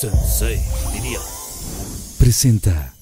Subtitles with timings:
[0.00, 1.18] Sensei, diría.
[2.20, 2.97] Presenta.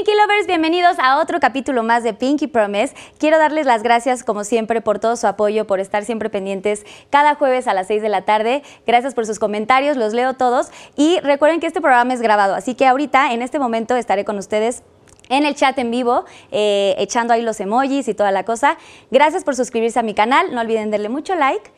[0.00, 2.94] Pinky Lovers, bienvenidos a otro capítulo más de Pinky Promise.
[3.18, 7.34] Quiero darles las gracias, como siempre, por todo su apoyo, por estar siempre pendientes cada
[7.34, 8.62] jueves a las 6 de la tarde.
[8.86, 10.70] Gracias por sus comentarios, los leo todos.
[10.96, 14.38] Y recuerden que este programa es grabado, así que ahorita, en este momento, estaré con
[14.38, 14.84] ustedes
[15.28, 18.78] en el chat en vivo, eh, echando ahí los emojis y toda la cosa.
[19.10, 21.70] Gracias por suscribirse a mi canal, no olviden darle mucho like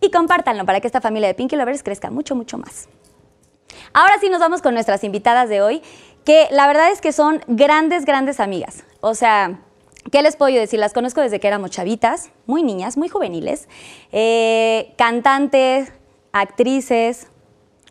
[0.00, 2.88] y compártanlo para que esta familia de Pinky Lovers crezca mucho, mucho más.
[3.92, 5.82] Ahora sí nos vamos con nuestras invitadas de hoy,
[6.24, 8.84] que la verdad es que son grandes, grandes amigas.
[9.00, 9.60] O sea,
[10.10, 10.78] ¿qué les puedo decir?
[10.80, 13.68] Las conozco desde que éramos chavitas, muy niñas, muy juveniles,
[14.12, 15.92] eh, cantantes,
[16.32, 17.28] actrices,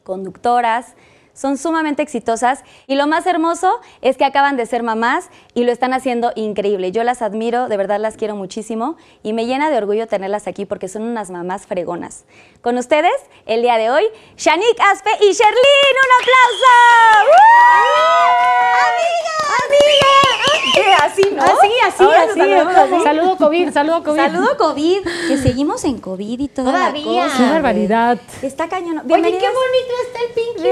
[0.04, 0.96] conductoras.
[1.34, 5.72] Son sumamente exitosas y lo más hermoso es que acaban de ser mamás y lo
[5.72, 6.92] están haciendo increíble.
[6.92, 10.66] Yo las admiro, de verdad las quiero muchísimo y me llena de orgullo tenerlas aquí
[10.66, 12.26] porque son unas mamás fregonas.
[12.61, 13.14] Con ustedes,
[13.48, 14.04] el día de hoy,
[14.38, 15.95] Shanique Aspe y Sherlyn.
[16.04, 17.34] ¡Un aplauso!
[18.84, 19.34] ¡Amiga!
[19.66, 21.04] ¡Amiga!
[21.04, 21.44] Así, ¿no?
[21.44, 22.42] Así, así, Ahora así.
[22.42, 23.04] así.
[23.04, 24.17] Saludo COVID, saludo COVID.
[24.20, 27.23] Saludo COVID, que seguimos en COVID y toda Todavía.
[27.26, 27.38] la cosa.
[27.38, 28.17] Qué barbaridad.
[28.42, 29.00] Está cañón.
[29.00, 30.64] Oye, qué bonito está el Pinky.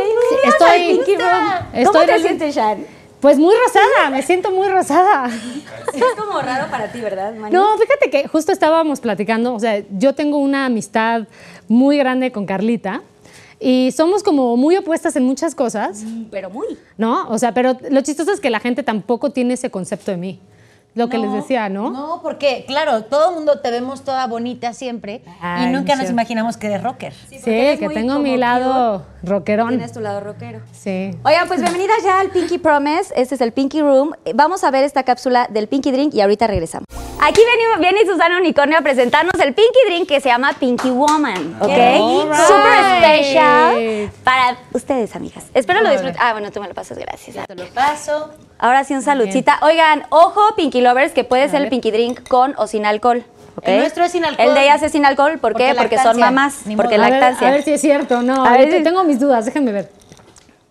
[0.54, 1.86] Estoy- Ay, Pinky Room.
[1.86, 2.86] ¿Cómo te sientes, Shan?
[3.20, 5.30] Pues muy rosada, me siento muy rosada.
[5.94, 7.54] Es como raro para ti, ¿verdad, Mani?
[7.54, 11.28] No, fíjate que justo estábamos platicando, o sea, yo tengo una amistad
[11.68, 13.02] muy grande con Carlita
[13.60, 16.66] y somos como muy opuestas en muchas cosas, Pero muy.
[16.98, 17.28] ¿no?
[17.30, 20.40] O sea, pero lo chistoso es que la gente tampoco tiene ese concepto de mí.
[20.94, 21.90] Lo que les decía, ¿no?
[21.90, 26.10] No, porque, claro, todo el mundo te vemos toda bonita siempre Ay, y nunca nos
[26.10, 27.14] imaginamos que eres rocker.
[27.30, 29.70] Sí, que tengo mi lado rockerón.
[29.70, 30.60] Tienes tu lado rockero.
[30.74, 31.12] Sí.
[31.24, 33.14] Oigan, pues bienvenidas ya al Pinky Promise.
[33.16, 34.14] Este es el Pinky Room.
[34.26, 36.86] Eh, Vamos a ver esta cápsula del Pinky Drink y ahorita regresamos.
[37.24, 41.56] Aquí venimos, viene Susana Unicornio a presentarnos el Pinky Drink que se llama Pinky Woman.
[41.62, 41.68] ¿Ok?
[41.70, 42.34] rico.
[42.36, 43.24] Super Alright.
[43.24, 45.46] special para ustedes, amigas.
[45.54, 46.18] Espero lo disfruten.
[46.20, 47.46] Ah, bueno, tú me lo pasas, gracias.
[47.48, 48.32] Te lo paso.
[48.62, 49.58] Ahora sí, un saludcita.
[49.64, 53.26] Oigan, ojo, Pinky Lovers, que puede ser el Pinky Drink con o sin alcohol.
[53.64, 54.48] El nuestro es sin alcohol.
[54.50, 55.40] El de ellas es sin alcohol.
[55.40, 55.74] ¿Por qué?
[55.76, 56.68] Porque Porque son mamás.
[56.68, 57.08] Ni Porque modo.
[57.08, 57.48] A ver, lactancia.
[57.48, 58.46] a ver si es cierto, no.
[58.46, 59.90] A ver tengo mis dudas, déjenme ver.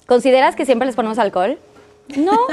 [0.07, 1.59] ¿Consideras que siempre les ponemos alcohol?
[2.17, 2.39] No.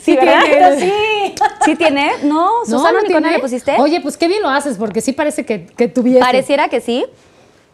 [0.00, 0.42] Sí, ¿verdad?
[0.44, 0.80] tiene.
[0.80, 1.34] Sí.
[1.64, 2.12] ¿Sí tiene?
[2.24, 3.30] No, Susana Unicornio tiene.
[3.32, 3.74] le pusiste.
[3.78, 6.20] Oye, pues qué bien lo haces, porque sí parece que, que tuviese.
[6.20, 7.06] Pareciera que sí.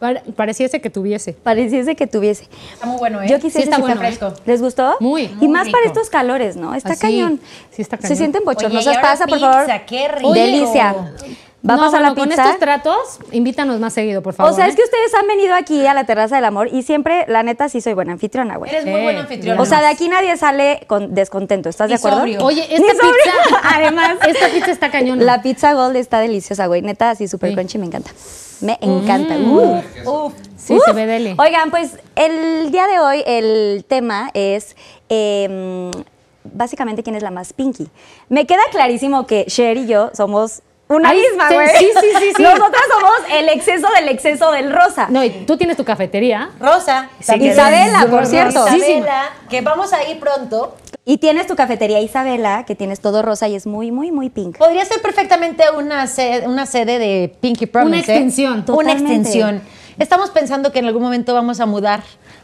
[0.01, 1.33] Pare- pareciese que tuviese.
[1.33, 2.47] Pareciese que tuviese.
[2.73, 3.27] Está muy bueno, ¿eh?
[3.29, 4.33] Yo quisiera Sí está bueno, fresco.
[4.47, 4.95] ¿Les gustó?
[4.99, 6.73] Muy, Y muy más para estos calores, ¿no?
[6.73, 7.39] Está Así, cañón.
[7.69, 8.17] sí está Se cañón.
[8.17, 8.97] sienten Oye, bochornosas.
[8.97, 9.67] Pasa, por favor.
[9.85, 10.33] qué rico.
[10.33, 11.13] Delicia.
[11.63, 12.41] Vamos No, a la bueno, pizza.
[12.41, 14.51] Con estos tratos, invítanos más seguido, por favor.
[14.51, 14.77] O sea, es ¿eh?
[14.77, 17.81] que ustedes han venido aquí a la terraza del amor y siempre, la neta, sí
[17.81, 18.71] soy buena anfitriona, güey.
[18.71, 19.59] Eres muy Sí, buen anfitrión.
[19.59, 21.69] O sea, de aquí nadie sale con descontento.
[21.69, 22.17] ¿Estás de acuerdo?
[22.17, 22.43] sobrio.
[22.43, 23.11] Oye, esta sobrio.
[23.23, 25.23] pizza, Además, esta pizza está cañona.
[25.23, 26.81] La pizza gold está deliciosa, güey.
[26.81, 27.55] Neta, así súper Sí.
[27.55, 28.09] crunchy, me encanta.
[28.61, 29.35] Me encanta.
[29.37, 29.81] Uh.
[30.05, 30.33] Uf.
[30.57, 31.35] Sí, se ve deli.
[31.37, 34.75] Oigan, pues el día de hoy el tema es
[35.09, 35.91] eh,
[36.43, 37.87] básicamente quién es la más pinky.
[38.29, 40.61] Me queda clarísimo que Cher y yo somos
[40.91, 41.69] una misma, güey.
[41.77, 42.43] sí, sí, sí, sí.
[42.43, 45.07] Nosotras somos el exceso del exceso del rosa.
[45.09, 46.49] No, y tú tienes tu cafetería.
[46.59, 47.09] Rosa.
[47.19, 48.65] Sí, Isabela, por cierto.
[48.67, 50.75] Isabela, que vamos a ir pronto.
[51.03, 54.57] Y tienes tu cafetería Isabela, que tienes todo rosa y es muy, muy, muy pink.
[54.57, 57.89] Podría ser perfectamente una sede, una sede de Pinky Promise.
[57.89, 58.17] Una ¿eh?
[58.17, 58.53] extensión.
[58.53, 59.13] Una Totalmente.
[59.15, 59.61] extensión.
[59.97, 62.03] Estamos pensando que en algún momento vamos a mudar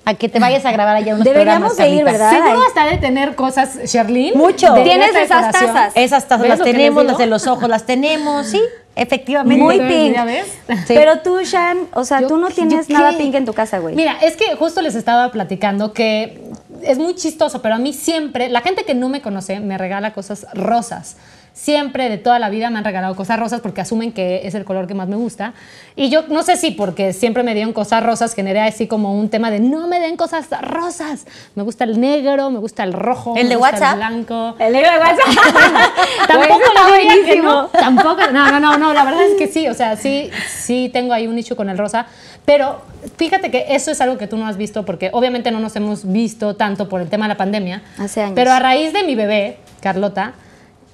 [0.10, 2.26] a que te vayas a grabar allá unos Deberíamos programas, de ir, Carlita.
[2.32, 2.46] ¿verdad?
[2.48, 4.38] Seguro hasta de tener cosas, Sherlyn.
[4.38, 4.74] Mucho.
[4.74, 5.74] de Tienes esas decoración.
[5.74, 5.92] tazas.
[5.96, 8.62] Esas tazas ¿Ves las tenemos, las de los ojos las tenemos, sí,
[8.96, 9.62] efectivamente.
[9.62, 10.78] Muy Pero, pink.
[10.88, 10.94] Sí.
[10.96, 12.94] Pero tú, Shan, o sea, Yo- tú no ¿yo tienes qué?
[12.94, 13.96] nada pink en tu casa, güey.
[13.96, 16.42] Mira, es que justo les estaba platicando que
[16.84, 20.14] es muy chistoso, pero a mí siempre, la gente que no me conoce me regala
[20.14, 21.18] cosas rosas.
[21.58, 24.64] Siempre, de toda la vida, me han regalado cosas rosas porque asumen que es el
[24.64, 25.54] color que más me gusta.
[25.96, 29.30] Y yo no sé si porque siempre me dieron cosas rosas, generé así como un
[29.30, 31.26] tema de no me den cosas rosas.
[31.56, 33.94] Me gusta el negro, me gusta el rojo, ¿El me de gusta WhatsApp?
[33.94, 34.56] el blanco.
[34.60, 35.26] El negro de WhatsApp.
[36.28, 37.44] Tampoco que buenísimo.
[37.52, 37.68] no.
[37.70, 41.12] Tampoco, no, no, no, no, la verdad es que sí, o sea, sí, sí tengo
[41.14, 42.06] ahí un nicho con el rosa,
[42.46, 42.82] pero
[43.18, 46.10] fíjate que eso es algo que tú no has visto porque obviamente no nos hemos
[46.10, 47.82] visto tanto por el tema de la pandemia.
[47.98, 48.34] Hace años.
[48.36, 50.34] Pero a raíz de mi bebé, Carlota,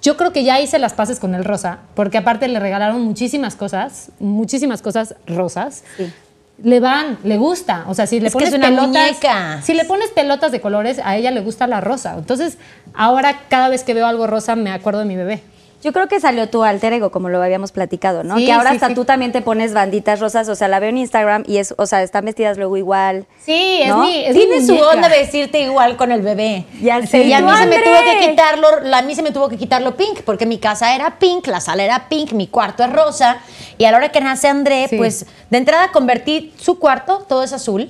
[0.03, 3.55] yo creo que ya hice las paces con el rosa, porque aparte le regalaron muchísimas
[3.55, 5.83] cosas, muchísimas cosas rosas.
[5.97, 6.11] Sí.
[6.61, 7.85] Le van, le gusta.
[7.88, 9.61] O sea, si le Es que pones es una pelotas, muñeca.
[9.63, 12.13] si le pones pelotas de colores, a ella le gusta la rosa.
[12.17, 12.57] Entonces,
[12.94, 15.41] ahora cada vez que veo algo rosa me acuerdo de mi bebé.
[15.83, 18.38] Yo creo que salió tu alter ego, como lo habíamos platicado, ¿no?
[18.38, 18.95] Sí, que ahora sí, hasta sí.
[18.95, 21.85] tú también te pones banditas rosas, o sea, la veo en Instagram y es, o
[21.85, 23.25] sea, están vestidas luego igual.
[23.44, 24.24] Sí, es mi.
[24.25, 26.65] Es mi Tiene su onda vestirte igual con el bebé.
[26.81, 27.24] Ya sé.
[27.24, 29.57] Y a ¿Y mí se me tuvo que quitarlo, a mí se me tuvo que
[29.57, 33.39] quitarlo pink, porque mi casa era pink, la sala era pink, mi cuarto es rosa.
[33.77, 37.51] Y a la hora que nace André, pues de entrada convertí su cuarto, todo es
[37.51, 37.89] azul,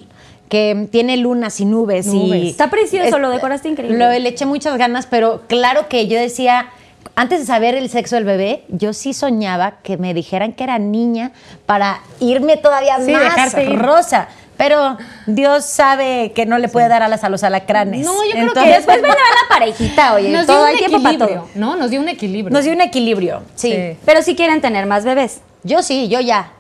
[0.50, 2.08] que tiene lunas y nubes.
[2.08, 2.44] y Nubes.
[2.50, 3.98] Está precioso, Es- lo decoraste increíble.
[3.98, 6.70] Lo, le eché muchas ganas, pero claro que yo decía,
[7.16, 10.80] antes de saber el sexo del bebé, yo sí soñaba que me dijeran que era
[10.80, 11.32] niña
[11.66, 14.28] para irme todavía Sí, más rosa.
[14.56, 18.06] Pero Dios sabe que no le puede dar alas a los alacranes.
[18.06, 20.78] No, yo creo que Entonces, Después vendrá la parejita, oye, Nos dio todo un el
[20.78, 21.50] tiempo para equilibrio, todo.
[21.56, 21.76] ¿no?
[21.76, 22.54] Nos dio un equilibrio.
[22.56, 23.42] Nos dio un equilibrio.
[23.56, 23.72] Sí.
[23.72, 23.98] Sí.
[24.06, 25.42] Pero si quieren tener más bebés.
[25.64, 26.52] Yo sí, yo ya.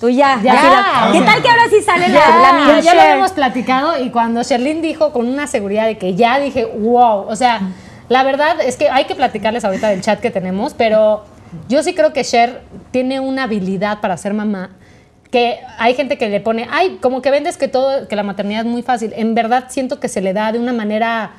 [0.00, 0.40] Tú ya.
[0.42, 0.54] Ya.
[0.54, 2.28] la- ¿Qué tal que ahora sí sale la, Ya.
[2.38, 5.98] la Ya, mini ya lo habíamos platicado y cuando Sherlyn dijo con una seguridad de
[5.98, 7.60] que ya dije, wow, o sea,
[8.08, 11.24] la verdad es que hay que platicarles ahorita del chat que tenemos, pero
[11.68, 14.70] yo sí creo que Cher tiene una habilidad para ser mamá
[15.30, 18.60] que hay gente que le pone, ay, como que vendes que todo, que la maternidad
[18.60, 19.12] es muy fácil.
[19.16, 21.32] En verdad siento que se le da de una manera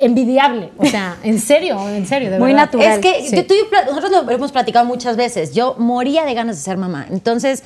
[0.00, 2.64] envidiable, o sea, en serio, en serio, de Muy verdad.
[2.66, 2.92] natural.
[2.92, 3.42] Es que Sí.
[3.42, 5.54] tú y nosotros lo hemos platicado muchas veces.
[5.54, 7.06] Yo moría de ganas de ser mamá.
[7.10, 7.62] Entonces,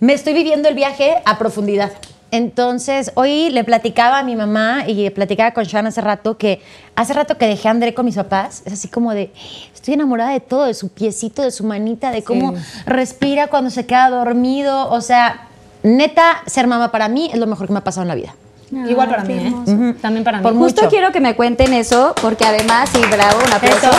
[0.00, 1.92] me estoy viviendo el viaje a profundidad.
[2.30, 6.60] Entonces, hoy le platicaba a mi mamá y le platicaba con Sean hace rato que
[6.94, 8.62] hace rato que dejé a André con mis papás.
[8.66, 9.32] Es así como de,
[9.74, 12.54] estoy enamorada de todo, de su piecito, de su manita, de cómo
[12.84, 14.90] respira cuando se queda dormido.
[14.90, 15.48] O sea,
[15.82, 18.34] neta, ser mamá para mí es lo mejor que me ha pasado en la vida.
[18.70, 19.94] Igual para mí, ¿eh?
[20.00, 20.42] También para mí.
[20.42, 20.90] Por Justo mucho.
[20.90, 23.88] quiero que me cuenten eso, porque además, y bravo, un aplauso.
[23.88, 23.96] Eso.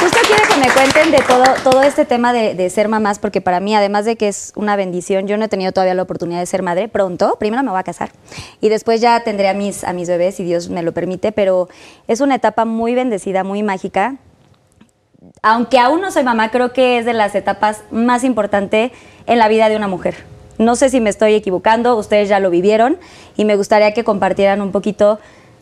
[0.00, 3.40] Justo quiero que me cuenten de todo, todo este tema de, de ser mamás, porque
[3.40, 6.40] para mí, además de que es una bendición, yo no he tenido todavía la oportunidad
[6.40, 6.88] de ser madre.
[6.88, 8.10] Pronto, primero me voy a casar
[8.60, 11.68] y después ya tendré a mis, a mis bebés, si Dios me lo permite, pero
[12.06, 14.16] es una etapa muy bendecida, muy mágica.
[15.42, 18.92] Aunque aún no soy mamá, creo que es de las etapas más importantes
[19.26, 20.14] en la vida de una mujer.
[20.60, 22.98] No sé si me estoy equivocando, ustedes ya lo vivieron
[23.34, 25.18] y me gustaría que compartieran un poquito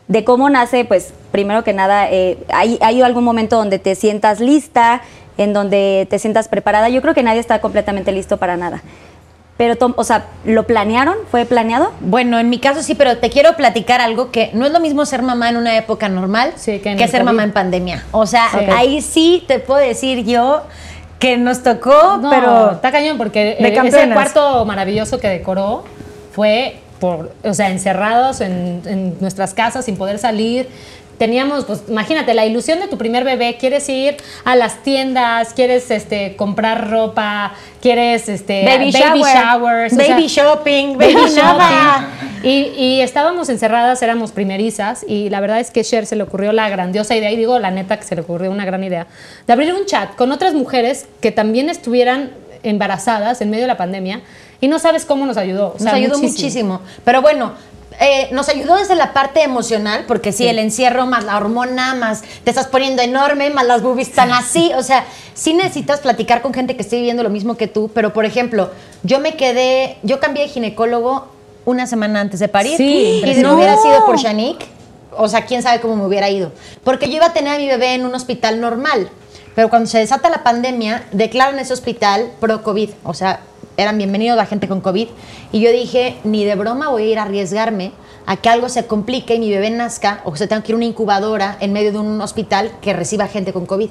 [0.09, 4.41] de cómo nace, pues primero que nada, eh, ¿hay, ¿hay algún momento donde te sientas
[4.41, 5.01] lista,
[5.37, 6.89] en donde te sientas preparada?
[6.89, 8.83] Yo creo que nadie está completamente listo para nada.
[9.55, 11.15] Pero, Tom, o sea, ¿lo planearon?
[11.31, 11.93] ¿Fue planeado?
[12.01, 15.05] Bueno, en mi caso sí, pero te quiero platicar algo que no es lo mismo
[15.05, 17.23] ser mamá en una época normal Sí, que ser COVID.
[17.23, 18.03] mamá en pandemia.
[18.11, 20.63] O sea, ahí sí te puedo decir yo
[21.19, 25.83] que nos tocó, No, pero está cañón porque de eh, ese cuarto maravilloso que decoró
[26.31, 30.67] fue por, o sea, encerrados en, en nuestras casas sin poder salir.
[31.19, 35.91] Teníamos, pues, imagínate, la ilusión de tu primer bebé, quieres ir a las tiendas, quieres
[35.91, 42.09] este, comprar ropa, quieres este, Baby shower, showers, o baby sea, shopping, baby baby nada.
[42.09, 42.49] shopping.
[42.49, 46.53] Y, y estábamos encerradas, éramos primerizas, y la verdad es que Cher se le ocurrió
[46.53, 49.07] la grandiosa idea, y digo la neta que se le ocurrió una gran idea,
[49.45, 52.31] de abrir un chat con otras mujeres que también estuvieran
[52.63, 54.21] embarazadas en medio de la pandemia,
[54.61, 55.75] y no sabes cómo nos ayudó.
[55.79, 56.81] o Nos ayudó muchísimo.
[57.03, 57.53] Pero bueno,
[57.99, 62.21] eh, nos ayudó desde la parte emocional, porque sí, el encierro, más la hormona, más
[62.43, 64.71] te estás poniendo enorme, más las boobies están así.
[64.77, 67.91] O sea, sí necesitas platicar con gente que esté viviendo lo mismo que tú.
[67.93, 68.71] Pero, por ejemplo,
[69.03, 71.27] yo me quedé, yo cambié de ginecólogo
[71.65, 72.77] una semana antes de parir.
[72.77, 74.65] Sí, y si no hubiera sido por Shanique,
[75.17, 76.53] o sea, quién sabe cómo me hubiera ido.
[76.85, 79.09] Porque yo iba a tener a mi bebé en un hospital normal.
[79.55, 82.91] Pero cuando se desata la pandemia, declaran ese hospital pro-COVID.
[83.03, 83.41] O sea,
[83.79, 85.07] eran bienvenidos la gente con COVID.
[85.53, 87.93] Y yo dije, ni de broma voy a ir a arriesgarme
[88.25, 90.73] a que algo se complique y mi bebé nazca o que se tenga que ir
[90.73, 93.89] a una incubadora en medio de un hospital que reciba gente con COVID.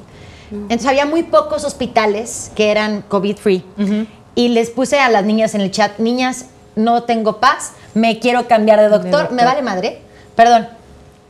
[0.50, 3.64] Entonces había muy pocos hospitales que eran COVID-free.
[4.34, 8.46] Y les puse a las niñas en el chat, niñas, no tengo paz, me quiero
[8.46, 9.10] cambiar de doctor.
[9.10, 9.32] doctor.
[9.32, 10.02] ¿Me vale madre?
[10.36, 10.77] Perdón.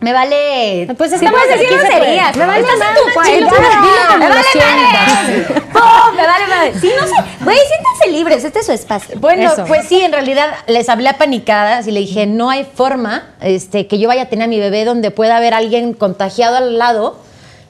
[0.01, 0.89] Me vale...
[0.97, 2.37] Pues estamos groserías.
[2.37, 4.47] Me vale Estás en madre, tu Me vale
[4.93, 5.61] madre.
[5.73, 6.17] ¡Pum!
[6.17, 6.81] Me vale madre.
[6.81, 7.15] Sí, no sé.
[7.43, 8.45] Güey, siéntanse libres.
[8.45, 9.19] Este es su espacio.
[9.19, 9.65] Bueno, Eso.
[9.65, 13.99] pues sí, en realidad les hablé apanicadas y le dije, no hay forma este, que
[13.99, 17.19] yo vaya a tener a mi bebé donde pueda haber alguien contagiado al lado.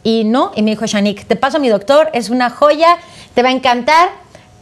[0.05, 2.99] Y no, y me dijo Shanik, te paso a mi doctor, es una joya,
[3.35, 4.11] te va a encantar.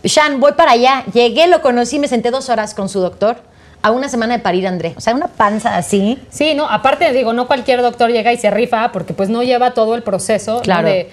[0.05, 1.05] Shan, voy para allá.
[1.13, 3.39] Llegué, lo conocí, me senté dos horas con su doctor
[3.83, 4.95] a una semana de parir André.
[4.97, 6.19] O sea, una panza así.
[6.31, 9.73] Sí, no, aparte digo, no cualquier doctor llega y se rifa porque pues no lleva
[9.73, 10.63] todo el proceso ¿no?
[10.63, 10.89] Claro.
[10.89, 11.09] de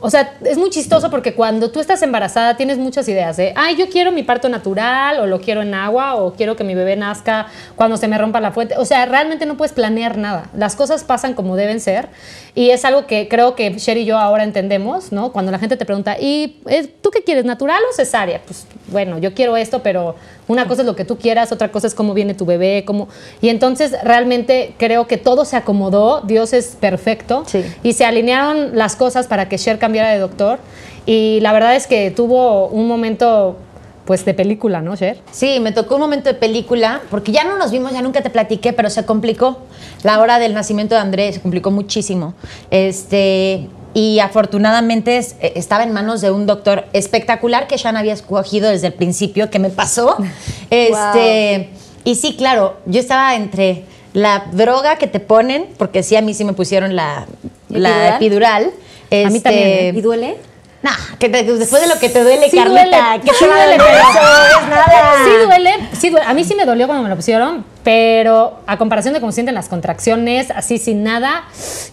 [0.00, 3.76] o sea, es muy chistoso porque cuando tú estás embarazada tienes muchas ideas de, ay,
[3.76, 6.96] yo quiero mi parto natural o lo quiero en agua o quiero que mi bebé
[6.96, 8.76] nazca cuando se me rompa la fuente.
[8.78, 10.48] O sea, realmente no puedes planear nada.
[10.56, 12.08] Las cosas pasan como deben ser
[12.54, 15.32] y es algo que creo que Sher y yo ahora entendemos, ¿no?
[15.32, 18.40] Cuando la gente te pregunta, ¿y eh, tú qué quieres, natural o cesárea?
[18.44, 20.16] Pues bueno, yo quiero esto, pero
[20.48, 23.08] una cosa es lo que tú quieras, otra cosa es cómo viene tu bebé, cómo...
[23.40, 27.64] Y entonces realmente creo que todo se acomodó, Dios es perfecto Sí.
[27.84, 30.60] y se alinearon las cosas para que Cher cambiara de doctor.
[31.04, 33.56] Y la verdad es que tuvo un momento
[34.04, 35.20] pues de película, ¿no, Cher?
[35.32, 38.30] Sí, me tocó un momento de película, porque ya no nos vimos, ya nunca te
[38.30, 39.58] platiqué, pero se complicó.
[40.04, 42.34] La hora del nacimiento de Andrés se complicó muchísimo.
[42.70, 48.68] Este, y afortunadamente eh, estaba en manos de un doctor espectacular que Shan había escogido
[48.68, 50.16] desde el principio, que me pasó.
[50.70, 51.70] Este,
[52.04, 56.32] Y sí, claro, yo estaba entre la droga que te ponen, porque sí, a mí
[56.32, 57.26] sí me pusieron la,
[57.68, 58.70] la ¿Epidural?
[59.10, 59.26] Epidural.
[59.26, 59.92] A mí Este, también, ¿eh?
[59.96, 60.36] ¿Y duele?
[60.82, 63.46] Nah, que te- después de lo que te duele, Sí Carlita, duele, ¿qué sí te
[63.46, 65.14] duele, pero- Eso es nada.
[65.24, 66.26] Sí duele, sí duele.
[66.26, 69.56] A mí sí me dolió cuando me lo pusieron, pero a comparación de cómo sienten
[69.56, 71.42] las contracciones, así sin nada,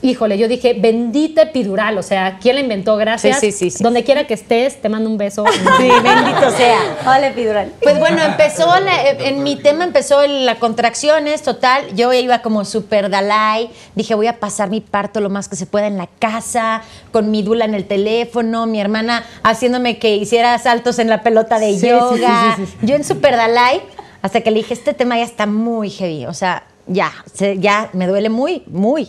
[0.04, 2.98] híjole, yo dije, bendita epidural, o sea, ¿quién la inventó?
[2.98, 3.40] Gracias.
[3.40, 3.84] Sí, sí, sí, sí.
[3.84, 5.44] Donde quiera que estés, te mando un beso.
[5.80, 6.78] Sí, bendito sea.
[7.02, 7.72] Hola, epidural.
[7.82, 11.84] Pues bueno, empezó, la- en mi tema empezó la contracciones, total.
[11.96, 13.70] Yo iba como super Dalai.
[13.96, 17.32] Dije, voy a pasar mi parto lo más que se pueda en la casa, con
[17.32, 21.72] mi dula en el teléfono, mi hermana haciéndome que hiciera saltos en la pelota de
[21.74, 22.54] Sí, sí, yoga.
[22.56, 22.86] sí, sí, sí.
[22.88, 23.82] Yo en super Dalai,
[24.22, 26.26] hasta que le dije, este tema ya está muy heavy.
[26.26, 29.08] O sea, ya, se- ya me duele muy, muy.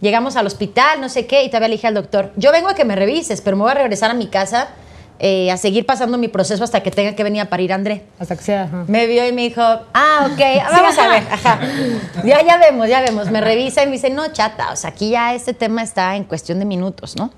[0.00, 2.74] Llegamos al hospital, no sé qué, y todavía le dije al doctor, yo vengo a
[2.74, 4.68] que me revises, pero me voy a regresar a mi casa
[5.20, 8.04] eh, a seguir pasando mi proceso hasta que tenga que venir a parir André.
[8.20, 8.62] Hasta que sea.
[8.64, 8.84] ajá.
[8.86, 10.38] Me vio y me dijo, ah, ok,
[10.72, 11.58] vamos a ver, ajá.
[12.24, 13.28] Ya, ya vemos, ya vemos.
[13.30, 16.22] Me revisa y me dice, no, chata, o sea, aquí ya este tema está en
[16.22, 17.32] cuestión de minutos, ¿no?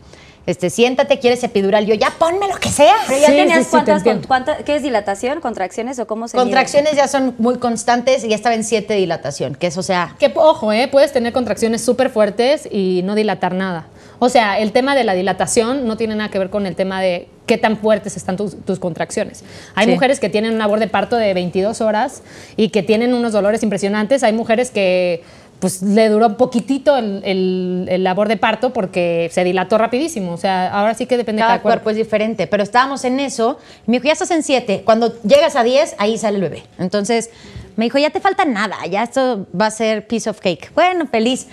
[0.47, 1.87] Este, siéntate, quieres epidural.
[1.87, 2.95] Yo, ya ponme lo que sea.
[3.07, 6.37] Pero ya Sí, tenías sí, sí, te cuántas, ¿qué es dilatación, contracciones o cómo se
[6.37, 6.45] mide?
[6.45, 10.17] Contracciones ya son muy constantes y ya estaba en siete dilatación, que eso, o sea,
[10.19, 10.89] Que ojo, ¿eh?
[10.91, 13.87] puedes tener contracciones súper fuertes y no dilatar nada.
[14.19, 17.01] O sea, el tema de la dilatación no tiene nada que ver con el tema
[17.01, 19.45] de qué tan fuertes están tus, tus contracciones.
[19.75, 19.93] Hay Sí.
[19.93, 22.23] mujeres que tienen una labor de parto de 22 horas
[22.57, 24.23] y que tienen unos dolores impresionantes.
[24.23, 25.23] Hay mujeres que
[25.61, 30.33] pues le duró un poquitito el, el- el labor de parto porque se dilató rapidísimo.
[30.33, 31.85] O sea, ahora sí que depende de cada cada cuerpo.
[31.85, 32.47] cuerpo es diferente.
[32.47, 33.59] Pero estábamos en eso.
[33.87, 34.83] Me dijo, ya estás en siete.
[34.85, 36.63] Cuando llegas a 10, ahí sale el bebé.
[36.79, 37.31] Entonces
[37.77, 38.77] me dijo, ya te falta nada.
[38.91, 40.73] Ya esto va a ser piece of cake.
[40.75, 41.47] Bueno, feliz.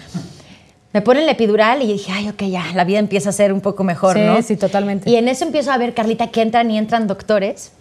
[0.93, 3.61] Me ponen la epidural y dije, ay, ok, ya, la vida empieza a ser un
[3.61, 4.41] poco mejor, Sí, ¿no?
[4.41, 5.09] sí, totalmente.
[5.09, 7.71] Y en eso empiezo a ver, Carlita, que entran y entran doctores.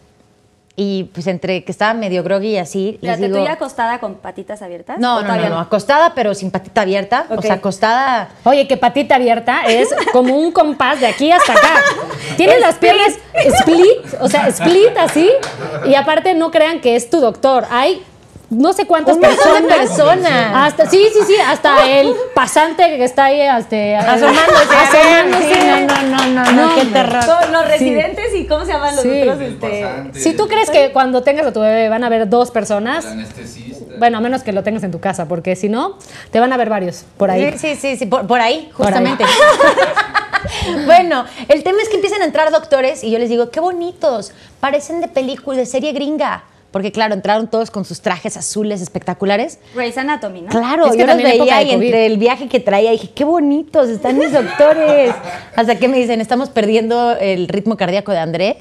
[0.79, 3.39] Y pues entre que estaba medio groggy y así, Espérate, digo...
[3.39, 4.99] ¿tú ya acostada con patitas abiertas?
[4.99, 7.25] no, ¿O no, no, todavía no, acostada, pero sin patita abierta.
[7.31, 8.29] O sea, acostada...
[8.45, 11.83] Oye, que patita abierta es como un compás de aquí hasta acá.
[12.37, 15.31] Tienes las piernas split, o sea, split así,
[15.87, 17.65] y aparte no crean que es tu doctor.
[17.71, 18.03] Hay
[18.51, 19.77] no sé cuántas personas.
[19.77, 20.51] personas.
[20.55, 24.77] Hasta, sí, sí, sí, hasta el pasante que está ahí este, Asomándose.
[24.77, 25.55] asomándose.
[25.55, 25.61] Sí.
[25.67, 27.23] No, no, no, no, no, qué terror.
[27.25, 29.23] Son los residentes y cómo se llaman los Sí.
[29.23, 32.51] otros este Si tú crees que cuando tengas a tu bebé van a ver dos
[32.51, 33.07] personas,
[33.99, 35.99] bueno, a menos que lo tengas en tu casa, porque si no,
[36.31, 37.57] te van a ver varios por ahí.
[37.59, 38.93] Sí, sí, sí, por, por ahí, Por ahí.
[38.93, 39.25] justamente.
[40.87, 44.33] bueno, el tema es que empiezan a entrar doctores y yo les digo, qué bonitos,
[44.61, 46.45] parecen de película, de serie gringa.
[46.77, 49.59] Porque claro, entraron todos con sus trajes azules espectaculares.
[49.75, 50.51] Grey's Anatomy, ¿no?
[50.51, 53.89] Claro, Es que yo los veía y entre el viaje que traía dije, qué bonitos,
[53.89, 55.15] están mis doctores.
[55.57, 58.59] Hasta que me dicen, estamos perdiendo el ritmo cardíaco de André.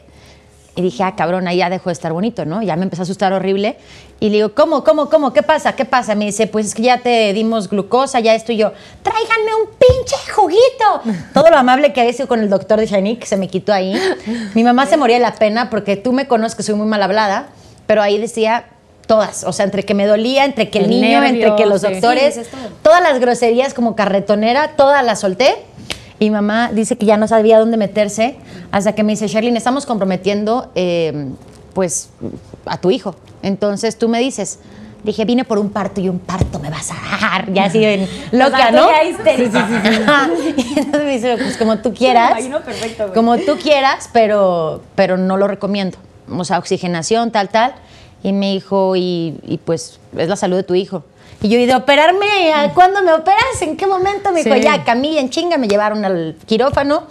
[0.77, 2.62] Y dije, ah, cabrón, ahí ya dejó de estar bonito, ¿no?
[2.62, 3.75] Ya me empezó a asustar horrible.
[4.22, 5.34] Y le digo, ¿cómo, cómo, cómo?
[5.34, 5.75] ¿Qué pasa?
[5.75, 6.15] ¿Qué pasa?
[6.15, 8.72] Me dice, pues es que ya te dimos glucosa, ya esto y yo.
[9.03, 11.19] Tráiganme un pinche juguito.
[11.34, 13.74] Todo lo amable que había sido con el doctor de Shanique que se me quitó
[13.74, 13.93] ahí.
[14.53, 17.03] Mi mamá se moría de la pena porque tú me conoces que soy muy mal
[17.03, 17.50] hablada,
[17.87, 18.65] pero ahí decía
[19.07, 19.43] todas.
[19.43, 21.81] O sea, entre que me dolía, entre que el, El niño, nervio, entre que los
[21.81, 21.87] sí.
[21.89, 22.41] doctores, Sí,
[22.81, 25.55] todas las groserías como carretonera, todas las solté.
[26.19, 28.37] Y mamá dice que ya no sabía dónde meterse
[28.71, 31.27] hasta que me dice, Sherlyn, estamos comprometiendo eh,
[31.73, 32.09] pues
[32.65, 33.15] a tu hijo.
[33.43, 34.59] Entonces tú me dices,
[35.03, 37.51] dije, vine por un parto y un parto me vas a dar.
[37.53, 38.87] Ya así en loca, ¿no?
[40.55, 42.31] Y entonces me dice, pues como tú Me quieras.
[42.31, 43.13] imagino perfecto, güey.
[43.13, 45.97] Como tú quieras, pero, pero no lo recomiendo.
[46.29, 47.75] O sea, oxigenación, tal, tal.
[48.24, 51.03] Y me dijo, y, y pues es la salud de tu hijo.
[51.41, 52.53] Y yo, ¿y de operarme?
[52.53, 53.62] ¿A ¿Cuándo me operas?
[53.62, 54.32] ¿En qué momento?
[54.32, 54.62] Me dijo, Sí.
[54.62, 57.03] ya, camilla en chinga, me llevaron al quirófano.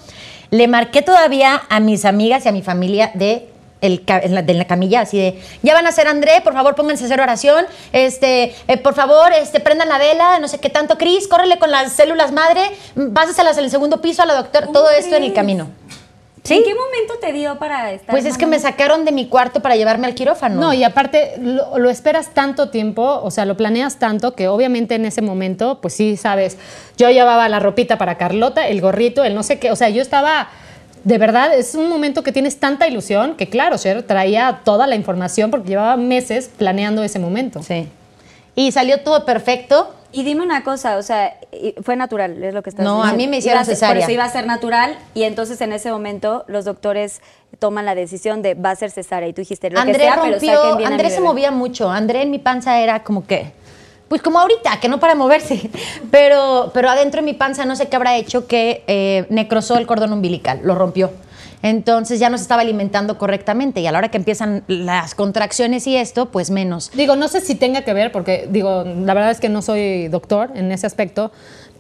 [0.51, 3.49] Le marqué todavía a mis amigas y a mi familia de,
[3.81, 6.75] el, en la, de la camilla, así de, ya van a ser André, por favor
[6.75, 10.71] pónganse a hacer oración, este, eh, por favor, este, prendan la vela, no sé qué
[10.71, 12.63] tanto, Cris, córrele con las células madre,
[12.95, 15.35] mm, pásaselas en el segundo piso a la doctora, todo esto en el crees?
[16.51, 18.11] ¿En qué momento te dio para estar?
[18.11, 20.61] Pues es que me sacaron de mi cuarto para llevarme al quirófano.
[20.61, 24.95] No, y aparte lo, lo esperas tanto tiempo, o sea, lo planeas tanto que obviamente
[24.95, 26.59] en ese momento, pues sí, sabes,
[26.99, 30.03] yo llevaba la ropita para Carlota, el gorrito, el no sé qué, o sea, yo
[30.03, 30.49] estaba,
[31.05, 34.97] de verdad, es un momento que tienes tanta ilusión que claro, Cher traía toda la
[34.97, 37.63] información porque llevaba meses planeando ese momento.
[37.63, 37.89] Sí.
[38.55, 41.39] Y salió todo perfecto Y dime una cosa, o sea,
[41.83, 43.15] fue natural, es lo que estás No, diciendo.
[43.15, 43.95] a mí me hicieron a cesárea.
[43.95, 47.21] Por eso iba a ser natural y entonces en ese momento los doctores
[47.59, 50.15] toman la decisión de va a ser cesárea y tú dijiste lo que André sea,
[50.21, 51.29] pero rompió, saquen bien a André mi se bebé.
[51.29, 51.91] movía mucho.
[51.91, 53.53] André en mi panza era como que,
[54.09, 55.69] pues como ahorita, que no para moverse.
[56.11, 59.87] Pero, pero adentro de mi panza no sé qué habrá hecho que eh, necrosó el
[59.87, 61.11] cordón umbilical, lo rompió.
[61.65, 65.87] Entonces ya no se estaba alimentando correctamente y a la hora que empiezan las contracciones
[65.87, 66.91] y esto, pues menos.
[66.93, 70.09] Digo, no sé si tenga que ver, porque digo, la verdad es que no soy
[70.09, 71.33] doctor en ese aspecto,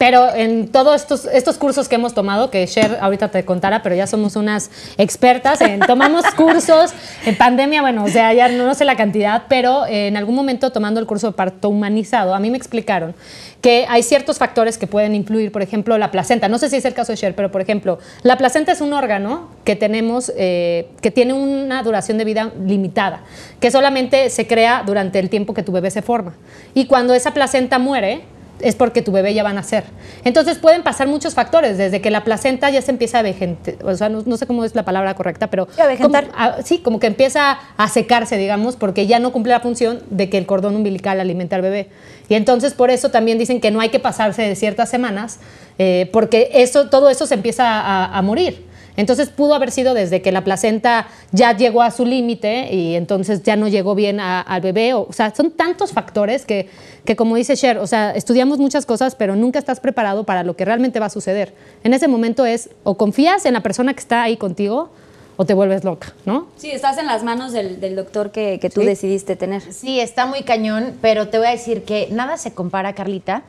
[0.06, 3.94] pero en todos estos, estos cursos que hemos tomado, que Cher ahorita te contara, pero
[3.94, 6.92] ya somos unas expertas, en, tomamos cursos
[7.24, 10.34] en pandemia, bueno, o sea, ya no, no sé la cantidad, pero eh, en algún
[10.34, 13.14] momento tomando el curso de parto humanizado, a mí me explicaron
[13.62, 16.50] que hay ciertos factores que pueden influir, por ejemplo, la placenta.
[16.50, 18.92] No sé si es el caso de Cher, pero por ejemplo, la placenta es un
[18.92, 23.22] órgano que tenemos, eh, que tiene una duración de vida limitada,
[23.58, 26.34] que solamente se crea durante el tiempo que tu bebé se forma.
[26.74, 28.24] Y cuando esa placenta muere,
[28.60, 29.84] es porque tu bebé ya va a nacer.
[30.24, 33.94] Entonces pueden pasar muchos factores, desde que la placenta ya se empieza a vegetar, o
[33.96, 35.68] sea, no, no sé cómo es la palabra correcta, pero...
[35.74, 36.26] Sí, a vegetar.
[36.28, 40.00] como- a- sí, como que empieza a secarse, digamos, porque ya no cumple la función
[40.10, 41.88] de que el cordón umbilical alimente al bebé.
[42.28, 45.40] Y entonces por eso también dicen que no hay que pasarse de ciertas semanas,
[45.78, 48.64] eh, porque eso, todo eso se empieza a, a morir.
[48.96, 53.42] Entonces pudo haber sido desde que la placenta ya llegó a su límite y entonces
[53.42, 54.94] ya no llegó bien a- al bebé.
[54.94, 56.68] O, o sea, son tantos factores que,
[57.04, 60.54] que, como dice Cher, o sea, estudiamos muchas cosas, pero nunca estás preparado para lo
[60.56, 61.54] que realmente va a suceder.
[61.82, 64.90] En ese momento es o confías en la persona que está ahí contigo
[65.36, 66.46] o te vuelves loca, ¿no?
[66.56, 68.86] Sí, estás en las manos del, del doctor que, que tú Sí.
[68.86, 69.60] decidiste tener.
[69.72, 73.42] Sí, está muy cañón, pero te voy a decir que nada se compara, Carlita.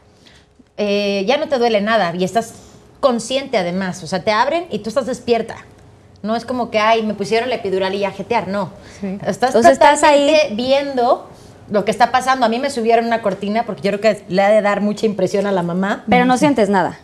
[0.77, 2.53] Eh, ya no te duele nada y estás
[3.05, 4.01] consciente además.
[4.03, 5.57] O sea, te abren y tú estás despierta.
[6.24, 8.47] No es como que, ay, me pusieron la epidural y ya jetear.
[8.47, 8.71] No.
[9.00, 9.19] Sí.
[9.27, 10.35] Estás O sea, estás ahí.
[10.53, 11.29] viendo
[11.69, 12.47] lo que está pasando.
[12.47, 15.05] A mí me subieron una cortina porque yo creo que le ha de dar mucha
[15.05, 16.03] impresión a la mamá.
[16.09, 16.97] Pero no sientes nada.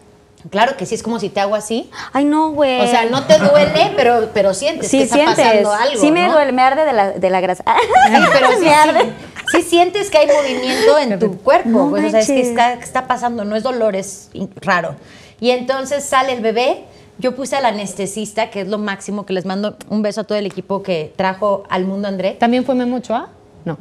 [0.50, 1.88] Claro que sí, es como si te hago así.
[2.14, 2.82] Ay, no, güey.
[2.82, 5.36] O sea, no te duele, pero, pero sientes Sí, que está sientes.
[5.38, 6.02] pasando algo.
[6.02, 6.34] sí me ¿no?
[6.34, 7.64] duele, me arde de la, de la grasa.
[8.08, 9.00] Sí, pero sí, me arde.
[9.52, 11.70] sí, sí sientes que hay movimiento en tu cuerpo.
[11.70, 14.30] No pues, o sea, es que está, está pasando, no es dolor, es
[14.62, 14.96] raro.
[15.42, 16.86] Y entonces sale el bebé.
[17.18, 20.38] Yo puse al anestesista, que es lo máximo, que les mando un beso a todo
[20.38, 22.32] el equipo que trajo al mundo André.
[22.40, 23.28] ¿También fue Memo Ochoa?
[23.66, 23.78] No.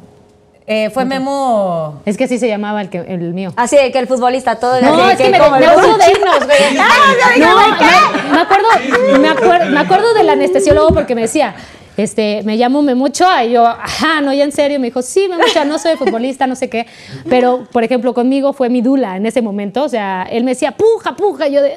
[0.67, 2.01] Eh, fue Memo.
[2.05, 3.51] Es que así se llamaba el, que, el mío.
[3.55, 4.79] Así de que el futbolista todo.
[4.81, 7.39] No, es que me, como me el- acuerdo de irnos, güey.
[7.39, 11.55] No, me, me acuerdo, me, acuerdo, me acuerdo del anestesiólogo porque me decía,
[12.01, 15.65] este, me llamo Memuchoa y yo, ajá, no, ya en serio, me dijo, sí, Memuchoa,
[15.65, 16.85] no soy futbolista, no sé qué,
[17.29, 20.71] pero, por ejemplo, conmigo fue mi dula en ese momento, o sea, él me decía,
[20.71, 21.73] puja, puja, y yo de,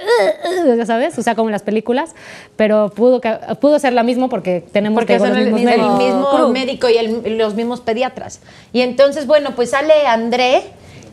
[0.77, 2.15] ya sabes, o sea, como en las películas,
[2.57, 3.21] pero pudo,
[3.61, 6.49] pudo ser la misma porque tenemos Porque que son los el, mismos el mismo crew.
[6.49, 8.41] médico y el- los mismos pediatras.
[8.73, 10.63] Y entonces, bueno, pues sale André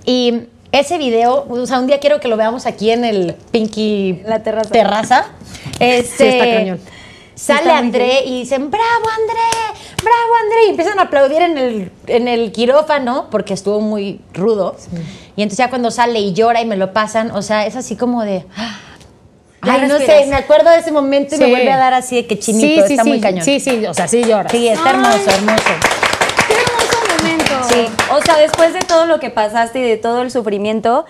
[0.06, 4.22] y ese video, o sea, un día quiero que lo veamos aquí en el Pinky
[4.26, 4.70] La terraza.
[4.72, 5.26] terraza.
[5.80, 6.80] Este, Sí, está cañón.
[7.36, 8.86] Sale André y dicen, bravo
[9.20, 14.22] André, bravo André, y empiezan a aplaudir en el, en el quirófano porque estuvo muy
[14.34, 14.76] rudo.
[15.36, 17.96] Y entonces ya cuando sale y llora y me lo pasan, o sea, es así
[17.96, 18.46] como de...
[19.64, 22.16] Ya Ay, no sé, me acuerdo de ese momento y me vuelve a dar así
[22.16, 23.46] de que chinito, Sí, sí, está sí, muy cañón.
[23.46, 24.52] Sí, sí, o sea, sí lloras.
[24.52, 25.64] Sí, está hermoso, hermoso.
[26.48, 27.54] Qué hermoso momento.
[27.70, 27.88] Sí.
[28.12, 31.06] O sea, después de todo lo que pasaste y de todo el sufrimiento,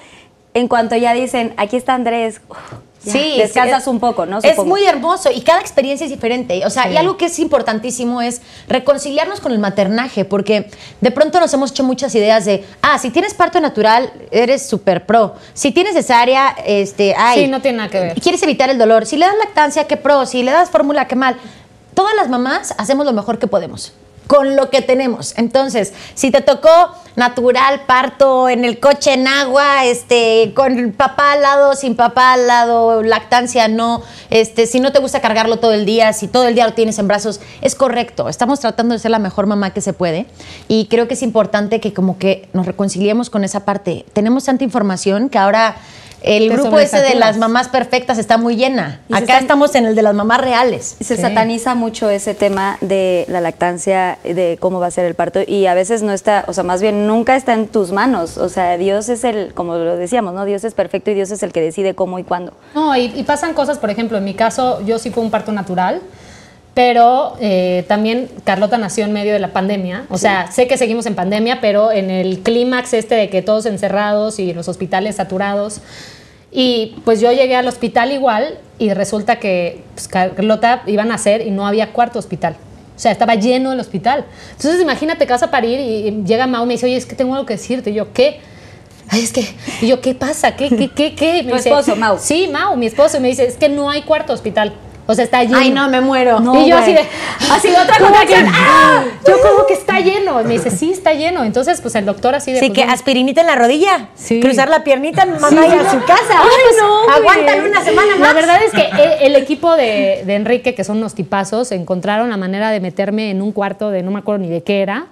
[0.54, 2.58] en cuanto ya dicen, aquí está Andrés, uf,
[3.04, 4.40] Sí, descansas sí, un poco, ¿no?
[4.44, 6.64] Es muy hermoso y cada experiencia es diferente.
[6.66, 6.90] O sea, Sí.
[6.92, 11.72] y algo que es importantísimo es reconciliarnos con el maternaje, porque de pronto nos hemos
[11.72, 15.36] hecho muchas ideas de, ah, si tienes parto natural, eres súper pro.
[15.54, 17.46] Si tienes cesárea, este, ay.
[17.46, 18.22] Sí, no tiene nada que ver.
[18.22, 19.06] Quieres evitar el dolor.
[19.06, 20.26] Si le das lactancia, qué pro.
[20.26, 21.38] Si le das fórmula, qué mal.
[21.96, 23.94] Todas las mamás hacemos lo mejor que podemos
[24.28, 25.34] con lo que tenemos.
[25.38, 26.70] Entonces, si te tocó
[27.16, 32.48] natural, parto, en el coche, en agua, este, con papá al lado, sin papá al
[32.48, 36.56] lado, lactancia, no, este, si no te gusta cargarlo todo el día, si todo el
[36.56, 38.30] día lo tienes en brazos, es correcto.
[38.30, 40.26] Estamos tratando de ser la mejor mamá que se puede
[40.68, 44.06] y creo que es importante que como que nos reconciliemos con esa parte.
[44.14, 45.76] Tenemos tanta información que ahora
[46.24, 49.00] el Te grupo ese de las mamás perfectas está muy llena.
[49.10, 50.96] Y Acá estamos en el de las mamás reales.
[51.02, 51.22] Se Sí.
[51.22, 55.66] sataniza mucho ese tema de la lactancia, de cómo va a ser el parto y
[55.66, 58.38] a veces no está, o sea, más bien nunca está en tus manos.
[58.38, 60.46] O sea, Dios es el, como lo decíamos, ¿no?
[60.46, 62.54] Dios es perfecto y Dios es el que decide cómo y cuándo.
[62.76, 65.52] No, y, y pasan cosas, por ejemplo, en mi caso, yo sí fue un parto
[65.52, 66.02] natural,
[66.74, 70.06] pero eh, también Carlota nació en medio de la pandemia.
[70.10, 73.66] O sea, sé que seguimos en pandemia, pero en el clímax este de que todos
[73.66, 75.82] encerrados y los hospitales saturados.
[76.52, 81.46] Y pues yo llegué al hospital igual y resulta que pues, Carlota iba a nacer
[81.46, 82.56] y no había cuarto hospital.
[82.96, 84.26] O sea, estaba lleno el hospital.
[84.52, 87.16] Entonces imagínate que vas a parir y, llega Mau y me dice, oye, es que
[87.16, 87.90] tengo algo que decirte.
[87.90, 88.40] Y yo, ¿qué?
[89.10, 89.46] Ay, es que,
[89.82, 90.56] y yo, ¿qué pasa?
[90.56, 91.44] ¿Qué, qué, qué, qué?
[91.44, 92.18] Dice, esposo, Mau.
[92.18, 93.18] Sí, Mau, mi esposo.
[93.18, 94.74] Y me dice, es que no hay cuarto hospital.
[95.12, 95.58] O sea, está lleno.
[95.58, 96.40] Ay, no, me muero.
[96.64, 97.02] y yo así de,
[97.52, 98.46] Así de otra ¿cómo contracción.
[98.46, 99.04] que- ¡Ah!
[99.28, 100.42] Yo como que está lleno.
[100.42, 101.44] Y me dice, sí, está lleno.
[101.44, 102.60] Entonces, pues el doctor así de...
[102.60, 104.08] Sí, pues, que aspirinita en la rodilla.
[104.16, 104.40] Sí.
[104.40, 105.92] Cruzar la piernita, mamá Sí, ir a no.
[105.92, 106.24] su casa.
[106.42, 108.20] Ay, Pues, no, aguántale una semana más.
[108.30, 112.30] La verdad es que e- el equipo de, de Enrique, que son unos tipazos, encontraron
[112.30, 115.08] la manera de meterme en un cuarto de no me acuerdo ni de qué era,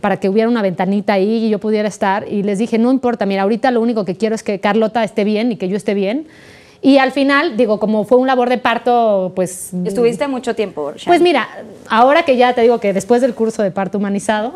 [0.00, 2.26] para que hubiera una ventanita ahí y yo pudiera estar.
[2.28, 5.22] Y les dije, no importa, mira, ahorita lo único que quiero es que Carlota esté
[5.24, 6.26] bien y que yo esté bien.
[6.84, 9.70] Y al final, digo, como fue un labor de parto, pues...
[9.84, 11.04] Estuviste mucho tiempo, Shani.
[11.06, 11.48] Pues mira,
[11.88, 14.52] ahora que ya te digo que después del curso de parto humanizado,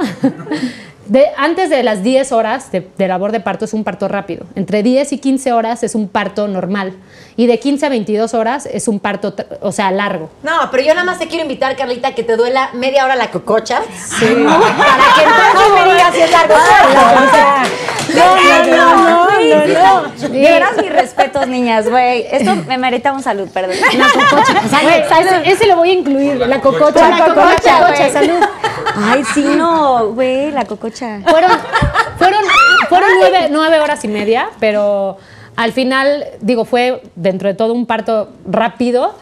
[1.09, 4.47] de, antes de las 10 horas de, de labor de parto es un parto rápido.
[4.55, 6.95] Entre 10 y 15 horas es un parto normal.
[7.39, 10.31] Y de 15 a 22 horas es un parto, o sea, largo.
[10.43, 13.31] No, pero yo nada más te quiero invitar, Carlita, que te duela media hora la
[13.31, 13.83] cococha.
[13.93, 14.25] Sí.
[14.47, 16.55] Para que entonces me digas si es largo
[18.15, 20.29] no, no, no, no, no, no.
[20.29, 22.27] De veras, mis respetos, niñas, güey.
[22.31, 23.77] Esto me merita un salud, perdón.
[23.99, 25.21] La cococha.
[25.21, 27.09] Ese, ese lo voy a incluir, la cococha.
[27.11, 28.41] La cococha, salud.
[28.97, 30.96] Ay, sí, no, güey, la cococha.
[30.97, 31.51] Fueron,
[32.19, 32.41] fueron,
[32.89, 33.11] fueron
[33.51, 35.19] nueve, horas y media, pero
[35.57, 39.15] al final, digo, fue dentro de todo un parto rápido,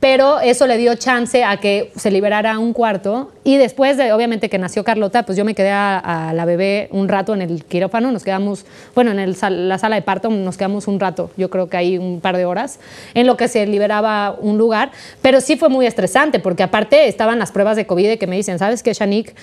[0.00, 3.32] pero eso le dio chance a que se liberara un cuarto.
[3.42, 7.08] Y después de, obviamente, que nació Carlota, pues yo me quedé a, la bebé un
[7.08, 9.36] rato en el quirófano, nos quedamos, bueno, en el
[9.68, 12.44] la sala de parto nos quedamos un rato, yo creo que ahí un par de
[12.44, 12.80] horas,
[13.14, 14.90] en lo que se liberaba un lugar,
[15.22, 18.58] pero sí fue muy estresante, porque aparte estaban las pruebas de COVID que me dicen,
[18.58, 19.34] ¿sabes qué, Shanik?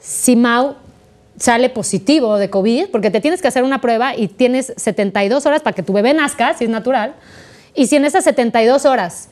[0.00, 0.74] Si Mau
[1.40, 5.62] sale positivo de COVID, porque te tienes que hacer una prueba y tienes 72 horas
[5.62, 7.14] para que tu bebé nazca, si es natural,
[7.74, 9.30] y si en esas 72 horas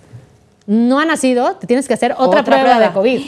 [0.66, 2.80] no ha nacido, te tienes que hacer otra, Otra prueba, prueba.
[2.80, 3.20] de COVID.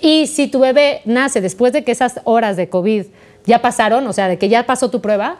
[0.00, 3.06] Y si tu bebé nace después de que esas horas de COVID
[3.46, 5.38] ya pasaron, o sea, de que ya pasó tu prueba,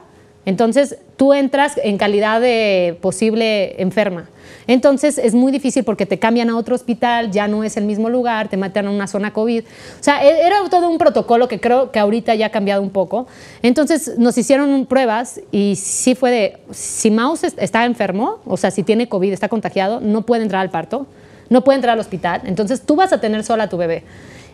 [0.50, 4.28] entonces tú entras en calidad de posible enferma.
[4.66, 8.08] Entonces es muy difícil porque te cambian a otro hospital, ya no es el mismo
[8.08, 9.62] lugar, te meten a una zona COVID.
[9.64, 12.90] O sea, e- era todo un protocolo que creo que ahorita ya ha cambiado un
[12.90, 13.26] poco.
[13.62, 18.70] Entonces nos hicieron pruebas y sí fue de, si Maus es- está enfermo, o sea,
[18.70, 21.06] si tiene COVID, está contagiado, no puede entrar al parto,
[21.48, 22.42] no puede entrar al hospital.
[22.44, 24.02] Entonces tú vas a tener sola a tu bebé.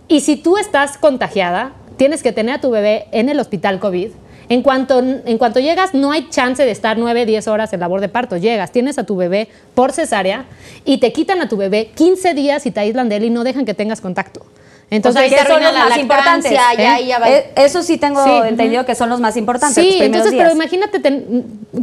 [0.08, 4.10] Y si tú estás contagiada, tienes que tener a tu bebé en el hospital COVID.
[4.48, 8.00] En cuanto, en cuanto llegas, no hay chance de estar 9, 10 horas en labor
[8.00, 8.36] de parto.
[8.36, 10.44] Llegas, tienes a tu bebé por cesárea
[10.84, 13.42] y te quitan a tu bebé 15 días y te aislan de él y no
[13.44, 14.46] dejan que tengas contacto.
[14.88, 16.52] Entonces, que te son los la más importantes.
[16.52, 16.86] ya ¿eh?
[16.86, 17.28] ahí ya va.
[17.28, 19.74] Eh, Eso sí tengo Sí, entendido que son los más importantes.
[19.84, 21.02] Sí, entonces, pero imagínate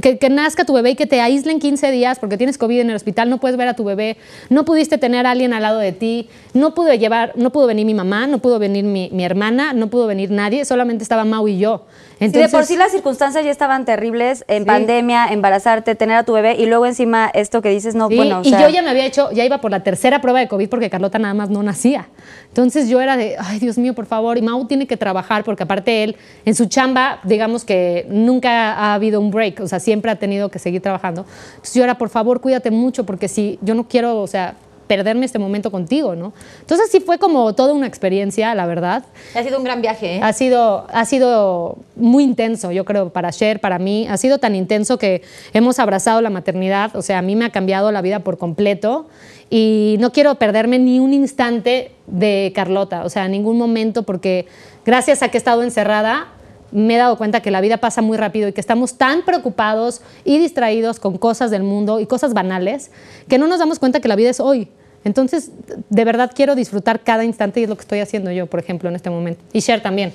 [0.01, 2.89] que, que nazca tu bebé y que te aíslen 15 días porque tienes COVID en
[2.91, 4.15] el hospital, no puedes ver a tu bebé,
[4.49, 7.85] no pudiste tener a alguien al lado de ti, no pudo llevar, no pudo venir
[7.85, 11.47] mi mamá, no pudo venir mi, mi hermana, no pudo venir nadie, solamente estaba Mau
[11.47, 11.85] y yo.
[12.19, 14.67] Sí, Entonces, de por sí las circunstancias ya estaban terribles, en Sí.
[14.67, 18.39] pandemia, embarazarte, tener a tu bebé y luego encima esto que dices, no, Sí, bueno,
[18.39, 20.69] o y yo ya me había hecho, ya iba por la tercera prueba de COVID
[20.69, 22.07] porque Carlota nada más no nacía.
[22.49, 25.63] Entonces yo era de, ay Dios mío, por favor, y Mau tiene que trabajar porque
[25.63, 30.11] aparte él, en su chamba, digamos que nunca ha habido un break, o sea, siempre
[30.11, 31.25] ha tenido que seguir trabajando.
[31.55, 34.53] Entonces yo era, por favor, cuídate mucho porque si yo no quiero, o sea,
[34.93, 36.33] perderme este momento contigo, ¿no?
[36.59, 39.03] Entonces sí fue como toda una experiencia, la verdad.
[39.35, 40.19] Ha sido un gran viaje, ¿eh?
[40.21, 44.05] Ha sido, ha sido muy intenso, yo creo, para Cher, para mí.
[44.07, 46.95] Ha sido tan intenso que hemos abrazado la maternidad.
[46.95, 49.07] O sea, a mí me ha cambiado la vida por completo
[49.49, 54.45] y no quiero perderme ni un instante de Carlota, o sea, ningún momento, porque
[54.85, 56.27] gracias a que he estado encerrada,
[56.71, 60.01] me he dado cuenta que la vida pasa muy rápido y que estamos tan preocupados
[60.25, 62.91] y distraídos con cosas del mundo y cosas banales
[63.27, 64.69] que no nos damos cuenta que la vida es hoy.
[65.03, 65.49] Entonces,
[65.89, 68.89] de verdad quiero disfrutar cada instante y es lo que estoy haciendo yo, por ejemplo,
[68.89, 69.43] en este momento.
[69.53, 70.13] Y Cher también.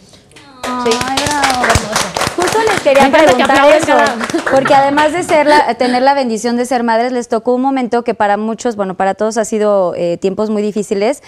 [0.65, 0.93] Ay,
[1.27, 1.65] bravo.
[2.37, 4.17] Justo les quería que preguntar eso, cada-
[4.53, 8.05] porque además de ser la- tener la bendición de ser madres, les tocó un momento
[8.05, 11.23] que para muchos, bueno, para todos ha sido eh, tiempos muy difíciles,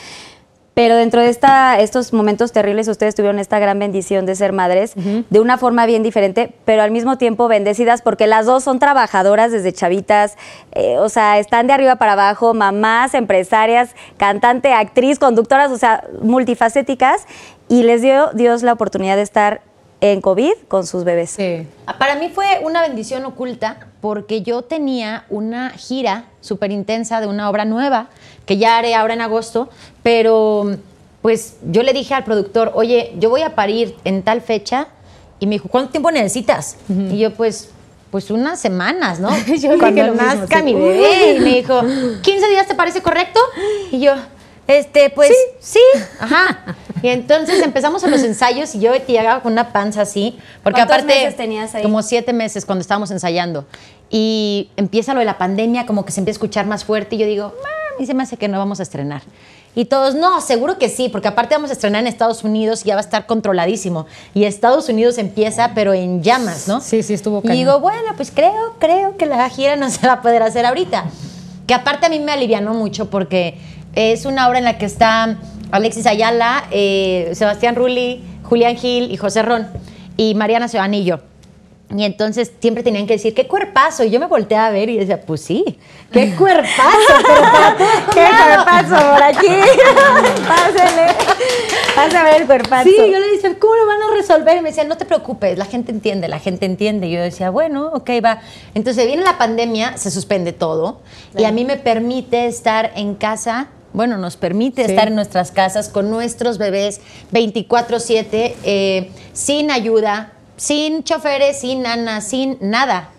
[0.81, 4.95] pero dentro de esta, estos momentos terribles ustedes tuvieron esta gran bendición de ser madres
[4.95, 9.53] de una forma bien diferente, pero al mismo tiempo bendecidas porque las dos son trabajadoras
[9.53, 10.39] desde chavitas,
[10.73, 16.03] eh, o sea, están de arriba para abajo, mamás, empresarias, cantante, actriz, conductoras, o sea,
[16.23, 17.27] multifacéticas,
[17.69, 19.61] y les dio Dios la oportunidad de estar
[20.01, 21.31] en COVID con sus bebés.
[21.31, 21.67] Sí.
[21.99, 27.51] Para mí fue una bendición oculta porque yo tenía una gira súper intensa de una
[27.51, 28.09] obra nueva
[28.47, 29.69] que ya haré ahora en agosto,
[30.03, 30.77] pero
[31.23, 34.89] pues yo le dije al productor, oye, yo voy a parir en tal fecha
[35.39, 36.77] y me dijo, ¿cuánto tiempo necesitas?
[36.89, 37.71] Y yo pues...
[38.11, 39.31] Pues unas semanas, ¿no?
[39.47, 41.37] Yo dije Cuando nazca mi bebé.
[41.37, 43.39] Y me dijo, ¿15 días te parece correcto?
[43.93, 44.15] Y yo,
[44.71, 45.81] Este, pues sí,
[46.21, 46.77] ajá.
[47.03, 50.97] Y entonces empezamos a los ensayos y yo llegaba con una panza así, porque ¿Cuántos
[50.99, 51.83] aparte meses tenías ahí?
[51.83, 53.65] como siete meses cuando estábamos ensayando
[54.11, 57.19] y empieza lo de la pandemia, como que se empieza a escuchar más fuerte y
[57.19, 59.23] yo digo, "Ah, a mí se me hace que no vamos a estrenar.
[59.75, 62.89] Y todos, no, seguro que sí, porque aparte vamos a estrenar en Estados Unidos y
[62.89, 64.07] ya va a estar controladísimo.
[64.35, 66.81] Y Estados Unidos empieza, pero en llamas, ¿no?
[66.81, 67.57] Sí, sí, estuvo Y cañón.
[67.57, 71.05] digo, bueno, pues creo, creo que la gira no se va a poder hacer ahorita.
[71.69, 73.59] Que aparte a mí me alivianó mucho porque
[73.95, 75.39] es una obra en la que está
[75.71, 79.69] Alexis Ayala, eh, Sebastián Rulli, Julián Gil y José Ron.
[80.17, 80.99] Y Mariana Sebane
[81.97, 84.05] y entonces siempre tenían que decir, qué cuerpazo.
[84.05, 85.65] Y yo me volteé a ver y decía, pues sí,
[86.13, 87.15] qué cuerpazo.
[87.27, 87.77] pero para
[88.13, 88.65] ¡Qué lado".
[88.65, 89.47] cuerpazo por aquí!
[90.49, 91.13] Pásale.
[91.97, 92.89] Pásame el cuerpazo.
[92.89, 94.57] Sí, yo le decía, ¿cómo lo van a resolver?
[94.57, 97.09] Y me decían, no te preocupes, la gente entiende, la gente entiende.
[97.09, 98.41] Y yo decía, bueno, ok, va.
[98.75, 101.01] Entonces viene la pandemia, se suspende todo.
[101.37, 104.91] Y a mí me permite estar en casa, bueno, nos permite Sí.
[104.91, 107.01] estar en nuestras casas con nuestros bebés
[107.33, 113.11] 24-7, eh, sin ayuda, sin choferes, sin nana, sin nada.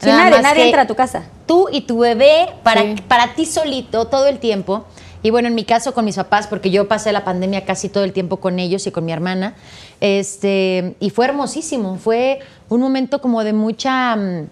[0.00, 1.24] Sin Nada nadie, nadie entra a tu casa.
[1.46, 2.94] Tú y tu bebé para, Sí.
[3.08, 4.84] para ti solito todo el tiempo.
[5.24, 8.04] Y bueno, en mi caso con mis papás, porque yo pasé la pandemia casi todo
[8.04, 9.54] el tiempo con ellos y con mi hermana.
[10.00, 11.96] Este, y fue hermosísimo.
[11.98, 12.38] Fue
[12.68, 14.46] un momento como de mucha, mm,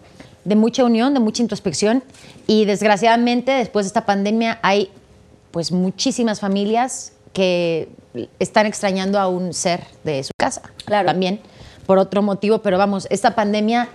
[0.44, 2.02] de mucha unión, de mucha introspección.
[2.48, 4.90] Y desgraciadamente, después de esta pandemia, hay
[5.50, 7.88] pues muchísimas familias que
[8.38, 10.62] están extrañando a un ser de su casa.
[10.85, 11.06] Claro.
[11.06, 11.40] También,
[11.85, 12.62] por otro motivo.
[12.62, 13.88] Pero vamos, esta pandemia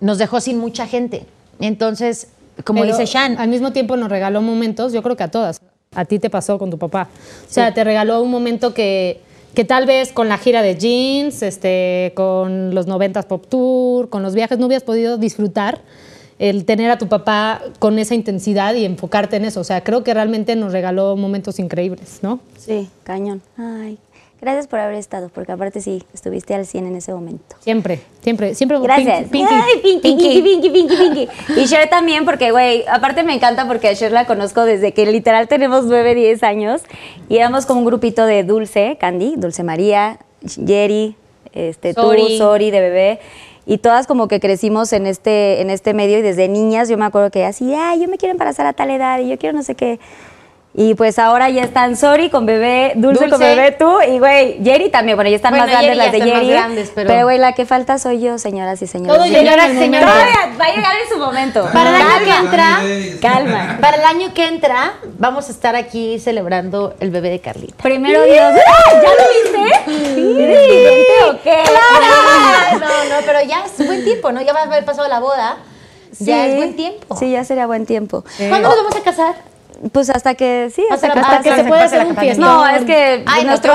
[0.00, 1.24] nos dejó sin mucha gente.
[1.60, 2.28] Entonces,
[2.64, 5.60] como Pero dice Shan, Al mismo tiempo nos regaló momentos, yo creo que a todas.
[5.94, 7.08] A ti te pasó con tu papá.
[7.48, 9.20] O sea, te regaló un momento que,
[9.54, 14.22] que tal vez con la gira de jeans, este, con los 90s Pop Tour, con
[14.22, 15.80] los viajes, no hubieras podido disfrutar
[16.38, 19.60] el tener a tu papá con esa intensidad y enfocarte en eso.
[19.60, 22.40] O sea, creo que realmente nos regaló momentos increíbles, ¿no?
[22.56, 23.42] Sí, cañón.
[23.56, 23.98] Ay,
[24.40, 27.56] gracias por haber estado, porque aparte sí, estuviste al 100 en ese momento.
[27.60, 28.78] Siempre, siempre, siempre.
[28.78, 29.28] Gracias.
[29.30, 31.28] Pinky, Pinky, Pinky, Pinky, Pinky, Pinky.
[31.60, 35.06] Y Cher también, porque, güey, aparte me encanta porque a Cher la conozco desde que
[35.06, 36.82] literal tenemos 9, 10 años.
[37.28, 41.16] Y éramos como un grupito de Dulce, Candy, Dulce María, Jerry,
[41.52, 42.22] este, Sori.
[42.22, 43.20] tú, Sori, de bebé.
[43.70, 47.04] Y todas como que crecimos en este, en este medio y desde niñas yo me
[47.04, 49.62] acuerdo que así, ay, yo me quiero embarazar a tal edad y yo quiero no
[49.62, 50.00] sé qué.
[50.74, 53.56] Y pues ahora ya están Sori con bebé, Dulce, con Dulce.
[53.56, 55.16] bebé tú y güey, Jerry también.
[55.16, 56.50] Bueno, ya están Bueno, más grandes Jerry las ya de Jerry.
[56.50, 59.16] grandes, pero- güey, la que falta soy yo, señoras y señores.
[59.16, 60.06] Todo Señoras y señores.
[60.06, 61.68] va a llegar en su momento.
[61.72, 62.80] para el año Calma, que entra,
[63.32, 63.78] Calma.
[63.80, 67.82] para el año que entra, vamos a estar aquí celebrando el bebé de Carlita.
[67.82, 68.38] Primero Dios.
[68.38, 68.92] ¡Ah!
[68.92, 70.44] ¿Ya lo viste?
[70.44, 71.56] ¿Eres vidente o qué?
[72.78, 72.78] No,
[73.16, 74.40] no, pero ya es buen tiempo, ¿no?
[74.42, 75.56] Ya va a haber pasado la boda.
[76.20, 76.50] Ya Sí.
[76.50, 77.16] es buen tiempo.
[77.16, 78.24] Sí, ya sería buen tiempo.
[78.48, 79.34] ¿Cuándo nos vamos a casar?
[79.92, 82.16] Pues hasta que, sí, hasta, Hasta que la- Hasta que pase- se puede hacer un
[82.16, 82.44] fiestón.
[82.46, 83.74] No, es que Ay, no, nuestro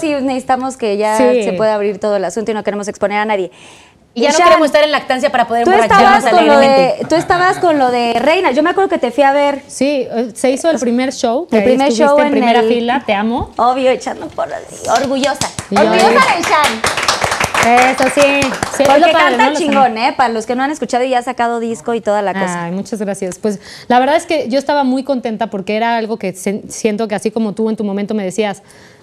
[0.00, 1.42] sí necesitamos que ya Sí.
[1.42, 3.50] se pueda abrir todo el asunto y no queremos exponer a nadie.
[4.14, 7.06] Y ya no queremos estar en lactancia para poder Tú emborracharnos estabas, con lo de,
[7.08, 8.50] tú estabas con lo de Reina.
[8.50, 11.48] Yo me acuerdo que te fui a ver, Sí, eh, se hizo el primer show.
[11.50, 13.50] El primer show en en primera el- fila, te amo.
[13.56, 14.48] obvio, echando por
[15.00, 15.48] orgullosa.
[15.70, 16.82] Yo- orgullosa de Shan.
[17.66, 18.40] Eso sí.
[18.76, 19.56] sí Porque canta ¿no?
[19.56, 20.14] Chingón, ¿eh?
[20.16, 22.64] Para los que no han escuchado y ya ha sacado disco y toda la cosa.
[22.64, 23.38] Ay, muchas gracias.
[23.38, 27.14] Pues la verdad es que yo estaba muy contenta porque era algo que siento que
[27.14, 28.62] así como tú en tu momento me decías,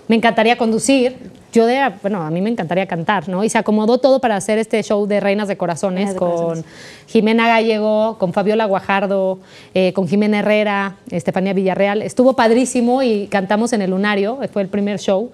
[0.09, 1.17] me encantaría conducir,
[1.53, 3.43] yo de, bueno, a mí me encantaría cantar, ¿no?
[3.43, 6.65] Y se acomodó todo para hacer este show de Reinas de Corazones Reinas de con.
[7.05, 9.39] Jimena Gallego, con Fabiola Guajardo,
[9.75, 12.01] eh, con Jimena Herrera, Estefanía Villarreal.
[12.01, 15.31] Estuvo padrísimo y cantamos en el Lunario, fue el primer show.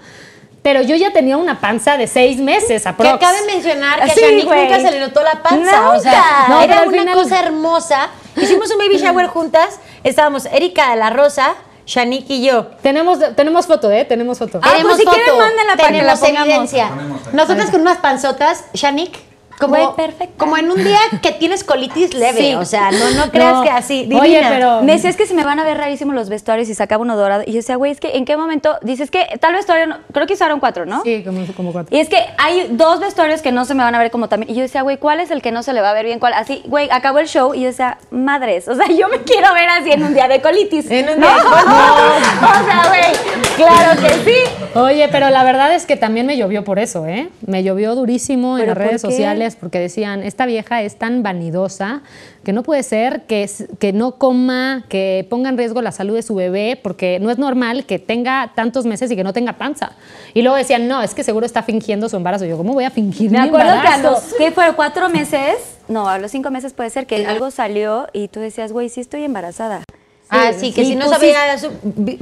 [0.65, 3.13] Pero yo ya tenía una panza de seis meses, Que aprox.
[3.13, 4.63] acabe de mencionar que a Sí, Shanique güey.
[4.63, 5.91] nunca se le notó la panza.
[5.91, 6.45] O sea, Nunca.
[6.49, 8.09] No, era una final- cosa hermosa.
[8.35, 9.79] Hicimos un baby shower juntas.
[10.03, 11.53] Estábamos Erika de la Rosa,
[11.85, 12.65] Shanique y yo.
[12.81, 14.05] Tenemos, tenemos foto, ¿eh?
[14.05, 14.59] Tenemos foto.
[14.63, 16.47] Ah, pues si quieren, mándenla para que la tenemos pongamos.
[16.47, 16.89] evidencia.
[17.31, 19.19] Nosotras con unas panzotas, Shanique,
[19.59, 20.33] como, perfecta.
[20.37, 22.39] como en un día que tienes colitis leve.
[22.39, 22.55] Sí.
[22.55, 23.63] O sea, no, no creas No.
[23.63, 24.09] que así.
[24.13, 24.49] Oye, divina.
[24.49, 27.01] pero- Me decía, es que se me van a ver rarísimos los vestuarios y sacaba
[27.01, 27.43] uno dorado.
[27.45, 28.77] Y yo decía, güey, es que ¿en qué momento?
[28.81, 31.01] Dices que tal vestuario, no- creo que usaron cuatro, ¿no?
[31.03, 31.95] Sí, como, como cuatro.
[31.95, 34.51] Y es que hay dos vestuarios que no se me van a ver como también.
[34.51, 36.19] Y yo decía, güey, ¿cuál es el que no se le va a ver bien?
[36.19, 36.33] ¿Cuál?
[36.33, 38.67] Así, güey, acabó el show y yo decía, madres.
[38.67, 40.89] O sea, yo me quiero ver así en un día de colitis.
[40.91, 41.27] En un ¿No?
[41.27, 42.27] día de colitis.
[42.41, 44.77] o sea, güey, claro que sí.
[44.79, 47.29] Oye, pero la verdad es que también me llovió por eso, ¿eh?
[47.45, 49.07] Me llovió durísimo en ¿Pero las redes qué?
[49.55, 52.01] Porque decían, esta vieja es tan vanidosa
[52.43, 56.21] que no puede ser que, que no coma, que ponga en riesgo la salud de
[56.23, 59.91] su bebé, porque no es normal que tenga tantos meses y que no tenga panza.
[60.33, 62.45] Y luego decían, no, es que seguro está fingiendo su embarazo.
[62.45, 64.11] Yo, ¿cómo voy a fingir Me mi acuerdo que a embarazo?
[64.11, 64.73] los, ¿qué fue?
[64.75, 65.57] ¿Cuatro meses?
[65.87, 69.01] No, a los cinco meses puede ser que algo salió y tú decías, güey, sí
[69.01, 69.83] estoy embarazada.
[70.29, 71.67] ah, sí, que sí, si no sabía su,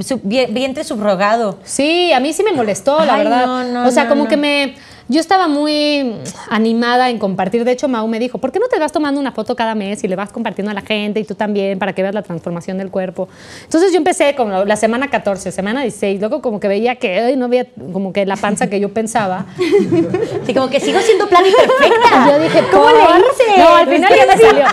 [0.03, 1.59] su vie- vientre subrogado.
[1.63, 3.45] Sí, a mí sí me molestó, la Ay, verdad.
[3.45, 4.29] no, no, o sea, no, como no.
[4.29, 4.75] que me...
[5.09, 6.15] Yo estaba muy
[6.49, 7.65] animada en compartir.
[7.65, 10.03] De hecho, Mau me dijo, ¿por qué no te vas tomando una foto cada mes
[10.03, 12.77] y le vas compartiendo a la gente y tú también para que veas la transformación
[12.77, 13.27] del cuerpo?
[13.63, 17.35] Entonces yo empecé como la semana 14, semana 16, luego como que veía que ay,
[17.35, 19.45] no había como que la panza que yo pensaba.
[20.43, 22.31] Así como que sigo siendo plan y perfecta.
[22.31, 22.93] Yo dije, ¿cómo ¿por?
[22.93, 23.59] le hice?
[23.59, 24.65] No, al final ya me salió.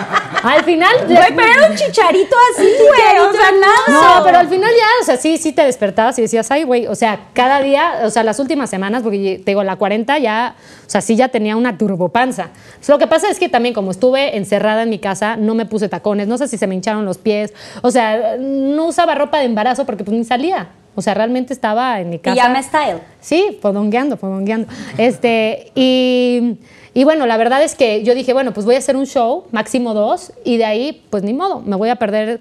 [0.42, 0.90] Al final...
[1.10, 3.28] Güey, pero era un chicharito así, güey.
[3.28, 4.18] O sea, nada.
[4.18, 6.86] No, pero al final ya, o sea, sí, sí te despertabas y decías, ay, güey,
[6.86, 10.54] o sea, cada día, o sea, las últimas semanas, porque te digo, la 40 ya,
[10.86, 12.50] o sea, sí ya tenía una turbopanza.
[12.66, 15.66] Entonces, lo que pasa es que también como estuve encerrada en mi casa, no me
[15.66, 17.52] puse tacones, no sé si se me hincharon los pies,
[17.82, 20.68] o sea, no usaba ropa de embarazo porque pues ni salía.
[20.94, 22.34] O sea, realmente estaba en mi casa.
[22.34, 22.98] Pijama style.
[23.20, 24.68] Sí, podongueando, podongueando.
[24.98, 26.58] Este, y,
[26.94, 29.44] y bueno, la verdad es que yo dije, bueno, pues voy a hacer un show,
[29.52, 32.40] máximo dos, y de ahí, pues ni modo, me voy a perder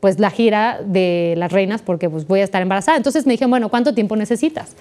[0.00, 2.96] pues la gira de las reinas porque pues voy a estar embarazada.
[2.96, 4.74] Entonces me dijeron, bueno, ¿cuánto tiempo necesitas?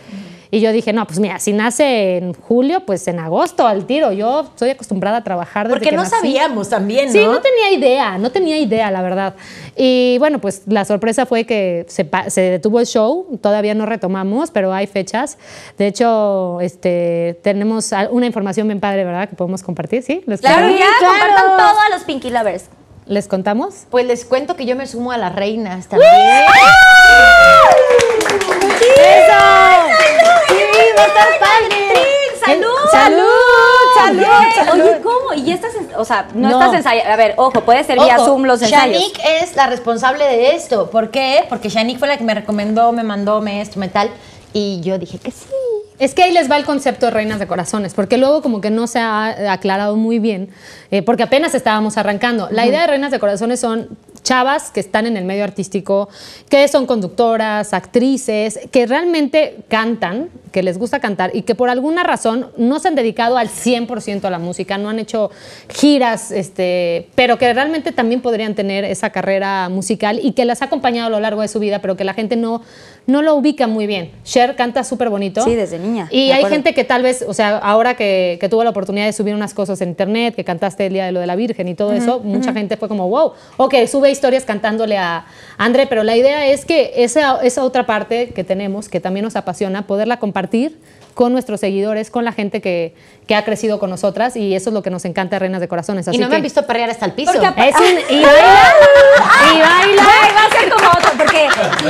[0.51, 4.11] Y yo dije, no, pues mira, si nace en julio, pues en agosto al tiro.
[4.11, 6.15] Yo estoy acostumbrada a trabajar desde Porque que no nací.
[6.15, 7.11] sabíamos también, ¿no?
[7.11, 9.35] Sí, no tenía idea, no tenía idea, la verdad.
[9.75, 14.49] Y bueno, pues la sorpresa fue que se, se detuvo el show, todavía no retomamos,
[14.49, 15.37] pero hay fechas.
[15.77, 19.29] De hecho, este, tenemos una información bien padre, ¿verdad?
[19.29, 20.23] Que podemos compartir, ¿sí?
[20.25, 21.13] ¿Les, Claro, ya, claro.
[21.13, 22.65] compartan todo a los Pinky Lovers.
[23.05, 23.85] ¿Les contamos?
[23.91, 26.11] Pues les cuento que yo me sumo a las reinas también.
[28.79, 28.85] ¡Sí,
[30.97, 31.87] va a estar padre!
[32.45, 32.67] ¡Salud!
[32.91, 33.23] ¡Salud!
[33.95, 34.23] ¡Salud!
[34.39, 34.83] Oye, ¡Salud!
[34.85, 35.33] Oye, ¿cómo?
[35.35, 36.59] Y estas, en- o sea, no, No.
[36.59, 37.11] estás ensayando.
[37.13, 38.97] A ver, ojo, puede ser vía Zoom los ensayos.
[39.01, 40.89] Shanique es la responsable de esto.
[40.89, 41.45] ¿Por qué?
[41.49, 44.09] Porque Shanique fue la que me recomendó, me mandó, me esto, me tal.
[44.53, 45.45] Y yo dije que sí.
[45.99, 48.69] Es que ahí les va el concepto de reinas de corazones, porque luego como que
[48.69, 50.49] no se ha aclarado muy bien,
[50.91, 52.47] eh, porque apenas estábamos arrancando.
[52.51, 53.89] La idea de reinas de corazones son
[54.29, 56.07] chavas que están en el medio artístico,
[56.49, 62.03] que son conductoras, actrices, que realmente cantan, que les gusta cantar y que por alguna
[62.03, 65.31] razón no se han dedicado al 100% a la música, no han hecho
[65.67, 70.65] giras, este, pero que realmente también podrían tener esa carrera musical y que las ha
[70.65, 72.61] acompañado a lo largo de su vida, pero que la gente no,
[73.07, 74.11] no lo ubica muy bien.
[74.23, 75.43] Cher canta súper bonito.
[75.43, 76.55] Sí, desde niña, Y me hay acuerdo.
[76.55, 79.55] gente que tal vez, o sea, ahora que, que tuvo la oportunidad de subir unas
[79.55, 82.19] cosas en internet, que cantaste el Día de lo de la Virgen y todo eso,
[82.19, 85.25] mucha gente fue como, wow, ok, sube historias cantándole a
[85.57, 89.35] André, pero la idea es que esa, esa otra parte que tenemos, que también nos
[89.37, 90.77] apasiona, poderla compartir
[91.13, 92.93] con nuestros seguidores, con la gente que,
[93.27, 96.07] que ha crecido con nosotras y eso es lo que nos encanta Reinas de Corazones.
[96.07, 97.31] Así y no me que han visto perrear hasta el piso.
[97.33, 97.45] Es un,
[98.17, 98.73] y baila,
[99.53, 100.03] y baila.
[100.21, 101.47] Ay, va a ser como otro, porque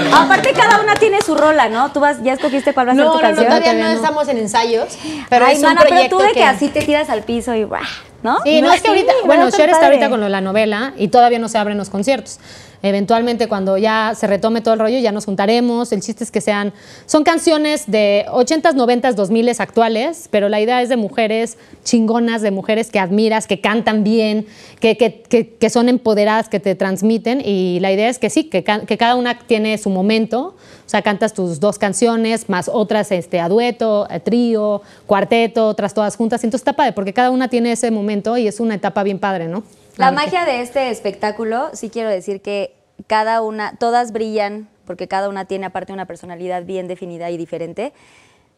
[0.14, 1.92] aparte cada una tiene su rola, ¿no?
[1.92, 3.46] Tú vas, ya escogiste cuál va a ser no, tu no, no, canción.
[3.48, 3.96] todavía Todavía no no.
[4.02, 4.98] estamos en ensayos.
[5.30, 7.54] Pero Ay, es un mana, pero proyecto tú de que, así te tiras al piso
[7.54, 7.82] y ¡buah!
[8.24, 8.38] ¿No?
[8.44, 11.08] Sí, no, es que ahorita, bueno, Cher está ahorita con lo de la novela y
[11.08, 12.40] todavía no se abren los conciertos.
[12.82, 15.92] Eventualmente cuando ya se retome todo el rollo ya nos juntaremos.
[15.92, 16.74] El chiste es que sean,
[17.06, 22.52] son canciones de 80s, 90s, 2000s actuales, pero la idea es de mujeres chingonas, de
[22.52, 24.48] mujeres que admiras, que cantan bien,
[24.80, 28.64] que, que, que, son empoderadas, que te transmiten y la idea es que sí, que,
[28.64, 30.56] que cada una tiene su momento.
[30.86, 35.94] O sea, cantas tus dos canciones, más otras este, a dueto, a trío, cuarteto, otras
[35.94, 36.44] todas juntas.
[36.44, 39.48] Entonces está padre, porque cada una tiene ese momento y es una etapa bien padre,
[39.48, 39.64] ¿no?
[40.00, 42.74] La magia de este espectáculo, sí quiero decir que
[43.08, 47.92] cada una, todas brillan, porque cada una tiene aparte una personalidad bien definida y diferente,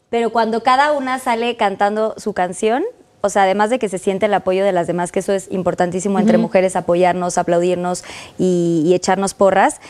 [0.08, 2.84] pero cuando cada una sale cantando su canción,
[3.22, 5.50] o sea, además de que se siente el apoyo de las demás, que eso es
[5.50, 8.04] importantísimo entre mujeres, apoyarnos, aplaudirnos
[8.38, 9.80] y, y echarnos porras,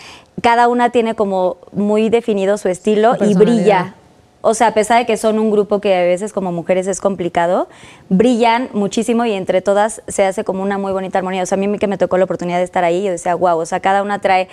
[0.41, 3.95] cada una tiene como muy definido su estilo y brilla.
[4.43, 7.01] O sea, a pesar de que son un grupo que a veces como mujeres es
[7.01, 7.69] complicado,
[8.09, 11.43] brillan muchísimo y entre todas se hace como una muy bonita armonía.
[11.45, 13.59] O sea, a mí que me tocó la oportunidad de estar ahí, yo decía, wow,
[13.59, 14.49] o sea, cada una trae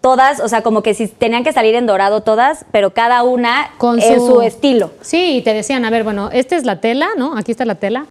[0.00, 3.70] todas, o sea, como que si tenían que salir en dorado todas, pero cada una
[3.78, 4.90] Con en su- su estilo.
[5.00, 7.36] Sí, y te decían, a ver, bueno, esta es la tela, ¿no?
[7.36, 8.06] Aquí está la tela.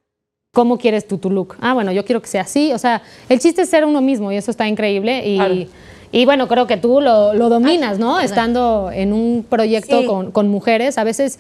[0.54, 1.56] ¿Cómo quieres tú tu look?
[1.62, 2.74] Ah, bueno, yo quiero que sea así.
[2.74, 5.28] O sea, el chiste es ser uno mismo y eso está increíble.
[5.28, 5.70] Y,
[6.12, 8.20] y bueno, creo que tú lo, lo dominas, ¿no?
[8.20, 10.06] Estando en un proyecto Sí.
[10.06, 11.40] con, con mujeres, a veces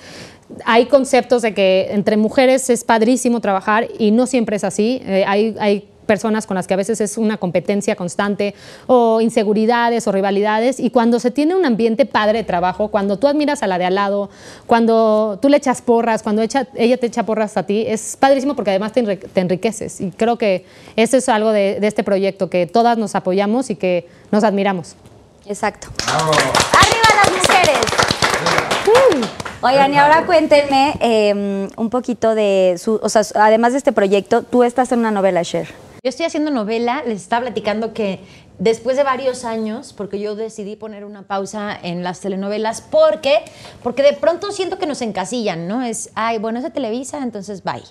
[0.65, 5.01] hay conceptos de que entre mujeres es padrísimo trabajar y no siempre es así.
[5.05, 8.56] Eh, hay, hay personas con las que a veces es una competencia constante
[8.88, 13.28] o inseguridades o rivalidades y cuando se tiene un ambiente padre de trabajo, cuando tú
[13.28, 14.32] admiras a la de al lado,
[14.65, 18.55] cuando tú le echas porras, cuando echa- ella te echa porras a ti, es padrísimo
[18.55, 22.03] porque además te, enri- te enriqueces y creo que eso es algo de, de este
[22.03, 24.95] proyecto, que todas nos apoyamos y que nos admiramos.
[25.45, 25.89] Exacto.
[26.07, 27.86] ¡Arriba las mujeres!
[29.62, 33.91] Oigan, y ahora cuéntenme eh, un poquito de su, o sea, su- además de este
[33.91, 35.68] proyecto, tú estás en una novela, Cher.
[36.02, 38.22] Yo estoy haciendo novela, les estaba platicando que
[38.58, 43.39] después de varios años, porque yo decidí poner una pausa en las telenovelas, ¿por qué?
[43.84, 45.82] Porque de pronto siento que nos encasillan, ¿no?
[45.82, 47.84] Es, ay, bueno, es de Televisa, entonces bye.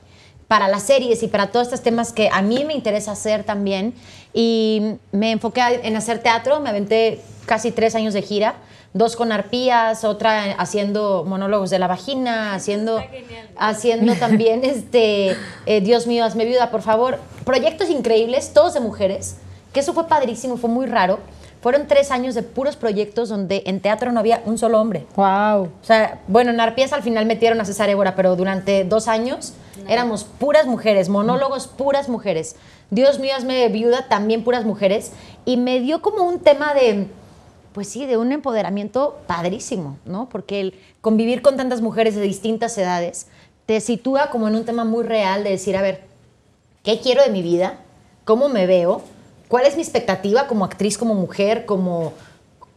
[0.46, 3.92] Para las series y para todos estos temas que a mí me interesa hacer también.
[4.32, 8.54] Y me enfoqué en hacer teatro, me aventé casi tres años de gira
[8.94, 13.02] dos con arpías, otra haciendo monólogos de la vagina, haciendo,
[13.56, 15.36] haciendo también, este,
[15.66, 17.18] eh, Dios mío, hazme viuda, por favor.
[17.44, 19.36] Proyectos increíbles, todos de mujeres,
[19.72, 21.18] que eso fue padrísimo, fue muy raro.
[21.60, 25.06] Fueron tres años de puros proyectos donde en teatro no había un solo hombre.
[25.16, 25.64] Wow.
[25.64, 29.54] O sea, bueno, en Arpías al final metieron a César Évora, pero durante dos años
[29.88, 32.54] éramos puras mujeres, monólogos puras mujeres.
[32.90, 35.10] Dios mío, hazme viuda, también puras mujeres.
[35.44, 37.08] Y me dio como un tema de
[37.78, 40.28] pues sí, de un empoderamiento padrísimo, ¿no?
[40.28, 43.28] Porque el convivir con tantas mujeres de distintas edades
[43.66, 46.02] te sitúa como en un tema muy real de decir, a ver,
[46.82, 47.78] ¿qué quiero de mi vida?
[48.24, 49.02] ¿Cómo me veo?
[49.46, 52.14] ¿Cuál es mi expectativa como actriz, como mujer, como,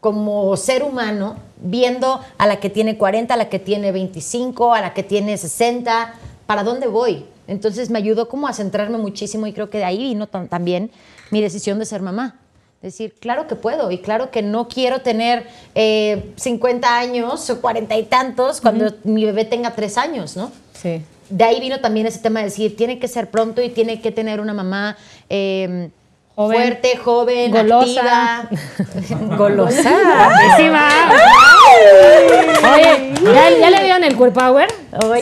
[0.02, 4.82] como ser humano, viendo a la que tiene 40, a la que tiene 25, a
[4.82, 6.14] la que tiene 60?
[6.46, 7.26] ¿Para dónde voy?
[7.48, 10.92] Entonces me ayudó como a centrarme muchísimo y creo que de ahí vino también
[11.32, 12.41] mi decisión de ser mamá
[12.82, 17.96] decir, claro que puedo y claro que no quiero tener 50 eh, años o cuarenta
[17.98, 20.52] y tantos cuando mi bebé tenga tres años, ¿no?
[20.74, 21.02] Sí.
[21.30, 24.12] De ahí vino también ese tema de decir, tiene que ser pronto y tiene que
[24.12, 24.98] tener una mamá
[25.30, 25.90] em,
[26.36, 28.40] fuerte, joven, golosa.
[28.40, 29.36] activa.
[29.38, 30.30] golosa.
[32.74, 33.14] Oye,
[33.60, 34.70] ¿ya, le vieron el Core Power?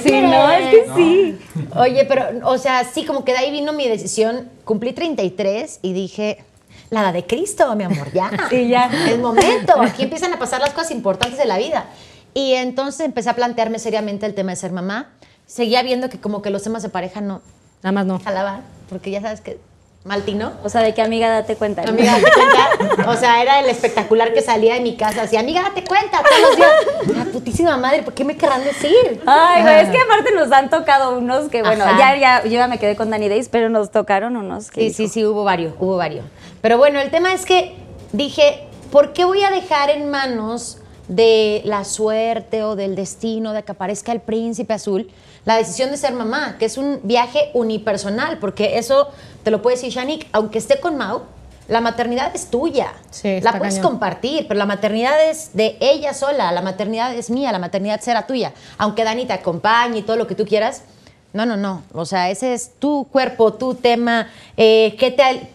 [0.01, 1.39] sí, no, es que sí.
[1.75, 4.49] Oye, pero, o sea, sí, como que de ahí vino mi decisión.
[4.63, 6.43] Cumplí 33 y dije,
[6.89, 8.31] la de Cristo, mi amor, ya.
[8.49, 8.89] Sí, ya.
[9.07, 9.79] El momento.
[9.81, 11.85] Aquí empiezan a pasar las cosas importantes de la vida.
[12.33, 15.09] Y entonces empecé a plantearme seriamente el tema de ser mamá.
[15.45, 17.41] Seguía viendo que como que los temas de pareja no...
[17.81, 18.19] Nada más no.
[18.19, 19.59] Jalaban, porque ya sabes que
[20.05, 20.53] Maltino.
[20.63, 21.83] O sea, de que amiga date cuenta.
[21.83, 23.09] Amiga date cuenta.
[23.11, 25.23] O sea, era el espectacular que salía de mi casa.
[25.23, 27.17] Así, amiga date cuenta todos los días.
[27.17, 29.21] La putísima madre, ¿por qué me querrán decir?
[29.25, 32.67] Ay, güey, es que aparte nos han tocado unos que, bueno, ya, ya, yo ya
[32.67, 34.81] me quedé con Danny Days, pero nos tocaron unos que.
[34.81, 36.25] Sí, sí, sí, hubo varios, hubo varios.
[36.61, 37.75] Pero bueno, el tema es que
[38.11, 43.63] dije, ¿por qué voy a dejar en manos de la suerte o del destino de
[43.63, 45.09] que aparezca el príncipe azul
[45.45, 49.09] la decisión de ser mamá, que es un viaje unipersonal, porque eso
[49.43, 51.23] te lo puede decir Shanik, aunque esté con Mau,
[51.67, 52.93] la maternidad es tuya.
[53.23, 57.59] la puedes compartir, pero la maternidad es de ella sola, la maternidad es mía, la
[57.59, 58.53] maternidad será tuya.
[58.77, 60.83] Aunque Dani te acompañe y todo lo que tú quieras,
[61.31, 61.83] no, no, no.
[61.93, 65.47] O sea, ese es tu cuerpo, tu tema, eh, ¿qué te,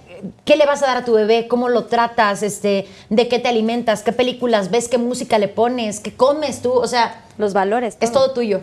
[0.44, 1.48] ¿Qué le vas a dar a tu bebé?
[1.48, 2.42] ¿Cómo lo tratas?
[2.42, 4.02] Este, ¿De qué te alimentas?
[4.02, 4.88] ¿Qué películas ves?
[4.88, 6.00] ¿Qué música le pones?
[6.00, 6.72] ¿Qué comes tú?
[6.72, 7.96] O sea, los valores.
[8.00, 8.62] Es todo tuyo.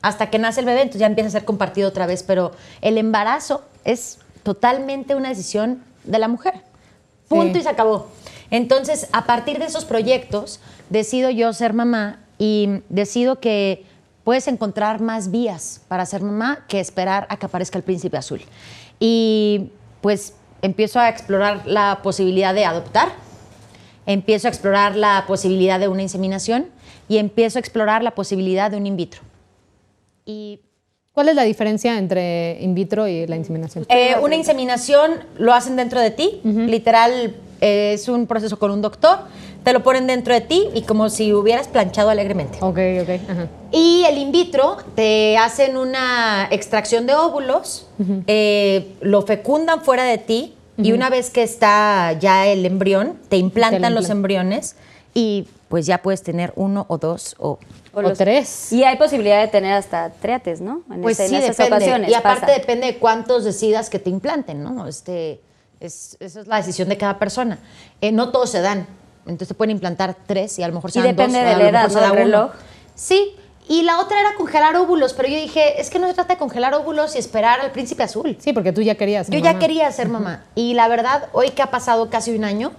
[0.00, 2.22] Hasta que nace el bebé, entonces ya empieza a ser compartido otra vez.
[2.22, 6.54] Pero el embarazo es totalmente una decisión de la mujer.
[7.28, 8.08] Punto y se acabó.
[8.50, 10.60] Entonces, a partir de esos proyectos,
[10.90, 13.84] decido yo ser mamá y decido que
[14.24, 18.42] puedes encontrar más vías para ser mamá que esperar a que aparezca el príncipe azul.
[19.00, 23.08] Y pues empiezo a explorar la posibilidad de adoptar,
[24.06, 26.66] empiezo a explorar la posibilidad de una inseminación
[27.08, 29.20] y empiezo a explorar la posibilidad de un in vitro.
[30.24, 30.60] Y
[31.12, 33.84] ¿Cuál es la diferencia entre in vitro y la inseminación?
[33.90, 38.80] Eh, una inseminación lo hacen dentro de ti, literal eh, es un proceso con un
[38.80, 39.18] doctor,
[39.64, 42.58] te lo ponen dentro de ti y como si hubieras planchado alegremente.
[42.60, 43.40] Ok, ok.
[43.70, 47.88] Y el in vitro te hacen una extracción de óvulos,
[48.26, 53.36] eh, lo fecundan fuera de ti y una vez que está ya el embrión, te
[53.36, 54.76] implantan los embriones
[55.14, 57.58] y pues ya puedes tener uno o dos o,
[58.16, 58.72] tres.
[58.72, 60.82] Y hay posibilidad de tener hasta triates, ¿no?
[60.90, 62.10] En pues sí, depende.
[62.10, 64.86] y aparte depende de cuántos decidas que te implanten, ¿no?
[64.86, 65.40] Este,
[65.80, 67.58] es, esa es la decisión de cada persona.
[68.00, 68.86] Eh, no todos se dan.
[69.26, 71.90] Entonces te pueden implantar tres y a lo mejor se y depende de la edad,
[71.90, 72.14] ¿no?
[72.14, 72.50] reloj.
[72.94, 73.34] Sí,
[73.68, 76.38] y la otra era congelar óvulos, pero yo dije, es que no se trata de
[76.38, 78.36] congelar óvulos y esperar al príncipe azul.
[78.40, 80.44] Sí, porque tú ya querías ser Yo ya quería ser mamá.
[80.54, 82.72] Y la verdad, hoy que ha pasado casi un año,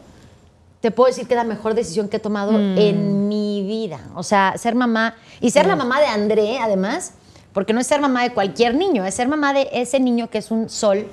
[0.81, 2.77] te puedo decir que es la mejor decisión que he tomado mm.
[2.77, 4.01] en mi vida.
[4.15, 7.13] O sea, ser mamá y ser la mamá de André, además,
[7.53, 10.39] porque no es ser mamá de cualquier niño, es ser mamá de ese niño que
[10.39, 11.07] es un sol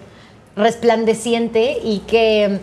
[0.57, 2.59] resplandeciente y que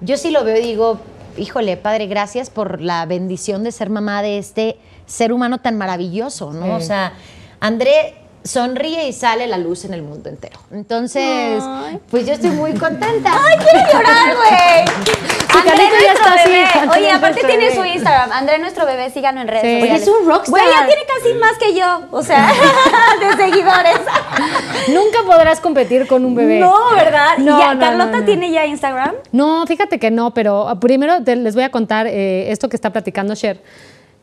[0.00, 1.00] yo sí lo veo y digo,
[1.38, 6.52] híjole, padre, gracias por la bendición de ser mamá de este ser humano tan maravilloso,
[6.52, 6.74] ¿no?
[6.74, 7.12] O sea,
[7.60, 8.14] André
[8.44, 10.58] sonríe y sale la luz en el mundo entero.
[10.70, 11.62] Entonces,
[12.10, 13.32] pues yo estoy muy contenta.
[13.32, 15.36] ¡Ay, quiero llorar, güey!
[15.58, 16.48] André, ya está así.
[16.50, 16.64] bebé.
[16.80, 17.74] André, Oye, aparte tiene bebé.
[17.76, 18.32] su Instagram.
[18.32, 19.80] André, nuestro bebé, síganlo en redes Sí.
[19.80, 20.02] sociales.
[20.02, 20.50] Oye, es un rockstar.
[20.50, 22.02] Güey, ya tiene casi más que yo.
[22.10, 22.48] O sea,
[23.20, 23.98] de seguidores.
[24.88, 26.60] Nunca podrás competir con un bebé.
[26.60, 27.38] No, ¿verdad?
[27.38, 29.14] No, ya, no, ¿Carlota no, tiene ya Instagram?
[29.32, 32.76] No, fíjate que no, pero ah, primero te- les voy a contar eh, esto que
[32.76, 33.60] está platicando Cher.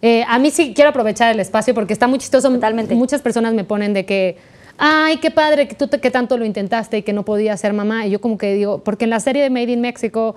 [0.01, 2.49] Eh, a mí sí quiero aprovechar el espacio porque está muy chistoso.
[2.49, 2.93] Totalmente.
[2.95, 4.37] Muchas personas me ponen de que,
[4.77, 7.73] ay, qué padre que tú te- que tanto lo intentaste y que no podías ser
[7.73, 8.05] mamá.
[8.05, 10.35] Y yo como que digo, porque en la serie de Made in Mexico,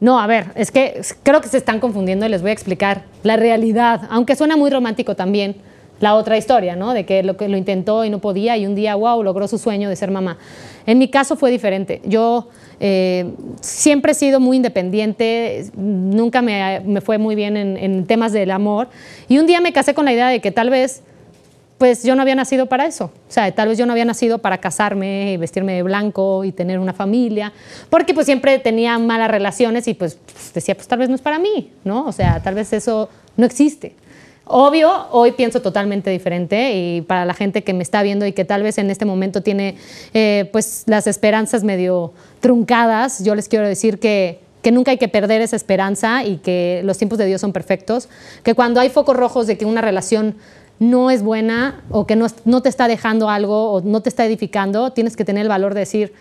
[0.00, 3.02] no, a ver, es que creo que se están confundiendo y les voy a explicar
[3.24, 5.56] la realidad, aunque suena muy romántico también.
[6.00, 6.94] La otra historia, ¿no?
[6.94, 9.58] De que lo, que lo intentó y no podía y un día, wow, logró su
[9.58, 10.38] sueño de ser mamá.
[10.86, 12.00] En mi caso fue diferente.
[12.04, 18.06] Yo eh, siempre he sido muy independiente, nunca me, me fue muy bien en, en
[18.06, 18.86] temas del amor.
[19.28, 21.02] Y un día me casé con la idea de que tal vez
[21.78, 23.06] pues yo no había nacido para eso.
[23.06, 26.52] O sea, tal vez yo no había nacido para casarme y vestirme de blanco y
[26.52, 27.52] tener una familia,
[27.88, 30.18] porque pues siempre tenía malas relaciones y pues,
[30.52, 32.06] decía, pues tal vez no es para mí, ¿no?
[32.06, 33.94] O sea, tal vez eso no existe.
[34.50, 38.46] Obvio, hoy pienso totalmente diferente y para la gente que me está viendo y que
[38.46, 39.76] tal vez en este momento tiene
[40.14, 45.08] eh, pues las esperanzas medio truncadas, yo les quiero decir que, que nunca hay que
[45.08, 48.08] perder esa esperanza y que los tiempos de Dios son perfectos,
[48.42, 50.36] que cuando hay focos rojos de que una relación
[50.78, 52.28] no es buena o que no,
[52.62, 55.80] te está dejando algo o no te está edificando, tienes que tener el valor de
[55.80, 56.12] decir,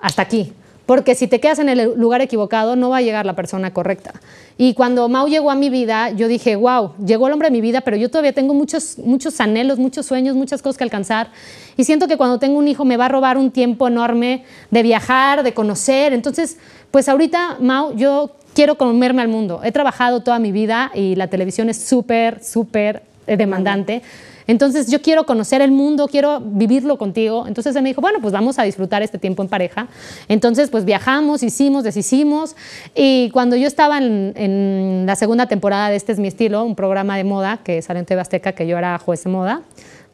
[0.00, 0.52] hasta aquí.
[0.86, 4.12] Porque si te quedas en el lugar equivocado, no va a llegar la persona correcta.
[4.58, 7.62] Y cuando Mau llegó a mi vida, yo dije, wow, llegó el hombre a mi
[7.62, 11.30] vida, pero yo todavía tengo muchos, muchos anhelos, muchos sueños, muchas cosas que alcanzar.
[11.78, 14.82] Y siento que cuando tengo un hijo me va a robar un tiempo enorme de
[14.82, 16.12] viajar, de conocer.
[16.12, 16.58] Entonces,
[16.90, 19.62] pues ahorita, Mau, yo quiero comerme al mundo.
[19.64, 24.02] He trabajado toda mi vida y la televisión es súper, súper demandante.
[24.46, 27.46] Entonces yo quiero conocer el mundo, quiero vivirlo contigo.
[27.46, 29.88] Entonces él me dijo, bueno, pues vamos a disfrutar este tiempo en pareja.
[30.28, 32.54] Entonces pues viajamos, hicimos, deshicimos.
[32.94, 36.76] Y cuando yo estaba en, en la segunda temporada de Este es mi estilo, un
[36.76, 39.62] programa de moda que salió en TV Azteca, que yo era juez de moda.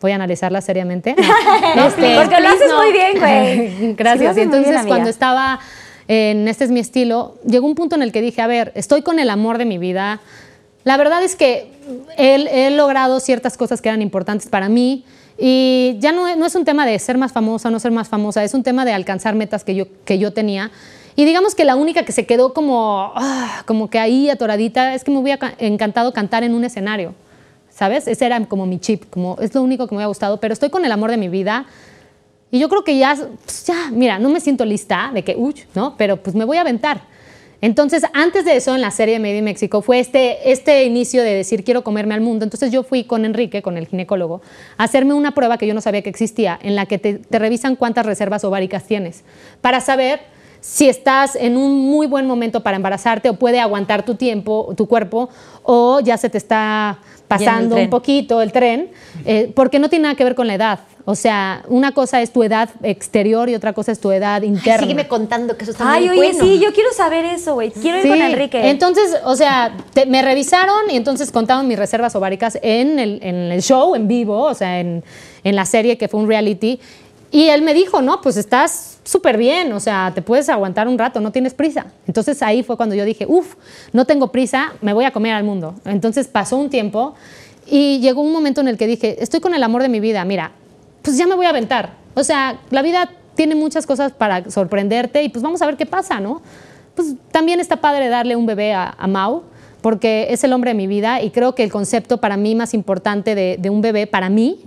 [0.00, 1.14] Voy a analizarla seriamente.
[1.76, 3.70] No, este, Porque lo haces muy bien, güey.
[3.80, 4.36] Sí, Gracias.
[4.36, 5.60] bien, entonces cuando estaba
[6.08, 9.02] en Este es mi estilo, llegó un punto en el que dije, a ver, estoy
[9.02, 10.20] con el amor de mi vida.
[10.84, 11.70] La verdad es que
[12.16, 15.04] él- he logrado ciertas cosas que eran importantes para mí
[15.38, 18.52] y ya no, es un tema de ser más famosa no ser más famosa, es
[18.54, 20.70] un tema de alcanzar metas que yo, que yo tenía.
[21.16, 25.02] Y digamos que la única que se quedó como, ah, como que ahí atoradita es
[25.04, 27.14] que me hubiera ca- encantado cantar en un escenario.
[27.70, 28.06] ¿Sabes?
[28.08, 30.68] Ese era como mi chip, como es lo único que me había gustado, pero estoy
[30.70, 31.66] con el amor de mi vida.
[32.50, 35.54] Y yo creo que ya, pues ya, mira, no me siento lista de que, uy,
[35.74, 35.94] ¿no?
[35.96, 37.02] Pero pues me voy a aventar.
[37.60, 41.22] Entonces, antes de eso, en la serie de Made in México, fue este, este inicio
[41.22, 42.44] de decir, quiero comerme al mundo.
[42.44, 44.40] Entonces, yo fui con Enrique, con el ginecólogo,
[44.76, 47.38] a hacerme una prueba que yo no sabía que existía, en la que te, te
[47.38, 49.24] revisan cuántas reservas ováricas tienes,
[49.60, 50.20] para saber
[50.60, 54.86] si estás en un muy buen momento para embarazarte o puede aguantar tu tiempo, tu
[54.86, 55.30] cuerpo,
[55.62, 56.98] o ya se te está
[57.28, 58.90] pasando un poquito el tren,
[59.24, 60.80] eh, porque no tiene nada que ver con la edad.
[61.10, 64.48] O sea, una cosa es tu edad exterior y otra cosa es tu edad Ay,
[64.48, 64.78] interna.
[64.82, 66.44] sígueme contando que eso está Ay, muy oye, bueno.
[66.44, 67.72] sí, yo quiero saber eso, güey.
[67.72, 68.70] Quiero ir con Enrique.
[68.70, 73.34] Entonces, o sea, te- me revisaron y entonces contaron mis reservas ováricas en el, en
[73.50, 75.02] el show, en vivo, o sea, en,
[75.42, 76.78] en la serie que fue un reality.
[77.32, 80.96] Y él me dijo, no, pues estás súper bien, o sea, te puedes aguantar un
[80.96, 81.86] rato, no tienes prisa.
[82.06, 83.54] Entonces ahí fue cuando yo dije, uff,
[83.92, 85.74] no tengo prisa, me voy a comer al mundo.
[85.84, 87.14] Entonces pasó un tiempo
[87.68, 90.24] y llegó un momento en el que dije, estoy con el amor de mi vida,
[90.24, 90.52] mira,
[91.02, 91.94] pues ya me voy a aventar.
[92.14, 95.86] O sea, la vida tiene muchas cosas para sorprenderte y pues vamos a ver qué
[95.86, 96.42] pasa, ¿no?
[96.94, 99.40] Pues también está padre darle un bebé a, a
[99.80, 102.74] porque es el hombre de mi vida y creo que el concepto para mí más
[102.74, 104.60] importante de, de un bebé, para mí,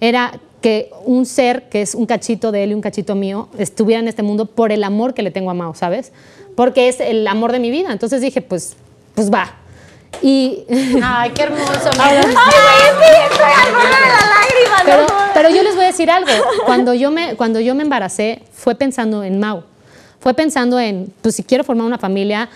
[0.00, 4.00] era que un ser que es un cachito de él y un cachito mío estuviera
[4.00, 6.12] en este mundo por el amor que le tengo a Mau, ¿sabes?
[6.56, 7.92] Porque es el amor de mi vida.
[7.92, 8.76] Entonces dije, pues,
[9.14, 9.56] pues va.
[10.22, 10.64] Y
[11.02, 11.90] Ay, qué hermoso.
[11.98, 15.84] Ay, güey, sí, estoy al borde de la lágrima, pero, no pero yo les voy
[15.84, 16.30] a decir algo.
[16.64, 19.64] Cuando yo, me, cuando yo me embaracé, fue pensando en Mau.
[20.20, 22.48] Fue pensando en, pues si quiero formar una familia,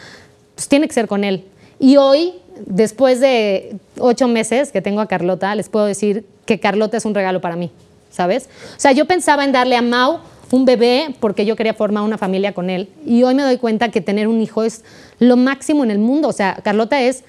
[0.54, 1.44] pues tiene que ser con él.
[1.78, 2.34] Y hoy,
[2.66, 7.14] después de ocho meses que tengo a Carlota, les puedo decir que Carlota es un
[7.14, 7.70] regalo para mí,
[8.10, 8.48] ¿sabes?
[8.76, 12.16] O sea, yo pensaba en darle a Mau un bebé porque yo quería formar una
[12.18, 12.88] familia con él.
[13.04, 14.82] Y hoy me doy cuenta que tener un hijo es
[15.18, 16.28] lo máximo en el mundo.
[16.28, 17.24] O sea, Carlota es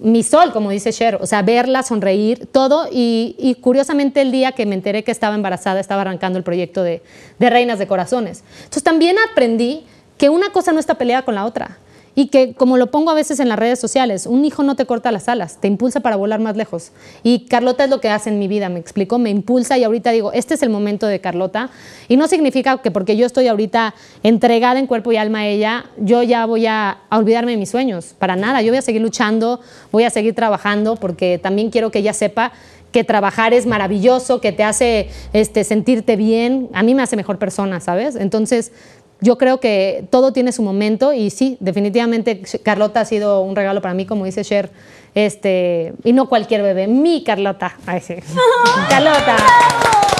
[0.00, 2.88] mi sol, como dice Cher, o sea, verla, sonreír, todo.
[2.90, 6.82] Y, y curiosamente el día que me enteré que estaba embarazada, estaba arrancando el proyecto
[6.82, 7.02] de,
[7.38, 8.44] de Reinas de Corazones.
[8.58, 9.84] Entonces también aprendí
[10.16, 11.78] que una cosa no está peleada con la otra.
[12.18, 14.86] Y que, como lo pongo a veces en las redes sociales, un hijo no te
[14.86, 16.90] corta las alas, te impulsa para volar más lejos.
[17.22, 20.10] Y Carlota es lo que hace en mi vida, me explico, me impulsa y ahorita
[20.10, 21.70] digo, este es el momento de Carlota.
[22.08, 23.94] Y no significa que porque yo estoy ahorita
[24.24, 27.70] entregada en cuerpo y alma a ella, yo ya voy a, a olvidarme de mis
[27.70, 28.62] sueños, para nada.
[28.62, 29.60] Yo voy a seguir luchando,
[29.92, 32.50] voy a seguir trabajando, porque también quiero que ella sepa
[32.92, 37.38] que trabajar es maravilloso, que te hace este, sentirte bien, a mí me hace mejor
[37.38, 38.16] persona, ¿sabes?
[38.16, 38.72] Entonces,
[39.20, 43.82] yo creo que todo tiene su momento y sí, definitivamente Carlota ha sido un regalo
[43.82, 44.70] para mí, como dice Cher,
[45.14, 47.76] este, y no cualquier bebé, mi Carlota.
[47.86, 48.16] Ay, sí.
[48.88, 49.36] Carlota,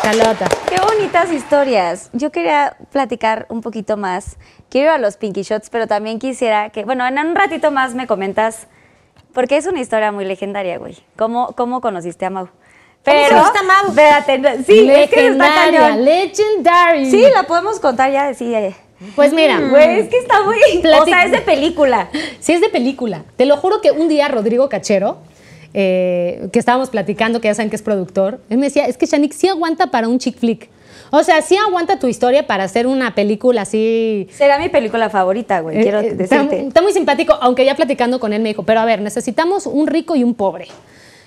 [0.03, 0.49] Carlota.
[0.69, 2.11] Qué bonitas historias.
[2.13, 4.37] Yo quería platicar un poquito más.
[4.69, 7.95] Quiero ir a los Pinky Shots, pero también quisiera que, bueno, en un ratito más
[7.95, 8.67] me comentas,
[9.33, 10.97] porque es una historia muy legendaria, güey.
[11.17, 12.49] ¿Cómo, cómo conociste a Mau?
[13.05, 13.91] Pero, a Mau?
[13.91, 16.05] Espérate, sí, es que está cañón.
[16.05, 17.11] legendary.
[17.11, 18.53] Sí, la podemos contar ya, sí.
[18.53, 18.75] eh.
[19.15, 20.57] Pues mira, Güey, es que está muy...
[20.57, 22.09] O Platic- sea, es de película.
[22.41, 23.25] Sí, es de película.
[23.37, 25.19] Te lo juro que un día Rodrigo Cachero,
[25.75, 29.07] eh, que estábamos platicando, que ya saben que es productor, él me decía, es que
[29.07, 30.69] Shanik sí aguanta para un chick flick.
[31.11, 34.29] O sea, sí aguanta tu historia para hacer una película así...
[34.33, 36.67] Será mi película favorita, güey, quiero Eh, eh, está, decirte.
[36.67, 39.87] está muy simpático, aunque ya platicando con él me dijo, pero a ver, necesitamos un
[39.87, 40.67] rico y un pobre.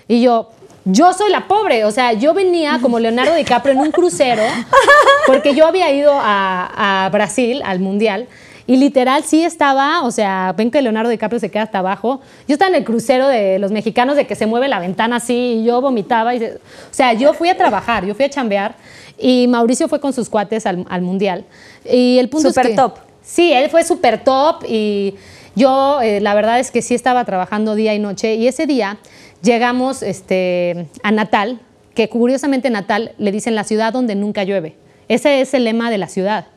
[0.07, 0.49] Y yo,
[0.85, 4.41] yo soy la pobre, o sea, yo venía como Leonardo DiCaprio en un crucero,
[5.27, 8.27] porque yo había ido a, a Brasil, al Mundial,
[8.67, 12.21] y literal sí estaba, o sea, ven que Leonardo DiCaprio se queda hasta abajo.
[12.47, 15.33] Yo estaba en el crucero de los mexicanos de que se mueve la ventana así
[15.59, 16.35] y yo vomitaba.
[16.35, 16.59] Y se- o
[16.93, 18.75] sea, yo fui a trabajar, yo fui a chambear
[19.17, 21.43] y Mauricio fue con sus cuates al, al mundial.
[21.83, 22.93] Y el punto Súper es que, top.
[23.21, 25.15] Sí, él fue súper top y
[25.55, 28.97] yo eh, la verdad es que sí estaba trabajando día y noche y ese día
[29.41, 31.59] llegamos este, a Natal,
[31.93, 34.75] que curiosamente Natal le dicen la ciudad donde nunca llueve.
[35.07, 36.47] Ese es el lema de la ciudad.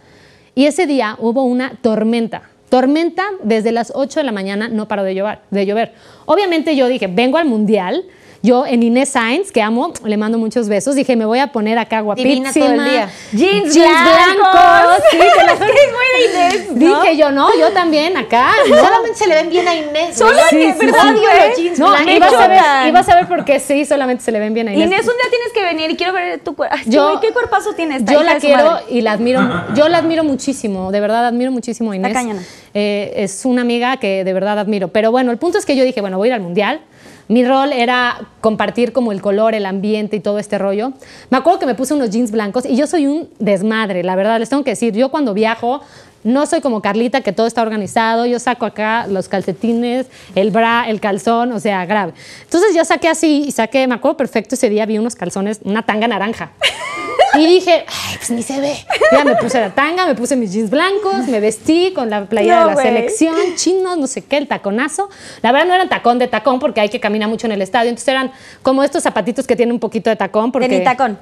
[0.55, 2.43] Y ese día hubo una tormenta.
[2.69, 5.93] Tormenta desde las 8 de la mañana no paró de llover, de llover.
[6.27, 8.05] Obviamente yo dije, vengo al mundial.
[8.45, 11.79] Yo en Inés Sainz, que amo, le mando muchos besos, dije, me voy a poner
[11.79, 12.51] acá guapísima.
[12.51, 13.09] Divina todo el día.
[13.33, 15.03] Jeans, blancos.
[15.11, 15.59] Sí, juro.
[15.59, 17.01] Qué buena Inés, ¿no?
[17.03, 18.51] Dije yo, no, yo también acá.
[18.69, 18.77] ¿no?
[18.77, 20.19] Solamente se le ven bien a Inés.
[20.19, 22.15] Solo Inés, ¿verdad, los jeans No, blancos.
[22.15, 24.75] ibas a, ver, ibas a ver por qué sí, solamente se le ven bien a
[24.75, 24.89] Inés.
[24.89, 26.77] Inés, un día tienes que venir y quiero ver tu cuerpo.
[26.85, 28.05] Yo- ¿Qué cuerpazo tienes?
[28.05, 29.41] Yo la quiero y la admiro,
[29.75, 32.13] yo la admiro muchísimo, de verdad admiro muchísimo a Inés.
[32.13, 32.43] cañona.
[32.75, 34.89] Eh, es una amiga que de verdad admiro.
[34.89, 36.81] Pero bueno, el punto es que yo dije, bueno, voy a ir al mundial.
[37.29, 40.93] Mi rol era compartir como el color, el ambiente y todo este rollo.
[41.31, 44.39] Me acuerdo que me puse unos jeans blancos y yo soy un desmadre, la verdad,
[44.39, 44.95] les tengo que decir.
[44.95, 45.81] Yo cuando viajo
[46.25, 48.27] no soy como Carlita, que todo está organizado.
[48.27, 52.15] Yo saco acá los calcetines, el bra, el calzón, o sea, grave.
[52.43, 55.83] Entonces yo saqué así y saqué, me acuerdo perfecto ese día, vi unos calzones, una
[55.83, 56.51] tanga naranja.
[57.39, 58.77] Y dije, ay, pues ni se ve.
[59.11, 62.61] Ya me puse la tanga, me puse mis jeans blancos, me vestí con la playera
[62.61, 65.11] No, de la selección, chinos, no sé qué, el taconazo.
[65.43, 67.89] La verdad no eran tacón de tacón porque hay que caminar mucho en el estadio.
[67.89, 70.53] Entonces eran como estos zapatitos que tienen un poquito de tacón.
[70.53, 71.19] Porque, Tenitacón.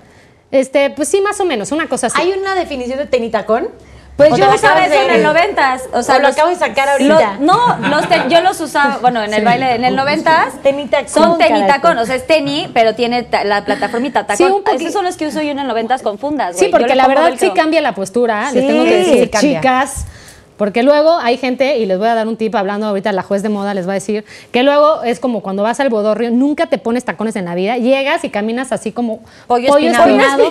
[0.51, 2.21] Este, pues sí, más o menos, una cosa así.
[2.21, 3.71] ¿Hay una definición de tenitacón?
[4.17, 5.85] Pues ¿O te yo usaba eso en el noventas.
[5.93, 7.37] O sea, ¿O lo los- acabo de sacar ahorita?
[7.39, 10.61] los- no, los te- yo los usaba, bueno, en el baile, en el noventas.
[10.63, 14.37] Tenitacón, Son tenitacón, o sea, es teni, pero tiene ta- la plataformita tacón.
[14.47, 16.71] Sí, un Esos son los que uso yo en el noventas con fundas, Sí, güey.
[16.73, 20.05] Porque la verdad sí cambia la postura, les Sí, tengo que decir, sí chicas.
[20.57, 23.43] Porque luego hay gente, y les voy a dar un tip, hablando ahorita la juez
[23.43, 26.67] de moda, les va a decir, que luego es como cuando vas al bodorrio, nunca
[26.67, 30.05] te pones tacones en la vida, llegas y caminas así como Pollo espinado.
[30.07, 30.45] espinado.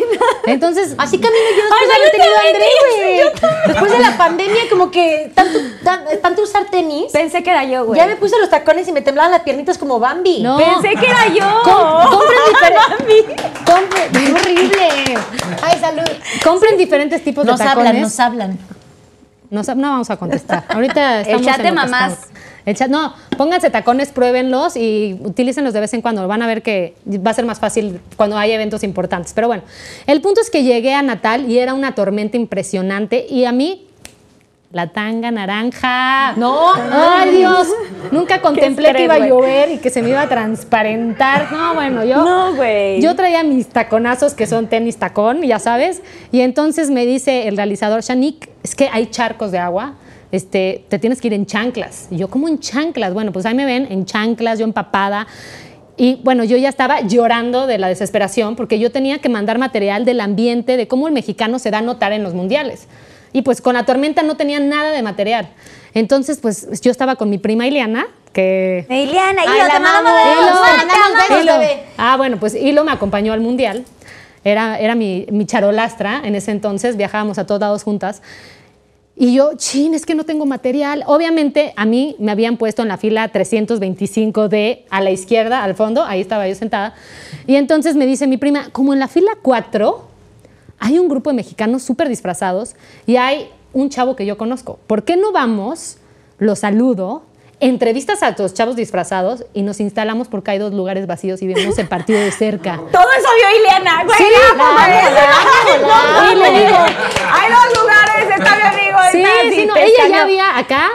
[0.48, 3.68] Entonces, Así camino yo después de haber tenido a también, André, güey.
[3.68, 7.86] Después de la pandemia, como que tanto, tan- tanto usar tenis, Pensé que era yo,
[7.86, 8.00] güey.
[8.00, 10.42] ya me puse los tacones y me temblaban las piernitas como Bambi.
[10.42, 10.58] No.
[10.58, 11.62] Pensé que era yo.
[11.64, 13.52] com- compren diferentes.
[13.66, 15.18] Compren, horrible.
[15.62, 16.04] Ay, salud.
[16.44, 17.88] Compren diferentes tipos Nos de tacones.
[17.90, 18.60] hablan, nos hablan.
[19.52, 20.64] No, no vamos a contestar.
[20.70, 22.30] Ahorita El estamos chat en de mamás.
[22.66, 26.26] El chat, no, pónganse tacones, pruébenlos y utilícenlos de vez en cuando.
[26.28, 29.34] Van a ver que va a ser más fácil cuando hay eventos importantes.
[29.34, 29.64] Pero bueno,
[30.08, 33.88] el punto es que llegué a Natal y era una tormenta impresionante y a mí
[34.72, 36.34] la tanga naranja.
[36.38, 36.74] No.
[36.74, 37.68] Ay, Dios.
[38.12, 41.52] Nunca contemplé que iba a llover y que se me iba a transparentar.
[41.52, 42.24] No, bueno, yo.
[42.24, 43.02] No, güey.
[43.02, 46.02] Yo traía mis taconazos que son tenis tacón, ya sabes.
[46.32, 49.96] Y entonces me dice el realizador, Shanik, es que hay charcos de agua.
[50.32, 52.08] Este, te tienes que ir en chanclas.
[52.10, 53.14] Y yo, ¿cómo en chanclas?
[53.14, 55.28] Bueno, pues ahí me ven en chanclas, yo empapada.
[55.98, 60.06] Y bueno, yo ya estaba llorando de la desesperación porque yo tenía que mandar material
[60.06, 62.88] del ambiente, de cómo el mexicano se da a notar en los mundiales.
[63.34, 65.50] Y pues con la tormenta no tenía nada de material.
[65.94, 68.86] Entonces, pues yo estaba con mi prima Ileana, que...
[68.90, 70.12] Iliana, Ay, Hilo, te mandamos.
[71.98, 73.86] Ah, bueno, pues Hilo me acompañó al mundial.
[74.44, 78.22] Era, era mi, mi charolastra en ese entonces, viajábamos a todos lados juntas.
[79.16, 81.04] Y yo, chin, es que no tengo material.
[81.06, 86.04] Obviamente, a mí me habían puesto en la fila 325D a la izquierda, al fondo,
[86.04, 86.96] ahí estaba yo sentada.
[87.46, 90.11] Y entonces me dice mi prima, como en la fila 4
[90.82, 92.76] hay un grupo de mexicanos súper disfrazados
[93.06, 94.80] y hay un chavo que yo conozco.
[94.88, 95.98] ¿Por qué no vamos?
[96.40, 97.24] Lo saludo,
[97.60, 101.78] entrevistas a los chavos disfrazados y nos instalamos porque hay dos lugares vacíos y vemos
[101.78, 102.78] el partido de cerca.
[102.92, 104.18] Todo eso vio Ileana, güey.
[104.18, 104.24] Sí,
[105.78, 108.98] la y le digo, hay dos lugares, está mi amigo.
[109.12, 110.90] Sí, está sí, no, ella ya había acá.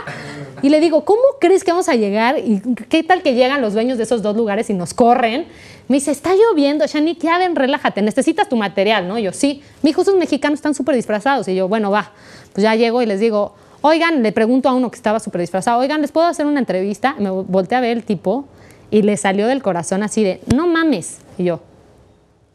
[0.62, 2.38] Y le digo, ¿cómo crees que vamos a llegar?
[2.38, 5.46] ¿Y qué tal que llegan los dueños de esos dos lugares y nos corren?
[5.88, 9.18] Me dice, está lloviendo, Shanique, ya ven, relájate, necesitas tu material, ¿no?
[9.18, 9.62] Y yo, sí.
[9.82, 11.46] Mi hijo, esos mexicanos están súper disfrazados.
[11.48, 12.12] Y yo, bueno, va.
[12.52, 15.78] Pues ya llego y les digo, oigan, le pregunto a uno que estaba súper disfrazado,
[15.80, 17.14] oigan, ¿les puedo hacer una entrevista?
[17.18, 18.46] Me volteé a ver el tipo
[18.90, 21.18] y le salió del corazón así de, no mames.
[21.38, 21.60] Y yo,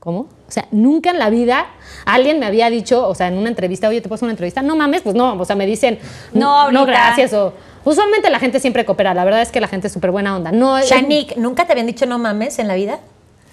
[0.01, 0.21] ¿Cómo?
[0.21, 1.67] O sea, nunca en la vida
[2.05, 4.63] alguien me había dicho, o sea, en una entrevista, oye, ¿te puedo hacer una entrevista?
[4.63, 5.99] No mames, pues no, o sea, me dicen,
[6.33, 6.85] No, no, ahorita.
[6.85, 7.53] gracias, o
[7.85, 10.51] usualmente la gente siempre coopera, la verdad es que la gente es súper buena onda.
[10.51, 12.99] No, Shanique, ¿nunca te habían dicho no mames en la vida?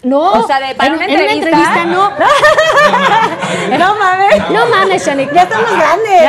[0.03, 1.85] no, O sea, de- para en, una en una entrevista.
[1.87, 2.11] no.
[3.79, 4.51] No mames.
[4.51, 5.35] No mames, Shanique.
[5.35, 6.23] Ya estamos grandes.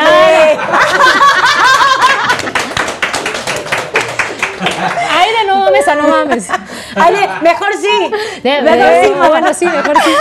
[5.12, 6.48] Ay, de no mames a no mames.
[6.96, 8.12] Ay, mejor sí.
[8.44, 9.30] De- Mejor sí.
[9.30, 10.12] bueno, sí, mejor sí.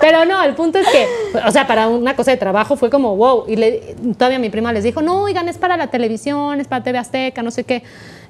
[0.00, 1.06] Pero no, el punto es que,
[1.46, 3.44] o sea, para una cosa de trabajo fue como, wow.
[3.48, 6.82] Y le- todavía mi prima les dijo, no, oigan, es para la televisión, es para
[6.84, 7.82] TV Azteca, no sé qué.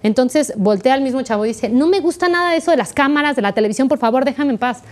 [0.03, 3.37] Entonces voltea al mismo chavo y dice, no me gusta nada eso de las cámaras,
[3.37, 4.83] de la televisión, por favor, déjame en paz.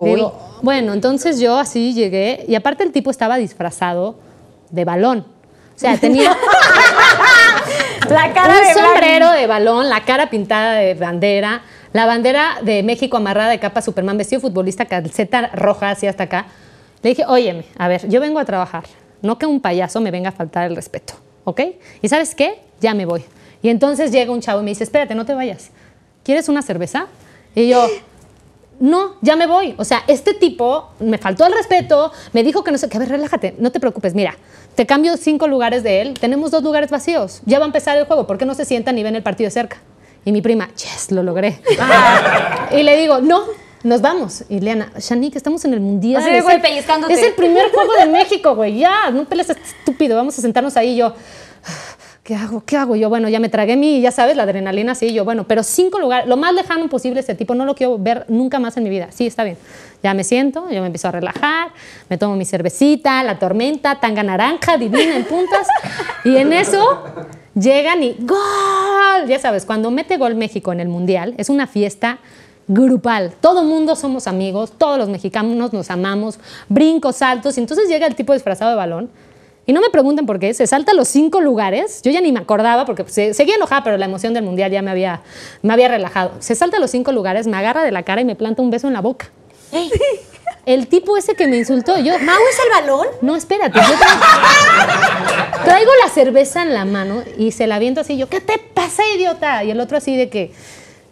[0.00, 4.16] Digo, bueno, entonces yo así llegué y aparte el tipo estaba disfrazado
[4.70, 5.20] de balón.
[5.74, 6.36] O sea, tenía
[8.10, 11.62] La cara un de sombrero de balón, la cara pintada de bandera,
[11.92, 16.46] la bandera de México amarrada de capa Superman, vestido futbolista, calceta roja así hasta acá.
[17.02, 18.84] Le dije, óyeme, a ver, yo vengo a trabajar,
[19.22, 21.14] no que un payaso me venga a faltar el respeto,
[21.44, 21.60] ¿ok?
[22.02, 22.60] ¿Y sabes qué?
[22.80, 23.24] Ya me voy.
[23.62, 25.70] Y entonces llega un chavo y me dice, espérate, no te vayas.
[26.22, 27.06] ¿Quieres una cerveza?
[27.54, 27.86] Y yo,
[28.80, 29.74] no, ya me voy.
[29.78, 33.00] O sea, este tipo me faltó el respeto, me dijo que no sé, que a
[33.00, 34.36] ver, relájate, no te preocupes, mira,
[34.74, 38.04] te cambio cinco lugares de él, tenemos dos lugares vacíos, ya va a empezar el
[38.04, 39.78] juego, ¿por qué no se sientan y ven el partido de cerca?
[40.26, 41.60] Y mi prima, yes, lo logré.
[42.76, 43.44] y le digo, no,
[43.84, 44.42] nos vamos.
[44.48, 46.20] Y Leana, Shanique, estamos en el mundial.
[46.20, 47.10] Así de, es güey, el-.
[47.10, 50.94] Es el primer juego de México, güey, ya, no pelees estúpido, vamos a sentarnos ahí
[50.94, 51.14] y yo.
[52.24, 52.64] ¿Qué hago?
[52.66, 52.96] ¿Qué hago?
[52.96, 56.00] Yo, bueno, ya me tragué mi, ya sabes, la adrenalina, sí, yo, bueno, pero cinco
[56.00, 58.90] lugares, lo más lejano posible este tipo, no lo quiero ver nunca más en mi
[58.90, 59.06] vida.
[59.12, 59.56] Sí, está bien.
[60.02, 61.68] Ya me siento, yo me empiezo a relajar,
[62.08, 65.68] me tomo mi cervecita, la tormenta, tanga naranja, divina en puntas,
[66.24, 67.00] y en eso
[67.58, 69.26] llegan y ¡gol!
[69.26, 72.18] Ya sabes, cuando mete gol México en el Mundial, es una fiesta
[72.68, 73.32] grupal.
[73.40, 76.38] Todo mundo somos amigos, todos los mexicanos nos amamos,
[76.68, 79.10] brincos, saltos, y entonces llega el tipo disfrazado de balón
[79.68, 82.00] y no me pregunten por qué, se salta los cinco lugares.
[82.02, 84.80] Yo ya ni me acordaba porque se- seguía enojada, pero la emoción del mundial ya
[84.82, 85.22] me había,
[85.62, 86.32] me había relajado.
[86.38, 88.86] Se salta los cinco lugares, me agarra de la cara y me planta un beso
[88.86, 89.30] en la boca.
[90.66, 92.18] El tipo ese que me insultó, yo.
[92.18, 93.06] ¿Mau es el balón?
[93.22, 93.78] No, espérate.
[93.78, 98.16] Yo traigo, traigo la cerveza en la mano y se la aviento así.
[98.16, 99.62] Yo, ¿qué te pasa, idiota?
[99.62, 100.50] Y el otro así de que,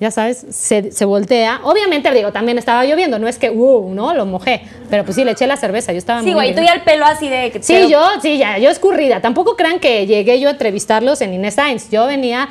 [0.00, 1.61] ya sabes, se, se voltea.
[1.62, 3.20] Obviamente, digo, también estaba lloviendo.
[3.20, 4.62] No es que, uh, no, lo mojé.
[4.90, 5.92] Pero pues sí, le eché la cerveza.
[5.92, 8.20] Yo estaba Sí, muy güey, tú ya el pelo así de que Sí, pero- yo,
[8.20, 9.20] sí, ya, yo escurrida.
[9.20, 11.90] Tampoco crean que llegué yo a entrevistarlos en Inés Sainz.
[11.90, 12.48] Yo venía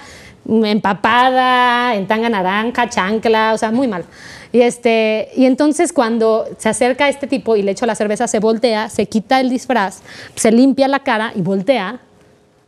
[0.47, 4.05] empapada, en tanga naranja, chancla, o sea, muy mal.
[4.53, 8.39] Y, este, y entonces cuando se acerca este tipo y le echo la cerveza, se
[8.39, 10.01] voltea, se quita el disfraz,
[10.35, 11.99] se limpia la cara y voltea.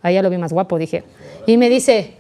[0.02, 1.04] Ahí ya lo vi más guapo, dije.
[1.46, 2.16] Y me dice,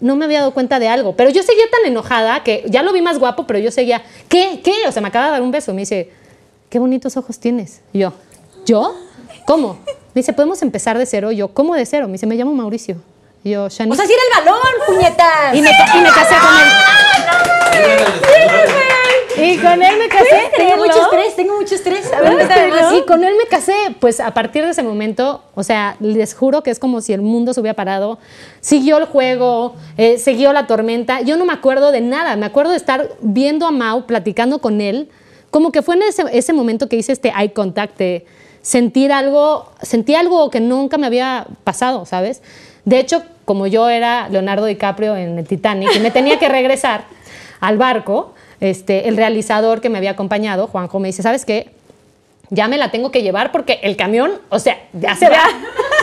[0.00, 1.14] no me había dado cuenta de algo.
[1.14, 4.60] Pero yo seguía tan enojada que ya lo vi más guapo, pero yo seguía, ¿qué?
[4.64, 4.74] ¿Qué?
[4.88, 5.72] O sea, me acaba de dar un beso.
[5.72, 6.10] Me dice,
[6.68, 7.82] qué bonitos ojos tienes.
[7.92, 8.12] Y yo,
[8.66, 8.96] ¿yo?
[9.46, 9.78] ¿Cómo?
[9.86, 11.30] Me dice, ¿podemos empezar de cero?
[11.30, 12.06] Y yo, ¿cómo de cero?
[12.08, 12.96] Me dice, me llamo Mauricio.
[13.44, 13.92] Y yo, Shani.
[13.92, 15.54] O sea, era el balón, puñetas.
[15.54, 16.50] y, me, y me casé con
[17.78, 18.93] él.
[19.36, 20.50] Y con él me casé.
[20.56, 22.12] Tengo mucho estrés, tengo mucho estrés.
[22.12, 22.48] A ver.
[22.98, 23.74] Y con él me casé.
[24.00, 27.22] Pues a partir de ese momento, o sea, les juro que es como si el
[27.22, 28.18] mundo se hubiera parado.
[28.60, 31.20] Siguió el juego, eh, siguió la tormenta.
[31.20, 32.36] Yo no me acuerdo de nada.
[32.36, 35.08] Me acuerdo de estar viendo a Mau, platicando con él.
[35.50, 38.26] Como que fue en ese, ese momento que hice este eye contact, de
[38.62, 42.42] sentir algo, sentí algo que nunca me había pasado, ¿sabes?
[42.84, 47.04] De hecho, como yo era Leonardo DiCaprio en el Titanic y me tenía que regresar
[47.60, 51.70] al barco, este, el realizador que me había acompañado, Juanjo, me dice, ¿sabes qué?
[52.50, 55.42] Ya me la tengo que llevar porque el camión, o sea, ya se va.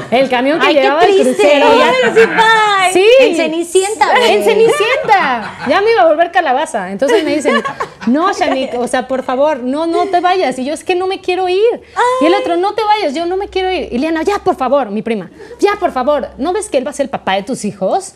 [0.10, 1.36] El camión que Ay, qué llevaba el triste.
[1.36, 1.68] crucero.
[1.78, 4.32] ya- sí, En Cenicienta, güey.
[4.36, 5.58] En Cenicienta.
[5.70, 6.92] Ya me iba a volver calabaza.
[6.92, 7.62] Entonces me dicen,
[8.08, 10.58] no, Shanik, o sea, por favor, no, no te vayas.
[10.60, 11.82] Y yo, es que no me quiero ir.
[12.22, 13.88] Y el otro, no te vayas, yo no me quiero ir.
[13.92, 15.30] Y Liana, ya, por favor, mi prima,
[15.62, 16.28] ya, por favor.
[16.38, 18.16] ¿No ves que él va a ser el papá de tus hijos?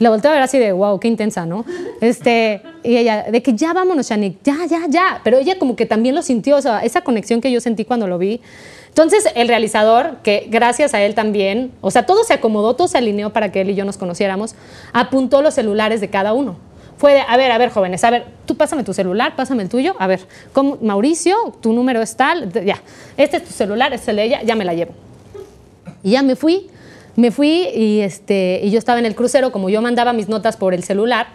[0.00, 1.64] La volteé a ver así de, wow, qué intensa, ¿no?
[2.00, 5.20] Este, y ella, de que ya vámonos, Shanik, ya, ya, ya.
[5.24, 8.40] Pero ella como que también lo sintió, esa conexión que yo sentí cuando lo vi.
[8.88, 12.96] Entonces, el realizador, que gracias a él también, o sea, todo se acomodó, todo se
[12.96, 14.54] alineó para que él y yo nos conociéramos,
[14.92, 16.56] apuntó los celulares de cada uno.
[16.96, 19.68] Fue de, a ver, a ver, jóvenes, a ver, tú pásame tu celular, pásame el
[19.68, 20.20] tuyo, a ver,
[20.54, 22.80] ¿cómo- Mauricio, tu número es tal, ya,
[23.18, 24.92] este es tu celular, este es el de ella, ya me la llevo.
[26.02, 26.68] Y ya me fui,
[27.16, 30.56] me fui y, este, y yo estaba en el crucero, como yo mandaba mis notas
[30.56, 31.26] por el celular,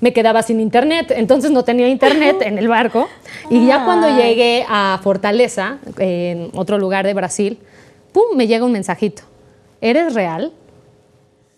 [0.00, 3.08] me quedaba sin internet, entonces no tenía internet en el barco.
[3.50, 7.58] Y ya cuando llegué a Fortaleza, en otro lugar de Brasil,
[8.12, 8.36] ¡pum!
[8.36, 9.22] me llega un mensajito.
[9.80, 10.52] ¿Eres real?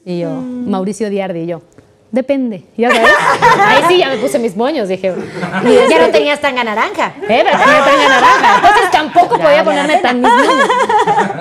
[0.05, 1.63] Y yo, Mauricio Diardi, y yo,
[2.13, 2.63] depende.
[2.77, 3.09] Ya sabes,
[3.67, 5.13] ahí sí ya me puse mis moños, dije.
[5.65, 7.15] Y Ya no tenías tanga naranja.
[7.23, 8.57] eh, pero tenía tanga naranja.
[8.57, 10.69] Entonces tampoco podía ponerme tan mis moños.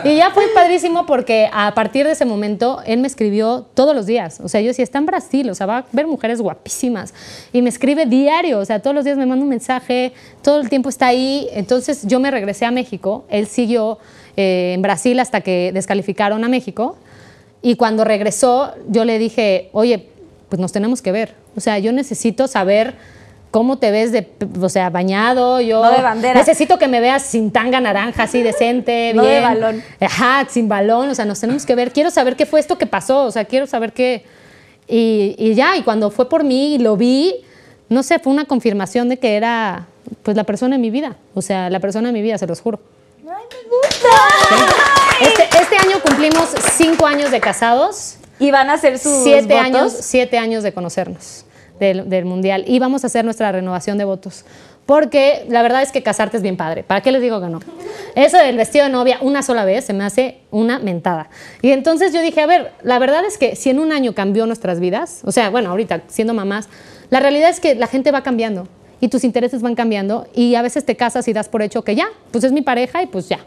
[0.06, 4.06] Y ya fue padrísimo porque a partir de ese momento él me escribió todos los
[4.06, 4.40] días.
[4.44, 7.14] O sea, yo decía, está en Brasil, o sea, va a ver mujeres guapísimas.
[7.54, 10.70] Y me escribe diario, o sea, todos los días me manda un mensaje, todo el
[10.70, 11.48] tiempo está ahí.
[11.54, 14.00] Entonces yo me regresé a México, él siguió
[14.38, 16.96] eh, en Brasil hasta que descalificaron a México.
[17.62, 20.08] Y cuando regresó, yo le dije, oye,
[20.52, 21.34] pues nos tenemos que ver.
[21.56, 22.96] O sea, yo necesito saber
[23.52, 24.28] cómo te ves de,
[24.60, 25.62] o sea, bañado.
[25.62, 26.34] Yo No de bandera.
[26.34, 29.82] necesito que me veas sin tanga naranja, así decente, No de balón.
[30.02, 31.08] Ajá, sin balón.
[31.10, 31.94] O sea, nos tenemos que ver.
[31.94, 33.24] Quiero saber qué fue esto que pasó.
[33.24, 34.26] O sea, quiero saber qué.
[34.90, 37.34] Y, y ya, y cuando fue por mí y lo vi,
[37.88, 39.88] no sé, fue una confirmación de que era,
[40.22, 41.16] pues, la persona en mi vida.
[41.34, 42.82] O sea, la persona en mi vida, se los juro.
[45.22, 49.66] Este, este año cumplimos cinco años de casados, Y van a hacer sus siete votos.
[49.66, 51.46] años, siete años de conocernos
[51.80, 54.46] del, del mundial y vamos a hacer nuestra renovación de votos.
[54.86, 56.84] Porque la verdad es que casarte es bien padre.
[56.84, 57.60] ¿Para qué les digo que no?
[58.16, 61.30] Eso del vestido de novia una sola vez se me hace una mentada.
[61.62, 64.46] Y entonces yo dije, a ver, la verdad es que si en un año cambió
[64.48, 66.68] nuestras vidas, o sea, bueno, ahorita siendo mamás,
[67.10, 68.68] la realidad es que la gente va cambiando
[69.00, 71.96] y tus intereses van cambiando y a veces te casas y das por hecho que
[71.96, 73.40] ya, pues es mi pareja y pues ya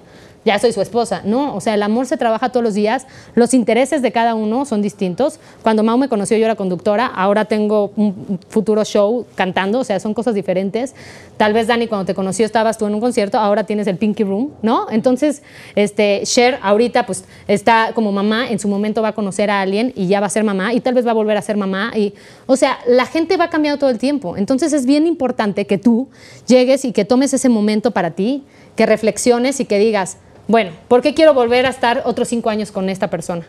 [0.44, 1.22] ya soy su esposa.
[1.24, 4.64] No, o sea, el amor se trabaja todos los días, los intereses de cada uno
[4.64, 5.38] son distintos.
[5.62, 10.00] Cuando Mau me conoció yo era conductora, ahora tengo un futuro show cantando, o sea,
[10.00, 10.94] son cosas diferentes.
[11.36, 14.24] Tal vez Dani cuando te conoció estabas tú en un concierto, ahora tienes el Pinky
[14.24, 14.86] Room, ¿no?
[14.90, 15.42] Entonces,
[15.74, 19.92] este Cher ahorita pues está como mamá, en su momento va a conocer a alguien
[19.96, 21.92] y ya va a ser mamá y tal vez va a volver a ser mamá
[21.96, 22.14] y
[22.46, 24.36] o sea, la gente va cambiando todo el tiempo.
[24.36, 26.08] Entonces es bien importante que tú
[26.46, 28.44] llegues y que tomes ese momento para ti,
[28.76, 30.18] que reflexiones y que digas,
[30.48, 33.44] bueno, ¿por qué quiero volver a estar otros cinco años con esta persona?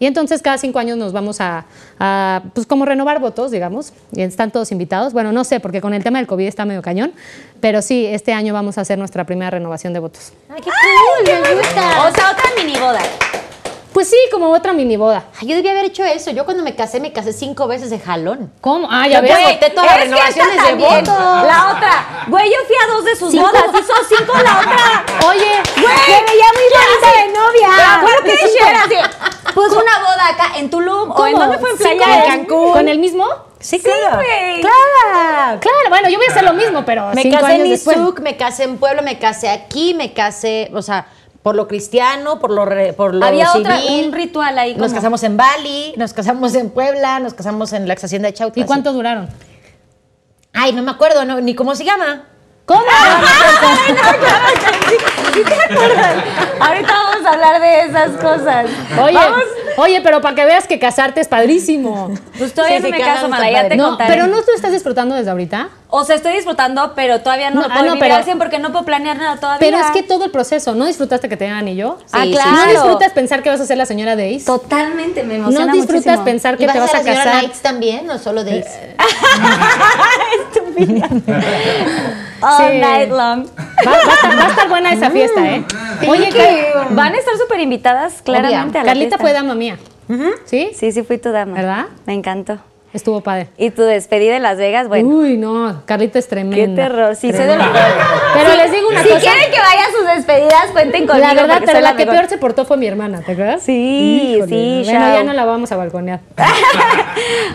[0.00, 1.64] Y entonces cada cinco años nos vamos a,
[1.98, 5.12] a, pues como renovar votos, digamos, y están todos invitados.
[5.12, 7.12] Bueno, no sé, porque con el tema del COVID está medio cañón,
[7.60, 10.32] pero sí, este año vamos a hacer nuestra primera renovación de votos.
[10.48, 12.08] Ay, qué cool, me gusta.
[12.08, 13.00] O sea, otra mini boda.
[13.92, 15.24] Pues sí, como otra mini boda.
[15.40, 16.30] Ay, yo debía haber hecho eso.
[16.30, 18.52] Yo cuando me casé, me casé cinco veces de jalón.
[18.60, 18.86] ¿Cómo?
[18.88, 19.54] Ah, ya Yo ves.
[19.54, 21.06] boté todas las renovaciones de votos.
[21.08, 22.24] La otra.
[22.28, 23.48] Güey, yo fui a dos de sus Cinco.
[23.48, 23.64] bodas.
[23.82, 25.04] Hizo cinco la otra.
[25.28, 27.18] Oye, Güey, Se veía muy bonita así.
[27.18, 27.68] de novia.
[27.76, 28.94] Pero aparte, Sí, Cher, así,
[29.54, 31.10] Pues una boda acá en Tulum.
[31.10, 31.44] ¿O en ¿cómo?
[31.46, 31.70] dónde fue?
[31.70, 32.72] En Playa en Cancún.
[32.72, 33.24] ¿Con el mismo?
[33.60, 34.16] Sí, claro.
[34.16, 34.60] güey.
[34.60, 35.60] Claro.
[35.60, 37.96] Claro, bueno, yo voy a hacer lo mismo, pero Me cinco casé en años después.
[37.96, 41.06] Izuc, me casé en Puebla, me casé aquí, me casé, o sea,
[41.42, 44.06] por lo cristiano, por lo, re- por lo Había otra, civil.
[44.06, 44.74] un ritual ahí.
[44.76, 48.34] Nos casamos en Bali, nos casamos en Puebla, nos casamos en la ex hacienda de
[48.34, 48.62] Chautla.
[48.62, 49.28] ¿Y cuánto duraron?
[50.52, 52.26] Ay, no me acuerdo, no, ni cómo se llama.
[52.68, 52.82] ¿Cómo?
[56.60, 58.66] Ahorita vamos a hablar de esas cosas.
[59.02, 59.42] Oye, Vamos.
[59.78, 62.12] oye, pero para que veas que casarte es padrísimo.
[62.36, 63.68] Pues todavía Sí, no me caso, Mala, está ya padre.
[63.70, 64.10] te No, contaré.
[64.12, 65.68] pero no tú estás disfrutando desde ahorita.
[65.90, 68.24] O sea, estoy disfrutando, pero todavía no, No, lo ah, puedo no, vivir pero- al
[68.24, 69.58] 100 porque no puedo planear nada todavía.
[69.60, 71.96] Pero es que todo el proceso, ¿no disfrutaste que te dan anillo?
[72.12, 72.50] Ah, Sí, sí, claro.
[72.56, 74.44] ¿No disfrutas pensar que vas a ser la señora Days?
[74.44, 76.24] Totalmente, me emociona ¿No disfrutas muchísimo.
[76.26, 77.40] pensar ¿Y que vas te a vas a señora casar?
[77.40, 78.66] Knights también o solo Days?
[82.40, 82.78] All Sí.
[82.78, 83.46] night long.
[83.86, 85.64] Va, va a estar, va a estar buena esa fiesta, ¿eh?
[86.08, 89.18] Oye, Car- Van a estar súper invitadas claramente a la Carlita fiesta.
[89.18, 89.78] fue dama mía.
[90.44, 90.70] ¿Sí?
[90.74, 91.54] Sí, sí fui tu dama.
[91.54, 91.86] ¿Verdad?
[92.06, 92.58] Me encantó.
[92.94, 93.48] Estuvo padre.
[93.58, 95.08] Y tu despedida en Las Vegas, bueno.
[95.10, 96.56] Uy, no, Carlita es tremenda.
[96.56, 97.64] Qué terror, sí, sé de lo
[98.34, 99.20] Pero les digo una Si cosa.
[99.20, 101.26] quieren que vaya a sus despedidas, cuenten conmigo.
[101.26, 103.62] La verdad, pero la que peor se portó fue mi hermana, ¿te acuerdas?
[103.62, 106.20] Sí, Híjole, sí, Bueno, ya no la vamos a balconear.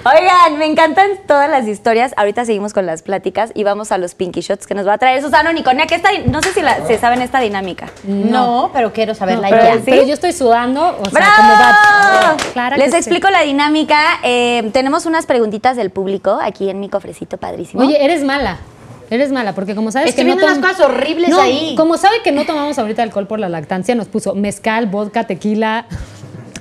[0.06, 2.14] Oigan, me encantan todas las historias.
[2.18, 4.98] Ahorita seguimos con las pláticas y vamos a los Pinky Shots que nos va a
[4.98, 7.88] traer Susana Unicornia, que esta, no sé si la- se saben esta dinámica.
[8.04, 9.74] No, pero quiero saberla pero, ya.
[9.76, 9.82] ¿sí?
[9.86, 11.34] pero yo estoy sudando, o sea, ¡Bravo!
[11.38, 12.38] como va.
[12.54, 12.98] Claro Les sí.
[12.98, 14.20] explico la dinámica.
[14.24, 17.82] Eh, tenemos unas preguntitas del público aquí en mi cofrecito padrísimo.
[17.84, 18.58] Oye, eres mala.
[19.10, 21.76] Eres mala, porque como sabes Estoy que no viendo unas tom- cosas horribles No, ahí.
[21.78, 25.86] Como sabe que no tomamos ahorita alcohol por la lactancia, nos puso mezcal, vodka, tequila.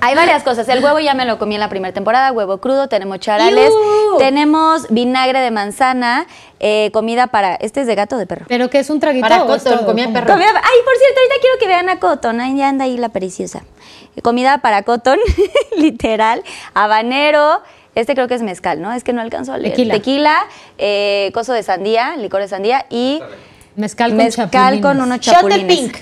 [0.01, 0.67] Hay varias cosas.
[0.69, 3.71] El huevo ya me lo comí en la primera temporada, huevo crudo, tenemos charales,
[4.17, 6.27] tenemos vinagre de manzana,
[6.59, 7.55] eh, comida para...
[7.55, 8.45] ¿Este es de gato o de perro?
[8.49, 9.27] ¿Pero qué es un traguito?
[9.27, 9.95] Para Cotton, ¿Cómo?
[10.13, 10.33] perro.
[10.33, 12.39] Comida- Ay, por cierto, ahorita quiero que vean a Cotton.
[12.41, 13.63] Ahí ya anda ahí la preciosa.
[14.21, 15.17] Comida para Cotton,
[15.77, 16.43] literal.
[16.73, 17.61] Habanero.
[17.95, 18.91] Este creo que es mezcal, ¿no?
[18.93, 19.71] Es que no alcanzo a leer.
[19.73, 19.93] Tequila.
[19.93, 20.35] Tequila,
[20.77, 23.21] eh, coso de sandía, licor de sandía y
[23.75, 24.81] Mezcal con mezcal chapulines.
[24.81, 25.65] con unos Shot de chapulines.
[25.77, 25.97] pink.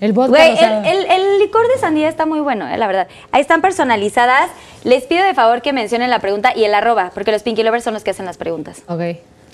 [0.00, 3.08] El vodka Güey, el, el- el licor de sandía está muy bueno, eh, la verdad.
[3.32, 4.50] Ahí están personalizadas.
[4.82, 7.84] Les pido de favor que mencionen la pregunta y el arroba, porque los Pinky Lovers
[7.84, 8.82] son los que hacen las preguntas.
[8.88, 9.00] Ok.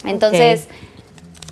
[0.05, 0.67] Entonces,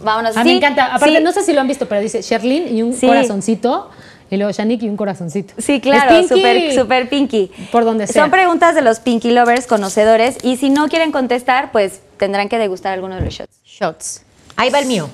[0.03, 0.37] vámonos.
[0.37, 0.95] A mí Sí, me encanta.
[0.95, 1.23] Aparte, sí.
[1.23, 3.07] no sé si lo han visto, pero dice Sherlyn y un Sí.
[3.07, 3.91] corazoncito.
[4.31, 5.55] Y luego Shanik y un corazoncito.
[5.59, 7.51] Sí, claro, súper super pinky.
[7.73, 8.23] Por donde sea.
[8.23, 12.59] Son preguntas de los Pinky Lovers conocedores y si no quieren contestar, pues tendrán que
[12.59, 13.61] degustar alguno de los shots.
[13.65, 14.23] Shots.
[14.57, 15.09] Ahí va el mío.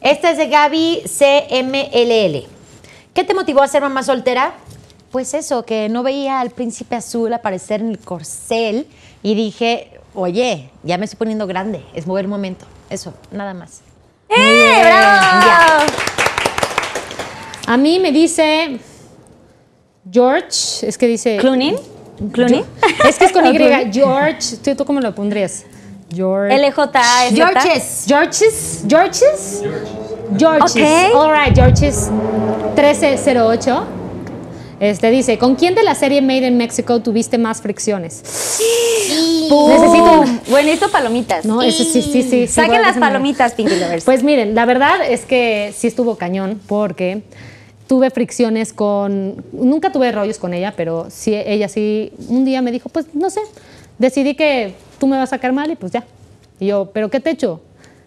[0.00, 2.46] Este es de Gaby CMLL.
[3.12, 4.54] ¿Qué te motivó a ser mamá soltera?
[5.10, 8.86] Pues eso, que no veía al príncipe azul aparecer en el corcel
[9.22, 12.66] y dije, oye, ya me estoy poniendo grande, es buen momento.
[12.90, 13.82] Eso, nada más.
[14.28, 16.23] ¡Eh, bravo!
[17.66, 18.78] A mí me dice
[20.10, 21.38] George, es que dice.
[21.38, 21.76] ¿Clooney?
[22.32, 22.64] ¿Clooney?
[23.08, 23.92] Es que es con ¿O Y.
[23.92, 25.64] George, ¿tú, tú cómo lo pondrías?
[26.14, 26.56] George.
[26.56, 26.80] LJ.
[27.34, 28.04] Georges.
[28.06, 28.84] Georges.
[28.86, 29.62] Georges.
[30.36, 30.76] Georges.
[30.76, 31.16] Ok.
[31.16, 32.10] All right, Georges.
[32.76, 33.86] 1308.
[34.80, 38.22] Este dice, ¿con quién de la serie Made in Mexico tuviste más fricciones?
[39.50, 40.24] Necesito.
[40.48, 41.44] Bueno, necesito palomitas.
[41.44, 42.22] No, eso sí, sí, sí.
[42.22, 44.04] sí, Saquen las palomitas, Pinky Lovers.
[44.04, 47.22] Pues miren, la verdad es que sí estuvo cañón porque
[47.86, 49.44] tuve fricciones con...
[49.52, 53.30] Nunca tuve rollos con ella, pero sí, ella sí, un día me dijo, pues no
[53.30, 53.40] sé,
[53.98, 56.04] decidí que tú me vas a sacar mal y pues ya.
[56.60, 57.60] Y yo, ¿pero qué te echo?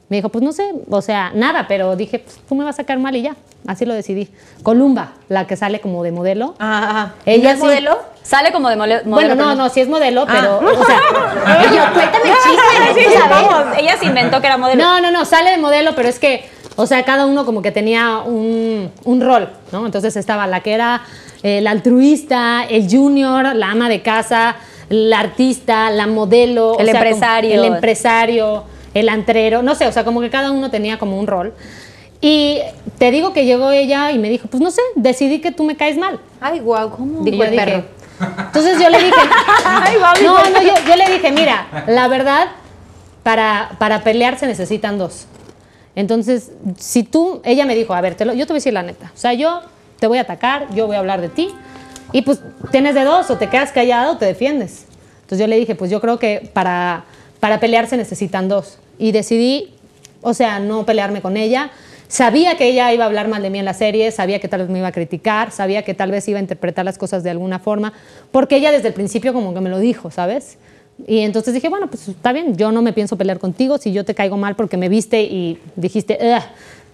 [0.09, 2.77] Me dijo, pues no sé, o sea, nada, pero dije, pues tú me vas a
[2.77, 3.35] sacar mal y ya.
[3.65, 4.29] Así lo decidí.
[4.63, 6.55] Columba, la que sale como de modelo.
[6.59, 7.15] Ajá.
[7.25, 7.97] ¿Ella es sí- modelo?
[8.23, 9.01] Sale como de modelo.
[9.05, 10.79] Bueno, no, pero no, sí es modelo, pero, Ah.
[10.79, 10.99] o sea,
[11.75, 14.81] yo, cuéntame el chiste, Sí, ella se inventó que era modelo.
[14.83, 16.43] No, no, no, sale de modelo, pero es que,
[16.77, 19.85] o sea, cada uno como que tenía un, un rol, ¿no?
[19.85, 21.01] Entonces estaba la que era
[21.43, 24.55] eh, la altruista, el junior, la ama de casa,
[24.89, 26.73] la artista, la modelo.
[26.73, 27.53] o El sea, empresario.
[27.53, 28.63] El empresario,
[28.93, 31.53] el antrero, no sé, o sea, como que cada uno tenía como un rol.
[32.21, 32.59] Y
[32.97, 35.75] te digo que llegó ella y me dijo, pues no sé, decidí que tú me
[35.75, 36.19] caes mal.
[36.39, 37.23] Ay, guau, ¿cómo?
[37.23, 37.83] Dijo yo el perro.
[38.19, 39.11] Entonces yo le dije,
[40.23, 42.47] no, no, yo, yo le dije, mira, la verdad,
[43.23, 45.25] para, para pelear se necesitan dos.
[45.97, 49.11] Entonces, si tú, ella me dijo, a ver, yo te voy a decir la neta,
[49.15, 49.61] o sea, yo
[49.99, 51.49] te voy a atacar, yo voy a hablar de ti,
[52.11, 52.39] y pues
[52.69, 54.85] tienes de dos, o te quedas callado o te defiendes.
[55.21, 57.05] Entonces yo le dije, pues yo creo que para,
[57.39, 58.77] para pelear se necesitan dos.
[58.99, 59.73] Y decidí,
[60.21, 61.71] o sea, no pelearme con ella.
[62.07, 64.61] Sabía que ella iba a hablar mal de mí en la serie, sabía que tal
[64.61, 67.31] vez me iba a criticar, sabía que tal vez iba a interpretar las cosas de
[67.31, 67.91] alguna forma,
[68.31, 70.59] porque ella desde el principio como que me lo dijo, ¿sabes?
[71.05, 74.03] Y entonces dije, bueno, pues está bien, yo no me pienso pelear contigo, si yo
[74.03, 76.17] te caigo mal porque me viste y dijiste,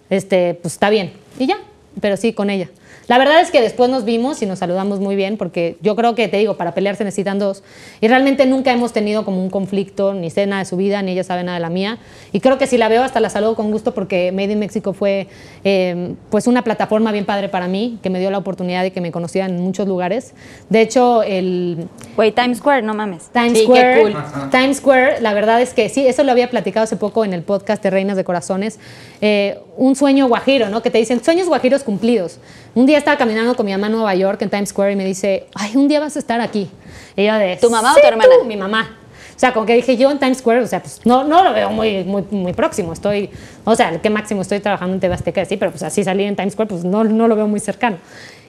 [0.09, 1.13] este, pues está bien.
[1.39, 1.57] Y ya,
[2.01, 2.69] pero sí, con ella.
[3.07, 6.15] La verdad es que después nos vimos y nos saludamos muy bien, porque yo creo
[6.15, 7.63] que, te digo, para pelear se necesitan dos.
[8.01, 11.11] Y realmente nunca hemos tenido como un conflicto, ni sé nada de su vida, ni
[11.11, 11.97] ella sabe nada de la mía.
[12.31, 14.93] Y creo que si la veo, hasta la saludo con gusto, porque Made in Mexico
[14.93, 15.27] fue
[15.63, 19.01] eh, pues una plataforma bien padre para mí, que me dio la oportunidad de que
[19.01, 20.33] me conocieran en muchos lugares.
[20.69, 23.29] De hecho, el, Güey, Times Square, no mames.
[23.33, 24.01] Times Sí, qué Square.
[24.01, 24.49] cool.
[24.51, 27.41] Times Square, la verdad es que sí, eso lo había platicado hace poco en el
[27.41, 28.79] podcast de Reinas de Corazones.
[29.21, 30.81] Eh, un sueño guajiro, ¿no?
[30.81, 32.39] Que te dicen sueños guajiros cumplidos.
[32.75, 35.05] Un día estaba caminando con mi mamá en Nueva York, en Times Square, y me
[35.05, 36.69] dice, ay, un día vas a estar aquí.
[37.15, 38.97] Y yo de, ¿Tu mamá o "Sí, tu hermana?" tú, mi mamá.
[39.35, 41.53] O sea, como que dije yo en Times Square, o sea, pues no, no lo
[41.53, 42.93] veo muy, muy, muy próximo.
[42.93, 43.29] Estoy,
[43.63, 46.35] o sea, qué máximo estoy trabajando en TV Azteca, sí, pero pues así salir en
[46.35, 47.97] Times Square, pues no, no lo veo muy cercano.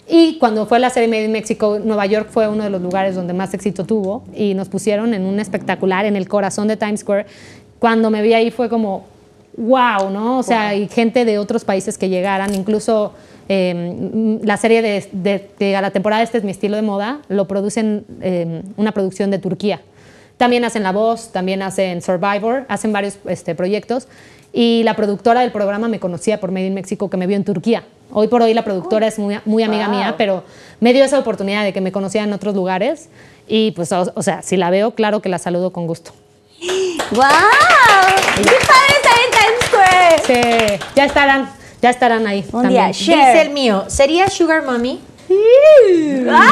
[0.09, 3.15] Y cuando fue la serie Made in Mexico, Nueva York fue uno de los lugares
[3.15, 7.01] donde más éxito tuvo y nos pusieron en un espectacular en el corazón de Times
[7.01, 7.27] Square.
[7.79, 9.07] Cuando me vi ahí fue como,
[9.57, 10.39] wow, ¿no?
[10.39, 13.13] O sea, y gente de otros países que llegaran, incluso
[13.49, 17.21] eh, la serie de, de, de- a la temporada Este es mi estilo de moda,
[17.29, 19.81] lo producen eh, una producción de Turquía.
[20.37, 24.09] También hacen La Voz, también hacen Survivor, hacen varios este, proyectos.
[24.53, 27.45] Y la productora del programa me conocía por Made in México, que me vio en
[27.45, 27.85] Turquía.
[28.13, 29.97] Hoy por hoy la productora es muy, muy amiga Wow.
[29.97, 30.45] mía, pero
[30.81, 33.09] me dio esa oportunidad de que me conociera en otros lugares.
[33.49, 36.13] Y pues, o, o sea, si la veo, claro que la saludo con gusto.
[37.11, 37.23] ¡Wow!
[38.37, 40.23] ¡Qué padre estar en Times Square!
[40.79, 41.51] Sí, ya estarán,
[41.85, 42.43] ya estarán ahí.
[42.51, 42.71] Un también.
[42.71, 42.87] día.
[43.27, 45.03] Dice el mío, ¿sería Sugar Mommy?
[46.31, 46.51] ¡Ah!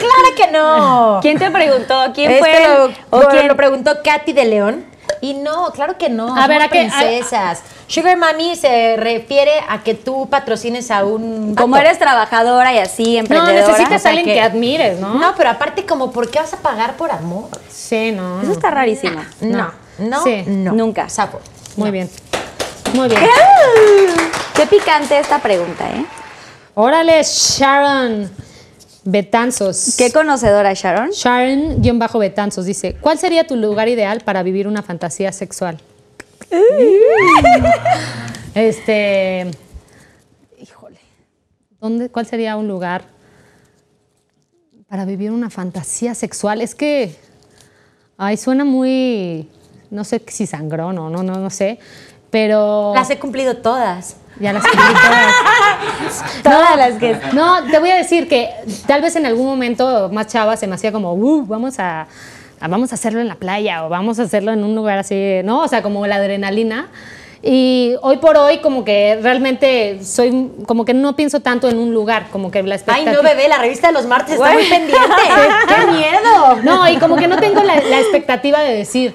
[0.00, 1.18] Claro que no.
[1.22, 1.94] ¿Quién te preguntó?
[2.12, 2.64] ¿Quién Este fue?
[2.64, 2.72] el-
[3.12, 3.46] lo, ¿O quién?
[3.46, 4.84] lo preguntó Katy de León.
[5.20, 6.36] Y no, claro que no.
[6.36, 7.62] A ver, ¿a qué- a- princesas.
[7.86, 11.54] Sugar Mommy se refiere a que tú patrocines a un.
[11.54, 13.66] Como eres trabajadora y así, No, emprendedora.
[13.68, 15.14] necesitas o sea, a alguien que- que, admires, ¿no?
[15.14, 17.48] No, pero aparte, como, ¿por qué vas a pagar por amor?
[17.68, 18.42] Sí, no.
[18.42, 19.20] Eso está rarísimo.
[19.40, 20.42] No, no, Sí.
[20.46, 20.72] no.
[20.72, 21.08] Nunca.
[21.08, 21.40] Sapo.
[21.76, 22.10] Muy bien.
[22.94, 23.20] Muy bien.
[24.54, 26.04] Qué picante esta pregunta, ¿eh?
[26.74, 28.30] Órale, Sharon
[29.04, 29.94] Betanzos.
[29.96, 31.10] Qué conocedora, Sharon.
[31.10, 35.80] Sharon-Betanzos dice, ¿cuál sería tu lugar ideal para vivir una fantasía sexual?
[38.54, 39.50] este,
[40.60, 40.98] híjole,
[41.80, 43.04] ¿dónde, ¿cuál sería un lugar
[44.88, 46.60] para vivir una fantasía sexual?
[46.60, 47.16] Es que,
[48.18, 49.48] ay, suena muy,
[49.90, 51.78] no sé si sangrón o no, no, no sé,
[52.30, 52.92] pero...
[52.94, 54.16] Las he cumplido todas.
[54.38, 56.42] Ya las cumplí todas.
[56.42, 57.16] Todas las que.
[57.34, 58.48] No, te voy a decir que
[58.86, 62.06] tal vez en algún momento más chava se me hacía como, "Uh, vamos a,
[62.58, 65.40] a- vamos a hacerlo en la playa o vamos a hacerlo en un lugar así,
[65.44, 65.60] ¿no?
[65.60, 66.88] O sea, como la adrenalina.
[67.42, 71.92] Y hoy por hoy como que realmente soy, como que no pienso tanto en un
[71.92, 73.12] lugar, como que la Ay, expectativa...
[73.12, 74.98] no, bebé, la revista de los martes está muy pendiente.
[75.68, 76.56] ¡Qué miedo!
[76.62, 79.14] No, y como que no tengo la, la expectativa de decir,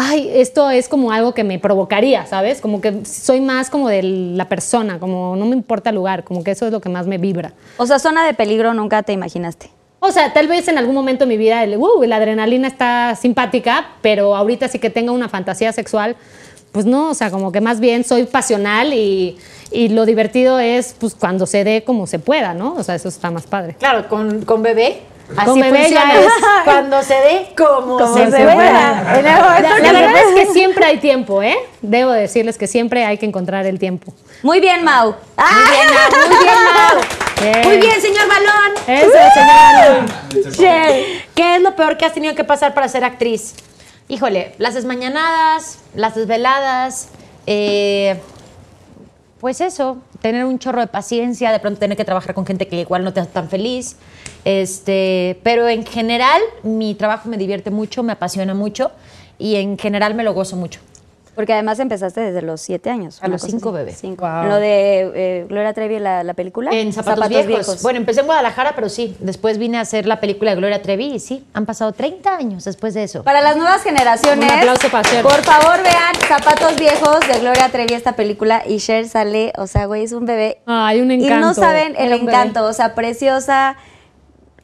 [0.00, 2.60] ay, esto es como algo que me provocaría, ¿sabes?
[2.60, 6.44] Como que soy más como de la persona, como no me importa el lugar, como
[6.44, 7.52] que eso es lo que más me vibra.
[7.78, 9.70] O sea, zona de peligro nunca te imaginaste.
[9.98, 13.16] O sea, tal vez en algún momento de mi vida el, uh, la adrenalina está
[13.20, 16.14] simpática, pero ahorita sí que tenga una fantasía sexual,
[16.70, 19.36] pues no, o sea, como que más bien soy pasional y,
[19.72, 22.74] y lo divertido es pues cuando se dé como se pueda, ¿no?
[22.74, 23.74] O sea, eso está más padre.
[23.80, 25.00] Claro, con, con bebé.
[25.36, 26.14] Así funciona.
[26.20, 26.26] es.
[26.64, 28.54] Cuando se dé, como, Como se, se pueda.
[28.54, 29.22] pueda.
[29.22, 31.56] La, la verdad es que siempre hay tiempo, ¿eh?
[31.82, 34.12] Debo decirles que siempre hay que encontrar el tiempo.
[34.42, 35.14] Muy bien, Mau.
[35.36, 37.02] Muy bien, Mau, muy bien, Mau.
[37.40, 37.60] Bien.
[37.68, 38.72] Muy bien, señor Balón.
[38.88, 40.06] Eso, señora.
[40.56, 41.04] Cher,
[41.36, 43.54] ¿Qué es lo peor que has tenido que pasar para ser actriz?
[44.08, 47.10] Híjole, las desmañanadas, las desveladas,
[47.46, 48.20] eh,
[49.40, 52.80] pues eso, tener un chorro de paciencia, de pronto tener que trabajar con gente que
[52.80, 53.96] igual no te hace tan feliz.
[54.44, 58.90] Este, pero en general, mi trabajo me divierte mucho, me apasiona mucho
[59.38, 60.80] y en general me lo gozo mucho.
[61.38, 63.20] Porque además empezaste desde los siete años.
[63.22, 63.76] A los cinco, así.
[63.78, 63.92] bebé.
[63.92, 64.26] Cinco.
[64.28, 64.48] Wow.
[64.48, 66.72] Lo de eh, Gloria Trevi, la, la película.
[66.72, 67.80] En Zapatos, viejos.
[67.80, 71.14] Bueno, empecé en Guadalajara, pero sí, después vine a hacer la película de Gloria Trevi
[71.14, 73.22] y sí, han pasado 30 años después de eso.
[73.22, 75.22] Para las nuevas generaciones, Un aplauso para Cher.
[75.22, 79.86] por favor vean Zapatos Viejos de Gloria Trevi, esta película, y Cher sale, o sea,
[79.86, 80.58] güey, es un bebé.
[80.66, 81.46] Ay, un Y encanto.
[81.46, 83.76] no saben el encanto, o sea, preciosa.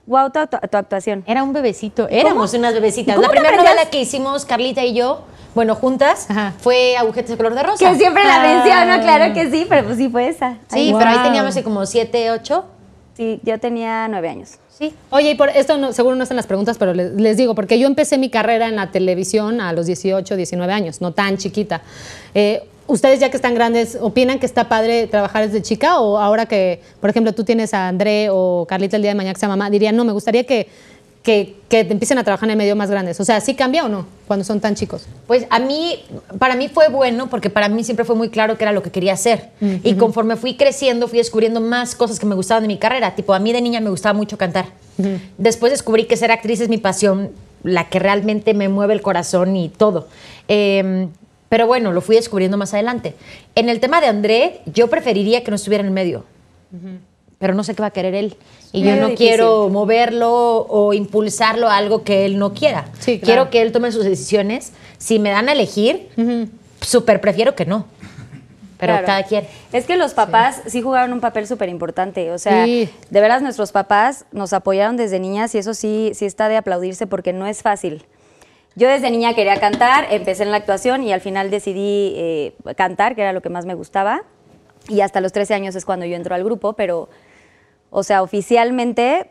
[0.06, 1.24] Wow, tu, actu- tu actuación.
[1.26, 3.14] Era un bebecito, éramos unas bebecitas.
[3.16, 5.22] ¿Cómo La primera novela que hicimos Carlita y yo,
[5.54, 6.52] bueno, juntas, Ajá.
[6.58, 7.88] fue Agujetas de color de rosa.
[7.90, 8.54] Que siempre la Ah.
[8.54, 10.54] menciono, claro que sí, pero pues sí fue esa.
[10.68, 12.64] Sí, Ay, pero ahí teníamos así como 7, 8.
[13.16, 14.58] Sí, yo tenía nueve años.
[14.76, 14.92] Sí.
[15.10, 17.78] Oye, y por esto no- seguro no están las preguntas, pero les, les digo, porque
[17.78, 21.80] yo empecé mi carrera en la televisión a los 18, 19 años, no tan chiquita.
[22.34, 26.00] Eh, ¿Ustedes ya que están grandes, opinan que está padre trabajar desde chica?
[26.00, 29.32] O ahora que, por ejemplo, tú tienes a André o Carlita el día de mañana
[29.32, 30.68] que sea mamá, dirían, no, me gustaría que,
[31.22, 33.18] que, que te empiecen a trabajar en el medio más grandes.
[33.20, 35.06] O sea, ¿sí cambia o no cuando son tan chicos?
[35.26, 36.04] Pues a mí,
[36.38, 38.90] para mí fue bueno porque para mí siempre fue muy claro que era lo que
[38.90, 39.48] quería hacer.
[39.82, 43.14] Y conforme fui creciendo, fui descubriendo más cosas que me gustaban de mi carrera.
[43.14, 44.66] Tipo, a mí de niña me gustaba mucho cantar.
[45.38, 47.30] Después descubrí que ser actriz es mi pasión,
[47.62, 50.08] la que realmente me mueve el corazón y todo.
[50.48, 51.08] Eh,
[51.54, 53.14] pero bueno, lo fui descubriendo más adelante.
[53.54, 56.24] En el tema de André, yo preferiría que no estuviera en el medio.
[57.38, 58.34] Pero no sé qué va a querer él.
[58.72, 59.16] Y yo no difícil.
[59.28, 62.86] quiero moverlo o impulsarlo a algo que él no quiera.
[62.98, 63.24] Sí, claro.
[63.24, 64.72] Quiero que él tome sus decisiones.
[64.98, 66.08] Si me dan a elegir,
[66.80, 67.86] súper prefiero que no.
[68.76, 69.06] Pero Claro.
[69.06, 69.46] cada quien.
[69.72, 72.32] Es que los papás sí, jugaron un papel súper importante.
[72.32, 72.88] O sea, Sí.
[73.10, 77.06] de veras nuestros papás nos apoyaron desde niñas y eso sí, sí está de aplaudirse
[77.06, 78.04] porque no es fácil.
[78.76, 83.14] Yo desde niña quería cantar, empecé en la actuación y al final decidí eh, cantar,
[83.14, 84.22] que era lo que más me gustaba.
[84.88, 87.08] Y hasta los 13 años es cuando yo entro al grupo, pero,
[87.90, 89.30] o sea, oficialmente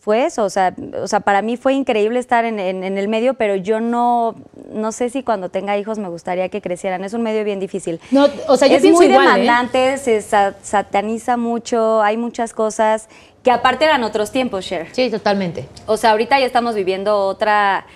[0.00, 0.44] fue eso.
[0.44, 3.54] O sea, o sea para mí fue increíble estar en, en- en el medio, pero
[3.56, 4.34] yo no,
[4.72, 7.04] no sé si cuando tenga hijos me gustaría que crecieran.
[7.04, 8.00] Es un medio bien difícil.
[8.10, 9.40] No, o sea, yo es muy igual, ¿eh?
[9.42, 13.08] demandante, se sa- sataniza mucho, hay muchas cosas
[13.42, 14.88] que aparte eran otros tiempos, Cher.
[14.92, 15.68] Sí, totalmente.
[15.86, 17.86] O sea, ahorita ya estamos viviendo otra,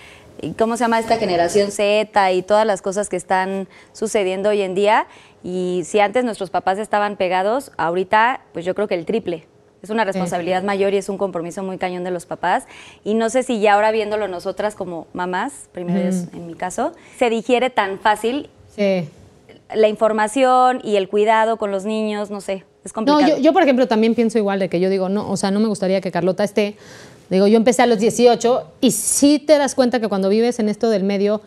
[0.57, 4.75] cómo se llama esta generación Z y todas las cosas que están sucediendo hoy en
[4.75, 5.07] día.
[5.43, 9.45] Y si antes nuestros papás estaban pegados, ahorita pues yo creo que el triple.
[9.83, 12.65] Es una responsabilidad mayor y es un compromiso muy cañón de los papás.
[13.03, 16.93] Y no sé si ya ahora viéndolo nosotras como mamás, primero es en mi caso,
[17.19, 19.07] se digiere tan fácil Sí.
[19.73, 23.37] la información y el cuidado con los niños, no sé, es No, complicado.
[23.37, 25.59] yo, yo, por ejemplo, también pienso igual de que yo digo, no, o sea, no
[25.59, 26.75] me gustaría que Carlota esté.
[27.29, 30.69] Digo, yo empecé a los 18 y sí te das cuenta que cuando vives en
[30.69, 31.41] esto del medio,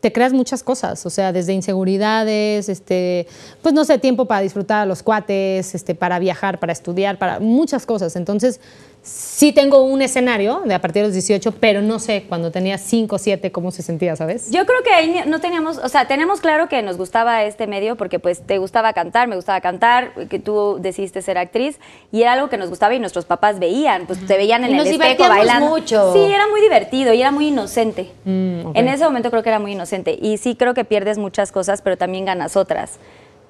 [0.00, 3.26] te creas muchas cosas, o sea, desde inseguridades, este,
[3.60, 7.38] pues no sé, tiempo para disfrutar a los cuates, este, para viajar, para estudiar, para
[7.38, 8.16] muchas cosas.
[8.16, 8.60] Entonces,
[9.02, 12.76] sí tengo un escenario de a partir de los 18, pero no sé cuando tenía
[12.76, 14.50] 5 o 7 cómo se sentía, ¿sabes?
[14.50, 17.96] Yo creo que ahí no teníamos, o sea, tenemos claro que nos gustaba este medio
[17.96, 21.78] porque pues te gustaba cantar, me gustaba cantar, que tú decidiste ser actriz
[22.12, 24.72] y era algo que nos gustaba y nuestros papás veían, pues te veían en Y
[24.72, 25.70] el nos espejo bailando.
[25.70, 26.12] mucho.
[26.12, 28.10] Sí, era muy divertido y era muy inocente.
[28.24, 28.72] Mm.
[28.74, 31.80] En ese momento creo que era muy inocente y sí creo que pierdes muchas cosas,
[31.80, 32.98] pero también ganas otras.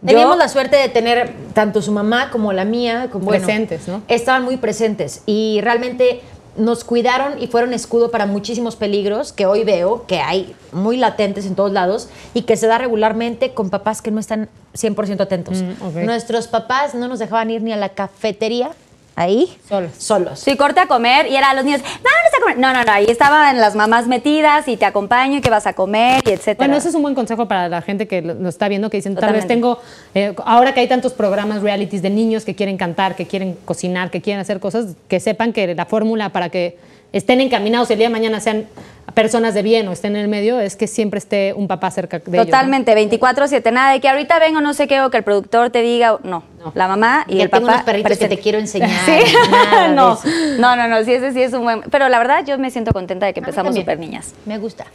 [0.05, 4.03] Teníamos la suerte de tener tanto su mamá como la mía como bueno, Presentes, ¿no?
[4.09, 6.23] Estaban muy presentes y realmente
[6.57, 11.47] nos cuidaron y fueron escudo para muchísimos peligros que hoy veo que hay muy latentes
[11.47, 15.63] en todos lados y que se da regularmente con papás que no están 100% atentos.
[15.63, 16.05] Mm.
[16.05, 18.71] Nuestros papás no nos dejaban ir ni a la cafetería
[19.17, 19.91] ahí Solos.
[19.99, 20.39] solos.
[20.39, 22.59] Sí, corte a comer y era a los niños, vámonos a comer.
[22.59, 25.73] No, no, no, ahí estaban las mamás metidas y te acompaño y qué vas a
[25.73, 26.57] comer y etcétera.
[26.59, 28.99] Bueno, ese es un buen consejo para la gente que lo, lo está viendo, que
[28.99, 29.79] dicen, tal vez tengo,
[30.15, 34.11] eh, ahora que hay tantos programas realities de niños que quieren cantar, que quieren cocinar,
[34.11, 36.79] que quieren hacer cosas, que sepan que la fórmula para que
[37.13, 38.67] estén encaminados el día de mañana sean
[39.15, 42.19] personas de bien o estén en el medio es que siempre esté un papá cerca
[42.19, 42.37] de ellos.
[42.39, 42.45] ¿no?
[42.45, 45.83] Totalmente, 24-7, nada de que ahorita vengo no sé qué o que el productor te
[45.83, 46.43] diga, no,
[46.75, 47.75] la mamá y Que el tengo papá.
[47.79, 48.91] unos perritos que te quiero enseñar.
[49.05, 49.19] Sí,
[49.51, 50.19] nada no,
[50.59, 52.93] no, no, no, sí, ese sí es un buen, pero la verdad yo me siento
[52.93, 54.35] contenta de que empezamos súper niñas.
[54.47, 54.87] Me gusta.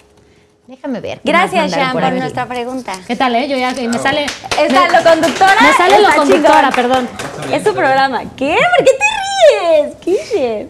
[0.68, 1.20] Déjame ver.
[1.24, 2.94] ¿qué más Gracias, Sean, por nuestra pregunta.
[3.06, 3.48] ¿Qué tal, eh?
[3.48, 4.26] Yo ya me sale...
[4.60, 5.56] Está me, lo conductora.
[5.62, 6.74] me sale lo conductora, chingón.
[6.74, 7.10] perdón.
[7.54, 8.22] Es tu programa.
[8.36, 8.56] ¿Qué?
[8.76, 9.15] ¿Por qué te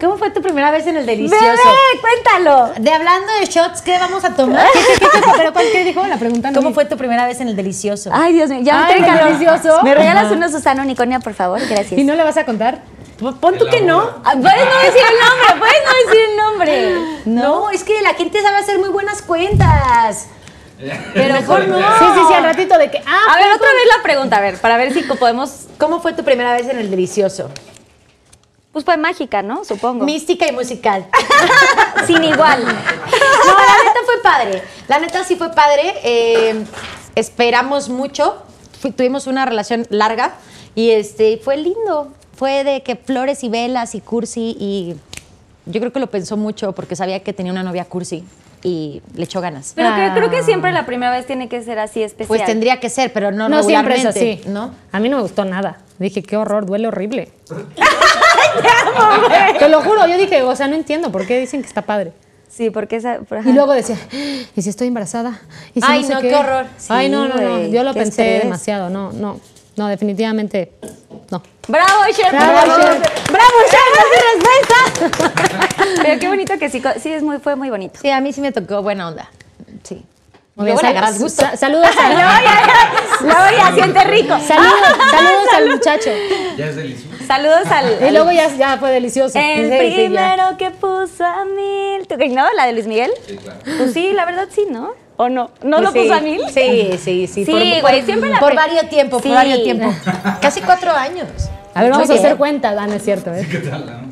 [0.00, 1.44] ¿Cómo fue tu primera vez en el delicioso?
[1.44, 2.72] Bebé, cuéntalo.
[2.78, 4.66] De hablando de shots, ¿qué vamos a tomar?
[4.72, 6.50] ¿Qué, qué, qué, pero cuál qué dijo la pregunta?
[6.50, 8.10] no ¿Cómo fue tu primera vez en el delicioso?
[8.12, 9.24] Ay, Dios mío, ya me Ay, trae calor.
[9.38, 9.82] delicioso.
[9.82, 11.60] ¿Me regalas una Susana Unicornia, por favor?
[11.68, 11.92] Gracias.
[11.98, 12.82] ¿Y no le vas a contar?
[13.18, 14.00] Pon tú que no.
[14.24, 17.20] Ah, Puedes no decir el nombre, puedes no decir el nombre.
[17.24, 20.26] No, es que la gente sabe hacer muy buenas cuentas.
[21.14, 21.78] Pero mejor no.
[21.78, 22.98] Sí, sí, sí, al ratito de que...
[23.06, 25.64] Ah, A ver, otra vez la pregunta, a ver, para ver si podemos.
[25.78, 27.50] ¿Cómo fue tu primera vez en el delicioso?
[28.76, 29.64] Pues fue mágica, ¿no?
[29.64, 30.04] Supongo.
[30.04, 31.06] Mística y musical.
[32.06, 32.62] Sin igual.
[32.62, 34.62] No, la neta fue padre.
[34.86, 35.94] La neta sí fue padre.
[36.04, 36.62] Eh,
[37.14, 38.36] esperamos mucho.
[38.94, 40.34] Tuvimos una relación larga
[40.74, 42.12] y este fue lindo.
[42.36, 44.96] Fue de que flores y velas y cursi y
[45.64, 48.24] yo creo que lo pensó mucho porque sabía que tenía una novia cursi
[48.62, 49.72] y le echó ganas.
[49.74, 50.12] Pero Ah.
[50.14, 52.28] creo que siempre la primera vez tiene que ser así especial.
[52.28, 54.42] Pues tendría que ser, pero no, No siempre es así.
[54.48, 54.74] ¿no?
[54.92, 55.78] A mí no me gustó nada.
[55.98, 57.32] Dije, qué horror, duele horrible.
[59.58, 62.12] Te lo juro, yo dije, o sea, no entiendo por qué dicen que está padre.
[62.48, 63.18] Sí, porque esa.
[63.20, 63.46] por-.
[63.46, 63.96] Y luego decía,
[64.54, 65.40] ¿y si estoy embarazada?
[65.74, 66.66] ¿Y si Ay, sé no, qué horror.
[66.88, 67.66] Ay, no, no, no.
[67.66, 68.42] Yo lo pensé estrés.
[68.44, 68.88] demasiado.
[68.88, 69.40] No, no,
[69.76, 70.72] no, definitivamente
[71.30, 71.42] no.
[71.68, 72.30] ¡Bravo, Cher!
[72.30, 73.02] Bravo, Cher.
[73.30, 73.80] ¡Bravo, Cher!
[73.98, 76.02] ¡No se respuesta!
[76.02, 77.98] Pero qué bonito que sí, sí es muy, fue muy bonito.
[78.00, 79.28] Sí, a mí sí me tocó buena onda.
[79.82, 80.04] Sí.
[80.56, 81.42] Muy Luego bien, le sal- agarras gusto.
[81.42, 84.38] sa- saludos, a, ya siente rico.
[84.46, 84.72] saludos,
[85.10, 86.10] saludos al muchacho.
[86.56, 87.16] Ya es delicioso.
[87.26, 88.08] Saludos al.
[88.08, 89.38] Y luego ya, ya fue delicioso.
[89.38, 89.94] El Sí, sí, ya.
[89.96, 92.06] primero que puso a mil.
[92.08, 92.46] ¿Tú no?
[92.56, 93.10] ¿La de Luis Miguel?
[93.26, 93.58] Sí, claro.
[93.64, 94.92] Pues sí, la verdad sí, ¿no?
[95.18, 95.50] ¿O no?
[95.62, 95.98] ¿No Pues lo sí.
[96.00, 96.40] puso a mil?
[96.48, 97.44] Sí, sí, sí.
[97.44, 99.28] Sí, por, güey, por- siempre la Por varios tiempo, Sí.
[99.28, 99.92] por varios tiempo.
[100.40, 101.26] Casi cuatro años.
[101.74, 102.74] A ver, vamos Muy a hacer cuentas.
[102.78, 103.46] Ah, no es cierto, ¿eh?
[103.50, 103.84] ¿Qué tal?
[103.84, 104.05] no?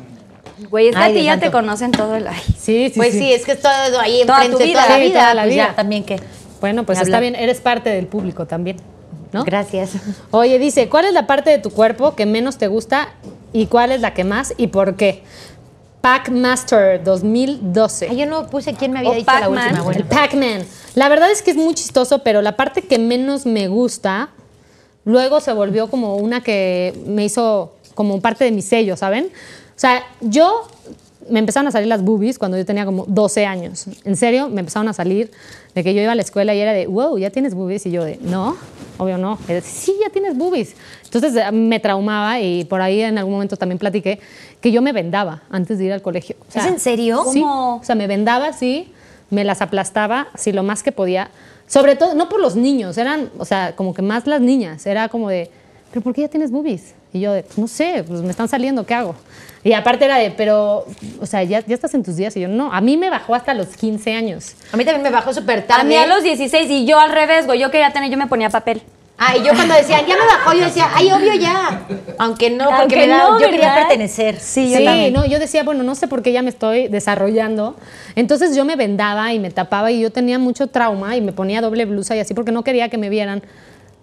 [0.69, 2.27] Güey, es que Ay, a ti ya te conocen todo el.
[2.27, 2.39] Ay.
[2.59, 3.19] Sí, sí, Pues sí.
[3.19, 4.83] sí, es que es todo ahí Toda tu enfrente vida.
[4.83, 5.19] toda la Sí, vida.
[5.21, 5.67] toda la pues vida.
[5.69, 6.19] ya, también que.
[6.61, 8.77] Bueno, pues está bien, eres parte del público también,
[9.33, 9.43] ¿no?
[9.43, 9.91] Gracias.
[10.31, 13.09] Oye, dice, ¿cuál es la parte de tu cuerpo que menos te gusta
[13.53, 15.21] y cuál es la que más y por qué?
[16.01, 18.07] Pac-Master 2012.
[18.09, 19.63] Ay, yo no puse quién me había O dicho la Pac-Man.
[19.67, 19.81] última.
[19.83, 19.99] Bueno.
[19.99, 20.63] El Pac-Man.
[20.95, 24.29] La verdad es que es muy chistoso, pero la parte que menos me gusta,
[25.03, 29.29] luego se volvió como una que me hizo como parte de mi sello, ¿saben?
[29.75, 30.67] O sea, yo
[31.29, 33.85] me empezaron a salir las boobies cuando yo tenía como 12 años.
[34.03, 35.31] En serio, me empezaron a salir
[35.73, 37.85] de que yo iba a la escuela y era de, wow, ya tienes boobies.
[37.85, 38.55] Y yo de, no,
[38.97, 39.37] obvio no.
[39.47, 40.75] Era sí, ya tienes boobies.
[41.03, 44.19] Entonces eh, me traumaba y por ahí en algún momento también platiqué
[44.61, 46.35] que yo me vendaba antes de ir al colegio.
[46.47, 47.23] O sea, ¿Es en serio?
[47.31, 47.77] Sí, ¿Cómo?
[47.77, 48.91] o sea, me vendaba así,
[49.29, 51.29] me las aplastaba así lo más que podía.
[51.67, 54.85] Sobre todo, no por los niños, eran, o sea, como que más las niñas.
[54.85, 55.49] Era como de,
[55.89, 56.93] ¿pero por qué ya tienes boobies?
[57.11, 59.15] Y yo de, "Pues no sé, pues me están saliendo, ¿qué hago?
[59.65, 60.85] Y aparte era de, pero,
[61.19, 62.37] o sea, ¿ya, ya estás en tus días.
[62.37, 64.53] Y yo, no, a mí me bajó hasta los 15 años.
[64.71, 65.81] A mí también me bajó súper tarde.
[65.81, 67.59] A mí a los 16 y yo al revés, güey.
[67.59, 68.83] Yo quería tener, yo me ponía papel.
[69.17, 71.81] Ah, y yo cuando decían, ya me bajó, yo decía, ay, obvio ya.
[72.19, 73.87] Aunque no, porque Aunque me daba- no, yo quería ¿verdad?
[73.87, 74.39] pertenecer.
[74.39, 77.75] Sí, Sí, no, yo decía, bueno, no sé por qué ya me estoy desarrollando.
[78.15, 81.61] Entonces yo me vendaba y me tapaba y yo tenía mucho trauma y me ponía
[81.61, 83.41] doble blusa y así porque no quería que me vieran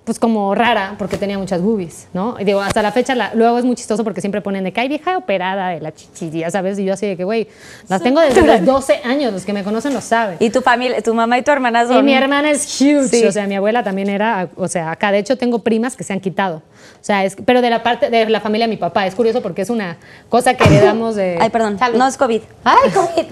[0.04, 2.34] pues como rara porque tenía muchas boobies, ¿no?
[2.40, 4.80] Y digo, hasta la fecha, la- luego es muy chistoso porque siempre ponen de que
[4.80, 7.46] hay vieja operada de la chichi, ya sabes, y yo así de que, güey,
[7.88, 10.38] las tengo desde los 12 años, los que me conocen lo saben.
[10.40, 11.98] Y tu familia, tu mamá y tu hermana son.
[11.98, 13.24] Y mi hermana es huge, Sí.
[13.24, 16.12] o sea, mi abuela también era, o sea, acá de hecho tengo primas que se
[16.12, 16.62] han quitado.
[17.00, 19.40] O sea, es, pero de la parte de la familia de mi papá, es curioso
[19.40, 19.98] porque es una
[20.28, 21.78] cosa que heredamos de Ay, perdón.
[21.78, 21.96] Salud.
[21.98, 22.42] No es COVID.
[22.64, 23.26] Ay, COVID.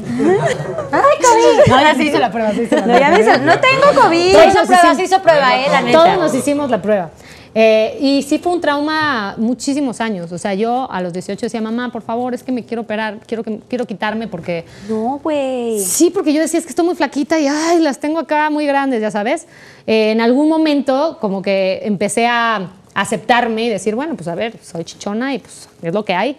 [0.92, 1.60] Ay, COVID.
[1.70, 3.38] No, ya se hizo la prueba, se hizo la No, ya prueba.
[3.38, 4.32] me no tengo COVID.
[4.36, 5.98] Se hizo prueba, se hizo prueba, eh, la neta.
[6.04, 7.10] Todos nos hicimos la prueba.
[7.54, 10.30] Eh, y sí fue un trauma muchísimos años.
[10.32, 13.18] O sea, yo a los 18 decía, mamá, por favor, es que me quiero operar,
[13.26, 14.64] quiero, que, quiero quitarme porque...
[14.88, 15.80] No, güey.
[15.80, 18.66] Sí, porque yo decía, es que estoy muy flaquita y ay, las tengo acá muy
[18.66, 19.46] grandes, ya sabes.
[19.86, 24.54] Eh, en algún momento como que empecé a aceptarme y decir, bueno, pues a ver,
[24.62, 26.36] soy chichona y pues es lo que hay.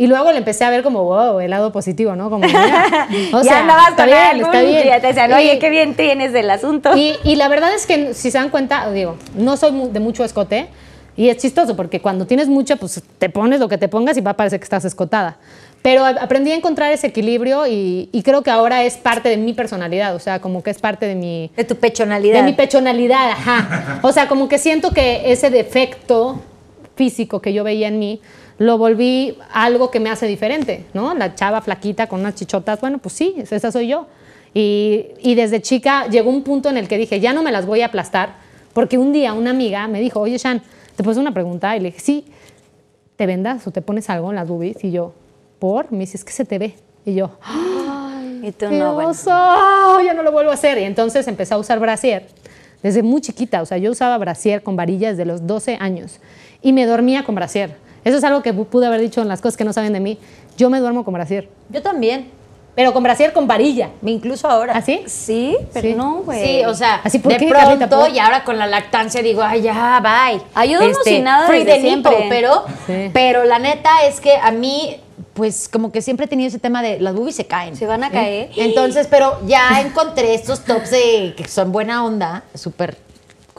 [0.00, 2.30] Y luego le empecé a ver como, wow, el lado positivo, ¿no?
[2.30, 4.84] Como, mira, o ya sea, andabas está con bien, algún está bien.
[4.86, 6.96] ya te decían, oye, qué bien tienes del asunto.
[6.96, 10.24] y, y la verdad es que, si se dan cuenta, digo, no soy de mucho
[10.24, 10.68] escote
[11.18, 14.22] y es chistoso porque cuando tienes mucho, pues te pones lo que te pongas y
[14.22, 15.36] va a parecer que estás escotada.
[15.82, 19.52] Pero aprendí a encontrar ese equilibrio y, y creo que ahora es parte de mi
[19.52, 22.38] personalidad, o sea, como que es parte de mi, De tu pechonalidad.
[22.38, 24.00] de mi pechonalidad, ajá.
[24.00, 26.40] O sea, como que siento que ese defecto
[26.96, 28.22] físico que yo veía en mí
[28.60, 31.14] lo volví algo que me hace diferente, ¿no?
[31.14, 34.06] La chava flaquita con unas chichotas, bueno, pues sí, esa soy yo.
[34.52, 37.64] Y, y desde chica llegó un punto en el que dije, ya no me las
[37.64, 38.34] voy a aplastar,
[38.74, 40.60] porque un día una amiga me dijo, oye, Shan,
[40.94, 41.74] ¿te hacer una pregunta?
[41.74, 42.26] Y le dije, sí,
[43.16, 44.84] ¿te vendas o te pones algo en las boobies?
[44.84, 45.14] Y yo,
[45.58, 45.90] ¿por?
[45.90, 46.74] Me dice, es que se te ve.
[47.06, 47.30] Y yo,
[48.42, 49.08] Y tú ¡Qué no, bueno.
[49.08, 49.30] oso!
[50.04, 50.76] Ya no lo vuelvo a hacer.
[50.76, 52.26] Y entonces empecé a usar brasier
[52.82, 53.62] desde muy chiquita.
[53.62, 56.20] O sea, yo usaba brasier con varilla desde los 12 años
[56.60, 57.88] y me dormía con brasier.
[58.04, 60.00] Eso es algo que pu- pude haber dicho en las cosas que no saben de
[60.00, 60.18] mí.
[60.56, 61.48] Yo me duermo con brasier.
[61.70, 62.30] Yo también.
[62.74, 63.90] Pero con brasier con varilla.
[64.04, 64.74] Incluso ahora.
[64.74, 65.02] ¿Así?
[65.06, 65.94] Sí, pero Sí.
[65.94, 66.44] no, güey.
[66.60, 68.08] Sí, o sea, ¿Así por de qué, pronto Carlita, por?
[68.10, 70.36] y ahora con la lactancia digo, ay, ya, bye.
[70.36, 72.26] Este, Ay, yo duermo sin nada free desde de siempre.
[72.28, 73.10] pero, Sí.
[73.12, 74.96] pero la neta es que a mí,
[75.34, 77.76] pues como que siempre he tenido ese tema de las boobies se caen.
[77.76, 78.50] Se van a caer.
[78.56, 82.96] Entonces, pero ya encontré estos tops de que son buena onda, súper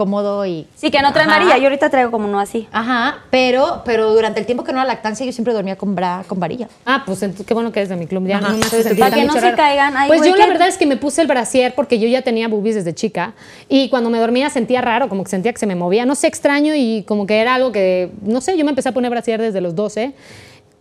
[0.06, 0.66] cómodo y...
[0.76, 1.36] Sí, que no trae Ajá.
[1.36, 1.58] amarilla.
[1.58, 2.68] Yo ahorita traigo como uno así.
[2.72, 6.24] Ajá, pero, pero durante el tiempo que no era lactancia yo siempre dormía con bra,
[6.28, 6.68] con varilla.
[6.86, 8.26] Ah, pues ent- qué bueno que eres de mi club.
[8.26, 8.50] Ya Ajá.
[8.50, 9.58] no me hace Sí, sentir para que no se raro.
[9.58, 9.96] caigan.
[9.96, 12.48] Ay, pues yo la verdad es que me puse el brasier porque yo ya tenía
[12.48, 13.34] boobies desde chica
[13.70, 16.26] y cuando me dormía sentía raro, como que sentía que se me movía, no sé,
[16.28, 19.40] extraño y como que era algo que, no sé, yo me empecé a poner brasier
[19.40, 20.14] desde los 12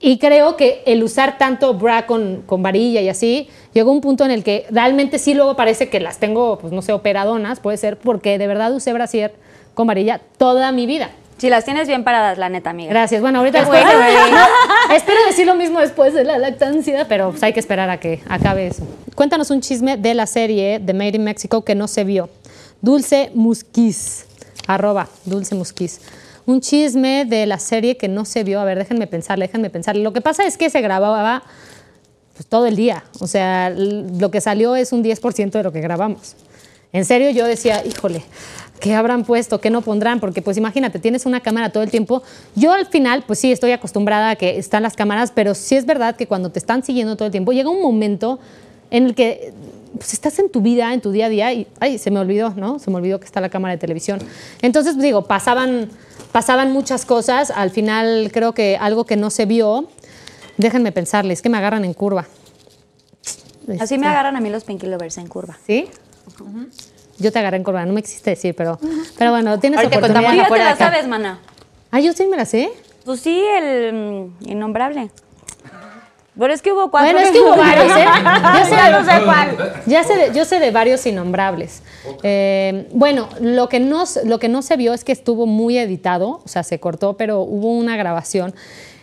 [0.01, 4.25] y creo que el usar tanto bra con, con varilla y así, llegó un punto
[4.25, 7.77] en el que realmente sí luego parece que las tengo, pues no sé, operadonas, puede
[7.77, 9.35] ser, porque de verdad usé brasier
[9.75, 11.11] con varilla toda mi vida.
[11.37, 12.91] Si las tienes bien paradas, la neta, amiga.
[12.91, 13.23] Gracias.
[13.23, 17.55] Bueno, ahorita después No, espero decir lo mismo después de la lactancia, pero pues hay
[17.55, 18.87] que esperar a que acabe eso.
[19.15, 22.29] Cuéntanos un chisme de la serie de Made in Mexico que no se vio.
[22.83, 24.27] Dulce Musquiz,
[24.67, 26.01] arroba Dulce Musquiz.
[26.51, 28.59] Un chisme de la serie que no se vio.
[28.59, 30.03] A ver, déjenme pensarle, déjenme pensarle.
[30.03, 31.45] Lo que pasa es que se grababa
[32.35, 33.05] pues, todo el día.
[33.21, 36.35] O sea, lo que salió es un 10% de lo que grabamos.
[36.93, 38.25] En serio, yo decía, híjole,
[38.81, 39.61] ¿qué habrán puesto?
[39.61, 40.19] ¿Qué no pondrán?
[40.19, 42.25] Porque pues imagínate, tienes una cámara todo el tiempo.
[42.57, 45.87] Yo al final, pues sí, estoy acostumbrada a que están las cámaras, pero sí es
[45.87, 48.41] verdad que cuando te están siguiendo todo el tiempo, llega un momento
[48.91, 49.53] en el que
[49.97, 52.51] pues, estás en tu vida, en tu día a día, y, ay, se me olvidó,
[52.57, 52.81] ¿no?
[52.81, 54.19] Se me olvidó que está la cámara de televisión.
[54.63, 55.91] Entonces, digo, pasaban,
[56.33, 57.51] pasaban muchas cosas.
[57.51, 59.89] Al final, creo que algo que no se vio,
[60.57, 62.27] déjenme pensarles, es que me agarran en curva.
[63.79, 65.57] Así me agarran a mí los Pinky Lovers en curva.
[65.67, 65.89] ¿Sí?
[67.19, 68.79] Yo te agarré en curva, no me existe decir, pero,
[69.19, 70.31] pero bueno, tienes Ahorita oportunidad.
[70.31, 71.39] contamos Tú ya te la sabes, mana.
[71.91, 72.71] Ah, yo sí me la sé.
[73.05, 75.11] Pues sí, el innombrable.
[76.39, 77.13] Pero es que hubo cuatro.
[77.13, 78.05] Bueno, es que hubo varios, ¿eh?
[78.59, 79.83] Yo sé, Ya no sé cuál.
[79.87, 81.83] Ya sé de, yo sé de varios innombrables.
[82.23, 86.41] Eh, bueno, lo que, no, lo que no se vio es que estuvo muy editado,
[86.45, 88.55] o sea, se cortó, pero hubo una grabación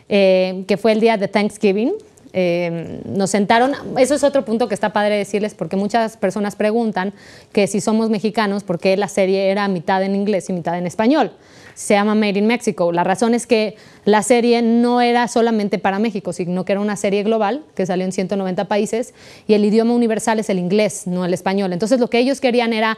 [0.09, 1.93] eh, que fue el día de Thanksgiving.
[2.33, 7.13] Eh, nos sentaron, eso es otro punto que está padre decirles, porque muchas personas preguntan
[7.51, 10.85] que si somos mexicanos, ¿por qué la serie era mitad en inglés y mitad en
[10.85, 11.31] español?
[11.77, 12.91] Se llama Made in Mexico.
[12.91, 16.95] La razón es que la serie no era solamente para México, sino que era una
[16.95, 19.13] serie global que salió en 190 países
[19.47, 21.73] y el idioma universal es el inglés, no el español.
[21.73, 22.97] Entonces lo que ellos querían era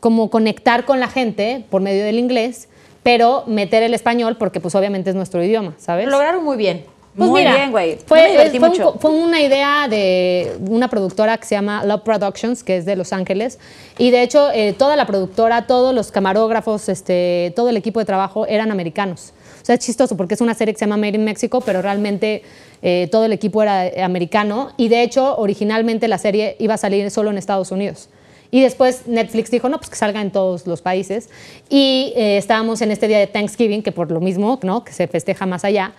[0.00, 2.68] como conectar con la gente por medio del inglés,
[3.04, 6.06] pero meter el español porque pues obviamente es nuestro idioma, ¿sabes?
[6.06, 6.84] Lo lograron muy bien.
[7.16, 7.96] Pues Muy mira, bien, güey.
[8.04, 12.76] Fue, fue un fue una idea de una productora que se llama Love Productions, que
[12.76, 13.58] es de Los Ángeles.
[13.96, 18.04] Y de hecho, eh, toda la productora, todos los camarógrafos, este, todo el equipo de
[18.04, 19.32] trabajo eran americanos.
[19.62, 21.80] O sea, es chistoso porque es una serie que se llama Made in Mexico, pero
[21.80, 22.42] realmente
[22.82, 24.72] eh, todo el equipo era eh, americano.
[24.76, 28.10] Y de hecho, originalmente la serie iba a salir solo en Estados Unidos.
[28.50, 31.30] Y después Netflix dijo, no, pues que salga en todos los países.
[31.68, 34.84] Y eh, estábamos en este día de Thanksgiving, que por lo mismo, ¿no?
[34.84, 35.94] Que se festeja más allá.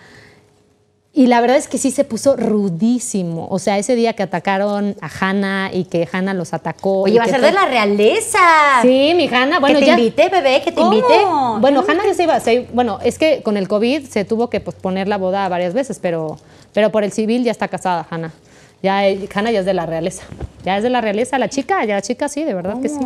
[1.18, 3.48] Y la verdad es que sí se puso rudísimo.
[3.50, 7.00] O sea, ese día que atacaron a Hannah y que Hannah los atacó.
[7.02, 8.38] Oye, y va a ser de la realeza.
[8.82, 9.58] Sí, mi Hannah.
[9.58, 9.98] Bueno, que te ya.
[9.98, 10.92] invite, bebé, que te ¿Cómo?
[10.92, 11.24] invite.
[11.60, 12.38] Bueno, Hannah ya se iba.
[12.38, 15.98] se- bueno, es que con el COVID se tuvo que posponer la boda varias veces,
[16.00, 16.38] pero,
[16.72, 18.32] pero por el civil ya está casada Hannah.
[18.82, 20.22] Ya, eh, Hannah ya es de la realeza.
[20.64, 22.98] Ya es de la realeza la chica, ya la chica sí, de verdad que sí.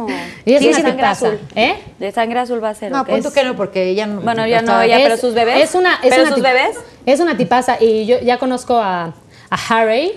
[0.44, 1.38] Y es Sí, una de sangre azul.
[1.54, 1.74] ¿Eh?
[1.98, 2.90] De sangre azul va a ser.
[2.92, 4.20] No, punto que no, porque ella no.
[4.20, 5.62] Bueno, ya no, Es- pero sus bebés.
[5.62, 6.76] Es una, es ¿Pero una sus tip- bebés?
[7.06, 9.14] Es una tipaza y yo ya conozco a,
[9.50, 10.12] a Harry.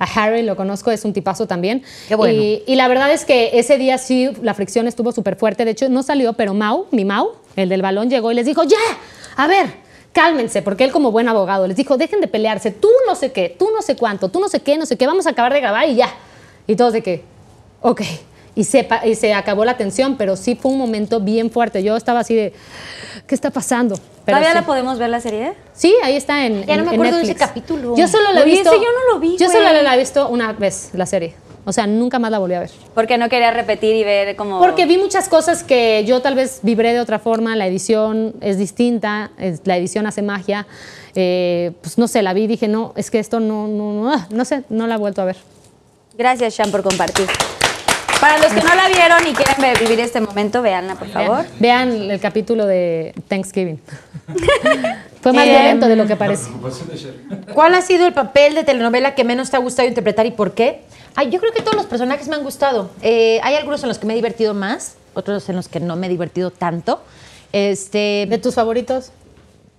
[0.00, 1.82] A Harry lo conozco, es un tipazo también.
[2.06, 2.40] Qué bueno.
[2.40, 5.64] Y, y la verdad es que ese día sí la fricción estuvo súper fuerte.
[5.64, 8.62] De hecho, no salió, pero Mau, mi Mau, el del balón, llegó y les dijo,
[8.62, 8.76] ya,
[9.36, 9.66] a ver,
[10.12, 13.54] cálmense, porque él como buen abogado les dijo, dejen de pelearse, tú no sé qué,
[13.58, 15.60] tú no sé cuánto, tú no sé qué, no sé qué, vamos a acabar de
[15.60, 16.08] grabar y ya.
[16.66, 17.22] Y todos de que,
[17.82, 18.02] ok.
[18.54, 21.84] Y se, y se acabó la tensión, pero sí fue un momento bien fuerte.
[21.84, 22.52] Yo estaba así de,
[23.28, 23.94] ¿qué está pasando?
[24.24, 24.54] Pero ¿Todavía sí.
[24.56, 25.52] la podemos ver la serie?
[25.74, 26.66] Sí, ahí está en.
[26.66, 27.94] Ya no en- me en acuerdo de ese capítulo.
[27.96, 28.72] Yo solo la he visto.
[28.72, 29.84] yo no lo vi, Yo solo güey.
[29.84, 31.34] la he visto una vez, la serie.
[31.68, 32.70] O sea, nunca más la volví a ver.
[32.94, 34.58] Porque no quería repetir y ver como.
[34.58, 37.56] Porque vi muchas cosas que yo tal vez vibré de otra forma.
[37.56, 40.66] La edición es distinta, es- la edición hace magia.
[41.14, 44.10] Eh, pues no sé, la vi y dije, no, es que esto no, no, no,
[44.14, 45.36] ah, no sé, no la he vuelto a ver.
[46.16, 47.26] Gracias, Sean, por compartir.
[48.18, 51.44] Para los que no la vieron y quieren vivir este momento, véanla, por favor.
[51.60, 53.78] Vean, vean el capítulo de Thanksgiving.
[55.20, 56.48] Fue más violento de lo que parece.
[57.52, 60.52] ¿Cuál ha sido el papel de telenovela que menos te ha gustado interpretar y por
[60.54, 60.82] qué?
[61.14, 62.90] Ay, yo creo que todos los personajes me han gustado.
[63.02, 65.96] Eh, hay algunos en los que me he divertido más, otros en los que no
[65.96, 67.00] me he divertido tanto.
[67.52, 69.10] Este, ¿De tus favoritos?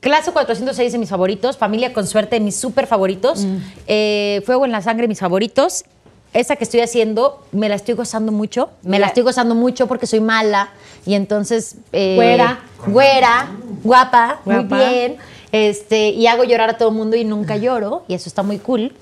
[0.02, 3.46] Clase 406 de mis favoritos, Familia con Suerte de mis súper favoritos,
[3.88, 5.84] eh, Fuego en la Sangre mis favoritos.
[6.32, 10.06] Esa que estoy haciendo me la estoy gozando mucho, me la estoy gozando mucho porque
[10.08, 10.70] soy mala
[11.06, 11.76] y entonces...
[11.92, 12.60] eh, Güera.
[12.86, 13.48] Güera,
[13.84, 14.78] guapa, muy Guapa.
[14.90, 15.18] bien.
[15.52, 18.60] Este, y hago llorar a todo el mundo y nunca lloro y eso está muy
[18.60, 18.94] cool.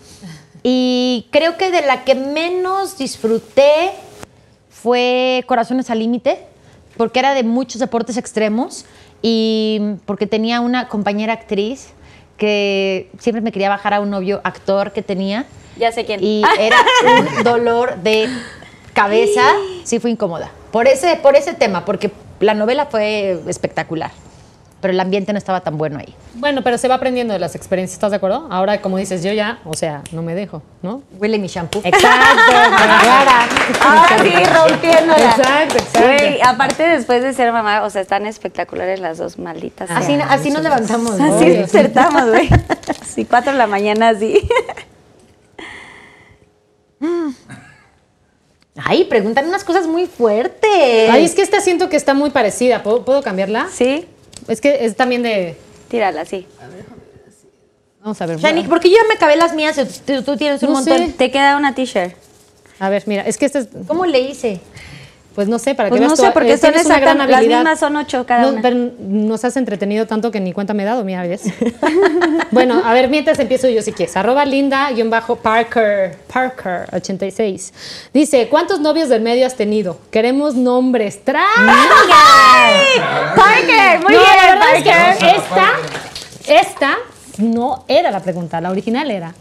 [0.64, 3.92] Y creo que de la que menos disfruté
[4.70, 6.46] fue Corazones al Límite,
[6.98, 8.86] porque era de muchos deportes extremos
[9.22, 11.90] y porque tenía una compañera actriz
[12.38, 15.46] que siempre me quería bajar a un novio actor que tenía.
[15.78, 16.24] Ya sé quién.
[16.24, 18.30] Y era un dolor de
[18.94, 19.44] cabeza.
[19.84, 20.52] Sí, fue incómoda.
[20.72, 24.12] Por ese, por ese tema, porque la novela fue espectacular,
[24.82, 26.14] pero el ambiente no estaba tan bueno ahí.
[26.36, 28.48] Bueno, pero se va aprendiendo de las experiencias, ¿estás de acuerdo?
[28.52, 31.02] Ahora, como dices, yo ya, o sea, no me dejo, ¿no?
[31.20, 31.82] Huele mi shampoo.
[31.84, 32.52] Exacto,
[33.02, 33.48] clara.
[33.82, 35.18] Ahora sí, rompiéndola.
[35.18, 36.02] Exacto, exacto.
[36.02, 39.90] Güey, aparte después de ser mamá, o sea, están espectaculares las dos malditas.
[39.90, 41.20] Así, así nos levantamos.
[41.20, 42.50] Así despertamos, güey.
[43.06, 44.48] Sí, cuatro de la mañana, así.
[48.80, 51.10] Ay, preguntan unas cosas muy fuertes.
[51.10, 52.84] Ay, es que esta siento que está muy parecida.
[52.84, 53.68] ¿Puedo, puedo cambiarla?
[53.72, 54.08] Sí,
[54.48, 55.56] Es que es también de.
[55.90, 56.46] tírala, sí.
[58.02, 58.38] Vamos a ver.
[58.40, 59.76] Shani, porque yo ya me acabé las mías,
[60.06, 60.98] tú, tú tienes un No montón.
[60.98, 61.14] sé.
[61.14, 62.14] Te queda una t-shirt.
[62.80, 63.68] A ver, mira, es que esta es.
[63.88, 64.60] ¿Cómo le hice?
[65.38, 67.30] Pues no sé, para Pues que no veas sé, porque eh, son una gran las
[67.38, 67.60] habilidad.
[67.60, 68.62] mismas son ocho cada No, una.
[68.64, 71.44] Pero nos has entretenido tanto que ni cuenta me he dado, mira, ¿ves?
[72.50, 74.18] bueno, a ver, mientras empiezo yo si quieres.
[74.18, 77.72] Arroba linda-parker, Parker86.
[78.16, 80.00] Dice, ¿cuántos novios del medio has tenido?
[80.10, 81.24] Queremos nombres.
[81.24, 81.44] ¡Tra!
[83.36, 84.24] Parker, muy no, bien,
[84.76, 85.36] es que Parker.
[85.36, 85.70] esta,
[86.48, 86.98] esta
[87.38, 89.36] no era la pregunta, la original era.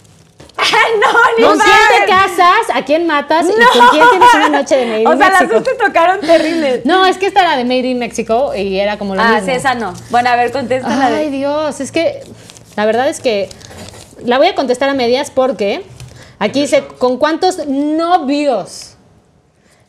[1.01, 2.75] no, ni ¿Con quién te casas?
[2.75, 3.47] ¿A quién matas?
[3.47, 5.55] ¿Y con quién tienes una noche de Made in O sea, las Mexico?
[5.61, 6.85] dos te tocaron terribles.
[6.85, 9.47] No, es que esta era de Made in Mexico y era como lo Ah, mismo.
[9.47, 9.93] sí, esa no.
[10.11, 11.37] Bueno, a ver, contesta la Ay, de.
[11.39, 12.23] Dios, es que
[12.77, 13.49] la verdad es que
[14.25, 15.83] la voy a contestar a medias porque
[16.39, 18.97] aquí dice, ¿con cuántos novios?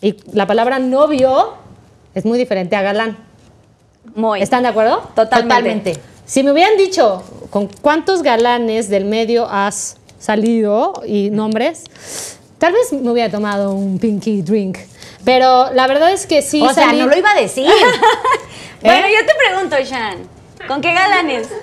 [0.01, 1.53] Y la palabra novio
[2.13, 3.17] es muy diferente a galán.
[4.15, 4.41] Muy.
[4.41, 4.97] ¿Están de acuerdo?
[5.15, 5.47] Totalmente.
[5.93, 5.97] Totalmente.
[6.25, 9.97] Si me hubieran dicho con cuántos galanes del medio has
[10.27, 11.85] salido y nombres,
[12.57, 14.77] tal vez me hubiera tomado un pinky drink.
[15.23, 17.69] Pero la verdad es que sí o sea, no lo iba a decir.
[18.79, 20.19] Bueno, yo te pregunto, Shan.
[20.67, 21.47] ¿Con qué galanes?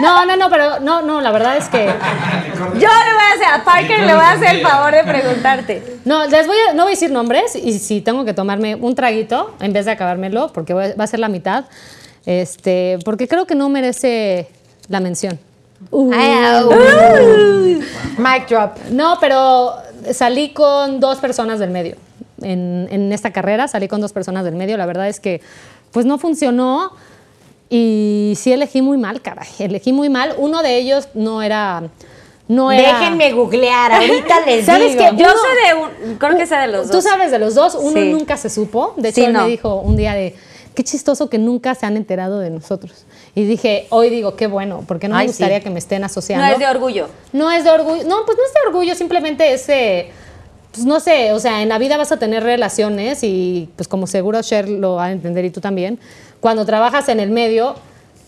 [0.00, 1.84] No, no, no, pero no, no, la verdad es que
[2.56, 5.98] Yo le voy a hacer, a Parker le voy a hacer el favor de preguntarte.
[6.04, 8.94] No, les voy a, no voy a decir nombres y si tengo que tomarme un
[8.94, 11.66] traguito en vez de acabármelo, porque voy va a ser la mitad,
[12.24, 14.48] Este, porque creo que no merece
[14.88, 15.38] la mención.
[16.12, 16.62] Ah,
[18.18, 18.76] Mic drop.
[18.90, 19.74] No, pero
[20.12, 21.96] salí con dos personas del medio.
[22.42, 24.76] En, en esta carrera salí con dos personas del medio.
[24.76, 25.40] La verdad es que
[25.92, 26.92] pues no funcionó
[27.68, 29.48] y sí elegí muy mal, caray.
[29.58, 30.34] Elegí muy mal.
[30.38, 31.82] Uno de ellos no era...
[32.48, 35.04] No era Déjenme googlear, ahorita les ¿Sabes digo.
[35.10, 35.16] qué?
[35.22, 35.74] Yo Uno- sé de
[36.08, 37.04] un, creo que sé de los Tú dos.
[37.04, 38.10] sabes de los dos, uno Sí.
[38.12, 38.92] nunca se supo.
[38.96, 39.42] De hecho, Sí, él no.
[39.44, 40.34] me dijo un día de,
[40.74, 43.04] qué chistoso que nunca se han enterado de nosotros.
[43.34, 45.64] Y dije, hoy digo, qué bueno, porque no Ay, me gustaría sí.
[45.64, 46.46] que me estén asociando.
[46.46, 47.08] No es de orgullo.
[47.32, 48.04] No es de orgullo.
[48.04, 49.68] No, pues no es de orgullo, simplemente es.
[49.68, 50.10] eh,
[50.72, 54.06] pues no sé, o sea, en la vida vas a tener relaciones y pues como
[54.06, 55.98] seguro Cher lo va a entender y tú también,
[56.38, 57.74] cuando trabajas en el medio,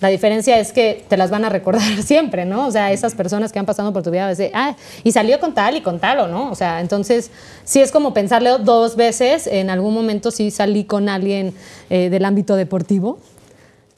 [0.02, 2.66] la diferencia es que te las van a recordar siempre, ¿no?
[2.66, 4.74] O sea, esas personas que han pasado por tu vida, a veces, ah,
[5.04, 7.30] y salió con tal y con tal o no, o sea, entonces
[7.64, 11.54] sí es como pensarle dos veces, en algún momento sí salí con alguien
[11.88, 13.18] eh, del ámbito deportivo,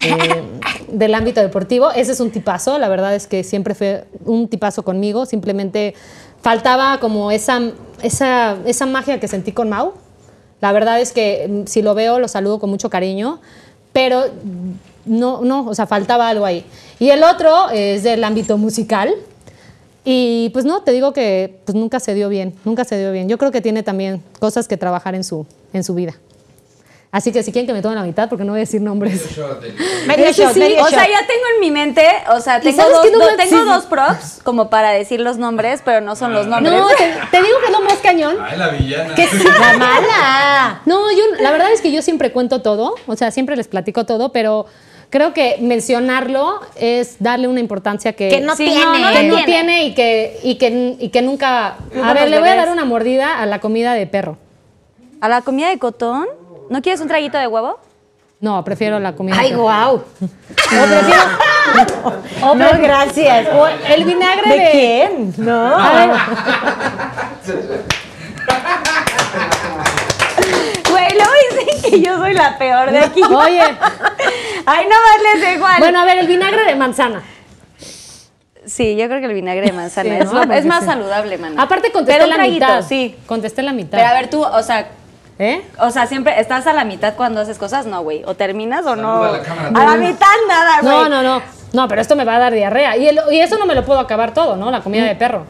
[0.01, 0.43] eh,
[0.89, 1.91] del ámbito deportivo.
[1.91, 5.95] Ese es un tipazo, la verdad es que siempre fue un tipazo conmigo, simplemente
[6.43, 7.73] faltaba como esa,
[8.03, 9.95] esa, esa magia que sentí con Mau.
[10.61, 13.41] La verdad es que mm, si lo veo lo saludo con mucho cariño,
[13.95, 14.25] pero
[15.07, 16.65] no, no, o sea, faltaba algo ahí.
[16.99, 19.15] Y el otro es del ámbito musical.
[20.05, 23.29] Y pues no, te digo que pues nunca se dio bien, nunca se dio bien.
[23.29, 26.15] Yo creo que tiene también cosas que trabajar en su, en su vida.
[27.11, 29.23] Así que si quieren que me tome la mitad, porque no voy a decir nombres.
[30.09, 32.05] Medio shot, sí, medio o sea, ya tengo en mi mente,
[32.35, 33.65] o sea, tengo, dos, no do- me- tengo sí.
[33.69, 36.75] dos props como para decir los nombres, pero no son los nombres.
[36.75, 38.37] No, te, te digo que es lo más cañón.
[38.43, 39.15] Ay, la villana.
[39.15, 39.39] Que sí.
[39.45, 40.83] La mala.
[40.87, 44.05] No, yo la verdad es que yo siempre cuento todo, o sea, siempre les platico
[44.05, 44.67] todo, pero
[45.11, 48.85] creo que mencionarlo es darle una importancia que, Que no Sí, tiene.
[48.85, 49.45] no, no que no tiene.
[49.45, 51.77] tiene y que, y que, y que nunca...
[51.93, 54.39] Nunca A ver, le voy a dar una mordida a la comida de perro.
[55.21, 56.27] ¿A la comida de cotón?
[56.71, 57.79] ¿No quieres un traguito de huevo?
[58.41, 59.95] No, prefiero la comida Ay, guau.
[59.97, 60.03] O
[60.87, 61.23] prefiero...
[62.43, 63.49] o No, gracias.
[63.55, 64.59] o el vinagre de...
[64.59, 65.35] ¿De quién?
[65.39, 65.79] No.
[65.79, 66.11] A ver,
[70.91, 73.23] Güey, luego dicen que yo soy la peor de aquí.
[73.35, 73.63] oye,
[74.67, 75.77] Ay, no más les da igual.
[75.79, 77.23] bueno, a ver, el vinagre de manzana.
[78.67, 80.43] sí, yo creo que el vinagre de manzana Sí, es, ¿no?
[80.55, 80.87] es más sí.
[80.87, 81.59] saludable, man.
[81.59, 82.83] Aparte contesté Pero la traguito, mitad.
[82.83, 83.17] sí.
[83.27, 83.99] Contesté la mitad.
[83.99, 84.89] Pero a ver, tú, o sea,
[85.39, 85.63] ¿Eh?
[85.81, 88.23] o sea, siempre estás a la mitad cuando haces cosas, no, güey.
[88.25, 89.25] O terminas o no.
[89.25, 89.69] A la cámara.
[89.75, 90.95] A la mitad nada, güey.
[90.95, 91.43] No, no, no.
[91.73, 92.97] No, pero esto me va a dar diarrea.
[92.97, 94.71] Y, el- y eso no me lo puedo acabar todo, ¿no?
[94.71, 95.45] La comida de perro.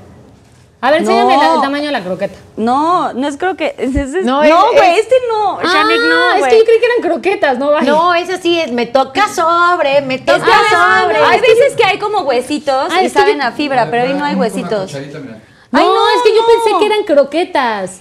[0.84, 1.10] A ver, No.
[1.12, 2.34] enséñame el tamaño de la croqueta.
[2.58, 3.74] No, no es creo que.
[3.78, 5.58] es- es- No, No, es- güey, es- este no.
[5.62, 7.86] Shanik, no, Ah, es que yo creí que eran croquetas, no vale.
[7.86, 11.16] No, es así, es, me toca sobre, me toca Ah, sobre.
[11.24, 14.26] Hay veces que hay como huesitos Ah, y saben yo- a fibra, pero hoy no
[14.26, 14.92] hay huesitos.
[14.92, 15.38] mira.
[15.70, 16.46] No, Ay, no, es que yo no.
[16.48, 18.00] pensé que eran croquetas.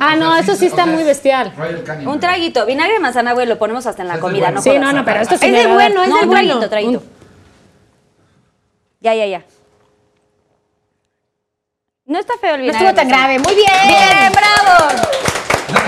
[0.00, 1.52] ah, o no, sea, eso sí está muy es bestial.
[2.06, 2.64] Un traguito.
[2.64, 4.54] Vinagre de manzana, güey, lo ponemos hasta en la comida, bueno.
[4.56, 6.46] no Sí, no, no, pero esto sí Es de bueno, es No, de un bueno.
[6.48, 7.02] traguito, traguito.
[9.00, 9.42] Ya, ya, ya.
[12.12, 13.38] No está feo el No estuvo tan grave.
[13.38, 13.70] Muy bien.
[13.88, 14.90] ¡Bien, bravo!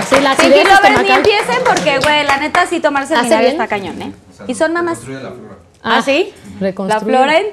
[0.09, 3.27] Sí, la Pinky acidez lovers, ni empiecen porque, güey, la neta sí tomarse el ¿Hace
[3.27, 3.61] vinagre bien?
[3.61, 4.11] está cañón, ¿eh?
[4.31, 4.97] O sea, Y son mamás.
[5.05, 5.55] reconstruye la flora.
[5.83, 6.33] Ah, sí?
[6.59, 7.15] La Reconstruir.
[7.15, 7.45] flora en...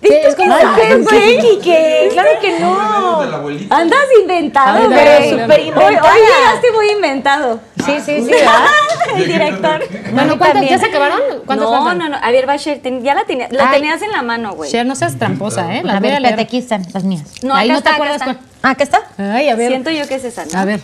[0.00, 0.64] Sí, es como- Ay,
[1.02, 3.24] güey, Quique, Claro que no.
[3.24, 3.76] la.
[3.76, 5.30] Andas inventado, güey.
[5.30, 5.86] Súper inventado.
[5.86, 7.60] Hoy, hoy llegaste muy inventado.
[7.84, 8.30] Sí, sí, sí.
[8.30, 8.64] ¿verdad?
[9.16, 9.82] El director.
[10.12, 11.20] Bueno, ¿cuántas, ¿ya se acabaron?
[11.46, 12.16] ¿Cuántas No, no, no.
[12.22, 13.70] A ver, Basher, ten- ya la tenías, lo Ay.
[13.72, 14.70] tenías en la mano, güey.
[14.70, 15.82] Cher, no seas tramposa, ¿eh?
[15.82, 17.24] Las A ver, espérate, aquí están las mías.
[17.42, 18.38] No, Ahí acá no te acuerdas cuál.
[18.62, 19.02] Ah, ¿acá está?
[19.18, 19.68] Ay, a ver.
[19.70, 20.58] Siento yo que es esa, ¿no?
[20.58, 20.80] A ver,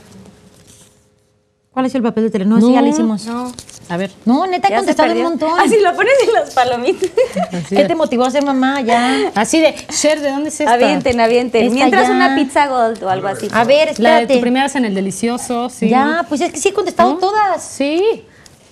[1.74, 2.44] ¿Cuál es el papel de tele?
[2.44, 3.26] No, ese ya lo hicimos.
[3.26, 3.52] No.
[3.88, 4.12] a ver.
[4.24, 5.58] No, neta, he contestado un montón.
[5.58, 7.10] Así lo pones en las palomitas.
[7.52, 8.80] Así ¿Qué de- te motivó a ser mamá?
[8.82, 9.32] Ya.
[9.34, 10.72] Así de, Cher, ¿de dónde es esta?
[10.72, 11.64] Avienten, avienten.
[11.64, 12.14] Esta Mientras ya.
[12.14, 13.48] una pizza gold o algo así.
[13.52, 14.34] A ver, La de espérate.
[14.34, 15.88] tu primera es en el delicioso, sí.
[15.88, 17.18] Ya, pues es que sí he contestado ¿No?
[17.18, 17.62] todas.
[17.64, 18.24] Sí.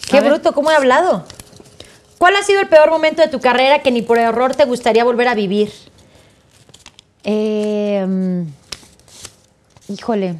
[0.09, 0.31] Qué A ver.
[0.35, 1.25] bruto, ¿cómo he hablado?
[2.19, 5.03] ¿Cuál ha sido el peor momento de tu carrera que ni por error te gustaría
[5.03, 5.73] volver a vivir?
[7.25, 8.45] Eh,
[9.89, 10.37] híjole.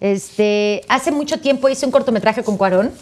[0.00, 2.92] Este, hace mucho tiempo hice un cortometraje con Cuarón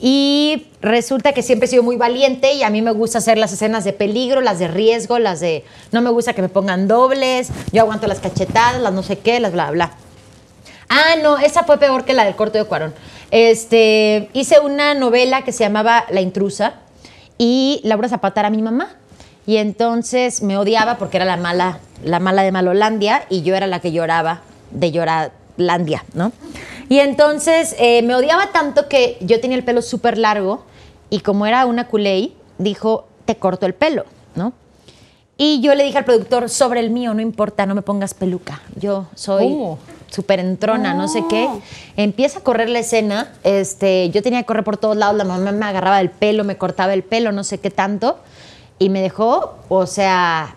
[0.00, 3.52] y resulta que siempre he sido muy valiente y a mí me gusta hacer las
[3.52, 7.48] escenas de peligro, las de riesgo, las de no me gusta que me pongan dobles,
[7.72, 9.92] yo aguanto las cachetadas, las no sé qué, las bla bla.
[10.88, 12.94] Ah, no, esa fue peor que la del corto de Cuarón.
[13.30, 16.74] Este, hice una novela que se llamaba La intrusa
[17.36, 18.96] y Laura Zapata era mi mamá.
[19.46, 23.66] Y entonces me odiaba porque era la mala, la mala de Malolandia y yo era
[23.66, 24.90] la que lloraba de
[25.58, 26.32] Lloralandia, ¿no?
[26.88, 30.64] Y entonces eh, me odiaba tanto que yo tenía el pelo súper largo
[31.10, 34.04] y como era una culé, dijo, te corto el pelo,
[34.34, 34.52] ¿no?
[35.36, 38.62] Y yo le dije al productor, sobre el mío, no importa, no me pongas peluca.
[38.76, 39.44] Yo soy...
[39.44, 39.78] ¿Cómo?
[40.10, 41.08] súper entrona, no.
[41.08, 41.48] sé qué.
[41.96, 43.32] Empieza a correr la escena.
[43.44, 45.16] Este, yo tenía que correr por todos lados.
[45.16, 48.18] La mamá me agarraba el pelo, me cortaba el pelo, no sé qué tanto.
[48.78, 50.56] Y me dejó, o sea,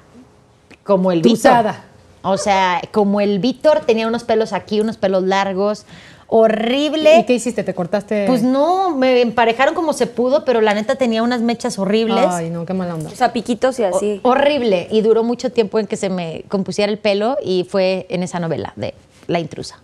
[0.83, 1.73] como el Víctor.
[2.23, 5.85] O sea, como el Víctor tenía unos pelos aquí, unos pelos largos.
[6.33, 7.19] Horrible.
[7.19, 7.63] ¿Y qué hiciste?
[7.63, 8.25] ¿Te cortaste?
[8.25, 12.25] Pues no, me emparejaron como se pudo, pero la neta tenía unas mechas horribles.
[12.29, 13.09] Ay, no, qué mala onda.
[13.09, 14.21] O sea, piquitos y así.
[14.23, 14.87] Horrible.
[14.91, 18.39] Y duró mucho tiempo en que se me compusiera el pelo y fue en esa
[18.39, 18.93] novela de
[19.27, 19.79] La intrusa.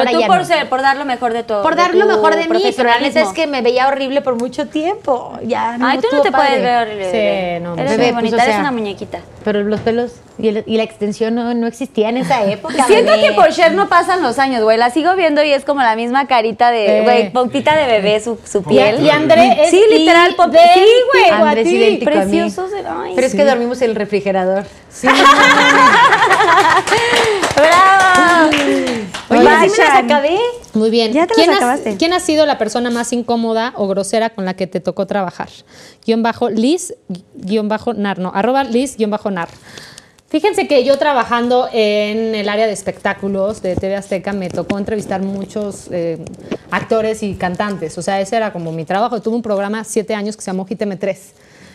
[0.00, 0.44] Pero tú ya por no.
[0.44, 1.62] ser, por dar lo mejor de todo.
[1.62, 4.20] Por de dar lo mejor de mí, pero la neta es que me veía horrible
[4.22, 5.38] por mucho tiempo.
[5.44, 6.46] Ya no Ay, tú no te padre.
[6.48, 7.04] puedes ver horrible.
[7.10, 7.60] Sí, bebé.
[7.60, 9.18] no, Eres bebé, muy pues, bonita, o eres una muñequita.
[9.44, 12.84] Pero los pelos y, el- y la extensión no, no existía en esa época.
[12.86, 13.28] Siento bebé.
[13.28, 14.78] que por Cher no pasan los años, güey.
[14.78, 17.02] La sigo viendo y es como la misma carita de, Eh.
[17.02, 19.00] güey, pompita de bebé, su, piel.
[19.04, 21.30] y André es Sí, literal, pom- Sí, güey.
[21.30, 22.10] Andrés idéntico.
[22.10, 22.70] Preciosos.
[23.02, 24.64] Ay, Pero es que dormimos en el refrigerador.
[27.56, 28.50] ¡Bravo!
[29.30, 30.38] Oye, ¿sí las acabé?
[30.74, 31.12] Muy bien.
[31.12, 31.96] Ya te ¿Quién, las has- acabaste.
[31.96, 35.48] ¿Quién ha sido la persona más incómoda o grosera con la que te tocó trabajar?
[36.06, 36.94] Guión bajo Liz,
[37.34, 39.48] guion bajo nar, no, arroba Liz, guion bajo nar.
[40.28, 45.22] Fíjense que yo trabajando en el área de espectáculos de TV Azteca me tocó entrevistar
[45.22, 46.18] muchos eh,
[46.72, 47.96] actores y cantantes.
[47.98, 49.22] O sea, ese era como mi trabajo.
[49.22, 51.32] Tuve un programa siete años que se llamó Gíteme 3.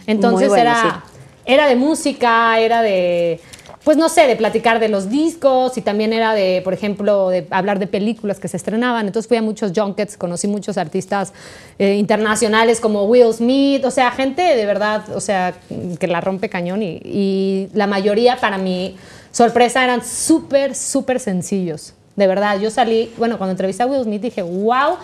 [0.07, 1.03] Entonces bueno, era,
[1.45, 3.39] era de música, era de,
[3.83, 7.47] pues no sé, de platicar de los discos y también era de, por ejemplo, de
[7.49, 9.07] hablar de películas que se estrenaban.
[9.07, 11.33] Entonces fui a muchos junkets, conocí muchos artistas
[11.77, 15.53] eh, internacionales como Will Smith, o sea, gente de verdad, o sea,
[15.99, 18.97] que la rompe cañón y, y la mayoría para mi
[19.31, 21.93] sorpresa eran súper, súper sencillos.
[22.19, 24.97] De verdad, yo salí, bueno, cuando entrevisté a Will Smith dije, wow,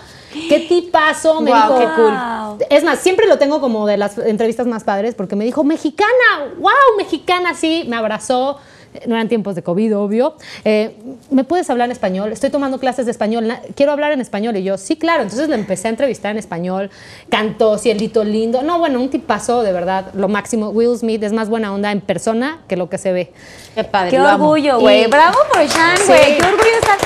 [0.50, 2.14] qué tipazo, me dijo, qué cool.
[2.70, 6.10] Es más, siempre lo tengo como de las entrevistas más padres porque me dijo, mexicana,
[6.60, 8.58] wow, mexicana, sí, me abrazó.
[9.08, 10.36] No eran tiempos de COVID, obvio.
[10.64, 10.96] Eh,
[11.30, 12.32] ¿Me puedes hablar en español?
[12.32, 13.52] Estoy tomando clases de español.
[13.76, 14.56] Quiero hablar en español.
[14.58, 15.24] Y yo, sí, claro.
[15.24, 16.90] Entonces le empecé a entrevistar en español.
[17.30, 18.62] Cantó, cielito lindo.
[18.62, 20.70] No, bueno, un tipazo, de verdad, lo máximo.
[20.70, 23.34] Will Smith es más buena onda en persona que lo que se ve.
[23.76, 24.12] Qué padre.
[24.12, 25.04] Qué orgullo, güey.
[25.04, 26.04] Y- Bravo por Shan, Sí.
[26.08, 26.38] güey.
[26.38, 26.98] Qué orgullo estar.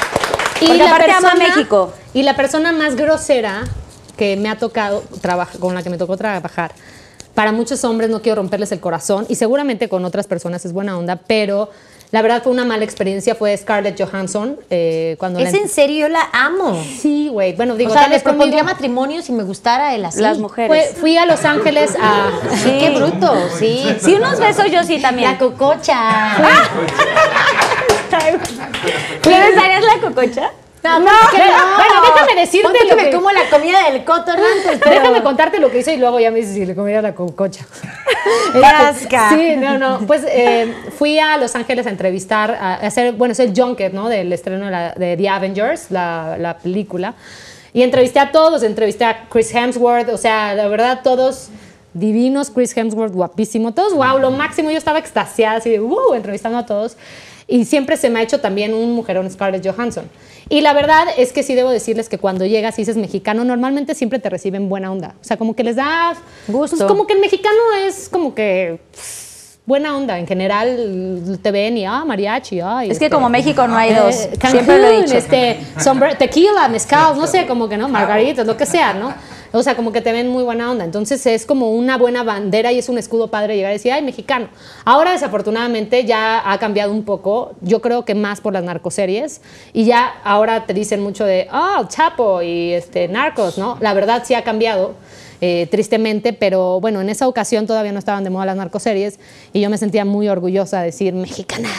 [0.59, 1.93] Porque aparte ama a México.
[2.13, 3.63] Y la persona más grosera
[4.17, 6.71] que me ha tocado trabajar, con la que me tocó trabajar,
[7.39, 10.97] para muchos hombres no quiero romperles el corazón y seguramente con otras personas es buena
[10.97, 11.69] onda, pero
[12.11, 16.07] la verdad fue una mala experiencia, fue Scarlett Johansson eh, cuando Es la- en serio,
[16.07, 16.83] yo la amo.
[16.99, 20.03] Sí, güey, bueno, digo, o sea, tal le vez propondría matrimonio si me gustara él
[20.03, 20.19] así.
[20.19, 20.95] Las Fue- mujeres.
[20.99, 22.29] fui a Los Ángeles a...
[22.61, 22.75] Sí.
[22.77, 23.85] Qué bruto, sí.
[24.01, 25.31] Sí, unos besos yo sí también.
[25.31, 26.35] La cococha.
[29.25, 30.51] ¿Le besarías la cococha?
[30.81, 34.31] No, no, bueno, déjame decirte Ponte lo que me que- como la comida del coto
[34.31, 34.91] antes, pero...
[34.91, 37.65] Déjame contarte lo que hice y luego ya me dices si le comería la cococha.
[38.61, 39.29] Casca.
[39.29, 39.99] Sí, no, no.
[40.07, 44.07] Pues eh, fui a Los Ángeles a entrevistar, a hacer, bueno, es el junket, ¿no?
[44.09, 47.13] Del estreno de, la- de The Avengers, la, la película.
[47.73, 51.49] Y entrevisté a todos, entrevisté a Chris Hemsworth, o sea, la verdad, todos
[51.93, 56.57] divinos, Chris Hemsworth, guapísimo, todos, wow, lo máximo, yo estaba extasiada, así de, wow, entrevistando
[56.57, 56.97] a todos.
[57.49, 60.05] Y siempre se me ha hecho también un mujerón Scarlett Johansson.
[60.49, 63.95] Y la verdad es que sí debo decirles que cuando llegas y dices mexicano, normalmente
[63.95, 65.15] siempre te reciben buena onda.
[65.19, 66.13] O sea, como que les da
[66.47, 66.77] Gusto.
[66.77, 67.57] Pues como que el mexicano
[67.87, 70.17] es como que pff, buena onda.
[70.19, 72.89] En general te ven y, ah, mariachi, ay.
[72.91, 74.15] Es que este, como México no hay dos.
[74.15, 75.15] eh, Siempre lo he dicho.
[75.17, 79.13] Este, sombre- tequila, mezcal, no sé, como que no, margaritas, lo que sea, ¿no?
[79.51, 80.85] O sea, como que te ven muy buena onda.
[80.85, 84.01] Entonces es como una buena bandera y es un escudo padre llegar y decir, ay,
[84.01, 84.49] mexicano.
[84.85, 87.53] Ahora, desafortunadamente, ya ha cambiado un poco.
[87.61, 89.41] Yo creo que más por las narcoseries.
[89.73, 93.77] Y ya ahora te dicen mucho de, oh, Chapo y este, narcos, ¿no?
[93.81, 94.95] La verdad sí ha cambiado.
[95.41, 99.19] eh, tristemente, pero bueno, en esa ocasión todavía no estaban de moda las narcoseries
[99.53, 101.69] y yo me sentía muy orgullosa de decir mexicana.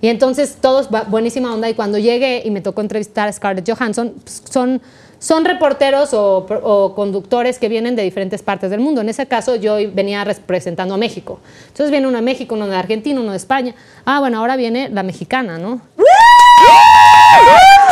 [0.00, 4.14] Y entonces todos, buenísima onda, y cuando llegué y me tocó entrevistar a Scarlett Johansson,
[4.22, 4.80] pues, son,
[5.22, 9.02] son reporteros o, o conductores que vienen de diferentes partes del mundo.
[9.02, 11.38] En ese caso yo venía representando a México.
[11.68, 13.72] Entonces viene uno de México, uno de Argentina, uno de España.
[14.04, 15.80] Ah, bueno, ahora viene la mexicana, ¿no?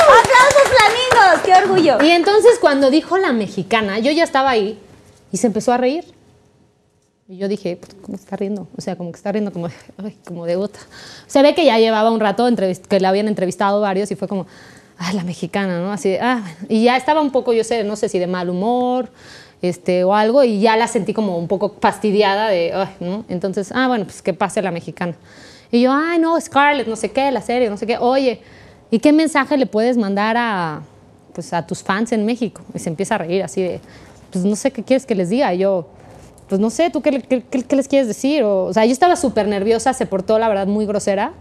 [0.08, 1.42] ¡Aplausos flamingos!
[1.44, 2.04] ¡Qué orgullo!
[2.04, 4.76] Y entonces cuando dijo la mexicana, yo ya estaba ahí
[5.30, 6.04] y se empezó a reír.
[7.28, 8.66] Y yo dije, pues, ¿cómo está riendo?
[8.76, 9.68] O sea, como que está riendo como,
[10.02, 10.82] ay, como de otra.
[11.28, 12.48] Se ve que ya llevaba un rato
[12.88, 14.48] que le habían entrevistado varios y fue como,
[15.00, 15.92] ah, la mexicana, ¿no?
[15.92, 19.10] Así, ah, y ya estaba un poco, yo sé, no sé si de mal humor
[19.62, 23.24] este, o algo, y ya la sentí como un poco fastidiada de, ay, ¿no?
[23.28, 25.14] Entonces, ah, bueno, pues que pase la mexicana.
[25.72, 27.96] Y yo, ay, no, Scarlett, no sé qué, la serie, no sé qué.
[27.98, 28.42] Oye,
[28.90, 30.82] ¿y qué mensaje le puedes mandar a,
[31.32, 32.62] pues, a tus fans en México?
[32.74, 33.80] Y se empieza a reír así de,
[34.30, 35.54] pues no sé qué quieres que les diga.
[35.54, 35.88] Yo,
[36.50, 38.42] pues no sé, ¿tú qué, qué- qué- les quieres decir?
[38.42, 41.32] O, o sea, yo estaba súper nerviosa, se portó, la verdad, muy grosera.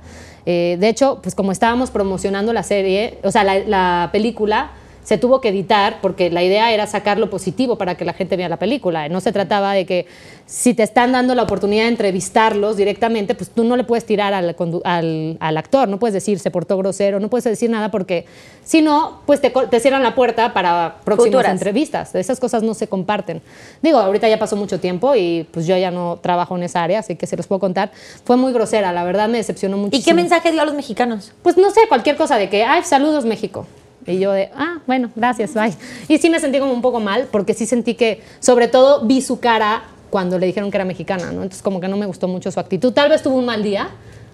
[0.45, 4.72] Eh, de hecho, pues como estábamos promocionando la serie, o sea, la película,
[5.04, 8.36] se tuvo que editar porque la idea era sacar lo positivo para que la gente
[8.38, 9.10] vea la película.
[9.10, 10.06] No se trataba de que
[10.46, 14.34] si te están dando la oportunidad de entrevistarlos directamente, pues tú no le puedes tirar
[14.34, 18.26] al, al- al actor, no puedes decir se portó grosero, no puedes decir nada porque
[18.64, 21.52] si no, pues te, te cierran la puerta para próximas Futuras.
[21.54, 22.14] entrevistas.
[22.14, 23.42] Esas cosas no se comparten.
[23.82, 27.00] Digo, ahorita ya pasó mucho tiempo y pues yo ya no trabajo en esa área,
[27.00, 27.92] así que se los puedo contar.
[28.26, 30.06] Fue muy grosera, la verdad me decepcionó ¿Y muchísimo.
[30.06, 31.32] qué mensaje dio a los mexicanos?
[31.42, 33.66] Pues no sé, cualquier cosa de que, ay, saludos México.
[34.06, 35.74] Y yo de, ah, bueno, gracias, bye.
[36.08, 39.22] Y sí me sentí como un poco mal, porque sí sentí que, sobre todo, vi
[39.22, 41.44] su cara cuando le dijeron que era mexicana, ¿no?
[41.44, 42.92] Entonces como que no me gustó mucho su actitud.
[42.94, 43.90] Tal vez tuvo un mal día,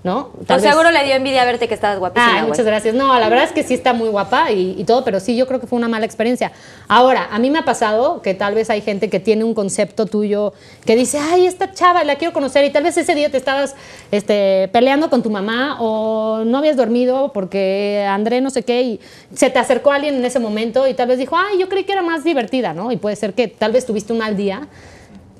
[0.06, 0.30] ¿no?
[0.45, 2.94] Tal O vez- seguro le dio envidia verte que estabas guapísima, Ah, muchas gracias.
[2.94, 5.48] No, la verdad es que sí está muy guapa y, y todo, pero sí, yo
[5.48, 6.52] creo que fue una mala experiencia.
[6.88, 10.06] Ahora, a mí me ha pasado que tal vez hay gente que tiene un concepto
[10.06, 10.53] tuyo
[10.86, 13.73] que dice, ay, esta chava la quiero conocer y tal vez ese día te estabas
[14.11, 18.99] este, peleando con tu mamá o no habías dormido porque André no sé qué y
[19.34, 21.94] se te acercó alguien en ese momento y tal vez dijo, ay, yo creí que
[21.94, 22.91] era más divertida, ¿no?
[22.91, 24.68] Y puede ser que tal vez tuviste un mal día.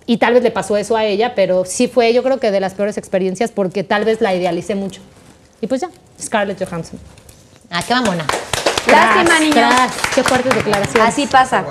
[0.08, 2.60] Y tal vez le pasó eso a ella, pero sí fue yo creo que de
[2.60, 5.02] las peores experiencias porque tal vez la idealicé mucho.
[5.62, 5.90] Y pues ya,
[6.22, 7.00] Scarlett Johansson.
[7.72, 8.26] Ah, qué mamona.
[8.88, 9.56] Lástima, niños.
[9.56, 11.08] tras, Qué fuertes declaraciones.
[11.10, 11.64] Así pasa.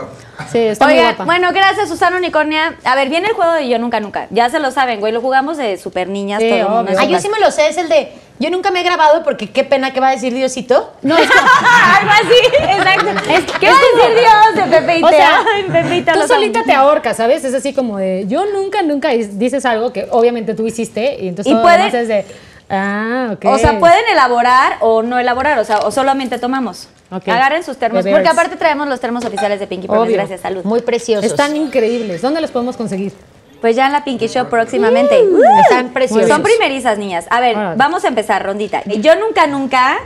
[0.50, 1.24] Sí, está muy Oigan, guapa.
[1.26, 2.74] bueno, gracias Susana Unicornia.
[2.84, 4.26] A ver, viene el juego de Yo Nunca Nunca.
[4.30, 5.12] Ya se lo saben, güey.
[5.12, 6.42] Lo jugamos de super niñas.
[6.42, 6.92] Sí, todo el mundo obvio.
[6.92, 8.12] es Ah, yo sí me lo sé, es el de.
[8.40, 10.92] Yo nunca me he grabado porque qué pena que va a decir Diosito.
[11.02, 13.30] No, es que, Algo así, exacto.
[13.32, 15.18] Es- ¿Qué es va a decir Dios de Pepe y o Teo?
[15.18, 16.66] sea, Ay, Pepe y Teo tú los solita amo.
[16.66, 17.44] te ahorcas, ¿sabes?
[17.44, 21.52] Es así como de, yo nunca, nunca, dices algo que obviamente tú hiciste, y entonces
[21.52, 22.26] Y todo puede- lo demás es de,
[22.70, 23.44] ah, ok.
[23.46, 26.88] O sea, pueden elaborar o no elaborar, o sea, o solamente tomamos.
[27.10, 27.28] Ok.
[27.28, 30.12] Agarren sus termos, porque aparte traemos los termos oficiales de Pinky Promise.
[30.12, 30.64] Gracias, salud.
[30.64, 31.24] Muy preciosos.
[31.24, 32.22] Están increíbles.
[32.22, 33.12] ¿Dónde los podemos conseguir?
[33.60, 35.22] Pues ya en la Pinky Show próximamente.
[35.22, 36.28] Uh, Están preciosos.
[36.28, 37.26] Son primerizas, niñas.
[37.30, 38.82] A ver, vamos a empezar, rondita.
[38.84, 39.98] Yo nunca, nunca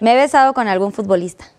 [0.00, 1.51] me he besado con algún futbolista.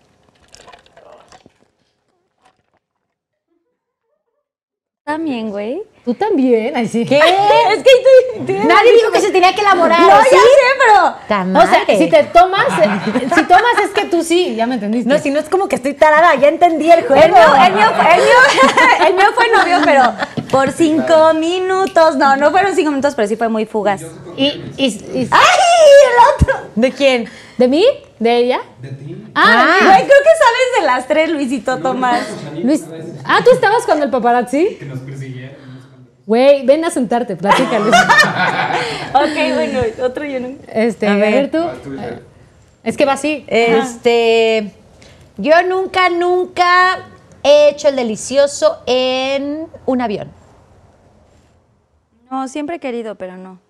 [5.08, 5.82] También, güey.
[6.02, 7.04] Tú también, ay sí.
[7.04, 7.18] ¿Qué?
[7.70, 7.90] Es que
[8.38, 10.00] tú, tú- Nadie dijo que se tenía que elaborar.
[10.00, 10.36] No, ¿o ya sí?
[10.36, 11.58] sé, pero.
[11.58, 12.66] O sea, si te tomas,
[13.34, 15.06] si tomas es que tú sí, ya me entendiste.
[15.12, 17.22] No, si no es como que estoy tarada, ya entendí el juego.
[17.22, 20.14] El mío, el, mío, el, mío, el mío fue novio, pero
[20.50, 22.16] por cinco minutos.
[22.16, 24.00] No, no fueron cinco minutos, pero sí fue muy fugaz.
[24.38, 24.46] Y,
[24.78, 25.58] y- y- ¡Ay!
[26.06, 26.56] El otro.
[26.76, 27.28] ¿De quién?
[27.58, 27.84] ¿De mí?
[28.18, 28.60] ¿De ella?
[28.82, 29.24] ¿De ti?
[29.34, 32.26] Ah, Güey, creo que sabes de las tres, Luisito Tomás.
[32.62, 32.84] Luis.
[33.24, 34.76] Ah, ¿tú estabas cuando el paparazzi?
[34.76, 35.56] Que nos persiguieron.
[36.26, 37.94] Güey, ven a sentarte, platícales.
[39.14, 40.48] Ok, bueno, otro yo no.
[40.66, 41.50] Este, A ver.
[41.50, 41.58] tú.
[42.82, 43.44] Es que va así.
[43.46, 44.72] Este.
[45.36, 47.06] Yo nunca, nunca
[47.44, 50.32] he hecho el delicioso en un avión.
[52.30, 53.60] No, siempre he querido, pero no.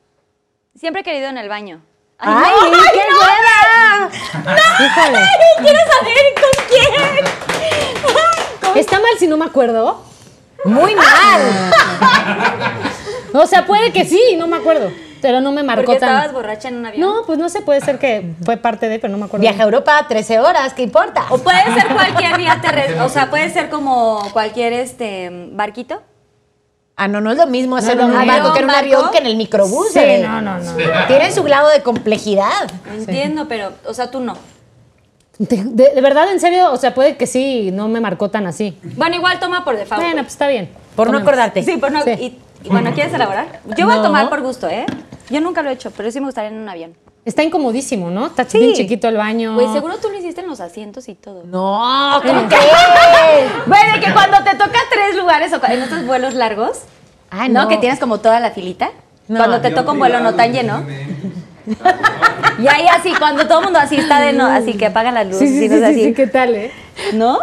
[0.74, 1.82] Siempre he querido en el baño.
[2.18, 4.10] ¡Ay, no, qué hueva!
[4.80, 5.18] Híjole.
[5.62, 7.24] ¡Quiero saber con quién!
[8.76, 10.02] ¿Está mal si no me acuerdo?
[10.64, 11.72] Muy mal.
[13.36, 14.92] O sea, puede que sí, no me acuerdo.
[15.20, 16.10] Pero no me marcó Porque tan.
[16.10, 17.00] estabas borracha en un avión.
[17.00, 19.40] No, pues no sé, puede ser que fue parte de, pero no me acuerdo.
[19.40, 21.24] Viaje a Europa 13 horas, ¿qué importa?
[21.30, 26.00] O puede ser cualquier vía terrestre, o sea, puede ser como cualquier este barquito.
[26.96, 29.18] Ah, no, no es lo mismo hacerlo No, un barco que en un avión que
[29.18, 29.88] en el microbús.
[29.92, 30.20] Sí, bebé.
[30.20, 30.72] no, no, no.
[31.08, 32.70] Tiene su grado de complejidad.
[32.96, 34.34] Entiendo, pero, o sea, tú no.
[35.38, 38.46] De, de- de verdad, en serio, o sea, puede que sí, no me marcó tan
[38.46, 38.78] así.
[38.96, 40.02] Bueno, igual toma por default.
[40.04, 40.70] Bueno, pues está bien.
[40.94, 41.64] Por no acordarte.
[41.64, 42.02] Sí, por no.
[42.04, 42.10] Sí.
[42.10, 43.60] Y, y bueno, ¿quieres elaborar?
[43.76, 44.86] Yo voy a tomar por gusto, ¿eh?
[45.30, 46.94] Yo nunca lo he hecho, pero sí me gustaría en un avión.
[47.24, 48.26] Está incomodísimo, ¿no?
[48.26, 49.54] Está bien chiquito el baño.
[49.54, 51.42] Güey, seguro tú lo hiciste en los asientos y todo.
[51.44, 52.46] No, ¿cómo Eh.
[52.48, 53.50] crees?
[53.66, 56.80] Güey, de que cuando te toca tres lugares o en estos vuelos largos,
[57.30, 57.62] Ay, ¿no?
[57.62, 57.68] no.
[57.68, 58.90] Que tienes como toda la filita.
[59.26, 59.38] No.
[59.38, 60.84] cuando te toca un vuelo no tan lleno.
[62.56, 65.24] Y ahí así, cuando todo el mundo así está de no, así que apaga la
[65.24, 65.38] luz.
[65.38, 66.04] Sí, sí, y sí, sí, así.
[66.04, 66.70] sí, ¿qué tal, eh?
[67.14, 67.38] ¿No?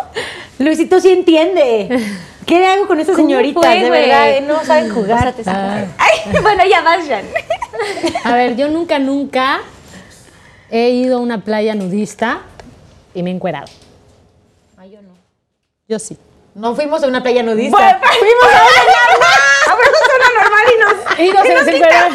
[0.59, 1.89] Luisito sí entiende.
[2.51, 3.63] ¿Qué le hago con estas ¿Cómo señoritas?
[3.63, 5.33] fue, de verdad, eh, no saben jugar.
[5.39, 5.85] O sea, Ah.
[5.85, 5.89] sacas.
[5.97, 7.25] Ay, bueno, ya vayan.
[8.25, 9.61] A ver, yo nunca, nunca
[10.69, 12.41] he ido a una playa nudista
[13.13, 13.67] y me he encuerado.
[14.77, 15.13] Ay, yo no.
[15.87, 16.17] Yo sí.
[16.53, 17.77] No fuimos a una playa nudista.
[17.77, 21.19] Bueno, fuimos a una Abrimos una normal y nos.
[21.19, 22.13] Y nos se quitamos, encueraron.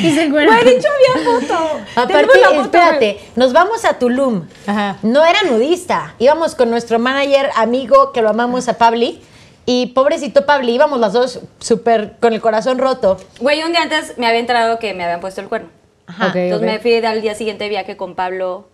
[0.04, 0.62] Y se encueraron.
[0.62, 1.80] Güey, hecho había foto.
[1.96, 4.46] Aparte, foto, espérate, nos vamos a Tulum.
[4.66, 4.96] Ajá.
[5.02, 6.14] No era nudista.
[6.18, 9.20] Íbamos con nuestro manager, amigo, que lo amamos a Pabli.
[9.66, 13.18] Y pobrecito Pabli, íbamos las dos súper con el corazón roto.
[13.40, 15.68] Güey, un día antes me había enterado que me habían puesto el cuerno.
[16.06, 16.28] Ajá.
[16.28, 16.74] Ok, Entonces ok.
[16.74, 18.66] me fui al día siguiente de viaje con Pablo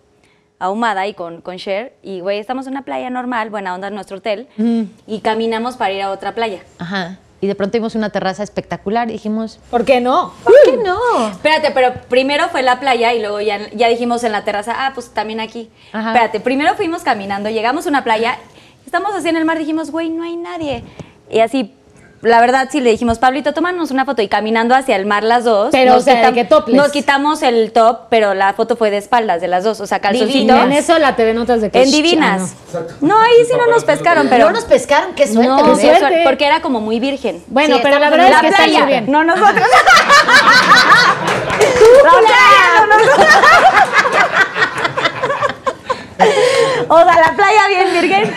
[0.59, 1.93] ahumada y con, con Cher.
[2.01, 4.47] Y, güey, estamos en una playa normal, buena onda en nuestro hotel.
[5.05, 6.61] Y caminamos para ir a otra playa.
[6.79, 7.19] Ajá.
[7.39, 10.33] Y de pronto vimos una terraza espectacular y dijimos, ¿Por qué no?
[10.43, 11.29] ¿por qué no?
[11.29, 14.91] Espérate, pero primero fue la playa y luego ya, ya dijimos en la terraza, ah,
[14.95, 15.69] pues también aquí.
[15.93, 16.13] Ajá.
[16.13, 18.39] Espérate, primero fuimos caminando, llegamos a una playa,
[18.85, 20.83] estamos así en el mar, dijimos, güey, no hay nadie.
[21.29, 21.75] Y así,
[22.21, 25.43] la verdad, sí le dijimos, Pablito, tómanos una foto y caminando hacia el mar las
[25.43, 25.69] dos.
[25.71, 26.31] Pero, nos o sea.
[26.67, 29.99] Nos quitamos el top, pero la foto fue de espaldas de las dos, o sea,
[29.99, 30.55] calzoncito.
[30.55, 31.83] En eso la TV Notas de que...
[31.83, 32.55] En divinas.
[33.01, 33.21] no.
[33.21, 34.45] ahí sí no nos pescaron, pero...
[34.45, 35.47] no nos pescaron, qué suerte.
[35.47, 35.99] No, qué suerte.
[35.99, 37.43] suerte, porque era como muy virgen.
[37.47, 39.11] Bueno, Sí, pero la verdad es que está muy bien.
[39.11, 39.67] No nosotros.
[42.03, 43.27] La playa, no nosotros.
[46.89, 48.33] O sea, la playa bien virgen.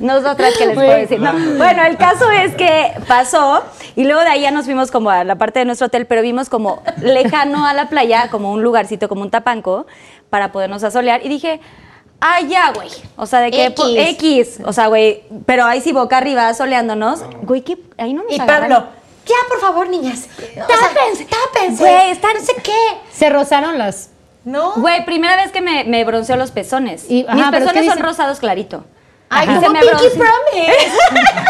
[0.00, 1.20] Nosotras, ¿qué les puedo decir?
[1.20, 3.62] No, Bueno, el caso es que pasó
[3.94, 6.22] y luego de ahí ya nos fuimos como a la parte de nuestro hotel, pero
[6.22, 9.86] vimos como lejano a la playa, como un lugarcito, como un tapanco,
[10.30, 11.24] para podernos asolear.
[11.24, 11.60] Y dije,
[12.20, 12.90] ah, ya, güey.
[13.16, 13.74] O sea, de que X.
[13.76, 14.58] po- X.
[14.66, 17.22] O sea, güey, pero ahí sí boca arriba soleándonos.
[17.42, 18.70] Güey, que ahí no nos Y agarran.
[18.70, 18.88] Pablo,
[19.26, 20.28] ya, por favor, niñas.
[20.68, 21.26] Tápense.
[21.26, 21.82] tápense.
[21.82, 22.76] Güey, están- No sé qué.
[23.12, 24.10] Se rozaron las...
[24.44, 24.74] ¿No?
[24.76, 27.10] Güey, primera vez que me, me bronceo los pezones.
[27.10, 28.84] Y- ajá, Mis que pezones son dice- rosados clarito.
[29.28, 30.90] Ay, como se me Pinky Promise.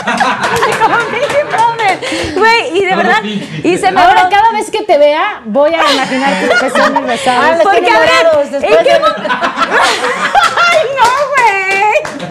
[0.82, 2.34] Como Pinky Promise.
[2.38, 3.22] Güey, y de verdad.
[3.22, 7.06] Y se me Ahora, cada vez que te vea, voy a imaginar tus pezones Ah,
[7.06, 7.56] rosados.
[7.58, 8.10] los Porque, a ver,
[8.52, 9.06] ¿en qué de- mo-
[10.56, 11.06] ¡Ay, no,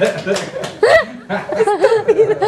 [0.01, 1.14] güey!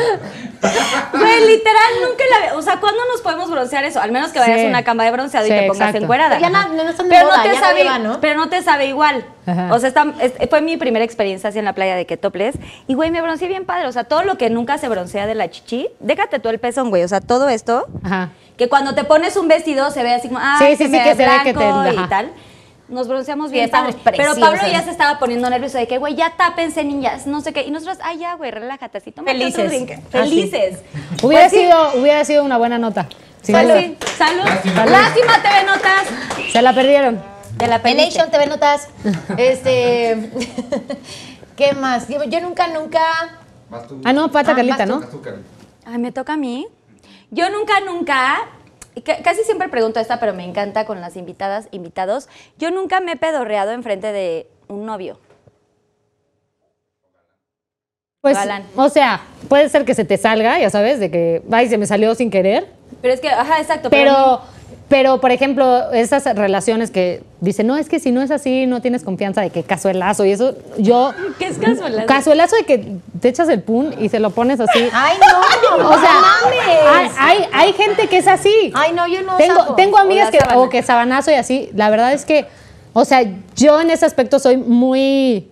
[1.11, 3.99] Güey, literal, nunca la ve- O sea, ¿cuándo nos podemos broncear eso?
[4.01, 4.65] Al menos que vayas Sí.
[4.65, 5.97] a una cama de bronceado y te pongas exacto.
[6.03, 6.39] encuerada.
[6.39, 8.19] Ya no- no pero moda, te ya sabe, ¿no?
[8.21, 9.25] Pero no te sabe igual.
[9.45, 9.73] Ajá.
[9.73, 12.55] O sea, está- es- fue mi primera experiencia así en la playa de Ketoples.
[12.87, 13.87] Y, güey, me bronceé bien padre.
[13.87, 16.89] O sea, todo lo que nunca se broncea de la chichi, déjate tú el pezón,
[16.89, 17.03] güey.
[17.03, 18.29] O sea, todo esto, Ajá.
[18.57, 21.15] que cuando te pones un vestido se ve así como, ah, Sí, sí, sí, que
[21.15, 22.07] se ve que te- y ajá.
[22.09, 22.31] tal.
[22.89, 24.17] Nos bronceamos bien, estamos padre.
[24.17, 27.51] Pero Pablo ya se estaba poniendo nervioso de que, güey, ya tápense, niñas, no sé
[27.51, 27.63] qué.
[27.63, 29.69] Y nosotros, ay, ya, güey, relájate, así, otro Felices.
[29.69, 29.91] drink.
[29.91, 30.01] Ah, sí.
[30.11, 30.79] Felices.
[31.21, 31.57] Hubiera, Pues sí.
[31.65, 33.07] sido, hubiera sido una buena nota.
[33.41, 33.97] Sí, Pues sí.
[34.17, 34.43] Salud.
[34.89, 36.07] Lástima, TV Notas.
[36.51, 37.21] Se la perdieron.
[37.57, 38.05] De la perdiste.
[38.19, 38.87] Nation TV Notas.
[39.37, 40.29] Este.
[41.57, 42.07] ¿Qué más?
[42.07, 43.01] Yo, yo nunca, nunca.
[43.89, 43.99] Tú.
[44.05, 44.99] Ah, no, pata Ah, Carlita, ¿no?
[45.01, 45.47] Vas tú, Carlita.
[45.85, 46.67] Ay, me toca a mí.
[47.31, 48.37] Yo nunca, nunca,
[49.01, 52.29] casi siempre pregunto esta, pero me encanta con las invitadas, invitados.
[52.57, 55.19] Yo nunca me he pedorreado enfrente de un novio.
[58.21, 58.63] Pues, Galán.
[58.75, 61.85] o sea, puede ser que se te salga, ya sabes, de que, ay, se me
[61.85, 62.67] salió sin querer.
[63.01, 63.89] Pero es que, ajá, exacto.
[63.89, 64.41] Pero, pero,
[64.87, 69.03] por ejemplo, esas relaciones que dicen, no, es que si no es así, no tienes
[69.03, 71.13] confianza de que cazuelazo y eso, yo...
[71.39, 72.07] ¿Qué es cazuelazo?
[72.07, 74.87] Cazuelazo de que te echas el pun y se lo pones así.
[74.93, 75.37] Ay, no.
[75.89, 76.59] O sea, mames.
[76.87, 78.71] hay, hay, hay gente que es así.
[78.73, 79.37] Ay, no, yo no.
[79.37, 79.75] tengo, sapo.
[79.75, 81.69] tengo amigas que, o que sabanazo y así.
[81.75, 82.45] La verdad es que,
[82.93, 83.21] o sea,
[83.55, 85.49] yo en ese aspecto soy muy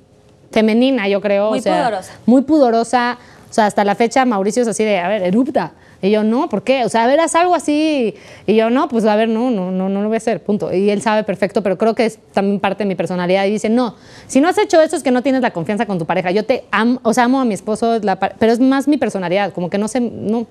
[0.52, 1.50] femenina, yo creo.
[1.50, 2.14] Muy o sea, pudorosa.
[2.26, 3.18] Muy pudorosa.
[3.50, 5.74] O sea, hasta la fecha Mauricio es así de, a ver, erupta.
[6.02, 6.84] Y yo, no, ¿por qué?
[6.86, 8.16] O sea, a ver, haz algo así.
[8.46, 10.74] Y yo, no, pues a ver, no, no, no, no lo voy a hacer, punto.
[10.74, 13.46] Y él sabe perfecto, pero creo que es también parte de mi personalidad.
[13.46, 13.96] Y dice, no,
[14.28, 16.32] si no has hecho eso es que no tienes la confianza con tu pareja.
[16.32, 18.98] Yo te amo, o sea, amo a mi esposo, es la pero es más mi
[18.98, 20.48] personalidad, como que no sé, no.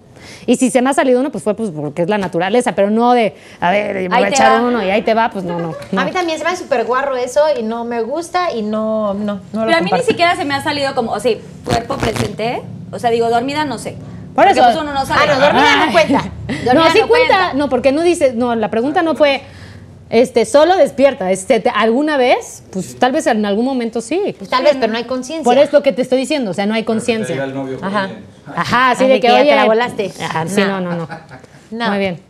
[0.47, 2.91] Y si se me ha salido uno, pues fue pues porque es la naturaleza, pero
[2.91, 4.67] no de, a ver, me voy a echar va.
[4.67, 5.75] uno y ahí te va, pues no, no.
[5.93, 6.01] no.
[6.01, 9.15] A mí también se me hace súper guarro eso y no me gusta y no,
[9.15, 11.37] no, no lo Pero a mí ni siquiera se me ha salido como, o sea,
[11.65, 12.63] cuerpo presente.
[12.91, 13.97] O sea, digo, dormida no sé.
[14.35, 15.21] Por Porque, eso- pues, uno no sabe.
[15.31, 16.25] Ah, no, dormida no cuenta.
[16.65, 17.37] Dormida no, sí no cuenta.
[17.37, 17.53] cuenta.
[17.55, 19.43] No, porque no dice, no, la pregunta no fue,
[20.11, 21.31] este, solo despierta.
[21.31, 22.65] Este, te- ¿Alguna vez?
[22.73, 24.35] Pues tal vez en algún momento sí.
[24.37, 25.45] Pues tal vez, pero no hay conciencia.
[25.45, 27.37] Por eso lo que te estoy diciendo, o sea, no hay conciencia.
[27.83, 28.11] Ajá.
[28.55, 30.13] Ajá, así de que, que ya oye, te la volaste.
[30.23, 31.09] Ajá, sí, no, no, no.
[31.71, 31.89] No.
[31.89, 32.21] Muy bien.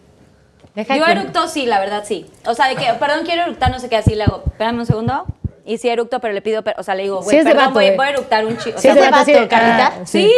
[0.75, 2.27] Deja Yo que- eructo sí, la verdad sí.
[2.47, 4.43] O sea, de que, perdón, quiero eructar, no sé qué, así le hago.
[4.47, 5.27] Espérame un segundo.
[5.67, 7.73] Y sí eructo, pero le pido, o sea, le digo, Sí güey, de perdón, vato,
[7.75, 7.95] voy, eh.
[7.97, 8.77] voy a eructar un chico.
[8.77, 9.87] O Sí, sea, es de vato, sí, vato, Carlita?
[9.87, 10.31] ah, sí.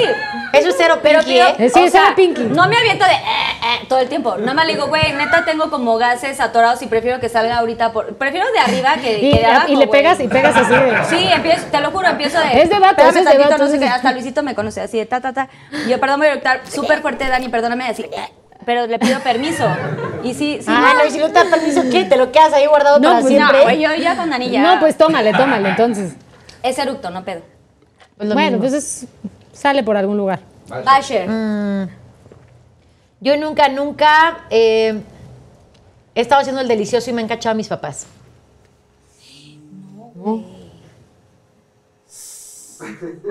[0.53, 1.55] Eso es cero Pero pinky, ¿eh?
[1.59, 2.43] Sí, es cero pinky.
[2.45, 4.37] no me aviento de eh, eh, todo el tiempo.
[4.37, 7.93] No me le digo, güey, neta tengo como gases atorados y prefiero que salga ahorita
[7.93, 8.15] por.
[8.17, 9.73] Prefiero de arriba que, Y, que de abajo.
[9.73, 11.05] y le pegas y pegas así de.
[11.11, 12.63] Sí, empiezo, te lo juro, empiezo de.
[12.63, 15.07] Es de espérame es de vatos, no sé qué, hasta Luisito me conoce así de
[15.07, 15.49] ta, ta, ta.
[15.89, 18.03] Yo, perdón, voy a eructar súper fuerte, Dani, perdóname, así.
[18.05, 18.31] eh,
[18.67, 19.65] Pero le pido permiso.
[20.25, 20.67] Y sí, sí.
[20.69, 22.05] Ah, no, y si no te da permiso, ¿qué?
[22.05, 23.59] ¿Te lo quedas ahí guardado No, para pues, siempre?
[23.59, 24.61] No, güey, yo ya con Dani ya.
[24.75, 26.15] No, pues tómale, tómale, entonces.
[26.65, 27.43] Es eructo, no pedo.
[28.17, 28.69] Pues lo bueno, mismo.
[28.69, 29.07] pues es-
[29.53, 30.41] sale por algún lugar.
[30.85, 31.29] Basher.
[33.21, 35.01] Yo nunca, nunca eh,
[36.15, 38.07] he estado haciendo el delicioso y me han cachado a mis papás.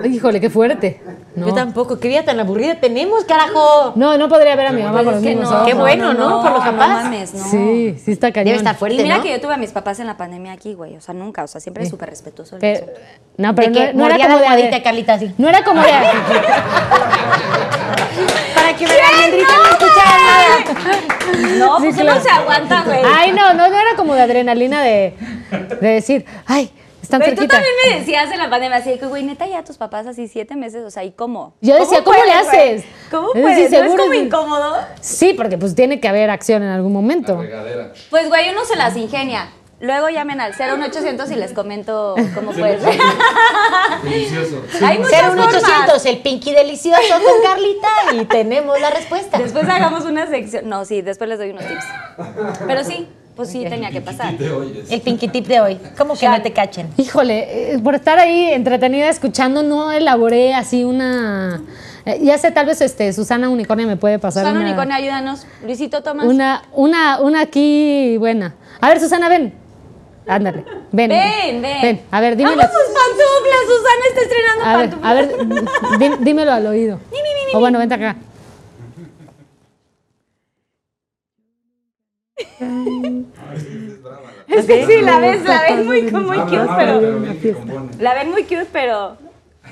[0.04, 1.00] Híjole, qué fuerte.
[1.34, 1.46] No.
[1.48, 1.98] Yo tampoco.
[1.98, 3.92] ¿Qué vida tan aburrida tenemos, carajo?
[3.96, 5.66] No, no podría ver a mi mamá con los mismos no, ojos.
[5.68, 6.42] Qué bueno, ¿no?
[6.42, 7.04] Por los No papás.
[7.04, 7.44] mames, no.
[7.44, 8.46] Sí, sí está cañón.
[8.46, 9.22] Debe estar fuerte, Y mira ¿no?
[9.22, 10.96] que yo tuve a mis papás en la pandemia aquí, güey.
[10.96, 11.44] O sea, nunca.
[11.44, 12.56] O sea, siempre es súper respetuoso.
[12.60, 12.86] Pero-
[13.36, 15.34] no, pero de no, que no era como de almohadita Carlita así.
[15.38, 15.88] No era como de
[18.54, 20.56] Para que me la almendrita no escuchara nada.
[21.58, 22.12] No, Sí, pues claro.
[22.12, 23.00] uno se aguanta, güey.
[23.04, 25.14] Ay, no, no, no era como de adrenalina de,
[25.80, 26.70] de decir, ay,
[27.06, 29.62] están Güey, tú también me decías en la pandemia así de que, güey, neta, ya
[29.62, 31.54] tus papás así siete meses, o sea, ¿y cómo?
[31.60, 32.84] Yo decía, ¿cómo le puedes, haces?
[33.10, 33.70] ¿Cómo puedes?
[33.70, 34.76] ¿No es como incómodo?
[35.00, 37.40] Sí, porque pues tiene que haber acción en algún momento.
[37.40, 37.92] Regadera.
[38.10, 39.50] Pues, güey, uno se las ingenia.
[39.78, 42.82] Luego llamen al 01800 y les comento cómo puedes.
[44.02, 44.64] Delicioso.
[44.82, 45.52] Hay muchas formas.
[45.52, 49.38] 01800, el Pinky delicioso con Carlita y tenemos la respuesta.
[49.38, 50.68] Después hagamos una sección.
[50.68, 51.84] No, sí, después les doy unos tips.
[52.66, 53.06] Pero sí,
[53.36, 54.34] pues sí tenía que pasar.
[54.40, 55.78] El Pinky tip de hoy.
[55.98, 56.88] ¿Cómo que no te cachen?
[56.96, 61.60] Híjole, eh, por estar ahí entretenida escuchando, no elaboré así una.
[62.06, 65.46] eh, ya sé, tal vez este, Susana Unicornia me puede pasar Susana una, Unicornio, ayúdanos.
[65.62, 66.26] Luisito, Tomás.
[66.26, 68.54] una, una, una aquí buena.
[68.80, 69.52] A ver, Susana, ven.
[70.28, 71.08] Ándale, ven.
[71.10, 71.82] Ven, ven.
[71.82, 72.56] Ven, a ver, dímelo.
[72.56, 75.82] Vamos sus pantuflas, Susana está estrenando A ver, pantuflas.
[75.82, 76.98] a ver, dí- dímelo al oído.
[77.52, 78.16] O bueno, vente acá.
[84.48, 87.00] Es que sí, la ves, la ves muy, muy cute, Habla, pero...
[87.98, 89.16] La ven muy cute, pero...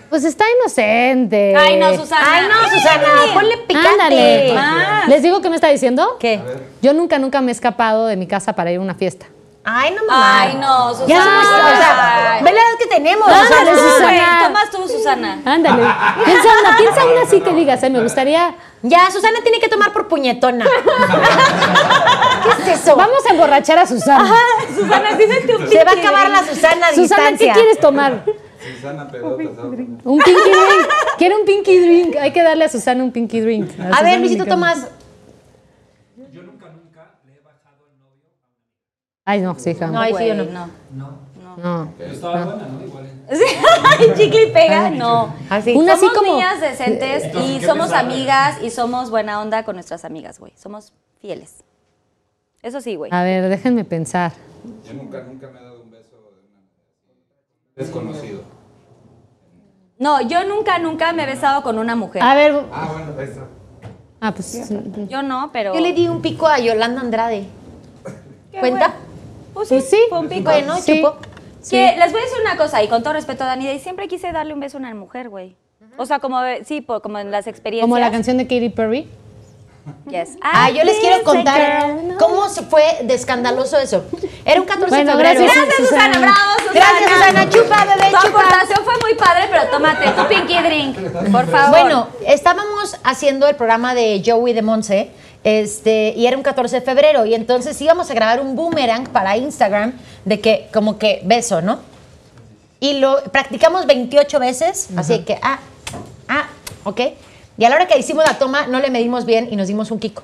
[0.09, 1.55] Pues está inocente.
[1.57, 2.24] Ay, no, Susana.
[2.27, 3.89] Ay, no, Susana, ponle picante.
[3.89, 4.53] Ándale.
[4.55, 5.09] Más.
[5.09, 6.16] ¿Les digo qué me está diciendo?
[6.19, 6.41] ¿Qué?
[6.82, 9.27] Yo nunca, nunca me he escapado de mi casa para ir a una fiesta.
[9.65, 10.43] Ay, no mamá.
[10.43, 11.09] Ay, no, Susana.
[11.09, 13.28] Ya somos, o sea, ve la edad que tenemos.
[13.28, 14.43] Ándale, Susana.
[14.47, 15.39] Tomas tú, Susana.
[15.45, 15.82] Ándale.
[16.24, 18.55] Piensa una, piensa una así que digas, eh, me gustaría.
[18.86, 20.66] Ya, Susana tiene que tomar por puñetona.
[22.65, 22.94] ¿Qué es eso?
[22.97, 24.31] Vamos a emborrachar a Susana.
[24.77, 27.52] Susana, dime tu Se va a acabar la Susana a Susana, ¿qué distancia.
[27.55, 28.24] quieres tomar?
[28.74, 29.59] Susana Pedrotas.
[29.59, 29.86] habla.
[30.05, 30.89] Un pinky drink.
[31.16, 32.16] Quiere un pinky drink.
[32.16, 33.70] Hay que darle a Susana un pinky drink.
[33.70, 34.44] A Susana ver, Luisito.
[34.44, 34.86] Tomás.
[39.24, 39.94] Ay, no, sí, jamás.
[39.94, 40.44] No, ahí sí yo no.
[40.44, 41.24] no.
[41.56, 41.94] No.
[41.97, 42.19] Ay,
[44.16, 45.34] chicle y pega, no.
[45.51, 45.74] Así.
[45.74, 50.05] Una así somos como- niñas decentes y somos amigas y somos buena onda con nuestras
[50.05, 50.52] amigas, güey.
[50.56, 51.64] Somos fieles.
[52.62, 53.10] Eso sí, güey.
[53.12, 54.32] A ver, déjenme pensar.
[54.86, 56.60] Yo nunca, nunca me he dado un beso de una
[57.76, 58.42] desconocido.
[59.98, 62.22] No, yo nunca, nunca me he besado con una mujer.
[62.22, 62.64] A ver.
[62.72, 63.46] Ah, bueno, ahí está.
[64.20, 64.70] Ah, pues.
[65.09, 65.74] Yo no, pero.
[65.74, 67.44] Yo le di un pico a Yolanda Andrade.
[68.51, 68.94] ¿Qué, ¿Cuenta?
[69.52, 69.98] Pues sí, Pues sí.
[70.09, 70.44] fue un pico.
[70.44, 70.96] Bueno, Sí.
[71.02, 71.16] chupó.
[71.70, 74.09] Que les voy a decir una cosa, y con todo respeto a Dani, y siempre
[74.09, 75.57] quise darle un beso a una mujer, güey.
[75.97, 77.85] O sea, como, sí, por- como en las experiencias.
[77.89, 79.09] Como la canción de Katy Perry.
[80.11, 80.39] Yes.
[80.43, 84.03] Ah, yo les quiero contar cómo se fue de escandaloso eso.
[84.47, 85.41] Era un 14 Bueno, de febrero.
[85.45, 86.15] gracias, Gracias, Susana.
[86.15, 86.32] Susana.
[86.32, 86.73] Bravo, Susana.
[86.73, 87.51] Gracias, Susana.
[87.51, 88.39] Chupa, bebé, Tu chupa.
[88.41, 91.70] aportación fue muy padre, pero tómate tu pinky drink, por favor.
[91.81, 95.11] Bueno, estábamos haciendo el programa de Joey de Monse,
[95.44, 99.36] este, y era un 14 de febrero, y entonces íbamos a grabar un boomerang para
[99.36, 99.92] Instagram
[100.24, 101.78] de que, como que beso, ¿no?
[102.80, 105.58] Y lo practicamos 28 veces, así que, ah,
[106.28, 106.46] ah,
[106.84, 107.00] ok.
[107.56, 109.90] Y a la hora que hicimos la toma, no le medimos bien y nos dimos
[109.90, 110.22] un kiko.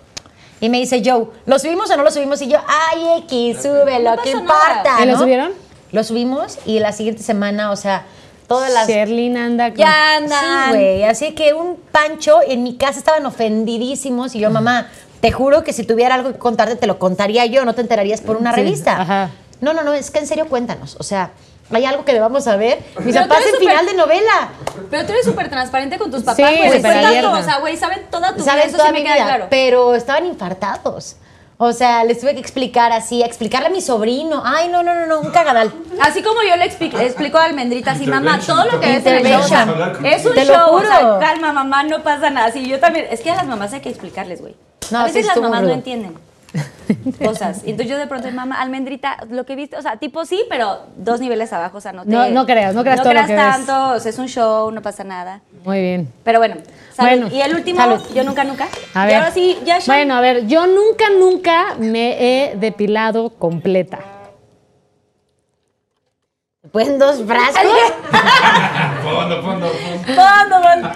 [0.60, 2.42] Y me dice Joe, ¿lo subimos o no lo subimos?
[2.42, 4.82] Y yo, ay, X, súbelo, No ¿qué importa?
[4.84, 5.02] nada.
[5.02, 5.18] ¿Y lo ¿no?
[5.20, 5.52] subieron?
[5.92, 8.04] Lo subimos y la siguiente semana, o sea,
[8.46, 9.78] todas las Sherlyn anda con.
[9.78, 10.72] ya andan.
[10.72, 11.04] Sí, güey.
[11.04, 14.88] Así que un pancho en mi casa estaban ofendidísimos y yo, mamá,
[15.20, 18.20] te juro que si tuviera algo que contarte, te lo contaría yo, no te enterarías
[18.20, 19.00] por una Sí, revista.
[19.00, 19.30] ajá.
[19.60, 20.96] No, no, no, es que en serio cuéntanos.
[20.98, 21.30] O sea,
[21.70, 22.78] hay algo que debamos saber.
[23.04, 24.48] Mis Pero papás en súper- final de novela.
[24.90, 26.78] Pero tú eres súper transparente con tus papás, Sí, güey.
[26.78, 29.26] O sea, güey, saben toda tu vida, Saben eso toda sí me mi queda vida,
[29.26, 29.46] claro.
[29.50, 31.16] pero estaban infartados.
[31.62, 34.42] O sea, les tuve que explicar así, explicarle a mi sobrino.
[34.46, 35.70] Ay, no, no, no, no, un cagadal.
[36.00, 39.04] Así como yo le expli- le explico a Almendrita, así, mamá, todo lo que ves
[39.04, 39.42] en el show,
[40.02, 41.18] es un Te lo show, o sea, juro.
[41.20, 42.50] calma, mamá, no pasa nada.
[42.50, 44.56] Sí, yo también, es que a las mamás hay que explicarles, güey.
[44.92, 46.14] No, a sí veces las mamás no entienden
[47.24, 47.62] cosas.
[47.64, 50.80] Y entonces yo de pronto, mamá, Almendrita, lo que viste, o sea, tipo sí, pero
[50.96, 52.10] dos niveles abajo, o sea, no te...
[52.10, 53.66] No- no creas, no creas no todo lo creas ves.
[53.66, 55.40] tanto, o sea, es un show, no pasa nada.
[55.64, 56.12] Muy bien.
[56.24, 56.56] Pero bueno,
[56.92, 57.20] salud.
[57.22, 58.00] Bueno, y el último, salud.
[58.12, 58.66] yo nunca, nunca.
[58.94, 59.16] A y ver.
[59.18, 59.96] ahora sí, ya, Sean.
[59.98, 62.16] Bueno, a ver, yo nunca, nunca me
[62.48, 64.00] he depilado completa.
[66.72, 67.62] Pues dos frascos.
[69.02, 70.14] Fondo, fondo, fondo.
[70.14, 70.88] Fondo, fondo.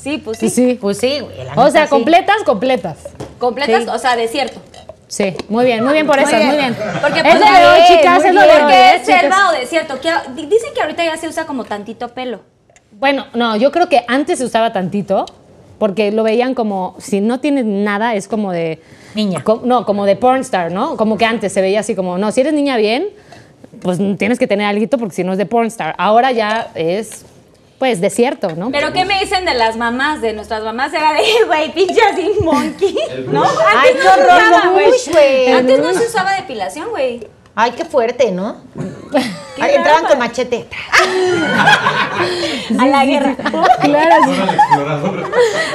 [0.00, 0.48] Sí, pues sí.
[0.50, 0.78] Sí.
[0.80, 1.34] Pues sí, güey.
[1.56, 1.90] O sea, sí.
[1.90, 2.98] completas, completas.
[3.38, 3.88] Completas, Sí.
[3.92, 4.60] o sea, desierto.
[5.08, 6.46] Sí, muy bien, muy bien por eso, bien.
[6.48, 6.76] muy bien.
[7.00, 8.58] Porque es pues, lo de hoy, chicas, es lo de hoy.
[8.60, 9.20] Porque ¿eh, es chicas?
[9.20, 9.94] selva o desierto.
[10.34, 12.40] Dicen que ahorita ya se usa como tantito pelo.
[12.92, 15.24] Bueno, no, yo creo que antes se usaba tantito,
[15.78, 18.80] porque lo veían como, si no tienes nada, es como de...
[19.14, 19.42] Niña.
[19.42, 20.96] co- no, como de pornstar, ¿no?
[20.96, 23.08] Como que antes se veía así como, no, si eres niña bien,
[23.80, 25.94] pues tienes que tener algo porque si no es de pornstar.
[25.96, 27.24] Ahora ya es
[27.78, 28.70] pues, desierto, ¿no?
[28.70, 30.20] Pero ¿qué me dicen de las mamás?
[30.20, 32.96] De nuestras mamás era de, güey, pinche así monkey.
[33.28, 33.44] ¿No?
[33.44, 34.88] Antes Ay, no se usaba, no, güey.
[34.90, 35.52] uy, güey.
[35.52, 37.28] Antes no se usaba depilación, güey.
[37.54, 38.58] Ay, qué fuerte, ¿no?
[39.56, 40.68] Qué Ay, entraban con machete.
[42.78, 43.34] A la guerra.
[43.34, 43.88] Claro, sí.
[43.90, 45.28] Dora la exploradora.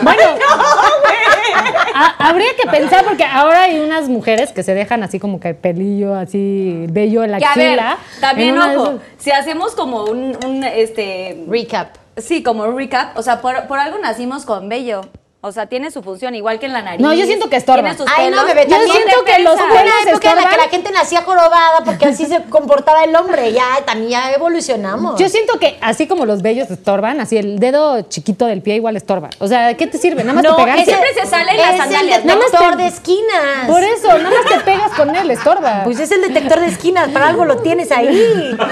[1.52, 5.40] Bueno, ha- habría que pensar porque ahora hay unas mujeres que se dejan así como
[5.40, 7.98] que el pelillo así bello en la Que a ver, axila.
[8.22, 11.96] también ojo, esas- si hacemos como un, un, este, Recap.
[12.18, 15.02] sí, como un recap, o sea, por, por algo nacimos con vello.
[15.46, 17.02] O sea, tiene su función, igual que en la nariz.
[17.02, 17.82] No, yo siento que estorba.
[17.82, 20.56] Tiene sus Ay, no, bebé, Yo siento que los una pelos época en la que
[20.58, 23.52] la gente nacía jorobada porque así se comportaba el hombre.
[23.52, 25.20] Ya, también ya evolucionamos.
[25.20, 28.96] Yo siento que así como los vellos estorban, así el dedo chiquito del pie igual
[28.96, 29.32] estorba.
[29.40, 30.24] O sea, ¿qué te sirve?
[30.24, 30.86] Nada más no, te pegas.
[30.86, 32.36] Siempre se salen las es sandalias, el ¿no?
[32.36, 33.68] detector Nada más te- de esquinas.
[33.68, 35.82] Por eso, nada más te pegas con él, estorba.
[35.84, 38.56] Pues es el detector de esquinas, para algo lo tienes ahí.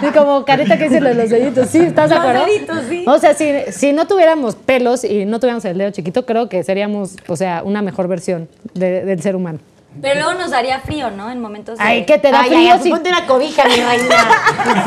[0.00, 1.68] Sí, como carita que dice lo de los deditos.
[1.68, 2.46] Sí, ¿estás de Los acuerdo?
[2.46, 3.04] deditos, sí.
[3.06, 6.62] O sea, si, si no tuviéramos pelos y no tuviéramos el dedo chiquito, creo que
[6.64, 9.58] seríamos, o sea, una mejor versión de- del ser humano.
[10.00, 11.32] Pero luego nos daría frío, ¿no?
[11.32, 11.82] En momentos de...
[11.84, 12.72] Ay, ¿qué te da Ay, frío?
[12.74, 14.16] ay, si- ponte una cobija, mi reina.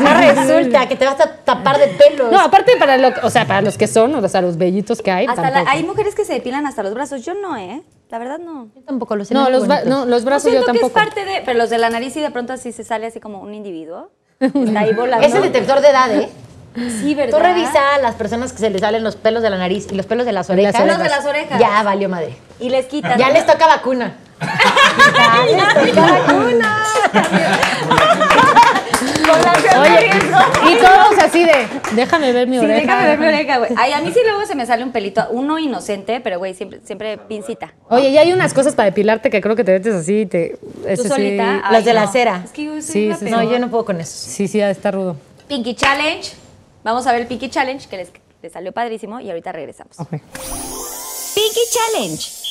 [0.00, 2.32] No resulta que te vas a tapar de pelos.
[2.32, 5.10] No, aparte para lo, o sea, para los que son, o sea, los vellitos que
[5.10, 5.70] hay, Hasta la- tampoco.
[5.76, 7.22] hay mujeres que se depilan hasta los brazos.
[7.22, 7.82] Yo no, ¿eh?
[8.10, 8.68] La verdad no.
[8.74, 9.34] Yo tampoco lo sé.
[9.34, 10.98] No, los, no, los No brazos yo siento que tampoco.
[10.98, 11.42] es parte de...
[11.44, 14.08] Pero los de la nariz sí de pronto así se sale así como un individuo.
[14.40, 15.26] Está ahí volando.
[15.26, 16.30] Es el detector de edad, ¿eh?
[16.74, 17.36] Sí, ¿verdad?
[17.38, 19.94] Tú revisa a las personas que se les salen los pelos de la nariz y
[19.94, 20.74] los pelos de las orejas.
[20.80, 21.58] Pelos de las orejas.
[21.60, 22.36] Ya valió madre.
[22.58, 23.16] Y les quitas.
[23.16, 23.34] Ya ¿no?
[23.34, 24.16] les toca vacuna.
[24.40, 25.44] ya
[25.82, 26.84] les toca vacuna.
[29.80, 30.10] Oye,
[30.72, 32.80] y todos así de, déjame ver mi Sí, oreja.
[32.80, 33.70] déjame ver mi oreja, güey.
[33.76, 36.80] Ay, a mí sí luego se me sale un pelito, uno inocente, pero güey, siempre,
[36.84, 37.72] siempre pincita.
[37.88, 40.58] Oye, y hay unas cosas para depilarte que creo que te metes así y te...
[40.96, 41.62] ¿Tú sí- solita?
[41.70, 42.42] Las de la cera.
[42.44, 43.30] Es que yo soy Sí.
[43.30, 44.12] No, yo no puedo con eso.
[44.14, 45.16] Sí, sí, está rudo.
[45.48, 46.32] Pinky Challenge.
[46.84, 48.10] Vamos a ver el Pinky Challenge, que les,
[48.42, 49.98] les salió padrísimo, y ahorita regresamos.
[49.98, 50.10] Ok.
[50.10, 52.44] Pinky Challenge.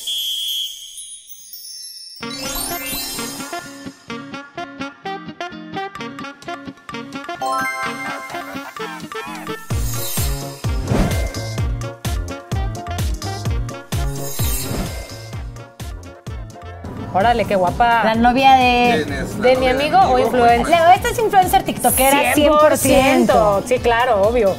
[17.14, 18.04] Órale, qué guapa.
[18.04, 19.04] La novia de...
[19.06, 20.68] ¿Quién es la ¿De mi amigo o influencer?
[20.68, 23.28] Leo, esta es influencer tiktokera 100%.
[23.28, 23.64] 100%.
[23.68, 24.56] Sí, claro, obvio.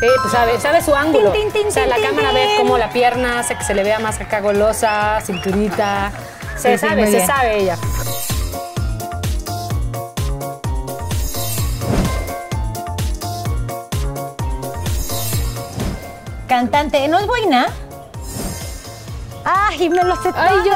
[0.00, 1.30] Sí, pues sabe, sabe su ángulo.
[1.32, 4.40] O sea, la cámara ve como la pierna hace que se le vea más acá
[4.40, 6.10] golosa, cinturita.
[6.56, 7.76] Se Sí, sabe, se sabe ella.
[16.48, 17.66] Cantante, ¿no es buena?
[19.50, 20.72] Ay, me lo sé Ay, yo.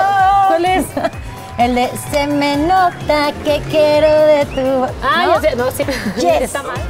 [0.49, 0.87] ¿cuál es?
[1.59, 4.85] El de se me nota que quiero de tu...
[5.03, 5.35] Ah, ¿no?
[5.35, 5.85] ya sé, no, sí.
[6.17, 6.41] Yes.
[6.43, 6.81] Está mal.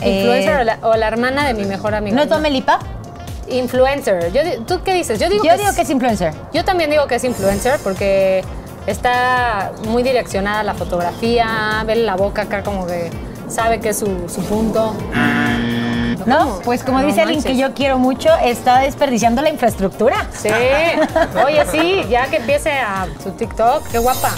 [0.00, 2.16] Eh, Influencer o, la, o la hermana de mi mejor amigo.
[2.16, 2.80] ¿No es Domelipa?
[3.48, 4.32] Influencer.
[4.32, 5.18] Yo ¿Tú qué dices?
[5.20, 6.34] Yo digo, Yo que, digo es- que es influencer.
[6.52, 8.44] Yo también digo que es influencer porque
[8.86, 13.10] está muy direccionada a la fotografía, ve la boca acá como que
[13.52, 14.94] sabe que es su, su punto.
[16.26, 16.60] ¿No?
[16.64, 17.52] Pues como No dice alguien manches.
[17.52, 20.26] que yo quiero mucho, está desperdiciando la infraestructura.
[20.32, 20.48] Sí.
[21.44, 24.30] Oye, sí, ya que empiece a su TikTok, qué guapa.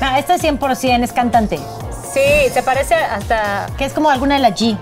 [0.00, 1.58] No, esta es 100% es cantante.
[2.12, 4.76] Sí, se parece hasta Que es como alguna de la G.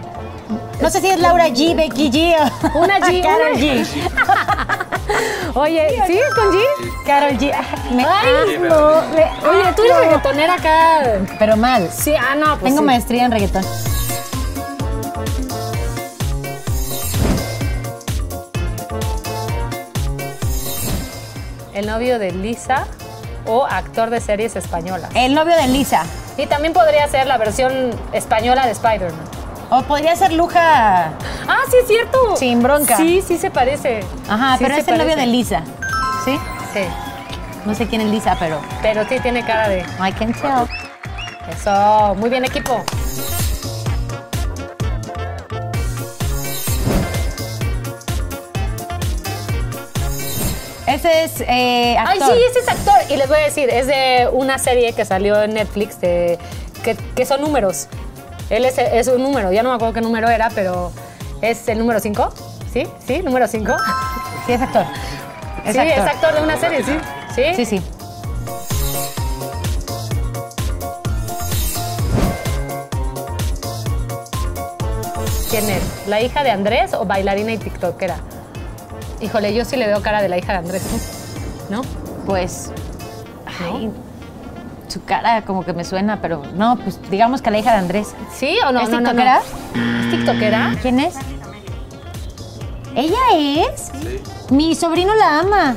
[0.80, 2.36] No sé si es Laura G, Becky G
[2.74, 3.86] o Una G, una- G.
[5.54, 6.20] Oye, ¿sí?
[6.34, 7.04] ¿Con G?
[7.04, 7.52] Carol G.
[7.92, 11.20] Me Ay, me Oye, tú eres reggaetonera acá.
[11.38, 11.88] Pero mal.
[11.90, 12.84] Sí, ah, no, pues Tengo sí.
[12.84, 13.64] maestría en reggaetón.
[21.74, 22.86] El novio de Lisa
[23.44, 25.10] o actor de series españolas.
[25.14, 26.04] El novio de Lisa.
[26.38, 29.35] Y también podría ser la versión española de Spider-Man.
[29.70, 31.06] O podría ser Luja.
[31.48, 32.36] Ah, sí, es cierto.
[32.36, 32.96] Sin bronca.
[32.96, 34.00] Sí, sí se parece.
[34.28, 35.62] Ajá, Sí pero es el novio de Lisa.
[36.24, 36.38] ¿Sí?
[36.72, 36.80] Sí,
[37.64, 39.80] No sé quién es Lisa, pero pero sí tiene cara de...
[39.80, 40.68] I can tell.
[41.50, 42.84] Eso, muy bien equipo.
[50.86, 52.36] Ese es eh, Ay, actor.
[52.36, 52.94] sí, ese es actor.
[53.10, 56.38] Y les voy a decir, es de una serie que salió en Netflix de,
[56.84, 57.88] que, que son números.
[58.50, 60.92] Él es, es un número, ya no me acuerdo qué número era, pero
[61.42, 62.32] es el número 5.
[62.72, 62.86] ¿Sí?
[63.06, 63.22] ¿Sí?
[63.22, 63.72] ¿Número 5?
[64.46, 64.84] Sí, es actor.
[65.64, 66.06] Es sí, actor.
[66.06, 66.96] es actor de una serie, sí.
[67.34, 67.42] ¿Sí?
[67.56, 67.82] Sí, sí.
[75.50, 76.06] quién es.
[76.06, 78.16] ¿La hija de Andrés o bailarina y tiktokera?
[79.20, 80.82] Híjole, yo sí le veo cara de la hija de Andrés,
[81.70, 81.82] ¿no?
[82.26, 82.70] Pues.
[83.60, 83.90] Ay,
[84.88, 88.14] su cara como que me suena, pero no, pues digamos que la hija de Andrés.
[88.34, 88.80] ¿Sí o no?
[88.80, 89.10] ¿Es no, no, no.
[89.10, 89.40] tiktokera?
[90.00, 90.76] ¿Es tiktokera?
[90.82, 91.14] ¿Quién es?
[92.94, 93.90] ¿Ella es?
[94.50, 95.76] Mi sobrino la ama.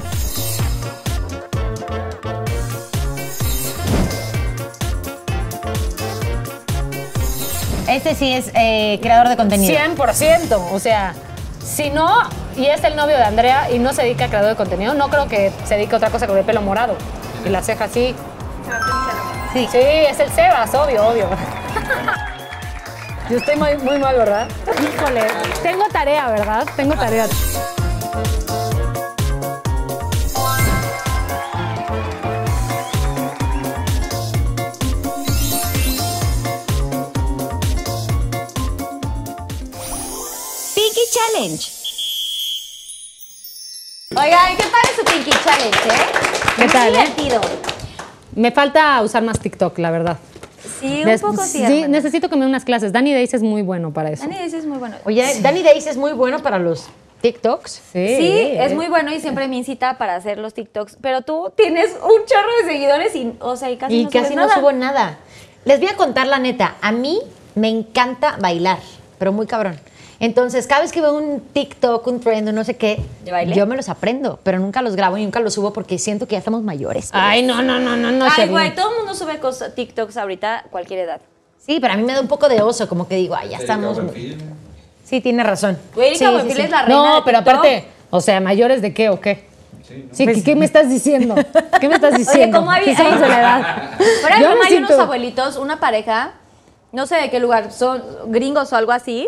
[7.90, 9.76] Este sí es eh, creador de contenido.
[9.76, 10.72] 100%.
[10.72, 11.16] O sea,
[11.64, 14.56] si no, y es el novio de Andrea y no se dedica a creador de
[14.56, 16.96] contenido, no creo que se dedique a otra cosa con el pelo morado
[17.46, 18.14] y la ceja así.
[19.54, 19.68] Sí.
[19.72, 21.28] Sí, es el Sebas, obvio, obvio.
[23.30, 24.48] Yo estoy muy, muy mal, ¿verdad?
[24.68, 25.28] Híjole,
[25.64, 26.68] tengo tarea, ¿verdad?
[26.76, 27.28] Tengo tarea.
[40.76, 41.72] Pinky Challenge.
[44.16, 46.06] Oigan, ¿qué tal su Pinky Challenge, eh?
[46.56, 47.69] ¿Qué Muy tal, eh?
[48.36, 50.18] Me falta usar más TikTok, la verdad.
[50.80, 52.92] Sí, un Des- poco sí, sí, necesito que me dé unas clases.
[52.92, 54.24] Danny Days es muy bueno para eso.
[54.24, 54.96] Dani dice es muy bueno.
[55.06, 56.88] Oye, Danny Days es muy bueno para los
[57.22, 57.82] TikToks.
[57.92, 60.98] Sí, es muy bueno y siempre me incita para hacer los TikToks.
[61.02, 64.36] Pero tú tienes un chorro de seguidores y, o sea, y casi Y no casi
[64.36, 64.56] no nada.
[64.56, 65.18] subo nada.
[65.66, 66.76] Les voy a contar la neta.
[66.82, 67.20] A mí
[67.56, 68.80] me encanta bailar,
[69.18, 69.80] pero muy cabrón.
[70.20, 73.00] Entonces, cada vez que veo un TikTok, un trend, o no sé qué,
[73.56, 76.34] yo me los aprendo, pero nunca los grabo y nunca los subo porque siento que
[76.34, 77.10] ya estamos mayores.
[77.14, 78.26] Ay, no, no, no, no, no.
[78.38, 81.22] Ay, güey, todo el mundo sube cosas, TikToks ahorita, cualquier edad.
[81.58, 83.58] Sí, pero a mí me da un poco de oso, como que digo, ay, ya
[83.60, 83.98] estamos.
[85.06, 85.78] Sí, tiene razón.
[85.96, 86.62] Güey, Sí, sí, sí.
[86.62, 87.56] es la reina No, de pero TikTok.
[87.56, 89.48] aparte, o sea, mayores de qué o qué.
[89.88, 90.16] Sí, ¿no?
[90.16, 91.36] Sí, ¿qué- ¿qué me estás diciendo?
[91.80, 92.60] ¿Qué me estás diciendo?
[92.60, 92.96] Oye, ¿cómo había?
[92.96, 93.90] Sí somos de la edad.
[93.98, 96.34] Pero hay, como hay siento- unos abuelitos, una pareja,
[96.92, 99.28] no sé de qué lugar, son gringos o algo así,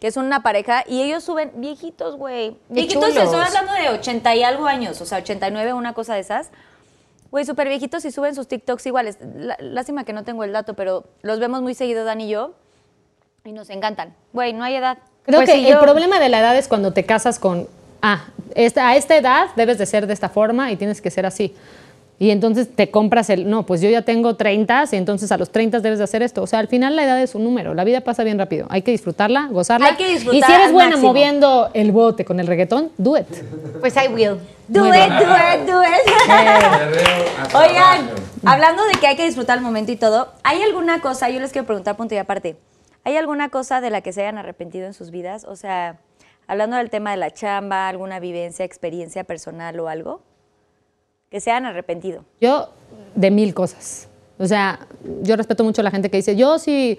[0.00, 2.56] que es una pareja, y ellos suben viejitos, güey.
[2.68, 3.24] Viejitos, chulos.
[3.24, 6.50] estoy hablando de 80 y algo años, o sea, 89, una cosa de esas.
[7.30, 9.18] Güey, súper viejitos y suben sus TikToks iguales.
[9.20, 12.52] Lá- Lástima que no tengo el dato, pero los vemos muy seguido, Dan y yo,
[13.44, 14.14] y nos encantan.
[14.32, 14.98] Güey, no hay edad.
[15.24, 17.68] Creo Pues que el yo- problema de la edad es cuando te casas con,
[18.00, 21.26] ah, esta, a esta edad debes de ser de esta forma y tienes que ser
[21.26, 21.54] así.
[22.20, 25.50] Y entonces te compras el, no, pues yo ya tengo 30 y entonces a los
[25.50, 26.42] 30 debes de hacer esto.
[26.42, 28.66] O sea, al final la edad es un número, la vida pasa bien rápido.
[28.70, 29.86] Hay que disfrutarla, gozarla.
[29.90, 31.08] Hay que disfrutar Y si eres buena máximo.
[31.08, 33.26] moviendo el bote con el reggaetón, do it.
[33.80, 34.38] Pues I will.
[34.66, 35.18] Do Muy it, bien.
[35.18, 36.28] do it, do it.
[37.40, 38.10] Hasta Oigan,
[38.44, 41.52] hablando de que hay que disfrutar el momento y todo, ¿hay alguna cosa, yo les
[41.52, 42.56] quiero preguntar punto y aparte,
[43.04, 45.44] ¿hay alguna cosa de la que se hayan arrepentido en sus vidas?
[45.44, 46.00] O sea,
[46.48, 50.20] hablando del tema de la chamba, alguna vivencia, experiencia personal o algo,
[51.30, 52.24] que se hayan arrepentido.
[52.40, 52.70] Yo,
[53.14, 54.08] de mil cosas.
[54.38, 54.86] O sea,
[55.22, 56.98] yo respeto mucho a la gente que dice, yo si,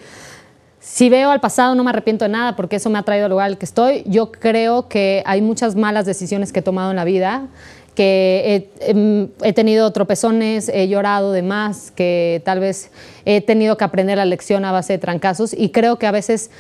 [0.80, 3.32] si veo al pasado no me arrepiento de nada porque eso me ha traído al
[3.32, 4.04] lugar al que estoy.
[4.06, 7.48] Yo creo que hay muchas malas decisiones que he tomado en la vida,
[7.96, 12.92] que he, em, tenido tropezones, he llorado de más, que tal vez
[13.26, 16.52] he tenido que aprender la lección a base de trancazos y creo que a veces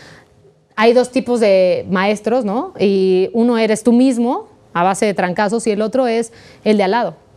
[0.76, 2.74] hay dos tipos de maestros, ¿no?
[2.80, 6.32] Y uno eres tú mismo a base de trancazos y el otro es
[6.64, 7.29] el de al lado.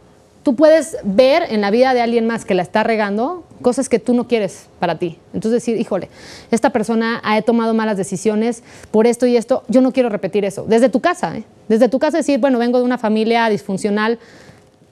[0.42, 4.00] Tú puedes ver en la vida de alguien más que la está regando cosas que
[4.00, 5.18] tú no quieres para ti.
[5.32, 6.08] Entonces decir, híjole,
[6.50, 10.64] esta persona ha tomado malas decisiones por esto y esto, yo no quiero repetir eso.
[10.66, 11.44] Desde tu casa, ¿eh?
[11.68, 14.18] Desde tu casa decir, bueno, vengo de una familia disfuncional,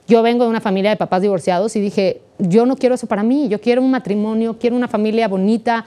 [0.06, 3.22] yo vengo de una familia de papás divorciados y dije, yo no quiero eso para
[3.22, 5.84] mí, yo quiero un matrimonio, quiero una familia bonita,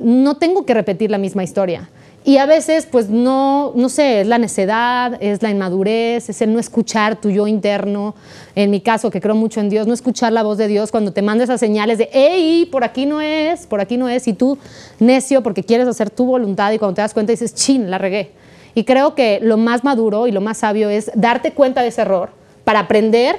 [0.00, 1.88] no tengo que repetir la misma historia.
[2.24, 6.52] Y a veces, pues no, no sé, es la necedad, es la inmadurez, es el
[6.52, 8.14] no escuchar tu yo interno.
[8.54, 11.12] En mi caso, que creo mucho en Dios, no escuchar la voz de Dios cuando
[11.12, 14.34] te manda esas señales de, hey, por aquí no es, por aquí no es, y
[14.34, 14.58] tú
[14.98, 18.32] necio porque quieres hacer tu voluntad y cuando te das cuenta dices, chin, la regué.
[18.74, 22.02] Y creo que lo más maduro y lo más sabio es darte cuenta de ese
[22.02, 22.30] error
[22.64, 23.36] para aprender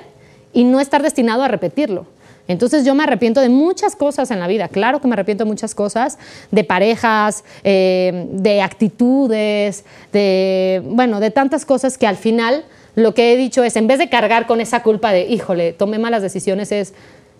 [0.51, 2.07] y no estar destinado a repetirlo.
[2.50, 5.48] Entonces yo me arrepiento de muchas cosas en la vida, claro que me arrepiento de
[5.48, 6.18] muchas cosas,
[6.50, 12.66] de parejas, eh, de actitudes, de, bueno, de tantas cosas que al final
[12.96, 16.00] lo que he dicho es, en vez de cargar con esa culpa de, híjole, tomé
[16.00, 16.96] malas decisiones, es,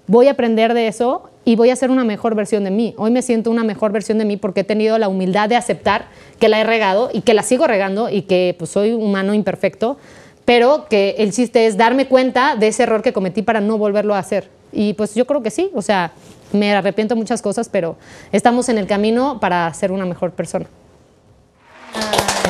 [0.06, 2.94] voy a aprender de eso y voy a ser una mejor versión de mí.
[2.96, 6.06] Hoy me siento una mejor versión de mí porque he tenido la humildad de aceptar
[6.40, 9.98] que la he regado y que la sigo regando y que pues, soy humano imperfecto,
[10.46, 14.14] pero que el chiste es darme cuenta de ese error que cometí para no volverlo
[14.14, 14.59] a hacer.
[14.72, 16.12] Y pues yo creo que sí, o sea,
[16.52, 17.96] me arrepiento de muchas cosas, pero
[18.32, 20.66] estamos en el camino para ser una mejor persona.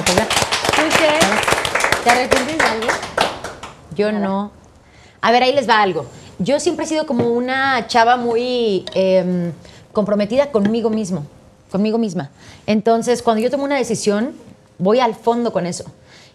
[0.06, 0.28] Pues ya.
[0.28, 2.04] ¿Tú qué?
[2.04, 2.88] ¿Te arrepientes de algo?
[3.96, 4.52] Yo no.
[5.22, 6.06] A ver, ahí les va algo.
[6.40, 9.52] Yo siempre he sido como una chava muy em,
[9.92, 11.26] comprometida conmigo mismo.
[11.70, 12.32] conmigo misma.
[12.66, 14.34] Entonces, cuando yo tomo una decisión,
[14.80, 15.84] voy al fondo con eso.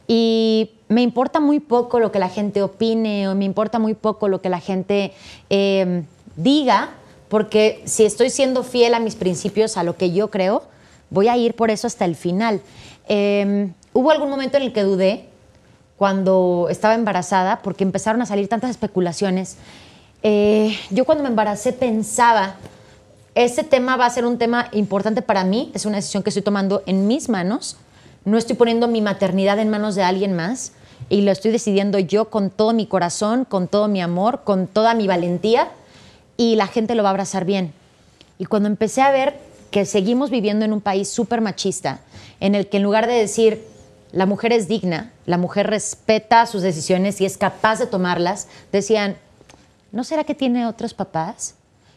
[0.07, 4.29] Y me importa muy poco lo que la gente opine o me importa muy poco
[4.29, 5.13] lo que la gente
[5.51, 6.05] eh,
[6.37, 6.91] diga,
[7.29, 10.63] porque si estoy siendo fiel a mis principios, a lo que yo creo,
[11.11, 12.61] voy a ir por eso hasta el final.
[13.09, 15.25] Eh, hubo algún momento en el que dudé
[15.99, 19.57] cuando estaba embarazada, porque empezaron a salir tantas especulaciones.
[20.23, 22.55] Eh, yo cuando me embaracé pensaba,
[23.35, 26.45] este tema va a ser un tema importante para mí, es una decisión que estoy
[26.45, 27.79] tomando en mis manos,
[28.25, 30.73] no estoy poniendo mi maternidad en manos de alguien más
[31.09, 34.95] y lo estoy decidiendo yo con todo mi corazón, con todo mi amor, con toda
[34.95, 35.69] mi valentía
[36.37, 37.73] y la gente lo va a abrazar bien.
[38.39, 39.39] Y cuando empecé a ver
[39.71, 42.01] que seguimos viviendo en un país súper machista,
[42.41, 43.65] en el que en lugar de decir
[44.13, 49.17] la mujer es digna, la mujer respeta sus decisiones y es capaz de tomarlas, decían,
[49.93, 51.55] ¿no será que tiene otros papás?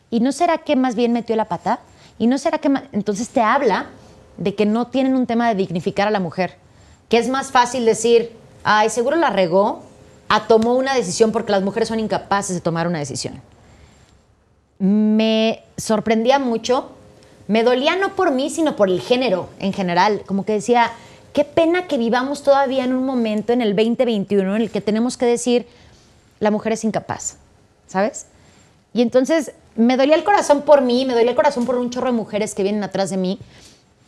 [0.09, 1.79] ¿Y no será que más bien metió la pata?
[2.17, 3.88] ¿Y no será que ma-?" entonces te habla
[4.38, 6.55] de que no tienen un tema de dignificar a la mujer?
[7.09, 8.31] Que es más fácil decir,
[8.69, 9.81] ay, seguro la regó,
[10.27, 13.41] a tomó una decisión porque las mujeres son incapaces de tomar una decisión.
[14.77, 16.91] Me sorprendía mucho,
[17.48, 20.91] me dolía no por mí, sino por el género en general, como que decía,
[21.31, 25.15] qué pena que vivamos todavía en un momento en el 2021 en el que tenemos
[25.15, 25.65] que decir,
[26.41, 27.38] la mujer es incapaz,
[27.88, 28.26] ¿sabes?
[28.94, 32.07] Y entonces me dolía el corazón por mí, me dolía el corazón por un chorro
[32.07, 33.39] de mujeres que vienen atrás de mí,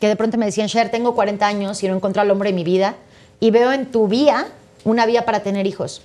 [0.02, 2.56] que de pronto me decían, Cher, tengo 40 años y no encuentro al hombre de
[2.58, 2.98] mi vida,
[3.40, 4.48] y veo en tu vía
[4.84, 6.02] una vía para tener hijos,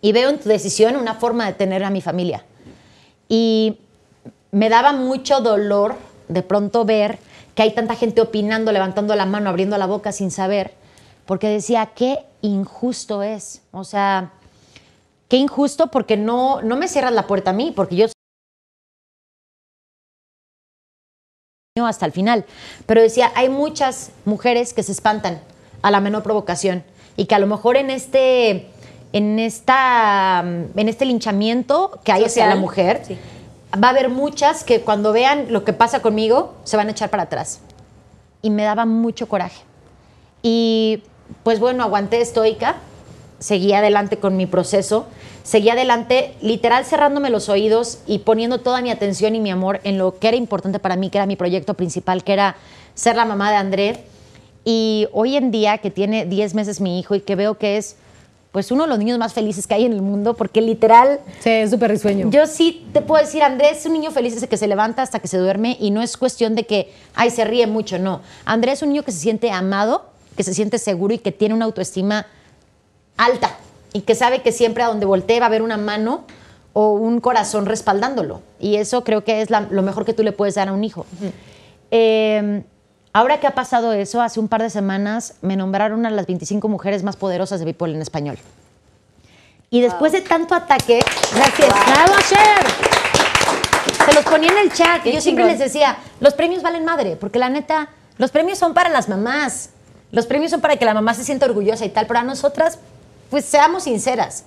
[0.00, 2.44] y veo en tu decisión una forma de tener a mi familia.
[3.28, 3.78] Y
[4.50, 5.96] me daba mucho dolor
[6.28, 7.18] de pronto ver
[7.54, 10.74] que hay tanta gente opinando, levantando la mano, abriendo la boca sin saber,
[11.24, 13.62] porque decía, qué injusto es.
[13.72, 14.32] O sea,
[15.28, 18.06] qué injusto porque no, no me cierras la puerta a mí, porque yo
[21.86, 22.44] hasta el final.
[22.86, 25.40] Pero decía, hay muchas mujeres que se espantan
[25.84, 26.82] a la menor provocación
[27.14, 28.68] y que a lo mejor en este,
[29.12, 33.18] en esta, en este linchamiento que hay hacia la mujer, Sí.
[33.82, 37.10] va a haber muchas que cuando vean lo que pasa conmigo se van a echar
[37.10, 37.60] para atrás.
[38.40, 39.60] Y me daba mucho coraje.
[40.42, 41.02] Y
[41.42, 42.76] pues bueno, aguanté estoica,
[43.38, 45.04] seguí adelante con mi proceso,
[45.42, 49.98] seguí adelante literal cerrándome los oídos y poniendo toda mi atención y mi amor en
[49.98, 52.56] lo que era importante para mí, que era mi proyecto principal, que era
[52.94, 54.04] ser la mamá de André.
[54.64, 57.96] Y hoy en día, que tiene 10 meses mi hijo y que veo que es
[58.50, 61.50] pues uno de los niños más felices que hay en el mundo, porque literal Sí,
[61.50, 62.30] es súper risueño.
[62.30, 65.18] yo sí te puedo decir, Andrés es un niño feliz desde que se levanta hasta
[65.18, 68.20] que se duerme y no es cuestión de que, ay, se ríe mucho, no.
[68.44, 70.04] Andrés es un niño que se siente amado,
[70.36, 72.26] que se siente seguro y que tiene una autoestima
[73.16, 73.56] alta
[73.92, 76.22] y que sabe que siempre a donde voltee va a haber una mano
[76.74, 78.40] o un corazón respaldándolo.
[78.60, 80.84] Y eso creo que es la- lo mejor que tú le puedes dar a un
[80.84, 81.06] hijo.
[81.90, 82.62] Eh,
[83.14, 86.68] ahora que ha pasado eso, hace un par de semanas me nombraron de las 25
[86.68, 88.36] mujeres más poderosas de People en español.
[89.70, 91.00] Y después de tanto ataque,
[91.34, 91.72] gracias.
[94.04, 97.16] Se los ponía en el chat y yo siempre les decía, los premios valen madre,
[97.16, 97.88] porque la neta,
[98.18, 99.70] los premios son para las mamás.
[100.10, 102.78] Los premios son para que la mamá se sienta orgullosa y tal, pero a nosotras,
[103.30, 104.44] pues seamos sinceras.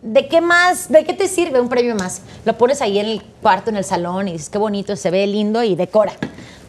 [0.00, 2.22] ¿De qué más, de qué te sirve un premio más?
[2.44, 5.26] Lo pones ahí en el cuarto, en el salón y dices, qué bonito, se ve
[5.26, 6.12] lindo y decora.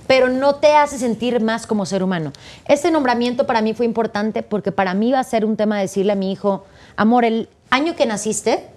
[0.07, 2.31] Pero no te hace sentir más como ser humano.
[2.67, 5.83] Este nombramiento para mí fue importante porque para mí va a ser un tema de
[5.83, 6.65] decirle a mi hijo,
[6.95, 8.67] amor, el año que naciste,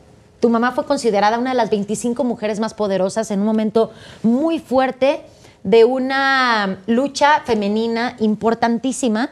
[0.40, 3.90] tu mamá fue considerada una de las 25 mujeres más poderosas en un momento
[4.22, 5.22] muy fuerte
[5.64, 9.30] de una lucha femenina importantísima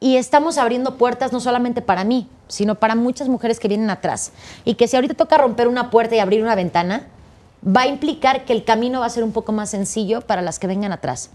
[0.00, 4.32] y estamos abriendo puertas no solamente para mí, sino para muchas mujeres que vienen atrás.
[4.64, 7.08] Y que si ahorita toca romper una puerta y abrir una ventana,
[7.66, 10.58] va a implicar que el camino va a ser un poco más sencillo para las
[10.58, 11.30] que vengan atrás.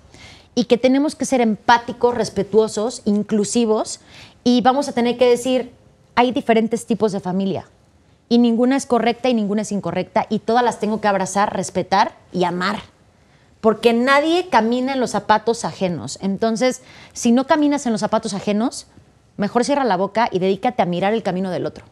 [0.56, 4.00] Y que tenemos que ser empáticos, respetuosos, inclusivos,
[4.44, 5.72] y vamos a tener que decir,
[6.16, 7.66] hay diferentes tipos de familia.
[8.30, 12.16] Y ninguna es correcta y ninguna es incorrecta, y todas las tengo que abrazar, respetar
[12.32, 12.94] y amar
[13.64, 16.20] porque nadie camina en los zapatos ajenos.
[16.22, 16.82] Entonces,
[17.14, 18.88] si no caminas en los zapatos ajenos,
[19.38, 21.86] mejor cierra la boca y dedícate a mirar el camino del otro.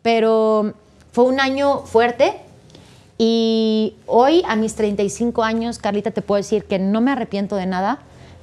[0.00, 0.72] Pero
[1.12, 2.40] fue un año fuerte
[3.18, 7.66] y hoy, a mis 35 años, Carlita, te puedo decir que no me arrepiento de
[7.66, 8.00] nada,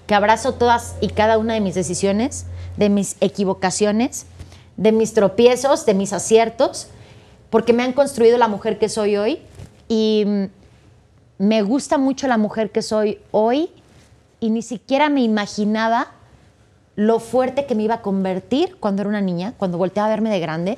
[0.07, 2.47] que abrazo todas y cada una de mis decisiones,
[2.77, 4.25] de mis equivocaciones,
[4.77, 6.87] de mis tropiezos, de mis aciertos,
[7.51, 9.39] porque me han construido la mujer que soy hoy.
[9.87, 10.43] Y mm,
[11.37, 13.69] me gusta mucho la mujer que soy hoy
[14.39, 16.07] y ni siquiera me imaginaba
[16.95, 20.31] lo fuerte que me iba a convertir cuando era una niña, cuando volteaba a verme
[20.31, 20.77] de grande,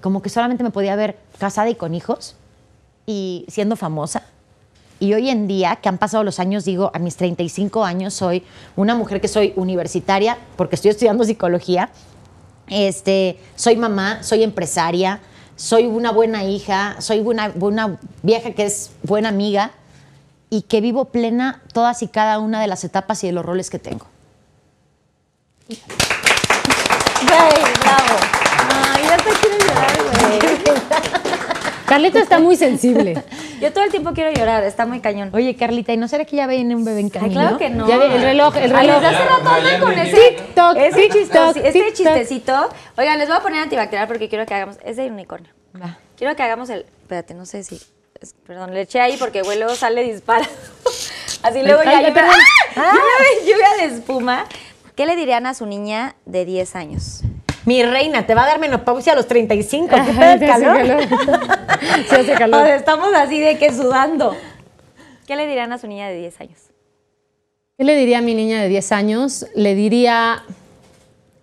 [0.00, 2.36] como que solamente me podía ver casada y con hijos
[3.08, 4.22] y siendo famosa
[5.00, 8.42] Y hoy en día, que han pasado los años, digo, a mis 35 años soy
[8.76, 11.90] una mujer que soy universitaria porque estoy estudiando psicología.
[12.66, 15.20] Este, soy mamá, soy empresaria,
[15.54, 19.70] soy una buena hija, soy una, una vieja que es buena amiga
[20.50, 23.70] y que vivo plena todas y cada una de las etapas y de los roles
[23.70, 24.06] que tengo.
[25.68, 25.78] Güey,
[27.80, 28.16] bravo.
[28.92, 31.38] Ay, ya te quiero llorar, güey.
[31.88, 33.22] Carlita está muy sensible.
[33.60, 35.30] Yo todo el tiempo quiero llorar, está muy cañón.
[35.34, 37.40] Oye, Carlita, ¿y no será que ya viene un bebé en Ay, camino?
[37.40, 37.88] claro que no.
[37.88, 39.04] Ya el reloj, el Ay, reloj.
[39.04, 41.94] hace rato No, andan ya con ese, TikTok, ese, TikTok, chistoso- este TikTok.
[41.94, 42.68] chistecito.
[42.96, 44.76] Oigan, les voy a poner antibacterial porque quiero que hagamos.
[44.84, 45.50] Es de unicornio.
[45.80, 45.98] Va.
[46.16, 46.80] Quiero que hagamos el.
[47.02, 47.76] Espérate, no sé si.
[48.20, 50.46] es- Perdón, le eché ahí porque güey, luego sale disparado.
[51.42, 52.26] Así luego ya ay, lluvia.
[52.76, 52.92] ¡Ah!
[52.92, 54.44] lluvia, lluvia de espuma.
[54.96, 57.20] ¿Qué le dirían a su niña de 10 años?
[57.68, 59.88] Mi reina, te va a dar menopausia a los 35.
[59.94, 61.02] ¿Qué pedo el hace calor?
[62.08, 62.64] Sí hace O calor.
[62.64, 64.34] sea, estamos así de que sudando.
[65.26, 66.60] ¿Qué le dirían a su niña de 10 años?
[67.76, 69.46] ¿Qué le diría a mi niña de 10 años?
[69.54, 70.44] Le diría,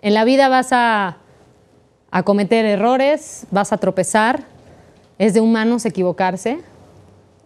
[0.01, 1.17] en la vida vas a,
[2.09, 4.45] a cometer errores, vas a tropezar,
[5.19, 6.57] es de humanos equivocarse,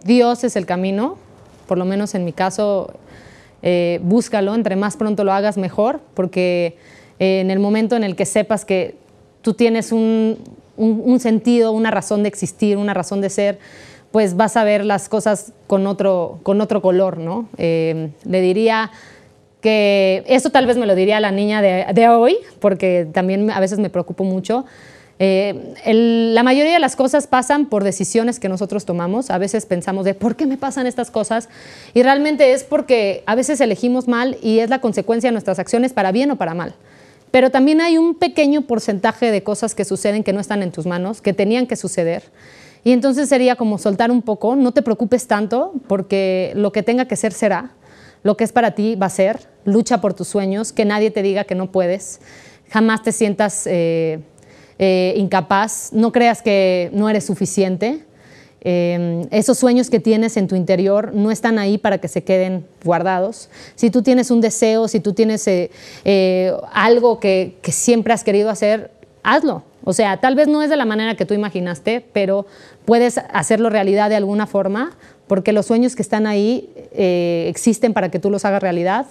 [0.06, 1.18] Dios es el camino,
[1.68, 2.94] por lo menos en mi caso,
[3.62, 6.78] eh, búscalo, entre más pronto lo hagas mejor, porque
[7.20, 8.96] en el momento en el que sepas que
[9.42, 10.38] tú tienes un,
[11.20, 13.60] sentido, una razón de existir, una razón de ser,
[14.12, 17.48] pues vas a ver las cosas con otro, con otro color, ¿no?
[17.58, 18.92] Eh, le diría
[19.62, 23.60] que eso tal vez me lo diría a la niña de, hoy, porque también a
[23.60, 24.66] veces me preocupo mucho.
[25.22, 25.76] Eh,
[26.34, 29.30] la mayoría de las cosas pasan por decisiones que nosotros tomamos.
[29.30, 31.50] A veces pensamos de por qué me pasan estas cosas
[31.94, 35.92] y realmente es porque a veces elegimos mal y es la consecuencia de nuestras acciones
[35.92, 36.74] para bien o para mal.
[37.32, 40.86] Pero también hay un pequeño porcentaje de cosas que suceden que no están en tus
[40.86, 42.24] manos, que tenían que suceder.
[42.84, 47.06] Y entonces sería como soltar un poco, no te preocupes tanto, porque lo que tenga
[47.06, 47.74] que ser será,
[48.24, 51.22] lo que es para ti va a ser, lucha por tus sueños, que nadie te
[51.22, 52.22] diga que no puedes,
[52.70, 54.20] jamás te sientas eh,
[54.78, 58.06] eh, incapaz, no creas que no eres suficiente.
[58.62, 62.66] Eh, esos sueños que tienes en tu interior no están ahí para que se queden
[62.84, 63.50] guardados.
[63.76, 65.72] Si tú tienes un deseo, si tú tienes eh,
[66.04, 68.92] eh, algo que, que siempre has querido hacer,
[69.24, 69.64] hazlo.
[69.84, 72.46] O sea, tal vez no es de la manera que tú imaginaste, pero
[72.86, 78.10] puedes hacerlo realidad de alguna forma, porque los sueños que están ahí eh, existen para
[78.10, 79.06] que tú los hagas realidad.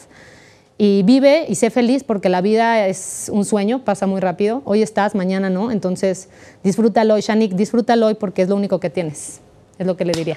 [0.80, 4.62] Y vive y sé feliz porque la vida es un sueño, pasa muy rápido.
[4.64, 5.72] Hoy estás, mañana no.
[5.72, 6.28] Entonces,
[6.62, 9.40] disfrútalo hoy, Shanik, disfrútalo hoy porque es lo único que tienes.
[9.76, 10.36] Es lo que le diría.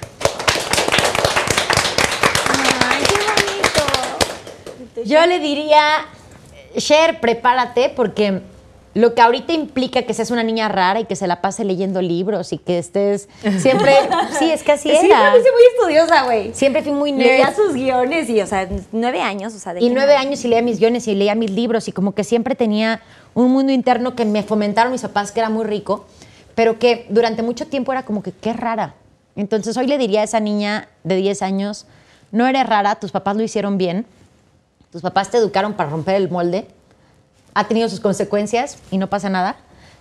[2.80, 3.14] Ay, qué
[4.74, 5.02] bonito.
[5.04, 6.08] Yo le diría,
[6.76, 8.42] Cher, prepárate porque
[8.94, 12.02] lo que ahorita implica que seas una niña rara y que se la pase leyendo
[12.02, 13.28] libros y que estés
[13.58, 13.94] siempre...
[14.38, 15.30] Sí, es que así Siempre era.
[15.30, 16.52] fuiste muy estudiosa, güey.
[16.54, 17.56] Siempre fui muy Leía nerd.
[17.56, 20.62] sus guiones y, o sea, nueve años, o sea, de Y nueve años y leía
[20.62, 23.00] mis guiones y leía mis libros y como que siempre tenía
[23.34, 26.04] un mundo interno que me fomentaron mis papás, que era muy rico,
[26.54, 28.94] pero que durante mucho tiempo era como que qué rara.
[29.36, 31.86] Entonces hoy le diría a esa niña de 10 años,
[32.30, 34.04] no eres rara, tus papás lo hicieron bien,
[34.90, 36.66] tus papás te educaron para romper el molde,
[37.54, 39.56] ha tenido sus consecuencias y no pasa nada,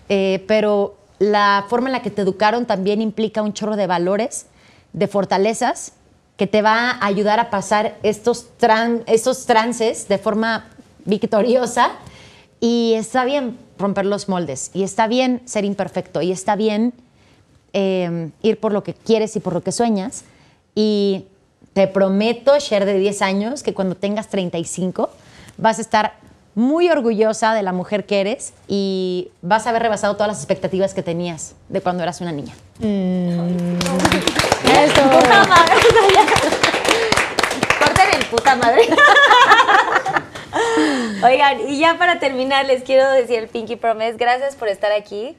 [0.10, 4.45] eh, pero la forma en la que te educaron también implica un chorro de valores,
[4.94, 5.94] de fortalezas,
[6.38, 10.68] que te va a ayudar a pasar estos, tran- estos trances de forma
[11.06, 11.91] victoriosa.
[12.60, 16.94] Y está bien romper los moldes, y está bien ser imperfecto, y está bien
[17.73, 20.23] eh, ir por lo que quieres y por lo que sueñas.
[20.76, 21.26] Y
[21.73, 25.10] te prometo, Cher de 10 años, que cuando tengas 35
[25.57, 26.14] vas a estar
[26.56, 30.94] muy orgullosa de la mujer que eres y vas a haber rebasado todas las expectativas
[30.94, 32.53] que tenías de cuando eras una niña.
[32.80, 32.88] Eso.
[35.10, 35.73] Puta madre.
[37.80, 38.82] Corten el puta madre.
[41.23, 44.18] Oigan, y ya para terminar, les quiero decir el Pinky Promise.
[44.18, 45.38] Gracias por estar aquí.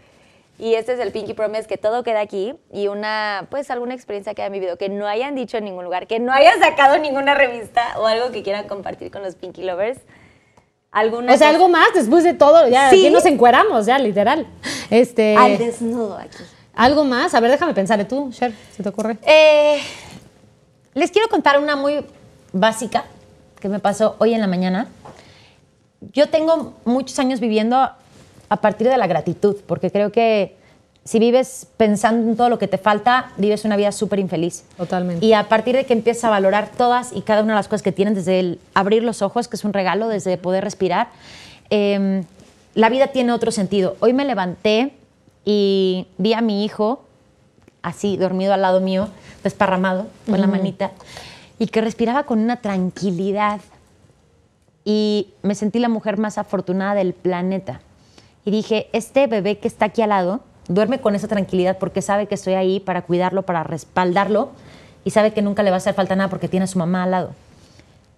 [0.58, 2.54] Y este es el Pinky Promise, que todo queda aquí.
[2.72, 6.06] Y una, pues, alguna experiencia que hayan vivido, que no hayan dicho en ningún lugar,
[6.06, 9.98] que no hayan sacado ninguna revista o algo que quieran compartir con los Pinky Lovers.
[10.92, 12.68] ¿Alguna O sea, cosa- algo más después de todo.
[12.68, 12.96] Ya Sí.
[13.06, 14.46] aquí nos encueramos, ya, literal.
[14.90, 16.36] Este, Al desnudo aquí.
[16.74, 17.34] algo más.
[17.34, 18.06] A ver, déjame pensar.
[18.06, 19.16] ¿Tú, Cher, se te ocurre?
[19.22, 19.80] Eh,
[20.94, 22.04] les quiero contar una muy
[22.52, 23.04] básica
[23.58, 24.86] que me pasó hoy en la mañana.
[26.12, 30.56] Yo tengo muchos años viviendo a partir de la gratitud, porque creo que
[31.04, 34.64] si vives pensando en todo lo que te falta, vives una vida súper infeliz.
[34.76, 35.24] Totalmente.
[35.24, 37.82] Y a partir de que empiezas a valorar todas y cada una de las cosas
[37.82, 41.08] que tienen, desde el abrir los ojos, que es un regalo, desde poder respirar,
[41.70, 42.22] eh,
[42.74, 43.96] la vida tiene otro sentido.
[44.00, 44.94] Hoy me levanté
[45.44, 47.04] y vi a mi hijo
[47.82, 49.08] así dormido al lado mío,
[49.42, 50.92] desparramado, con la manita,
[51.58, 53.60] y que respiraba con una tranquilidad.
[54.84, 57.80] Y me sentí la mujer más afortunada del planeta.
[58.44, 62.26] Y dije, este bebé que está aquí al lado, duerme con esa tranquilidad porque sabe
[62.26, 64.50] que estoy ahí para cuidarlo, para respaldarlo,
[65.04, 67.02] y sabe que nunca le va a hacer falta nada porque tiene a su mamá
[67.02, 67.30] al lado.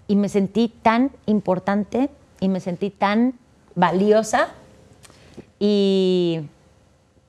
[0.07, 2.11] Y me sentí tan importante
[2.41, 3.35] y me sentí tan
[3.75, 4.49] valiosa
[5.59, 6.43] y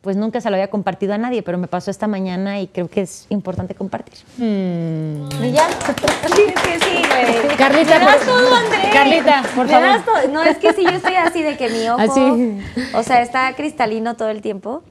[0.06, 2.88] pues nunca se lo había compartido a nadie, pero me pasó esta mañana y creo
[2.88, 4.14] que es importante compartir.
[4.38, 5.68] Y ya.
[5.68, 7.58] Sí, es que sí, güey.
[7.58, 8.50] Carlita, Me das por- todo.
[8.94, 9.88] Carlita, por Me favor.
[9.88, 10.16] das todo.
[10.32, 12.60] No, es que sí, yo estoy así de que mi ojo, Así.
[12.94, 14.84] o sea, está cristalino todo el tiempo.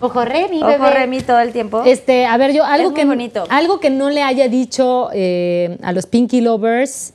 [0.00, 0.90] Ojo, Remy, Ojo bebé.
[0.90, 1.84] Remy todo el tiempo.
[1.86, 3.44] Este, a ver, yo algo muy que bonito.
[3.50, 7.12] algo que no le haya dicho eh, a los Pinky Lovers.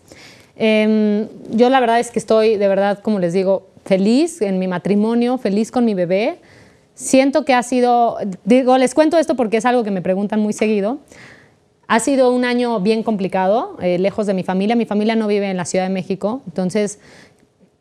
[0.56, 4.70] em, yo la verdad es que estoy, de verdad, como les digo, feliz en mi
[4.70, 6.40] matrimonio, feliz con mi bebé.
[6.96, 10.54] Siento que ha sido, digo, les cuento esto porque es algo que me preguntan muy
[10.54, 11.00] seguido.
[11.88, 14.76] Ha sido un año bien complicado, eh, lejos de mi familia.
[14.76, 17.00] Mi familia no vive en la Ciudad de México, entonces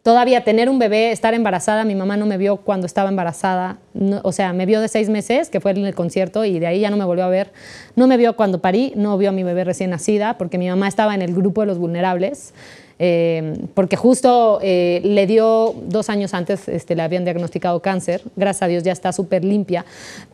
[0.02, 4.20] todavía tener un bebé, estar embarazada, mi mamá no me vio cuando estaba embarazada, no-
[4.22, 6.80] o sea, me vio de seis meses, que fue en el concierto, y de ahí
[6.80, 7.52] ya no me volvió a ver.
[7.96, 10.88] No me vio cuando parí, no vio a mi bebé recién nacida, porque mi mamá
[10.88, 12.52] estaba en el grupo de los vulnerables,
[12.98, 18.62] eh, porque justo eh, le dio dos años antes, este, le habían diagnosticado cáncer, gracias
[18.62, 19.84] a Dios ya está súper limpia,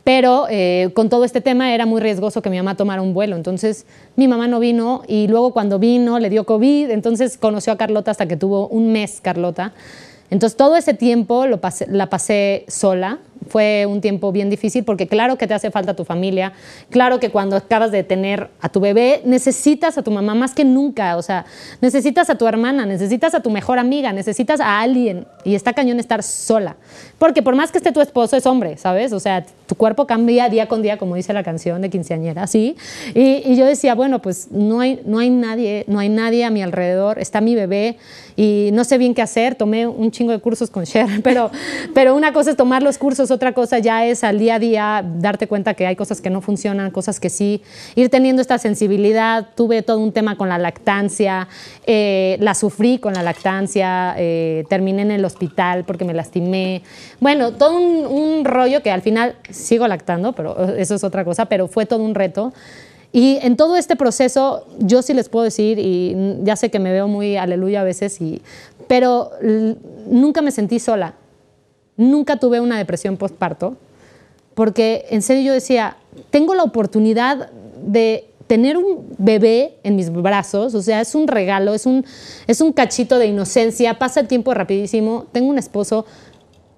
[0.04, 3.36] pero eh, con todo este tema era muy riesgoso que mi mamá tomara un vuelo,
[3.36, 7.76] entonces mi mamá no vino y luego cuando vino le dio COVID, entonces conoció a
[7.76, 9.72] Carlota hasta que tuvo un mes Carlota.
[10.30, 13.18] Entonces todo ese tiempo lo pasé- la pasé sola.
[13.48, 16.52] Fue un tiempo bien difícil porque claro que te hace falta tu familia,
[16.90, 20.64] claro que cuando acabas de tener a tu bebé necesitas a tu mamá más que
[20.64, 21.46] nunca, o sea,
[21.80, 25.98] necesitas a tu hermana, necesitas a tu mejor amiga, necesitas a alguien y está cañón
[26.00, 26.76] estar sola.
[27.18, 29.12] Porque por más que esté tu esposo es hombre, ¿sabes?
[29.12, 32.76] O sea, tu cuerpo cambia día con día, como dice la canción de quinceañera, ¿sí?
[33.14, 36.50] Y, y yo decía, bueno, pues no hay, no hay nadie, no hay nadie a
[36.50, 37.96] mi alrededor, está mi bebé
[38.36, 41.50] y no sé bien qué hacer, tomé un chingo de cursos con Cher, pero,
[41.94, 45.04] pero una cosa es tomar los cursos, otra cosa ya es al día a día
[45.18, 47.62] darte cuenta que hay cosas que no funcionan, cosas que sí,
[47.94, 51.48] ir teniendo esta sensibilidad, tuve todo un tema con la lactancia,
[51.86, 56.82] eh, la sufrí con la lactancia, eh, terminé en el hospital porque me lastimé,
[57.20, 61.46] bueno, todo un, un rollo que al final sigo lactando, pero eso es otra cosa,
[61.46, 62.52] pero fue todo un reto.
[63.12, 66.92] Y en todo este proceso, yo sí les puedo decir, y ya sé que me
[66.92, 68.40] veo muy aleluya a veces, y,
[68.86, 69.30] pero
[70.06, 71.14] nunca me sentí sola.
[72.00, 73.76] Nunca tuve una depresión postparto,
[74.54, 75.98] porque en serio yo decía,
[76.30, 77.50] tengo la oportunidad
[77.84, 82.06] de tener un bebé en mis brazos, o sea, es un regalo, es un,
[82.46, 86.06] es un cachito de inocencia, pasa el tiempo rapidísimo, tengo un esposo,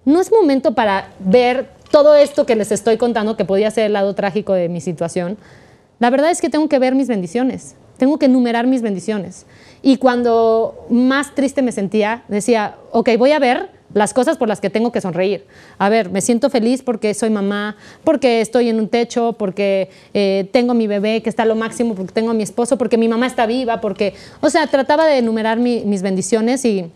[0.04, 3.92] no es momento para ver todo esto que les estoy contando, que podía ser el
[3.92, 5.38] lado trágico de mi situación.
[6.00, 9.46] La verdad es que tengo que ver mis bendiciones, tengo que enumerar mis bendiciones.
[9.82, 14.60] Y cuando más triste me sentía, decía, ok, voy a ver las cosas por las
[14.60, 15.44] que tengo que sonreír.
[15.78, 20.48] A ver, me siento feliz porque soy mamá, porque estoy en un techo, porque eh,
[20.52, 23.08] tengo mi bebé que está a lo máximo, porque tengo a mi esposo, porque mi
[23.08, 26.86] mamá está viva, porque, o sea, trataba de enumerar mi- mis bendiciones y,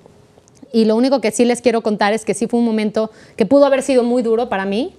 [0.72, 3.46] y lo único que sí les quiero contar es que sí fue un momento que
[3.46, 4.94] pudo haber sido muy duro para mí.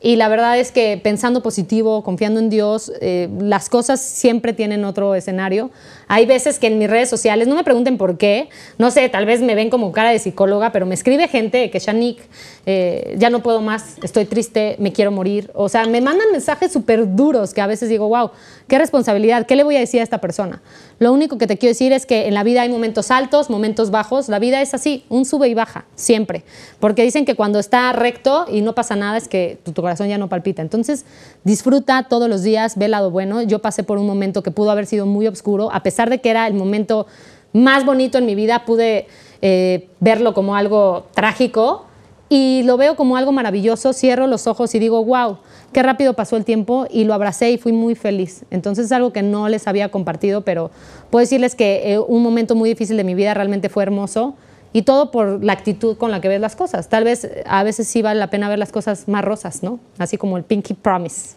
[0.00, 4.84] Y la verdad es que pensando positivo, confiando en Dios, eh, las cosas siempre tienen
[4.84, 5.70] otro escenario.
[6.06, 8.48] Hay veces que en mis redes sociales, no me pregunten por qué,
[8.78, 11.80] no sé, tal vez me ven como cara de psicóloga, pero me escribe gente que
[11.80, 12.22] Shanique,
[12.64, 15.50] eh, ya no puedo más, estoy triste, me quiero morir.
[15.54, 18.30] O sea, me mandan mensajes súper duros que a veces digo, wow,
[18.68, 20.62] qué responsabilidad, ¿qué le voy a decir a esta persona?
[20.98, 23.90] Lo único que te quiero decir es que en la vida hay momentos altos, momentos
[23.90, 26.42] bajos, la vida es así, un sube y baja, siempre.
[26.80, 30.18] Porque dicen que cuando está recto y no pasa nada es que tu, corazón ya
[30.18, 30.60] no palpita.
[30.60, 31.04] Entonces,
[31.44, 33.42] disfruta todos los días, ve el lado bueno.
[33.42, 36.30] Yo pasé por un momento que pudo haber sido muy oscuro, a pesar de que
[36.30, 37.06] era el momento
[37.52, 39.06] más bonito en mi vida, pude
[39.40, 41.87] eh, verlo como algo trágico
[42.28, 45.38] y lo veo como algo maravilloso, cierro los ojos y digo, wow,
[45.72, 48.44] qué rápido pasó el tiempo y lo abracé y fui muy feliz.
[48.50, 50.70] Entonces es algo que no les había compartido, pero
[51.10, 54.34] puedo decirles que eh, un momento muy difícil de mi vida realmente fue hermoso
[54.72, 56.88] y todo por la actitud con la que ves las cosas.
[56.88, 59.80] Tal vez eh, a veces sí vale la pena ver las cosas más rosas, ¿no?
[59.98, 61.36] Así como el Pinky Promise.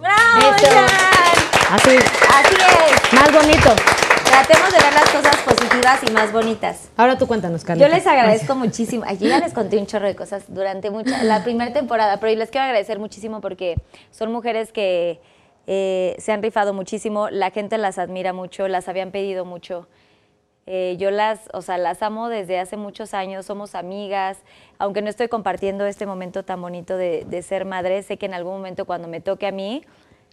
[0.00, 0.56] ¡Bravo!
[1.70, 3.12] Así, Así es.
[3.14, 4.01] más bonito.
[4.32, 6.88] Tratemos de ver las cosas positivas y más bonitas.
[6.96, 7.86] Ahora tú cuéntanos, Carlita.
[7.86, 9.04] Yo les agradezco muchísimo.
[9.06, 12.50] Aquí ya les conté un chorro de cosas durante mucha, la primera temporada, pero les
[12.50, 13.76] quiero agradecer muchísimo porque
[14.10, 15.20] son mujeres que
[15.66, 19.86] eh, se han rifado muchísimo, la gente las admira mucho, las habían pedido mucho.
[20.64, 24.38] Eh, yo las, o sea, las amo desde hace muchos años, somos amigas,
[24.78, 28.34] aunque no estoy compartiendo este momento tan bonito de, de ser madre, sé que en
[28.34, 29.82] algún momento cuando me toque a mí,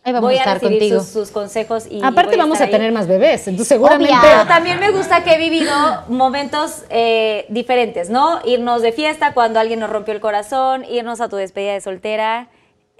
[0.05, 0.99] vamos voy a estar recibir contigo.
[1.01, 2.71] Sus, sus consejos y Aparte vamos a ahí.
[2.71, 4.13] tener más bebés, entonces seguramente...
[4.13, 4.21] Obvia.
[4.21, 5.73] Pero también me gusta que he vivido
[6.07, 8.39] momentos eh, diferentes, ¿no?
[8.45, 12.49] Irnos de fiesta cuando alguien nos rompió el corazón, irnos a tu despedida de soltera,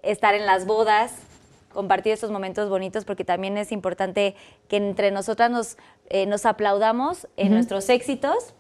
[0.04, 1.14] estar en las bodas,
[1.74, 4.36] compartir esos momentos bonitos, porque también es importante
[4.68, 5.78] que entre nosotras nos,
[6.10, 8.54] eh, nos aplaudamos en nuestros éxitos,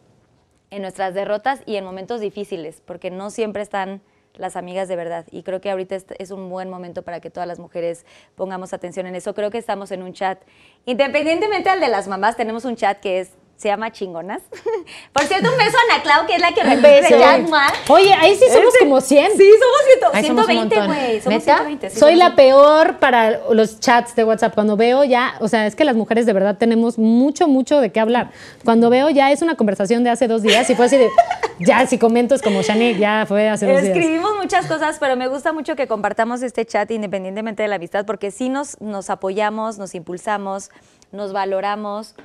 [0.71, 4.01] en nuestras derrotas y en momentos difíciles, porque no siempre están
[4.35, 5.25] las amigas de verdad.
[5.31, 8.73] Y creo que ahorita es, es un buen momento para que todas las mujeres pongamos
[8.73, 9.33] atención en eso.
[9.33, 10.41] Creo que estamos en un chat,
[10.85, 14.41] independientemente al de las mamás, tenemos un chat que es se llama Chingonas.
[15.13, 17.63] Por cierto, un beso a Ana Clau, que es la que repite ¿mua?
[17.89, 19.31] Oye, ahí sí somos como 100.
[19.35, 20.87] Sí, somos, ciento- Ay, somos un 120, montón.
[20.95, 21.21] güey.
[21.21, 21.57] Somos ¿Neta?
[21.57, 21.89] 120.
[21.89, 24.53] sí, Soy la peor para los chats de WhatsApp.
[24.55, 27.91] Cuando veo ya, o sea, es que las mujeres de verdad tenemos mucho, mucho de
[27.91, 28.31] qué hablar.
[28.63, 31.09] Cuando veo ya es una conversación de hace dos días y fue así de,
[31.59, 33.93] ya si comento es como Shanique, ya fue hace dos días.
[33.93, 38.05] Escribimos muchas cosas, pero me gusta mucho que compartamos este chat independientemente de la amistad,
[38.05, 40.69] porque sí nos, nos apoyamos, nos impulsamos,
[41.11, 42.15] nos valoramos.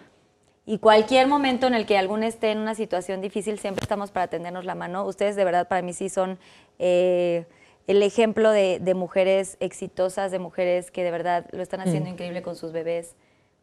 [0.66, 4.28] Y cualquier momento en el que alguno esté en una situación difícil, siempre estamos para
[4.28, 5.05] tendernos la mano.
[5.05, 6.39] Ustedes de verdad para mí sí son
[6.78, 7.45] eh,
[7.86, 12.41] el ejemplo de, de mujeres exitosas, de mujeres que de verdad lo están haciendo increíble
[12.41, 13.15] con sus bebés.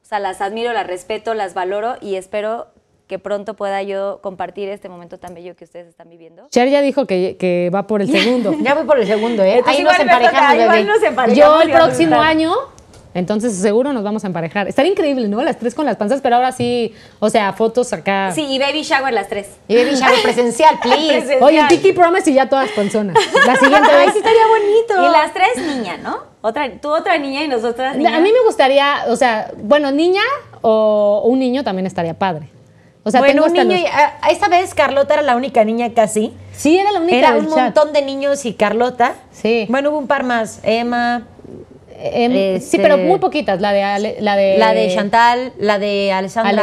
[0.03, 2.67] O sea, las admiro, las respeto, las valoro y espero
[3.07, 6.47] que pronto pueda yo compartir este momento tan bello que ustedes están viviendo.
[6.49, 8.53] Cher ya dijo que, que va por el segundo.
[8.61, 9.55] Ya voy por el segundo, ¿eh?
[9.57, 10.83] Entonces Ahí nos toca, bebé.
[10.85, 12.53] nos emparejamos Yo el próximo año,
[13.13, 14.67] entonces seguro nos vamos a emparejar.
[14.67, 15.41] Estaría increíble, ¿no?
[15.43, 18.31] Las tres con las panzas, pero ahora sí, o sea, fotos acá.
[18.33, 19.49] Sí, y baby shower las tres.
[19.67, 21.07] Y baby shower presencial, please.
[21.07, 21.43] Presencial.
[21.43, 23.15] Oye, Tiki Promise y ya todas panzonas.
[23.45, 24.13] La siguiente Ay, vez.
[24.13, 25.09] sí estaría bonito.
[25.09, 26.19] Y las tres niña, ¿no?
[26.41, 28.15] Otra, tú otra niña y nosotras niña.
[28.15, 30.21] A mí me gustaría, o sea, bueno, niña
[30.61, 32.49] o un niño también estaría padre.
[33.03, 35.35] O sea, bueno, tengo un niño, los- y- a- a esta vez Carlota era la
[35.35, 36.33] única niña casi.
[36.53, 37.57] Sí, era la única Era un chat.
[37.57, 39.15] montón de niños y Carlota.
[39.31, 39.65] Sí.
[39.69, 40.59] Bueno, hubo un par más.
[40.63, 41.23] Emma,
[42.03, 43.61] Este- Sí, pero muy poquitas.
[43.61, 46.53] La de, Ale- la de, la de Chantal, la de Alessandra.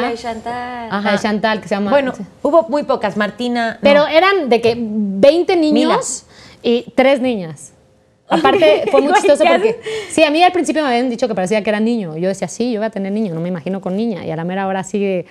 [0.00, 0.88] La de Chantal.
[0.90, 1.90] Ajá, de Chantal, que se llama.
[1.90, 2.12] Bueno,
[2.42, 3.16] hubo muy pocas.
[3.16, 3.72] Martina.
[3.74, 3.78] no.
[3.82, 6.24] Pero eran de que 20 niños
[6.62, 7.72] y 3 niñas.
[8.28, 9.80] Aparte, fue muy chistoso ¿qué porque.
[10.10, 12.16] Sí, a mí al principio me habían dicho que parecía que era niño.
[12.18, 14.26] Yo decía, sí, yo voy a tener niño, no me imagino con niña.
[14.26, 15.24] Y a la mera hora sigue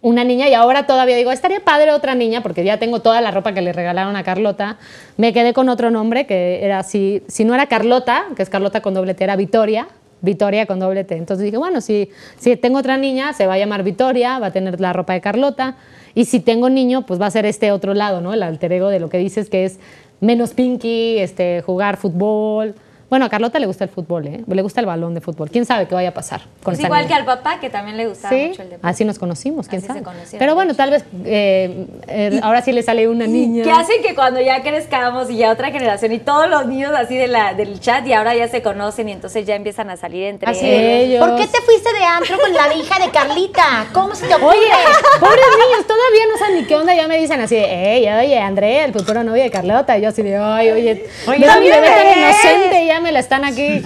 [0.00, 3.30] una niña y ahora todavía digo, estaría padre otra niña porque ya tengo toda la
[3.30, 4.78] ropa que le regalaron a Carlota.
[5.16, 8.80] Me quedé con otro nombre que era así, si no era Carlota, que es Carlota
[8.80, 9.88] con doble T, era Vitoria.
[10.20, 11.16] Vitoria con doble T.
[11.16, 14.52] Entonces dije, bueno, si, si tengo otra niña, se va a llamar Vitoria, va a
[14.52, 15.76] tener la ropa de Carlota.
[16.14, 18.34] Y si tengo niño, pues va a ser este otro lado, ¿no?
[18.34, 19.78] El alter ego de lo que dices que es
[20.20, 22.74] menos pinky, este, jugar fútbol.
[23.10, 24.44] Bueno, a Carlota le gusta el fútbol, ¿eh?
[24.46, 25.48] Le gusta el balón de fútbol.
[25.50, 27.08] ¿Quién sabe qué vaya a pasar con Pues igual niña?
[27.08, 28.86] que al papá, que también le gustaba Sí, mucho el deporte.
[28.86, 30.02] así nos conocimos, quién Así se sabe.
[30.04, 33.64] conocieron, Pero de bueno, tal vez eh, eh, ahora sí le sale una niña.
[33.64, 37.16] ¿Qué hacen que cuando ya crezcamos y ya otra generación y todos los niños así
[37.16, 40.24] de la, del chat y ahora ya se conocen y entonces ya empiezan a salir
[40.26, 40.78] entre Así ellos?
[40.78, 41.26] de, ellos.
[41.26, 43.86] ¿Por qué te fuiste de antro con la hija de Carlita?
[43.94, 44.48] ¿Cómo se te ocurre?
[44.58, 44.68] Oye,
[45.18, 48.84] pobres niños, todavía no saben ni qué onda, ya me dicen así, ey, oye, Andrea,
[48.84, 51.74] el futuro novio de Carlota, y yo así de, ay, oye, Oye, mira mi también
[51.80, 52.16] bebé tan bebés.
[52.44, 53.80] inocente, y ya me la están aquí,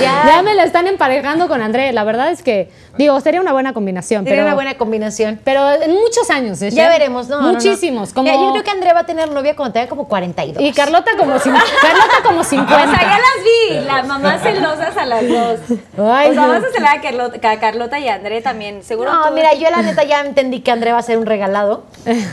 [0.00, 3.72] ya me la están emparejando con Andrea, la verdad es que, digo, sería una buena
[3.72, 5.40] combinación, Sería pero, una buena combinación.
[5.44, 7.40] pero en muchos años, ¿eh, Ya veremos, ¿no?
[7.40, 7.52] no, no.
[7.54, 8.24] Muchísimos, como...
[8.30, 10.62] Mira, yo creo que Andrea va a tener novia cuando tenga como 42.
[10.62, 12.74] Y Carlota como, Carlota como 50.
[12.74, 15.60] O sea, ya las vi, las mamás celosas a las dos.
[15.98, 18.82] Ay, o sea, vas a celar a Carlota, a Carlota y a André también.
[18.82, 21.26] Seguro No, tú- mira, yo la neta ya entendí que Andrea va a ser un
[21.26, 21.84] regalado.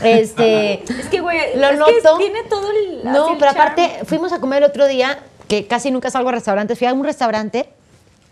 [0.04, 0.82] Este.
[0.84, 1.92] Es que, güey, Lo es noto.
[2.18, 3.00] que tiene todo el...
[3.04, 5.18] No, pero aparte, fuimos a comer el otro día,
[5.48, 6.78] que casi nunca salgo a restaurantes.
[6.78, 7.68] Fui a un restaurante,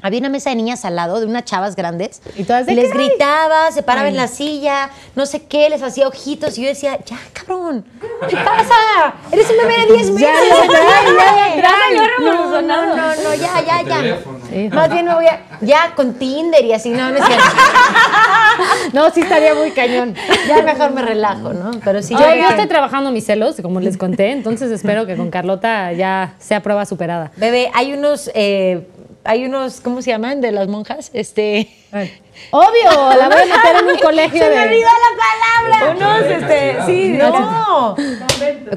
[0.03, 2.23] había una mesa de niñas al lado, de unas chavas grandes.
[2.37, 6.07] Y todas de, les gritaba, se paraba en la silla, no sé qué, les hacía
[6.09, 6.57] ojitos.
[6.59, 7.85] Y yo decía, ya, cabrón,
[8.29, 9.15] ¿qué pasa?
[9.33, 10.29] Eres un bebé de 10 meses.
[10.69, 11.63] Ya, ya, ya,
[11.95, 14.19] ya, No, no, no, no, ya, ya, ya.
[14.51, 14.69] Sí.
[14.73, 15.41] Más bien me voy a.
[15.61, 17.45] Ya con Tinder y así, no, no es cierto.
[18.93, 20.15] No, sí estaría muy cañón.
[20.49, 21.71] Ya mejor me relajo, ¿no?
[21.85, 22.15] Pero sí.
[22.15, 25.93] Yo, ya- yo estoy trabajando mis celos, como les conté, entonces espero que con Carlota
[25.93, 27.31] ya sea prueba superada.
[27.37, 28.31] Bebé, hay unos.
[28.35, 28.89] eh,
[29.29, 30.41] hay unos, ¿cómo se llaman?
[30.41, 31.11] De las monjas.
[31.13, 31.69] Este.
[32.51, 34.63] Obvio, la voy a meter en un colegio Se me de...
[34.63, 35.95] olvidó la palabra.
[35.95, 37.95] Unos, este, sí, No.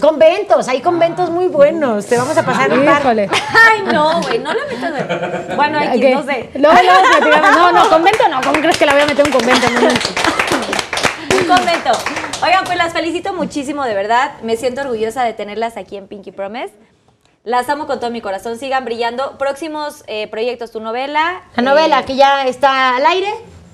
[0.01, 2.05] Conventos, hay conventos muy buenos.
[2.05, 3.01] Te vamos a pasar un par.
[3.07, 5.55] Ay, no, güey, no la metas de...
[5.55, 6.15] Bueno, aquí, ¿Qué?
[6.15, 6.49] no sé.
[6.55, 7.51] Luego platicamos.
[7.51, 8.41] No, no, convento no.
[8.41, 9.69] ¿Cómo crees que la voy a meter en un convento?
[9.69, 11.39] No, no.
[11.39, 11.91] Un convento.
[12.43, 14.33] Oigan, pues las felicito muchísimo, de verdad.
[14.43, 16.73] Me siento orgullosa de tenerlas aquí en Pinky Promise.
[17.43, 18.57] Las amo con todo mi corazón.
[18.57, 19.37] Sigan brillando.
[19.37, 21.41] Próximos eh, proyectos, tu novela.
[21.55, 23.29] La novela eh, que ya está al aire.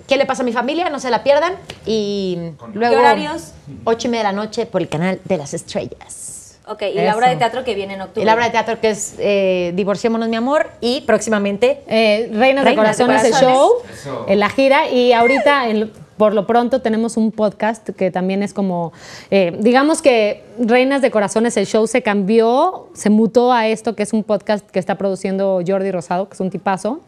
[0.07, 0.89] ¿Qué le pasa a mi familia?
[0.89, 1.55] No se la pierdan.
[1.85, 2.37] Y
[2.73, 2.93] luego.
[2.95, 3.51] ¿Qué horarios?
[3.83, 6.57] Ocho y media de la noche por el canal de las estrellas.
[6.69, 8.21] Ok, y la obra de teatro que viene en octubre.
[8.21, 12.65] Y la obra de teatro que es eh, Divorciémonos, mi amor, y próximamente Eh, Reinas,
[12.65, 14.25] de Corazones, el show, Eso.
[14.27, 14.89] en la gira.
[14.89, 18.91] Y ahorita, en- por lo pronto, tenemos un podcast que también es como,
[19.31, 24.03] eh, digamos que Reinas de Corazones, el show se cambió, se mutó a esto, que
[24.03, 27.01] es un podcast que está produciendo Jordi Rosado, que es un tipazo.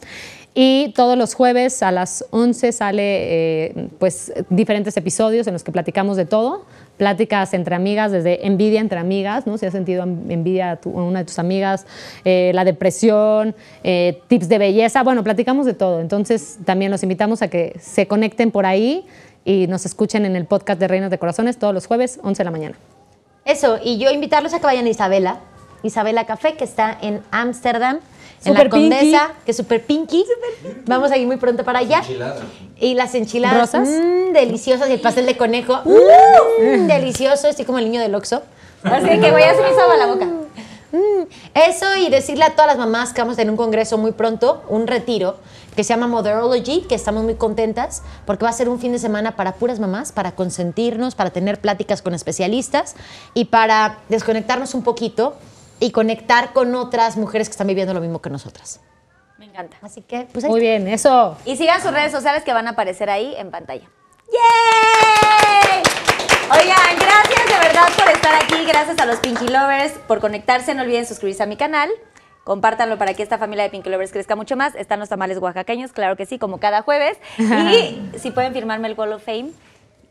[0.54, 5.72] Y todos los jueves a las 11 sale eh, pues, diferentes episodios en los que
[5.72, 6.66] platicamos de todo.
[7.00, 9.58] Pláticas entre amigas, desde envidia entre amigas, ¿no?
[9.58, 11.88] Si has sentido envidia a una de tus amigas,
[12.26, 13.56] eh, la depresión,
[13.86, 15.02] eh, tips de belleza.
[15.03, 16.02] Bueno, platicamos de todo.
[16.02, 19.08] Entonces, también los invitamos a que se conecten por ahí
[19.45, 22.44] y nos escuchen en el podcast de Reinas de Corazones todos los jueves, 11 de
[22.44, 22.76] la mañana.
[23.45, 25.40] Eso, y yo invitarlos a que vayan a Isabela,
[25.84, 28.00] Isabela Café, que está en Ámsterdam,
[28.45, 29.42] en la Condesa, pinky.
[29.45, 30.26] que es súper pinky.
[30.85, 32.00] Vamos a ir muy pronto para allá.
[32.00, 32.40] Enchiladas.
[32.80, 33.88] Y las enchiladas, ¿Rosas?
[33.90, 38.42] mmm, deliciosas, y el pastel de conejo, mmm, delicioso, estoy como el niño del Oxxo.
[38.84, 40.26] Así que voy a hacer mi agua a la boca.
[40.92, 44.11] Mm, Eso y decirle a todas las mamás que vamos a tener un congreso muy
[44.14, 45.38] pronto, un retiro,
[45.76, 49.00] que se llama Motherology, que estamos muy contentas porque va a ser un fin de
[49.00, 52.95] semana para puras mamás, para consentirnos, para tener pláticas con especialistas
[53.35, 55.35] y para desconectarnos un poquito
[55.80, 58.82] y conectar con otras mujeres que están viviendo lo mismo que nosotras.
[59.38, 59.77] Me encanta.
[59.82, 61.38] Así que, pues ahí Muy bien, eso.
[61.45, 63.88] Y sigan sus redes sociales que van a aparecer ahí en pantalla.
[64.32, 65.83] ¡Yay!
[66.51, 70.82] Oigan, gracias de verdad por estar aquí, gracias a los Pinky Lovers por conectarse, no
[70.82, 71.90] olviden suscribirse a mi canal.
[72.43, 74.74] Compártanlo para que esta familia de Pinky Lovers crezca mucho más.
[74.74, 77.17] Están los tamales oaxaqueños, claro que sí, como cada jueves.
[77.38, 79.51] Y si pueden firmarme el Wall of Fame,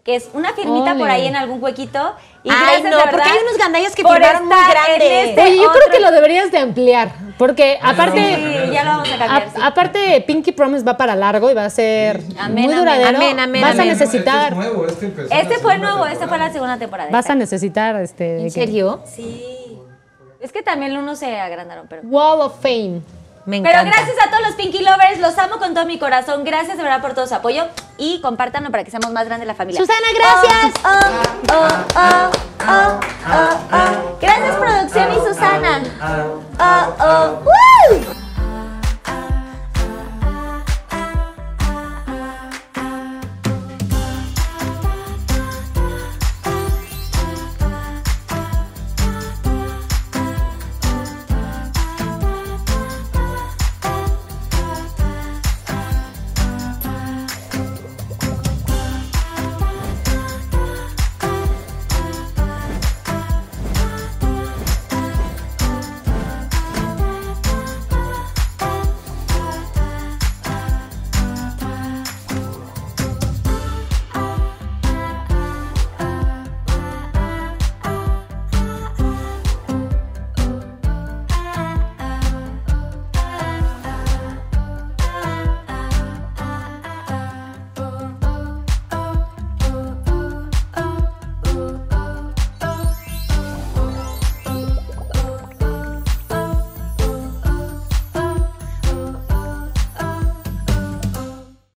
[0.08, 1.00] que es una firmita Ole.
[1.00, 2.14] por ahí en algún huequito.
[2.42, 5.28] Y Ay, gracias, no, porque hay unos gandallos que firmaron muy grandes.
[5.28, 8.18] este Oye, yo creo que lo deberías de ampliar, porque aparte...
[8.36, 9.42] Sí, ya lo vamos a cambiar.
[9.42, 9.60] A- sí.
[9.62, 12.78] Aparte, Pinky Promise va para largo y va a ser Amén, muy amén.
[12.78, 13.18] duradero.
[13.18, 13.82] Amén, amén, vas amén.
[13.82, 16.46] a necesitar, Este es nuevo, este empezó Este fue nuevo, esta fue temporada.
[16.46, 17.10] la segunda temporada.
[17.12, 18.38] vas a necesitar este.
[18.38, 19.02] ¿En que- serio?
[19.04, 19.78] Sí.
[20.40, 22.00] Es que también unos se agrandaron, pero.
[22.04, 23.02] Wall of Fame.
[23.50, 26.44] Pero gracias a todos los Pinky Lovers, los amo con todo mi corazón.
[26.44, 29.54] Gracias de verdad por todo su apoyo y compártanlo para que seamos más grande la
[29.54, 29.80] familia.
[29.80, 30.74] Susana, gracias.
[30.84, 31.00] Oh,
[31.94, 32.30] oh,
[32.68, 33.00] oh,
[34.20, 35.80] gracias producción y Susana.